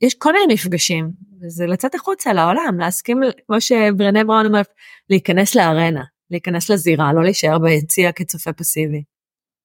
יש 0.00 0.14
כל 0.14 0.32
מיני 0.32 0.54
מפגשים, 0.54 1.10
וזה 1.42 1.66
לצאת 1.66 1.94
החוצה 1.94 2.32
לעולם, 2.32 2.76
להסכים, 2.78 3.20
כמו 3.46 3.60
שברנה 3.60 4.24
בראון 4.24 4.46
אומר, 4.46 4.62
להיכנס 5.10 5.54
לארנה, 5.54 6.04
להיכנס 6.30 6.70
לזירה, 6.70 7.12
לא 7.12 7.22
להישאר 7.22 7.58
ביציע 7.58 8.12
כצופה 8.12 8.52
פסיבי. 8.52 9.02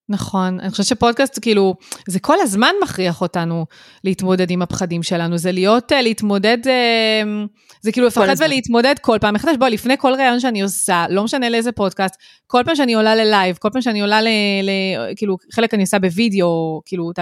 נכון, 0.09 0.59
אני 0.59 0.69
חושבת 0.71 0.85
שפודקאסט 0.85 1.39
כאילו, 1.41 1.75
זה 2.07 2.19
כל 2.19 2.39
הזמן 2.41 2.71
מכריח 2.83 3.21
אותנו 3.21 3.65
להתמודד 4.03 4.51
עם 4.51 4.61
הפחדים 4.61 5.03
שלנו, 5.03 5.37
זה 5.37 5.51
להיות, 5.51 5.91
אה, 5.91 6.01
להתמודד, 6.01 6.57
אה, 6.67 7.21
זה 7.81 7.91
כאילו 7.91 8.07
לפחד 8.07 8.35
ולהתמודד 8.39 8.95
כל 9.01 9.17
פעם 9.21 9.33
מחדש, 9.33 9.55
בוא, 9.59 9.67
לפני 9.67 9.97
כל 9.97 10.13
ראיון 10.13 10.39
שאני 10.39 10.61
עושה, 10.61 11.05
לא 11.09 11.23
משנה 11.23 11.49
לאיזה 11.49 11.71
פודקאסט, 11.71 12.15
כל 12.47 12.61
פעם 12.65 12.75
שאני 12.75 12.93
עולה 12.93 13.15
ל 13.15 13.22
live, 13.22 13.57
כל 13.57 13.69
פעם 13.73 13.81
שאני 13.81 14.01
עולה 14.01 14.21
ל... 14.21 14.27
ל 14.63 14.69
כאילו, 15.15 15.37
חלק 15.51 15.73
אני 15.73 15.83
עושה 15.83 15.99
בווידאו, 15.99 16.81
כאילו, 16.85 17.11
את 17.11 17.19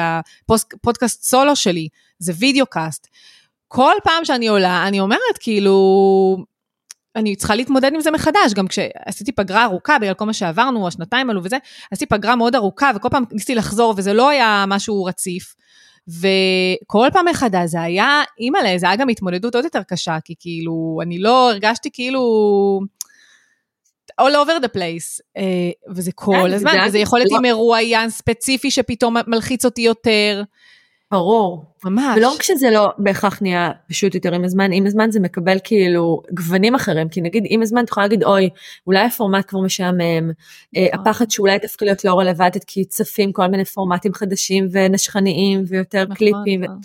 הפודקאסט 0.50 1.24
סולו 1.24 1.56
שלי, 1.56 1.88
זה 2.20 2.34
וידאוקאסט. 2.40 3.08
כל 3.68 3.94
פעם 4.04 4.26
שאני 4.26 4.48
עולה, 4.48 4.88
אני 4.88 5.00
אומרת, 5.00 5.38
כאילו, 5.40 6.46
אני 7.16 7.36
צריכה 7.36 7.56
להתמודד 7.56 7.92
עם 7.94 8.02
זה 8.02 8.12
מחדש, 8.12 8.54
גם 8.56 8.68
כשעשיתי 8.68 9.32
פגרה 9.32 9.64
ארוכה 9.64 10.00
בגלל 10.00 10.14
כל 10.14 10.26
מה 10.26 10.34
שעברנו, 10.34 10.88
השנתיים 10.88 11.30
האלו 11.30 11.44
וזה, 11.44 11.58
עשיתי 11.92 12.06
פגרה 12.06 12.36
מאוד 12.36 12.56
ארוכה, 12.56 12.92
וכל 12.96 13.10
פעם 13.10 13.24
ניסיתי 13.32 13.56
לחזור, 13.56 13.94
וזה 13.98 14.14
לא 14.14 14.30
היה 14.30 14.66
משהו 14.68 15.04
רציף. 15.04 15.56
וכל 16.08 17.08
פעם 17.14 17.26
מחדש 17.28 17.70
זה 17.70 17.82
היה, 17.82 18.24
אימא'לה, 18.40 18.78
זה 18.78 18.88
היה 18.88 18.96
גם 18.96 19.10
התמודדות 19.10 19.56
עוד 19.56 19.64
יותר 19.64 19.84
קשה, 19.84 20.18
כי 20.24 20.34
כאילו, 20.40 21.00
אני 21.02 21.20
לא 21.20 21.52
הרגשתי 21.52 21.90
כאילו... 21.94 22.22
all 24.22 24.36
over 24.46 24.64
the 24.64 24.78
place, 24.78 25.20
uh, 25.38 25.94
וזה 25.96 26.12
כל 26.16 26.36
כן, 26.48 26.54
הזמן, 26.54 26.74
וזה 26.88 27.00
יכול 27.00 27.20
להיות 27.20 27.32
עם 27.32 27.42
מרואיין 27.42 28.10
ספציפי 28.10 28.72
שפתאום 28.72 29.16
מלחיץ 29.28 29.66
אותי 29.66 29.82
יותר. 29.82 30.44
ברור. 31.12 31.66
ממש. 31.86 32.18
ולא 32.18 32.34
רק 32.34 32.42
שזה 32.42 32.70
לא 32.70 32.90
בהכרח 32.98 33.42
נהיה 33.42 33.72
פשוט 33.90 34.16
יותר 34.16 34.34
עם 34.34 34.44
הזמן, 34.44 34.72
עם 34.72 34.86
הזמן 34.86 35.12
זה 35.12 35.20
מקבל 35.20 35.58
כאילו 35.64 36.22
גוונים 36.32 36.76
אחרים, 36.76 37.10
כי 37.10 37.22
נגיד 37.22 37.44
עם 37.48 37.62
הזמן 37.62 37.84
את 37.84 37.90
יכולה 37.90 38.06
להגיד 38.06 38.24
אוי, 38.24 38.50
אולי 38.88 39.06
הפורמט 39.06 39.46
כבר 39.48 39.60
משעמם, 39.60 40.00
אה, 40.78 40.88
נכון. 40.94 41.08
הפחד 41.08 41.32
שאולי 41.32 41.60
תפקיד 41.60 41.88
להיות 41.88 42.06
לא 42.06 42.20
רלוונטית 42.20 42.64
כי 42.64 42.86
צפים 42.86 43.32
כל 43.32 43.48
מיני 43.48 43.66
פורמטים 43.66 44.14
חדשים 44.14 44.68
ונשכניים 44.72 45.64
ויותר 45.68 46.04
נכון, 46.04 46.16
קליפים. 46.16 46.64
נכון. 46.64 46.80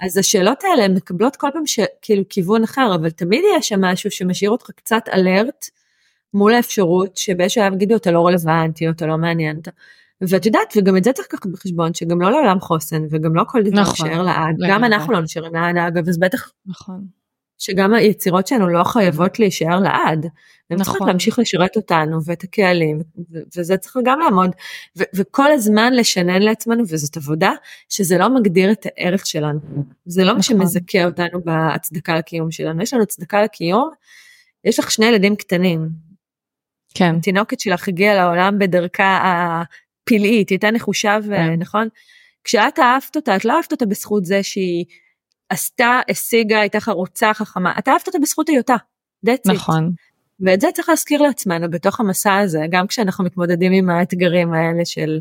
אז 0.00 0.16
השאלות 0.16 0.64
האלה 0.64 0.88
מקבלות 0.88 1.36
כל 1.36 1.48
פעם 1.52 1.62
כאילו 2.02 2.22
כיוון 2.28 2.64
אחר, 2.64 2.94
אבל 2.94 3.10
תמיד 3.10 3.42
יש 3.58 3.68
שם 3.68 3.80
משהו 3.80 4.10
שמשאיר 4.10 4.50
אותך 4.50 4.70
קצת 4.70 5.02
אלרט 5.12 5.66
מול 6.34 6.54
האפשרות 6.54 7.16
שבאיזשהו 7.16 7.62
שלב 7.62 7.72
יגידו 7.72 7.96
אתה 7.96 8.10
לא 8.10 8.26
רלוונטי 8.26 8.88
אתה 8.88 9.06
לא 9.06 9.18
מעניין. 9.18 9.58
אתה... 9.58 9.70
ואת 10.28 10.46
יודעת 10.46 10.74
וגם 10.76 10.96
את 10.96 11.04
זה 11.04 11.12
צריך 11.12 11.28
לקחת 11.32 11.46
בחשבון 11.46 11.94
שגם 11.94 12.20
לא 12.20 12.30
לעולם 12.30 12.60
חוסן 12.60 13.02
וגם 13.10 13.34
לא 13.34 13.42
כל 13.48 13.62
דבר 13.62 13.80
נכון, 13.80 14.08
נשאר 14.08 14.22
לעד 14.22 14.56
גם 14.68 14.84
אנחנו 14.84 15.12
לא 15.12 15.20
נשארים 15.20 15.54
לעד 15.54 15.76
אגב 15.76 16.08
אז 16.08 16.18
בטח 16.18 16.52
נכון. 16.66 17.04
שגם 17.58 17.94
היצירות 17.94 18.46
שלנו 18.46 18.68
לא 18.68 18.84
חייבות 18.84 19.38
להישאר 19.38 19.80
לעד. 19.80 20.24
הן 20.24 20.30
נכון. 20.70 20.84
צריכות 20.84 21.08
להמשיך 21.08 21.38
לשרת 21.38 21.76
אותנו 21.76 22.18
ואת 22.24 22.44
הקהלים 22.44 23.00
וזה 23.56 23.76
צריך 23.76 23.96
גם 24.04 24.20
לעמוד 24.20 24.50
ו- 24.98 25.02
וכל 25.14 25.52
הזמן 25.52 25.92
לשנן 25.92 26.42
לעצמנו 26.42 26.82
וזאת 26.88 27.16
עבודה 27.16 27.52
שזה 27.88 28.18
לא 28.18 28.34
מגדיר 28.34 28.72
את 28.72 28.86
הערך 28.86 29.26
שלנו 29.26 29.60
זה 30.06 30.24
לא 30.24 30.32
מה 30.32 30.38
נכון. 30.38 30.42
שמזכה 30.42 31.04
אותנו 31.04 31.44
בהצדקה 31.44 32.16
לקיום 32.16 32.50
שלנו 32.50 32.82
יש 32.82 32.94
לנו 32.94 33.02
הצדקה 33.02 33.42
לקיום 33.42 33.90
יש 34.64 34.78
לך 34.78 34.90
שני 34.90 35.06
ילדים 35.06 35.36
קטנים. 35.36 35.88
כן. 36.94 37.20
תינוקת 37.20 37.60
שלך 37.60 37.88
הגיעה 37.88 38.14
לעולם 38.14 38.58
בדרכה 38.58 39.62
פלאית, 40.04 40.48
היא 40.48 40.56
הייתה 40.56 40.70
נחושה 40.70 41.18
ונכון? 41.22 41.88
כן. 41.88 41.96
כשאת 42.44 42.78
אהבת 42.78 43.16
אותה, 43.16 43.36
את 43.36 43.44
לא 43.44 43.56
אהבת 43.56 43.72
אותה 43.72 43.86
בזכות 43.86 44.24
זה 44.24 44.42
שהיא 44.42 44.84
עשתה, 45.48 46.00
השיגה, 46.08 46.60
הייתה 46.60 46.80
חרוצה, 46.80 47.34
חכמה, 47.34 47.72
את 47.78 47.88
אהבת 47.88 48.06
אותה 48.06 48.18
בזכות 48.18 48.48
היותה. 48.48 48.76
That's 49.26 49.52
נכון. 49.52 49.86
It. 49.88 50.12
ואת 50.40 50.60
זה 50.60 50.68
צריך 50.74 50.88
להזכיר 50.88 51.22
לעצמנו 51.22 51.70
בתוך 51.70 52.00
המסע 52.00 52.36
הזה, 52.36 52.60
גם 52.70 52.86
כשאנחנו 52.86 53.24
מתמודדים 53.24 53.72
עם 53.72 53.90
האתגרים 53.90 54.52
האלה 54.52 54.84
של 54.84 55.20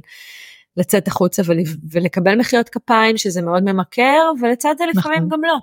לצאת 0.78 1.08
החוצה 1.08 1.42
ול, 1.46 1.58
ולקבל 1.92 2.40
מחיאות 2.40 2.70
כפיים, 2.70 3.18
שזה 3.18 3.42
מאוד 3.42 3.64
ממכר, 3.64 4.32
ולצד 4.42 4.76
זה 4.78 4.84
לפעמים 4.94 5.18
נכון. 5.18 5.30
גם 5.30 5.44
לא. 5.44 5.58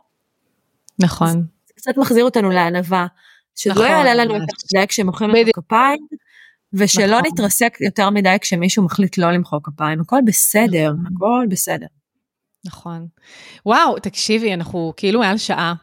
נכון. 0.99 1.43
זה 1.67 1.75
קצת 1.77 1.97
מחזיר 1.97 2.25
אותנו 2.25 2.51
לענווה, 2.51 3.07
שזה 3.55 3.75
לא 3.75 3.75
נכון, 3.75 3.87
לא 3.87 3.97
יעלה 3.97 4.15
לנו 4.15 4.37
את 4.37 4.43
זה 4.67 4.79
כשמוחאים 4.89 5.31
לנו 5.31 5.53
כפיים, 5.53 6.07
ושלא 6.73 7.07
נכון. 7.07 7.23
נתרסק 7.33 7.79
יותר 7.81 8.11
מדי 8.11 8.37
כשמישהו 8.41 8.85
מחליט 8.85 9.19
לא 9.19 9.31
למחוא 9.31 9.59
כפיים, 9.63 10.01
הכל 10.01 10.21
בסדר, 10.27 10.93
נכון. 10.93 11.07
הכל 11.17 11.47
בסדר. 11.51 11.87
נכון. 12.67 13.07
וואו, 13.67 13.99
תקשיבי, 13.99 14.55
אנחנו 14.55 14.93
כאילו 14.97 15.21
מעל 15.21 15.39
שעה. 15.39 15.75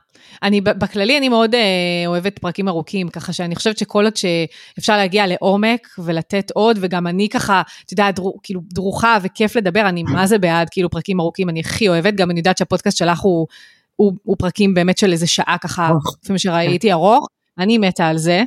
אני, 0.43 0.61
בכללי 0.61 1.17
אני 1.17 1.29
מאוד 1.29 1.55
אה, 1.55 1.61
אוהבת 2.07 2.39
פרקים 2.39 2.67
ארוכים, 2.67 3.09
ככה 3.09 3.33
שאני 3.33 3.55
חושבת 3.55 3.77
שכל 3.77 4.03
עוד 4.03 4.13
שאפשר 4.15 4.97
להגיע 4.97 5.27
לעומק 5.27 5.87
ולתת 5.97 6.51
עוד, 6.51 6.77
וגם 6.81 7.07
אני 7.07 7.29
ככה, 7.29 7.61
את 7.85 7.91
יודעת, 7.91 8.15
דרו, 8.15 8.33
כאילו 8.43 8.61
דרוכה 8.73 9.17
וכיף 9.21 9.55
לדבר, 9.55 9.89
אני 9.89 10.03
מה 10.03 10.27
זה 10.27 10.37
בעד 10.37 10.67
כאילו 10.71 10.89
פרקים 10.89 11.19
ארוכים, 11.19 11.49
אני 11.49 11.59
הכי 11.59 11.89
אוהבת, 11.89 12.13
גם 12.13 12.31
אני 12.31 12.39
יודעת 12.39 12.57
שהפודקאסט 12.57 12.97
שלך 12.97 13.19
הוא, 13.19 13.47
הוא, 13.95 14.13
הוא 14.23 14.35
פרקים 14.39 14.73
באמת 14.73 14.97
של 14.97 15.11
איזה 15.11 15.27
שעה 15.27 15.57
ככה, 15.61 15.91
לפעמים 16.23 16.37
שראיתי 16.37 16.91
ארוך, 16.91 17.27
אני 17.57 17.77
מתה 17.77 18.07
על 18.07 18.17
זה. 18.17 18.43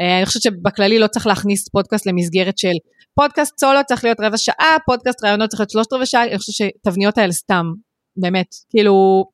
אה, 0.00 0.16
אני 0.18 0.26
חושבת 0.26 0.42
שבכללי 0.42 0.98
לא 0.98 1.06
צריך 1.06 1.26
להכניס 1.26 1.68
פודקאסט 1.68 2.06
למסגרת 2.06 2.58
של 2.58 2.72
פודקאסט 3.14 3.58
סולו 3.60 3.80
צריך 3.88 4.04
להיות 4.04 4.20
רבע 4.20 4.36
שעה, 4.36 4.76
פודקאסט 4.86 5.24
רעיונות 5.24 5.50
צריך 5.50 5.60
להיות 5.60 5.70
שלושת 5.70 5.92
רבע 5.92 6.06
שעה, 6.06 6.22
אני 6.24 6.38
חושבת 6.38 6.54
שתבניות 6.54 7.18
האלה 7.18 7.32
סתם, 7.32 7.66
באמת, 8.16 8.54
כאילו, 8.70 9.24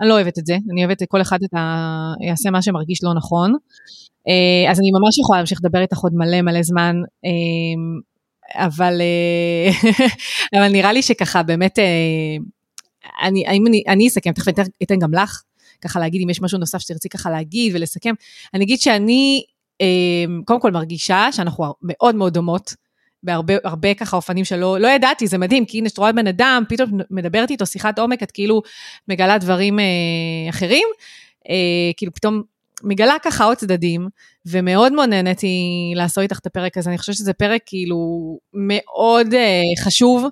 אני 0.00 0.08
לא 0.08 0.14
אוהבת 0.14 0.38
את 0.38 0.46
זה, 0.46 0.56
אני 0.72 0.84
אוהבת 0.84 1.02
כל 1.08 1.20
אחד 1.20 1.38
את 1.44 1.54
ה... 1.54 2.12
יעשה 2.26 2.50
מה 2.50 2.62
שמרגיש 2.62 2.98
לא 3.02 3.14
נכון. 3.14 3.54
אה, 4.28 4.70
אז 4.70 4.78
אני 4.78 4.90
ממש 4.90 5.18
יכולה 5.18 5.38
להמשיך 5.38 5.60
לדבר 5.64 5.80
איתך 5.80 5.98
עוד 5.98 6.12
מלא 6.14 6.42
מלא 6.42 6.62
זמן, 6.62 6.96
אה, 7.24 8.64
אבל, 8.66 9.00
אבל 10.56 10.68
נראה 10.68 10.92
לי 10.92 11.02
שככה 11.02 11.42
באמת 11.42 11.78
אני, 13.22 13.46
אני, 13.46 13.82
אני 13.88 14.08
אסכם, 14.08 14.32
תכף 14.32 14.52
אתן 14.82 14.98
גם 14.98 15.14
לך, 15.14 15.42
ככה 15.80 16.00
להגיד 16.00 16.22
אם 16.22 16.30
יש 16.30 16.42
משהו 16.42 16.58
נוסף 16.58 16.78
שתרצי 16.78 17.08
ככה 17.08 17.30
להגיד 17.30 17.74
ולסכם. 17.74 18.14
אני 18.54 18.64
אגיד 18.64 18.80
שאני, 18.80 19.42
קודם 20.44 20.60
כל 20.60 20.70
מרגישה 20.70 21.28
שאנחנו 21.32 21.74
מאוד 21.82 22.14
מאוד 22.14 22.34
דומות. 22.34 22.74
בהרבה 23.22 23.54
הרבה 23.64 23.94
ככה 23.94 24.16
אופנים 24.16 24.44
שלא 24.44 24.78
לא 24.78 24.88
ידעתי, 24.88 25.26
זה 25.26 25.38
מדהים, 25.38 25.64
כי 25.64 25.78
הנה, 25.78 25.88
שאת 25.88 25.98
רואה 25.98 26.12
בן 26.12 26.26
אדם, 26.26 26.62
פתאום 26.68 27.00
מדברת 27.10 27.50
איתו 27.50 27.66
שיחת 27.66 27.98
עומק, 27.98 28.22
את 28.22 28.30
כאילו 28.30 28.62
מגלה 29.08 29.38
דברים 29.38 29.78
אה, 29.78 29.84
אחרים, 30.50 30.88
אה, 31.48 31.54
כאילו 31.96 32.12
פתאום 32.14 32.42
מגלה 32.82 33.14
ככה 33.22 33.44
עוד 33.44 33.56
צדדים, 33.56 34.08
ומאוד 34.46 34.92
מאוד 34.92 35.08
נהניתי 35.08 35.56
לעשות 35.96 36.22
איתך 36.22 36.38
את 36.38 36.46
הפרק 36.46 36.78
הזה, 36.78 36.90
אני 36.90 36.98
חושבת 36.98 37.16
שזה 37.16 37.32
פרק 37.32 37.60
כאילו 37.66 37.98
מאוד 38.54 39.34
אה, 39.34 39.62
חשוב. 39.84 40.26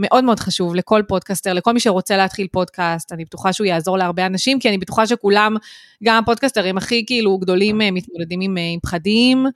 מאוד 0.00 0.24
מאוד 0.24 0.40
חשוב 0.40 0.74
לכל 0.74 1.02
פודקאסטר, 1.08 1.52
לכל 1.52 1.72
מי 1.72 1.80
שרוצה 1.80 2.16
להתחיל 2.16 2.46
פודקאסט, 2.52 3.12
אני 3.12 3.24
בטוחה 3.24 3.52
שהוא 3.52 3.66
יעזור 3.66 3.98
להרבה 3.98 4.26
אנשים, 4.26 4.60
כי 4.60 4.68
אני 4.68 4.78
בטוחה 4.78 5.06
שכולם, 5.06 5.56
גם 6.04 6.22
הפודקאסטרים 6.22 6.76
הכי 6.76 7.04
כאילו 7.06 7.38
גדולים, 7.38 7.82
אה, 7.82 7.90
מתמודדים 7.90 8.40
עם, 8.40 8.58
אה, 8.58 8.62
עם 8.72 8.80
פחדים. 8.80 9.46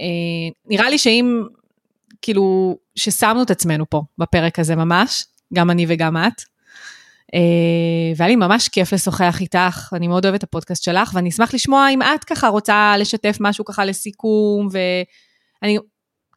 אה, 0.00 0.04
נראה 0.66 0.90
לי 0.90 0.98
שאם, 0.98 1.42
כאילו, 2.22 2.76
ששמנו 2.96 3.42
את 3.42 3.50
עצמנו 3.50 3.90
פה 3.90 4.02
בפרק 4.18 4.58
הזה 4.58 4.76
ממש, 4.76 5.24
גם 5.54 5.70
אני 5.70 5.86
וגם 5.88 6.16
את. 6.16 6.42
והיה 8.16 8.28
לי 8.28 8.36
ממש 8.36 8.68
כיף 8.68 8.92
לשוחח 8.92 9.40
איתך, 9.40 9.92
אני 9.92 10.08
מאוד 10.08 10.24
אוהבת 10.24 10.38
את 10.38 10.44
הפודקאסט 10.44 10.82
שלך, 10.82 11.10
ואני 11.14 11.28
אשמח 11.28 11.54
לשמוע 11.54 11.88
אם 11.90 12.02
את 12.02 12.24
ככה 12.24 12.48
רוצה 12.48 12.94
לשתף 12.98 13.36
משהו 13.40 13.64
ככה 13.64 13.84
לסיכום, 13.84 14.68
ואני 15.62 15.78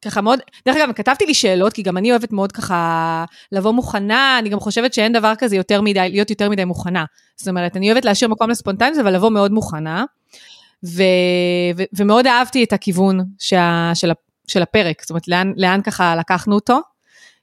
ככה 0.01 0.21
מאוד, 0.21 0.39
דרך 0.65 0.75
אגב, 0.75 0.91
כתבתי 0.91 1.25
לי 1.25 1.33
שאלות, 1.33 1.73
כי 1.73 1.81
גם 1.81 1.97
אני 1.97 2.11
אוהבת 2.11 2.31
מאוד 2.31 2.51
ככה 2.51 3.25
לבוא 3.51 3.71
מוכנה, 3.71 4.39
אני 4.39 4.49
גם 4.49 4.59
חושבת 4.59 4.93
שאין 4.93 5.13
דבר 5.13 5.33
כזה 5.37 5.55
יותר 5.55 5.81
מדי, 5.81 6.09
להיות 6.09 6.29
יותר 6.29 6.49
מדי 6.49 6.65
מוכנה. 6.65 7.05
זאת 7.37 7.47
אומרת, 7.47 7.77
אני 7.77 7.91
אוהבת 7.91 8.05
להשאיר 8.05 8.29
מקום 8.29 8.49
לספונטניות, 8.49 8.97
אבל 8.97 9.15
לבוא 9.15 9.29
מאוד 9.29 9.51
מוכנה. 9.51 10.05
ו, 10.85 11.03
ו, 11.77 11.83
ומאוד 11.97 12.27
אהבתי 12.27 12.63
את 12.63 12.73
הכיוון 12.73 13.19
שה, 13.39 13.91
של, 13.93 14.11
של 14.47 14.61
הפרק, 14.61 15.01
זאת 15.01 15.09
אומרת, 15.09 15.27
לאן, 15.27 15.53
לאן 15.55 15.81
ככה 15.81 16.15
לקחנו 16.15 16.55
אותו, 16.55 16.79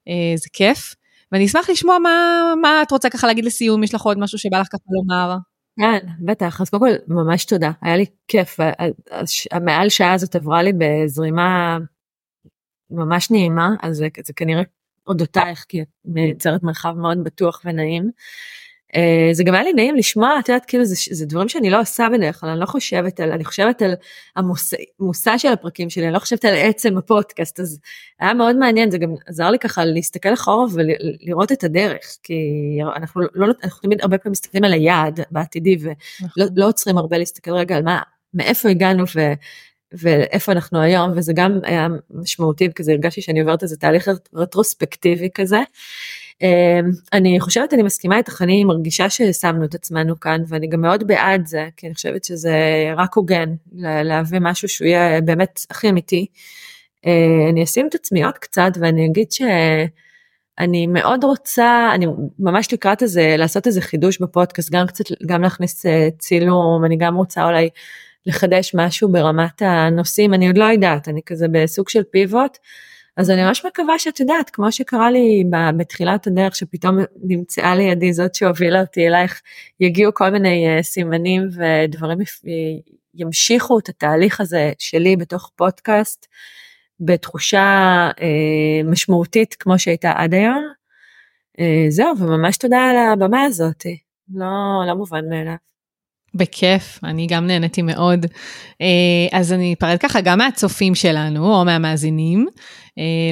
אה, 0.08 0.36
זה 0.36 0.48
כיף. 0.52 0.94
ואני 1.32 1.46
אשמח 1.46 1.70
לשמוע 1.70 1.98
מה, 1.98 2.42
מה 2.62 2.82
את 2.82 2.90
רוצה 2.90 3.10
ככה 3.10 3.26
להגיד 3.26 3.44
לסיום, 3.44 3.82
יש 3.82 3.94
לך 3.94 4.02
עוד 4.02 4.18
משהו 4.18 4.38
שבא 4.38 4.60
לך 4.60 4.66
ככה 4.66 4.82
לומר. 4.90 5.36
כן, 5.80 6.06
בטח, 6.20 6.60
אז 6.60 6.70
קודם 6.70 6.82
כל 6.82 7.14
ממש 7.14 7.44
תודה, 7.44 7.70
היה 7.82 7.96
לי 7.96 8.04
כיף, 8.28 8.56
המעל 9.52 9.88
שעה 9.88 10.12
הזאת 10.12 10.36
עברה 10.36 10.62
לי 10.62 10.72
בזרימה 10.78 11.78
ממש 12.96 13.30
נעימה, 13.30 13.68
אז 13.82 13.96
זה, 13.96 14.08
זה 14.26 14.32
כנראה 14.32 14.62
אודותייך, 15.06 15.64
כי 15.68 15.82
את 15.82 15.86
מייצרת 16.04 16.62
מרחב 16.62 16.94
מאוד 16.96 17.24
בטוח 17.24 17.62
ונעים. 17.64 18.10
Uh, 18.92 18.96
זה 19.32 19.44
גם 19.44 19.54
היה 19.54 19.62
לי 19.62 19.72
נעים 19.72 19.96
לשמוע, 19.96 20.38
את 20.38 20.48
יודעת, 20.48 20.64
כאילו 20.64 20.84
זה, 20.84 20.94
זה 21.10 21.26
דברים 21.26 21.48
שאני 21.48 21.70
לא 21.70 21.80
עושה 21.80 22.06
בדרך 22.12 22.40
כלל, 22.40 22.50
אני 22.50 22.60
לא 22.60 22.66
חושבת 22.66 23.20
על, 23.20 23.32
אני 23.32 23.44
חושבת 23.44 23.82
על 23.82 23.94
המושא 24.36 25.38
של 25.38 25.52
הפרקים 25.52 25.90
שלי, 25.90 26.04
אני 26.04 26.12
לא 26.12 26.18
חושבת 26.18 26.44
על 26.44 26.54
עצם 26.54 26.98
הפודקאסט, 26.98 27.60
אז 27.60 27.80
היה 28.20 28.34
מאוד 28.34 28.56
מעניין, 28.56 28.90
זה 28.90 28.98
גם 28.98 29.14
עזר 29.26 29.50
לי 29.50 29.58
ככה 29.58 29.84
להסתכל 29.84 30.34
אחורה 30.34 30.66
ולראות 30.74 31.52
את 31.52 31.64
הדרך, 31.64 32.16
כי 32.22 32.34
אנחנו, 32.96 33.20
לא, 33.34 33.46
אנחנו 33.64 33.80
תמיד 33.82 34.00
הרבה 34.02 34.18
פעמים 34.18 34.32
מסתכלים 34.32 34.64
על 34.64 34.72
היעד 34.72 35.20
בעתידי, 35.30 35.76
ולא 35.80 35.94
נכון. 36.22 36.46
לא 36.56 36.68
עוצרים 36.68 36.98
הרבה 36.98 37.18
להסתכל 37.18 37.52
רגע 37.52 37.76
על 37.76 37.82
מה, 37.82 38.02
מאיפה 38.34 38.68
הגענו 38.68 39.04
ו, 39.16 39.20
ואיפה 39.98 40.52
אנחנו 40.52 40.80
היום, 40.80 41.10
וזה 41.16 41.32
גם 41.36 41.58
היה 41.62 41.88
משמעותי, 42.10 42.68
כי 42.74 42.92
הרגשתי 42.92 43.20
שאני 43.20 43.40
עוברת 43.40 43.62
איזה 43.62 43.76
תהליך 43.76 44.08
רטרוספקטיבי 44.34 45.28
כזה. 45.34 45.58
אמ, 46.42 46.90
אני 47.12 47.40
חושבת, 47.40 47.74
אני 47.74 47.82
מסכימה 47.82 48.16
איתך, 48.16 48.42
אני 48.42 48.64
מרגישה 48.64 49.10
ששמנו 49.10 49.64
את 49.64 49.74
עצמנו 49.74 50.20
כאן, 50.20 50.42
ואני 50.48 50.68
גם 50.68 50.80
מאוד 50.80 51.06
בעד 51.06 51.46
זה, 51.46 51.68
כי 51.76 51.86
אני 51.86 51.94
חושבת 51.94 52.24
שזה 52.24 52.56
רק 52.96 53.14
הוגן, 53.14 53.54
להביא 53.78 54.38
משהו 54.42 54.68
שהוא 54.68 54.86
יהיה 54.86 55.20
באמת 55.20 55.60
הכי 55.70 55.88
אמיתי. 55.90 56.26
אה, 57.06 57.50
אני 57.50 57.64
אשים 57.64 57.86
את 57.86 57.94
עצמי 57.94 58.24
עוד 58.24 58.38
קצת, 58.38 58.72
ואני 58.80 59.06
אגיד 59.06 59.32
ש... 59.32 59.42
אני 60.58 60.86
מאוד 60.86 61.24
רוצה, 61.24 61.90
אני 61.94 62.06
ממש 62.38 62.72
לקראת 62.72 63.02
איזה, 63.02 63.34
לעשות 63.38 63.66
איזה 63.66 63.80
חידוש 63.80 64.18
בפודקאסט, 64.18 64.70
גם 64.70 64.86
קצת, 64.86 65.04
גם 65.26 65.42
להכניס 65.42 65.86
אה, 65.86 66.08
צילום, 66.18 66.84
אני 66.84 66.96
גם 66.96 67.16
רוצה 67.16 67.44
אולי 67.44 67.68
לחדש 68.26 68.74
משהו 68.74 69.12
ברמת 69.12 69.62
הנושאים, 69.62 70.34
אני 70.34 70.46
עוד 70.46 70.58
לא 70.58 70.64
יודעת, 70.64 71.08
אני 71.08 71.20
כזה 71.26 71.46
בסוג 71.48 71.88
של 71.88 72.02
פיבוט, 72.10 72.58
אז 73.16 73.30
אני 73.30 73.44
ממש 73.44 73.66
מקווה 73.66 73.98
שאת 73.98 74.20
יודעת, 74.20 74.50
כמו 74.50 74.72
שקרה 74.72 75.10
לי 75.10 75.44
בתחילת 75.76 76.26
הדרך, 76.26 76.56
שפתאום 76.56 76.98
נמצאה 77.22 77.76
לידי 77.76 78.12
זאת 78.12 78.34
שהובילה 78.34 78.80
אותי 78.80 79.08
אלייך, 79.08 79.42
יגיעו 79.80 80.14
כל 80.14 80.30
מיני 80.30 80.78
uh, 80.78 80.82
סימנים 80.82 81.48
ודברים 81.52 82.18
ימשיכו 83.14 83.78
את 83.78 83.88
התהליך 83.88 84.40
הזה 84.40 84.72
שלי 84.78 85.16
בתוך 85.16 85.50
פודקאסט, 85.56 86.26
בתחושה 87.00 88.10
uh, 88.10 88.22
משמעותית 88.84 89.54
כמו 89.54 89.78
שהייתה 89.78 90.12
עד 90.16 90.34
היום. 90.34 90.64
Uh, 91.58 91.62
זהו, 91.88 92.18
וממש 92.18 92.56
תודה 92.56 92.78
על 92.78 92.96
הבמה 92.96 93.42
הזאת, 93.42 93.86
לא, 94.34 94.46
לא 94.88 94.94
מובן 94.94 95.28
מאליו. 95.28 95.73
בכיף, 96.34 97.00
אני 97.04 97.26
גם 97.26 97.46
נהניתי 97.46 97.82
מאוד. 97.82 98.26
אה, 98.80 98.86
אז 99.32 99.52
אני 99.52 99.74
אפרד 99.78 99.98
ככה 99.98 100.20
גם 100.20 100.38
מהצופים 100.38 100.94
שלנו, 100.94 101.54
או 101.54 101.64
מהמאזינים, 101.64 102.46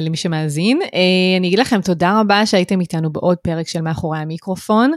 למי 0.01 0.17
שמאזין. 0.17 0.81
אה, 0.81 1.37
אני 1.39 1.47
אגיד 1.47 1.59
לכם 1.59 1.81
תודה 1.81 2.19
רבה 2.19 2.45
שהייתם 2.45 2.81
איתנו 2.81 3.09
בעוד 3.09 3.37
פרק 3.37 3.67
של 3.67 3.81
מאחורי 3.81 4.19
המיקרופון. 4.19 4.91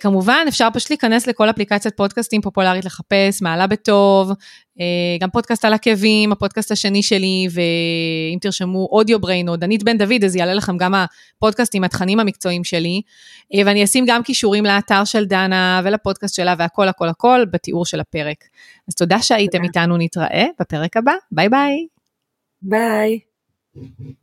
כמובן, 0.00 0.44
אפשר 0.48 0.68
פשוט 0.72 0.90
להיכנס 0.90 1.26
לכל 1.26 1.50
אפליקציית 1.50 1.96
פודקאסטים 1.96 2.40
פופולרית 2.40 2.84
לחפש, 2.84 3.42
מעלה 3.42 3.66
בטוב, 3.66 4.32
גם 5.20 5.30
פודקאסט 5.30 5.64
על 5.64 5.72
עקבים, 5.72 6.32
הפודקאסט 6.32 6.72
השני 6.72 7.02
שלי, 7.02 7.46
ואם 7.50 8.38
תרשמו 8.40 8.88
Audio 8.92 9.20
Brain 9.20 9.48
או 9.48 9.56
דנית 9.56 9.82
בן 9.82 9.98
דוד, 9.98 10.24
אז 10.24 10.36
יעלה 10.36 10.54
לכם 10.54 10.76
גם 10.76 10.94
הפודקאסט 10.94 11.74
עם 11.74 11.84
התכנים 11.84 12.20
המקצועיים 12.20 12.64
שלי. 12.64 13.02
ואני 13.64 13.84
אשים 13.84 14.04
גם 14.08 14.22
קישורים 14.22 14.64
לאתר 14.64 15.04
של 15.04 15.24
דנה 15.24 15.80
ולפודקאסט 15.84 16.34
שלה 16.34 16.54
והכל 16.58 16.88
הכל 16.88 17.08
הכל 17.08 17.44
בתיאור 17.52 17.86
של 17.86 18.00
הפרק. 18.00 18.44
אז 18.88 18.94
תודה 18.94 19.22
שהייתם 19.22 19.64
איתנו, 19.64 19.96
נתראה 19.96 20.46
בפרק 20.60 20.96
הבא, 20.96 21.12
ביי 21.32 21.48
ביי. 21.48 21.86
ביי. 22.62 23.29
Mm-hmm. 23.76 24.19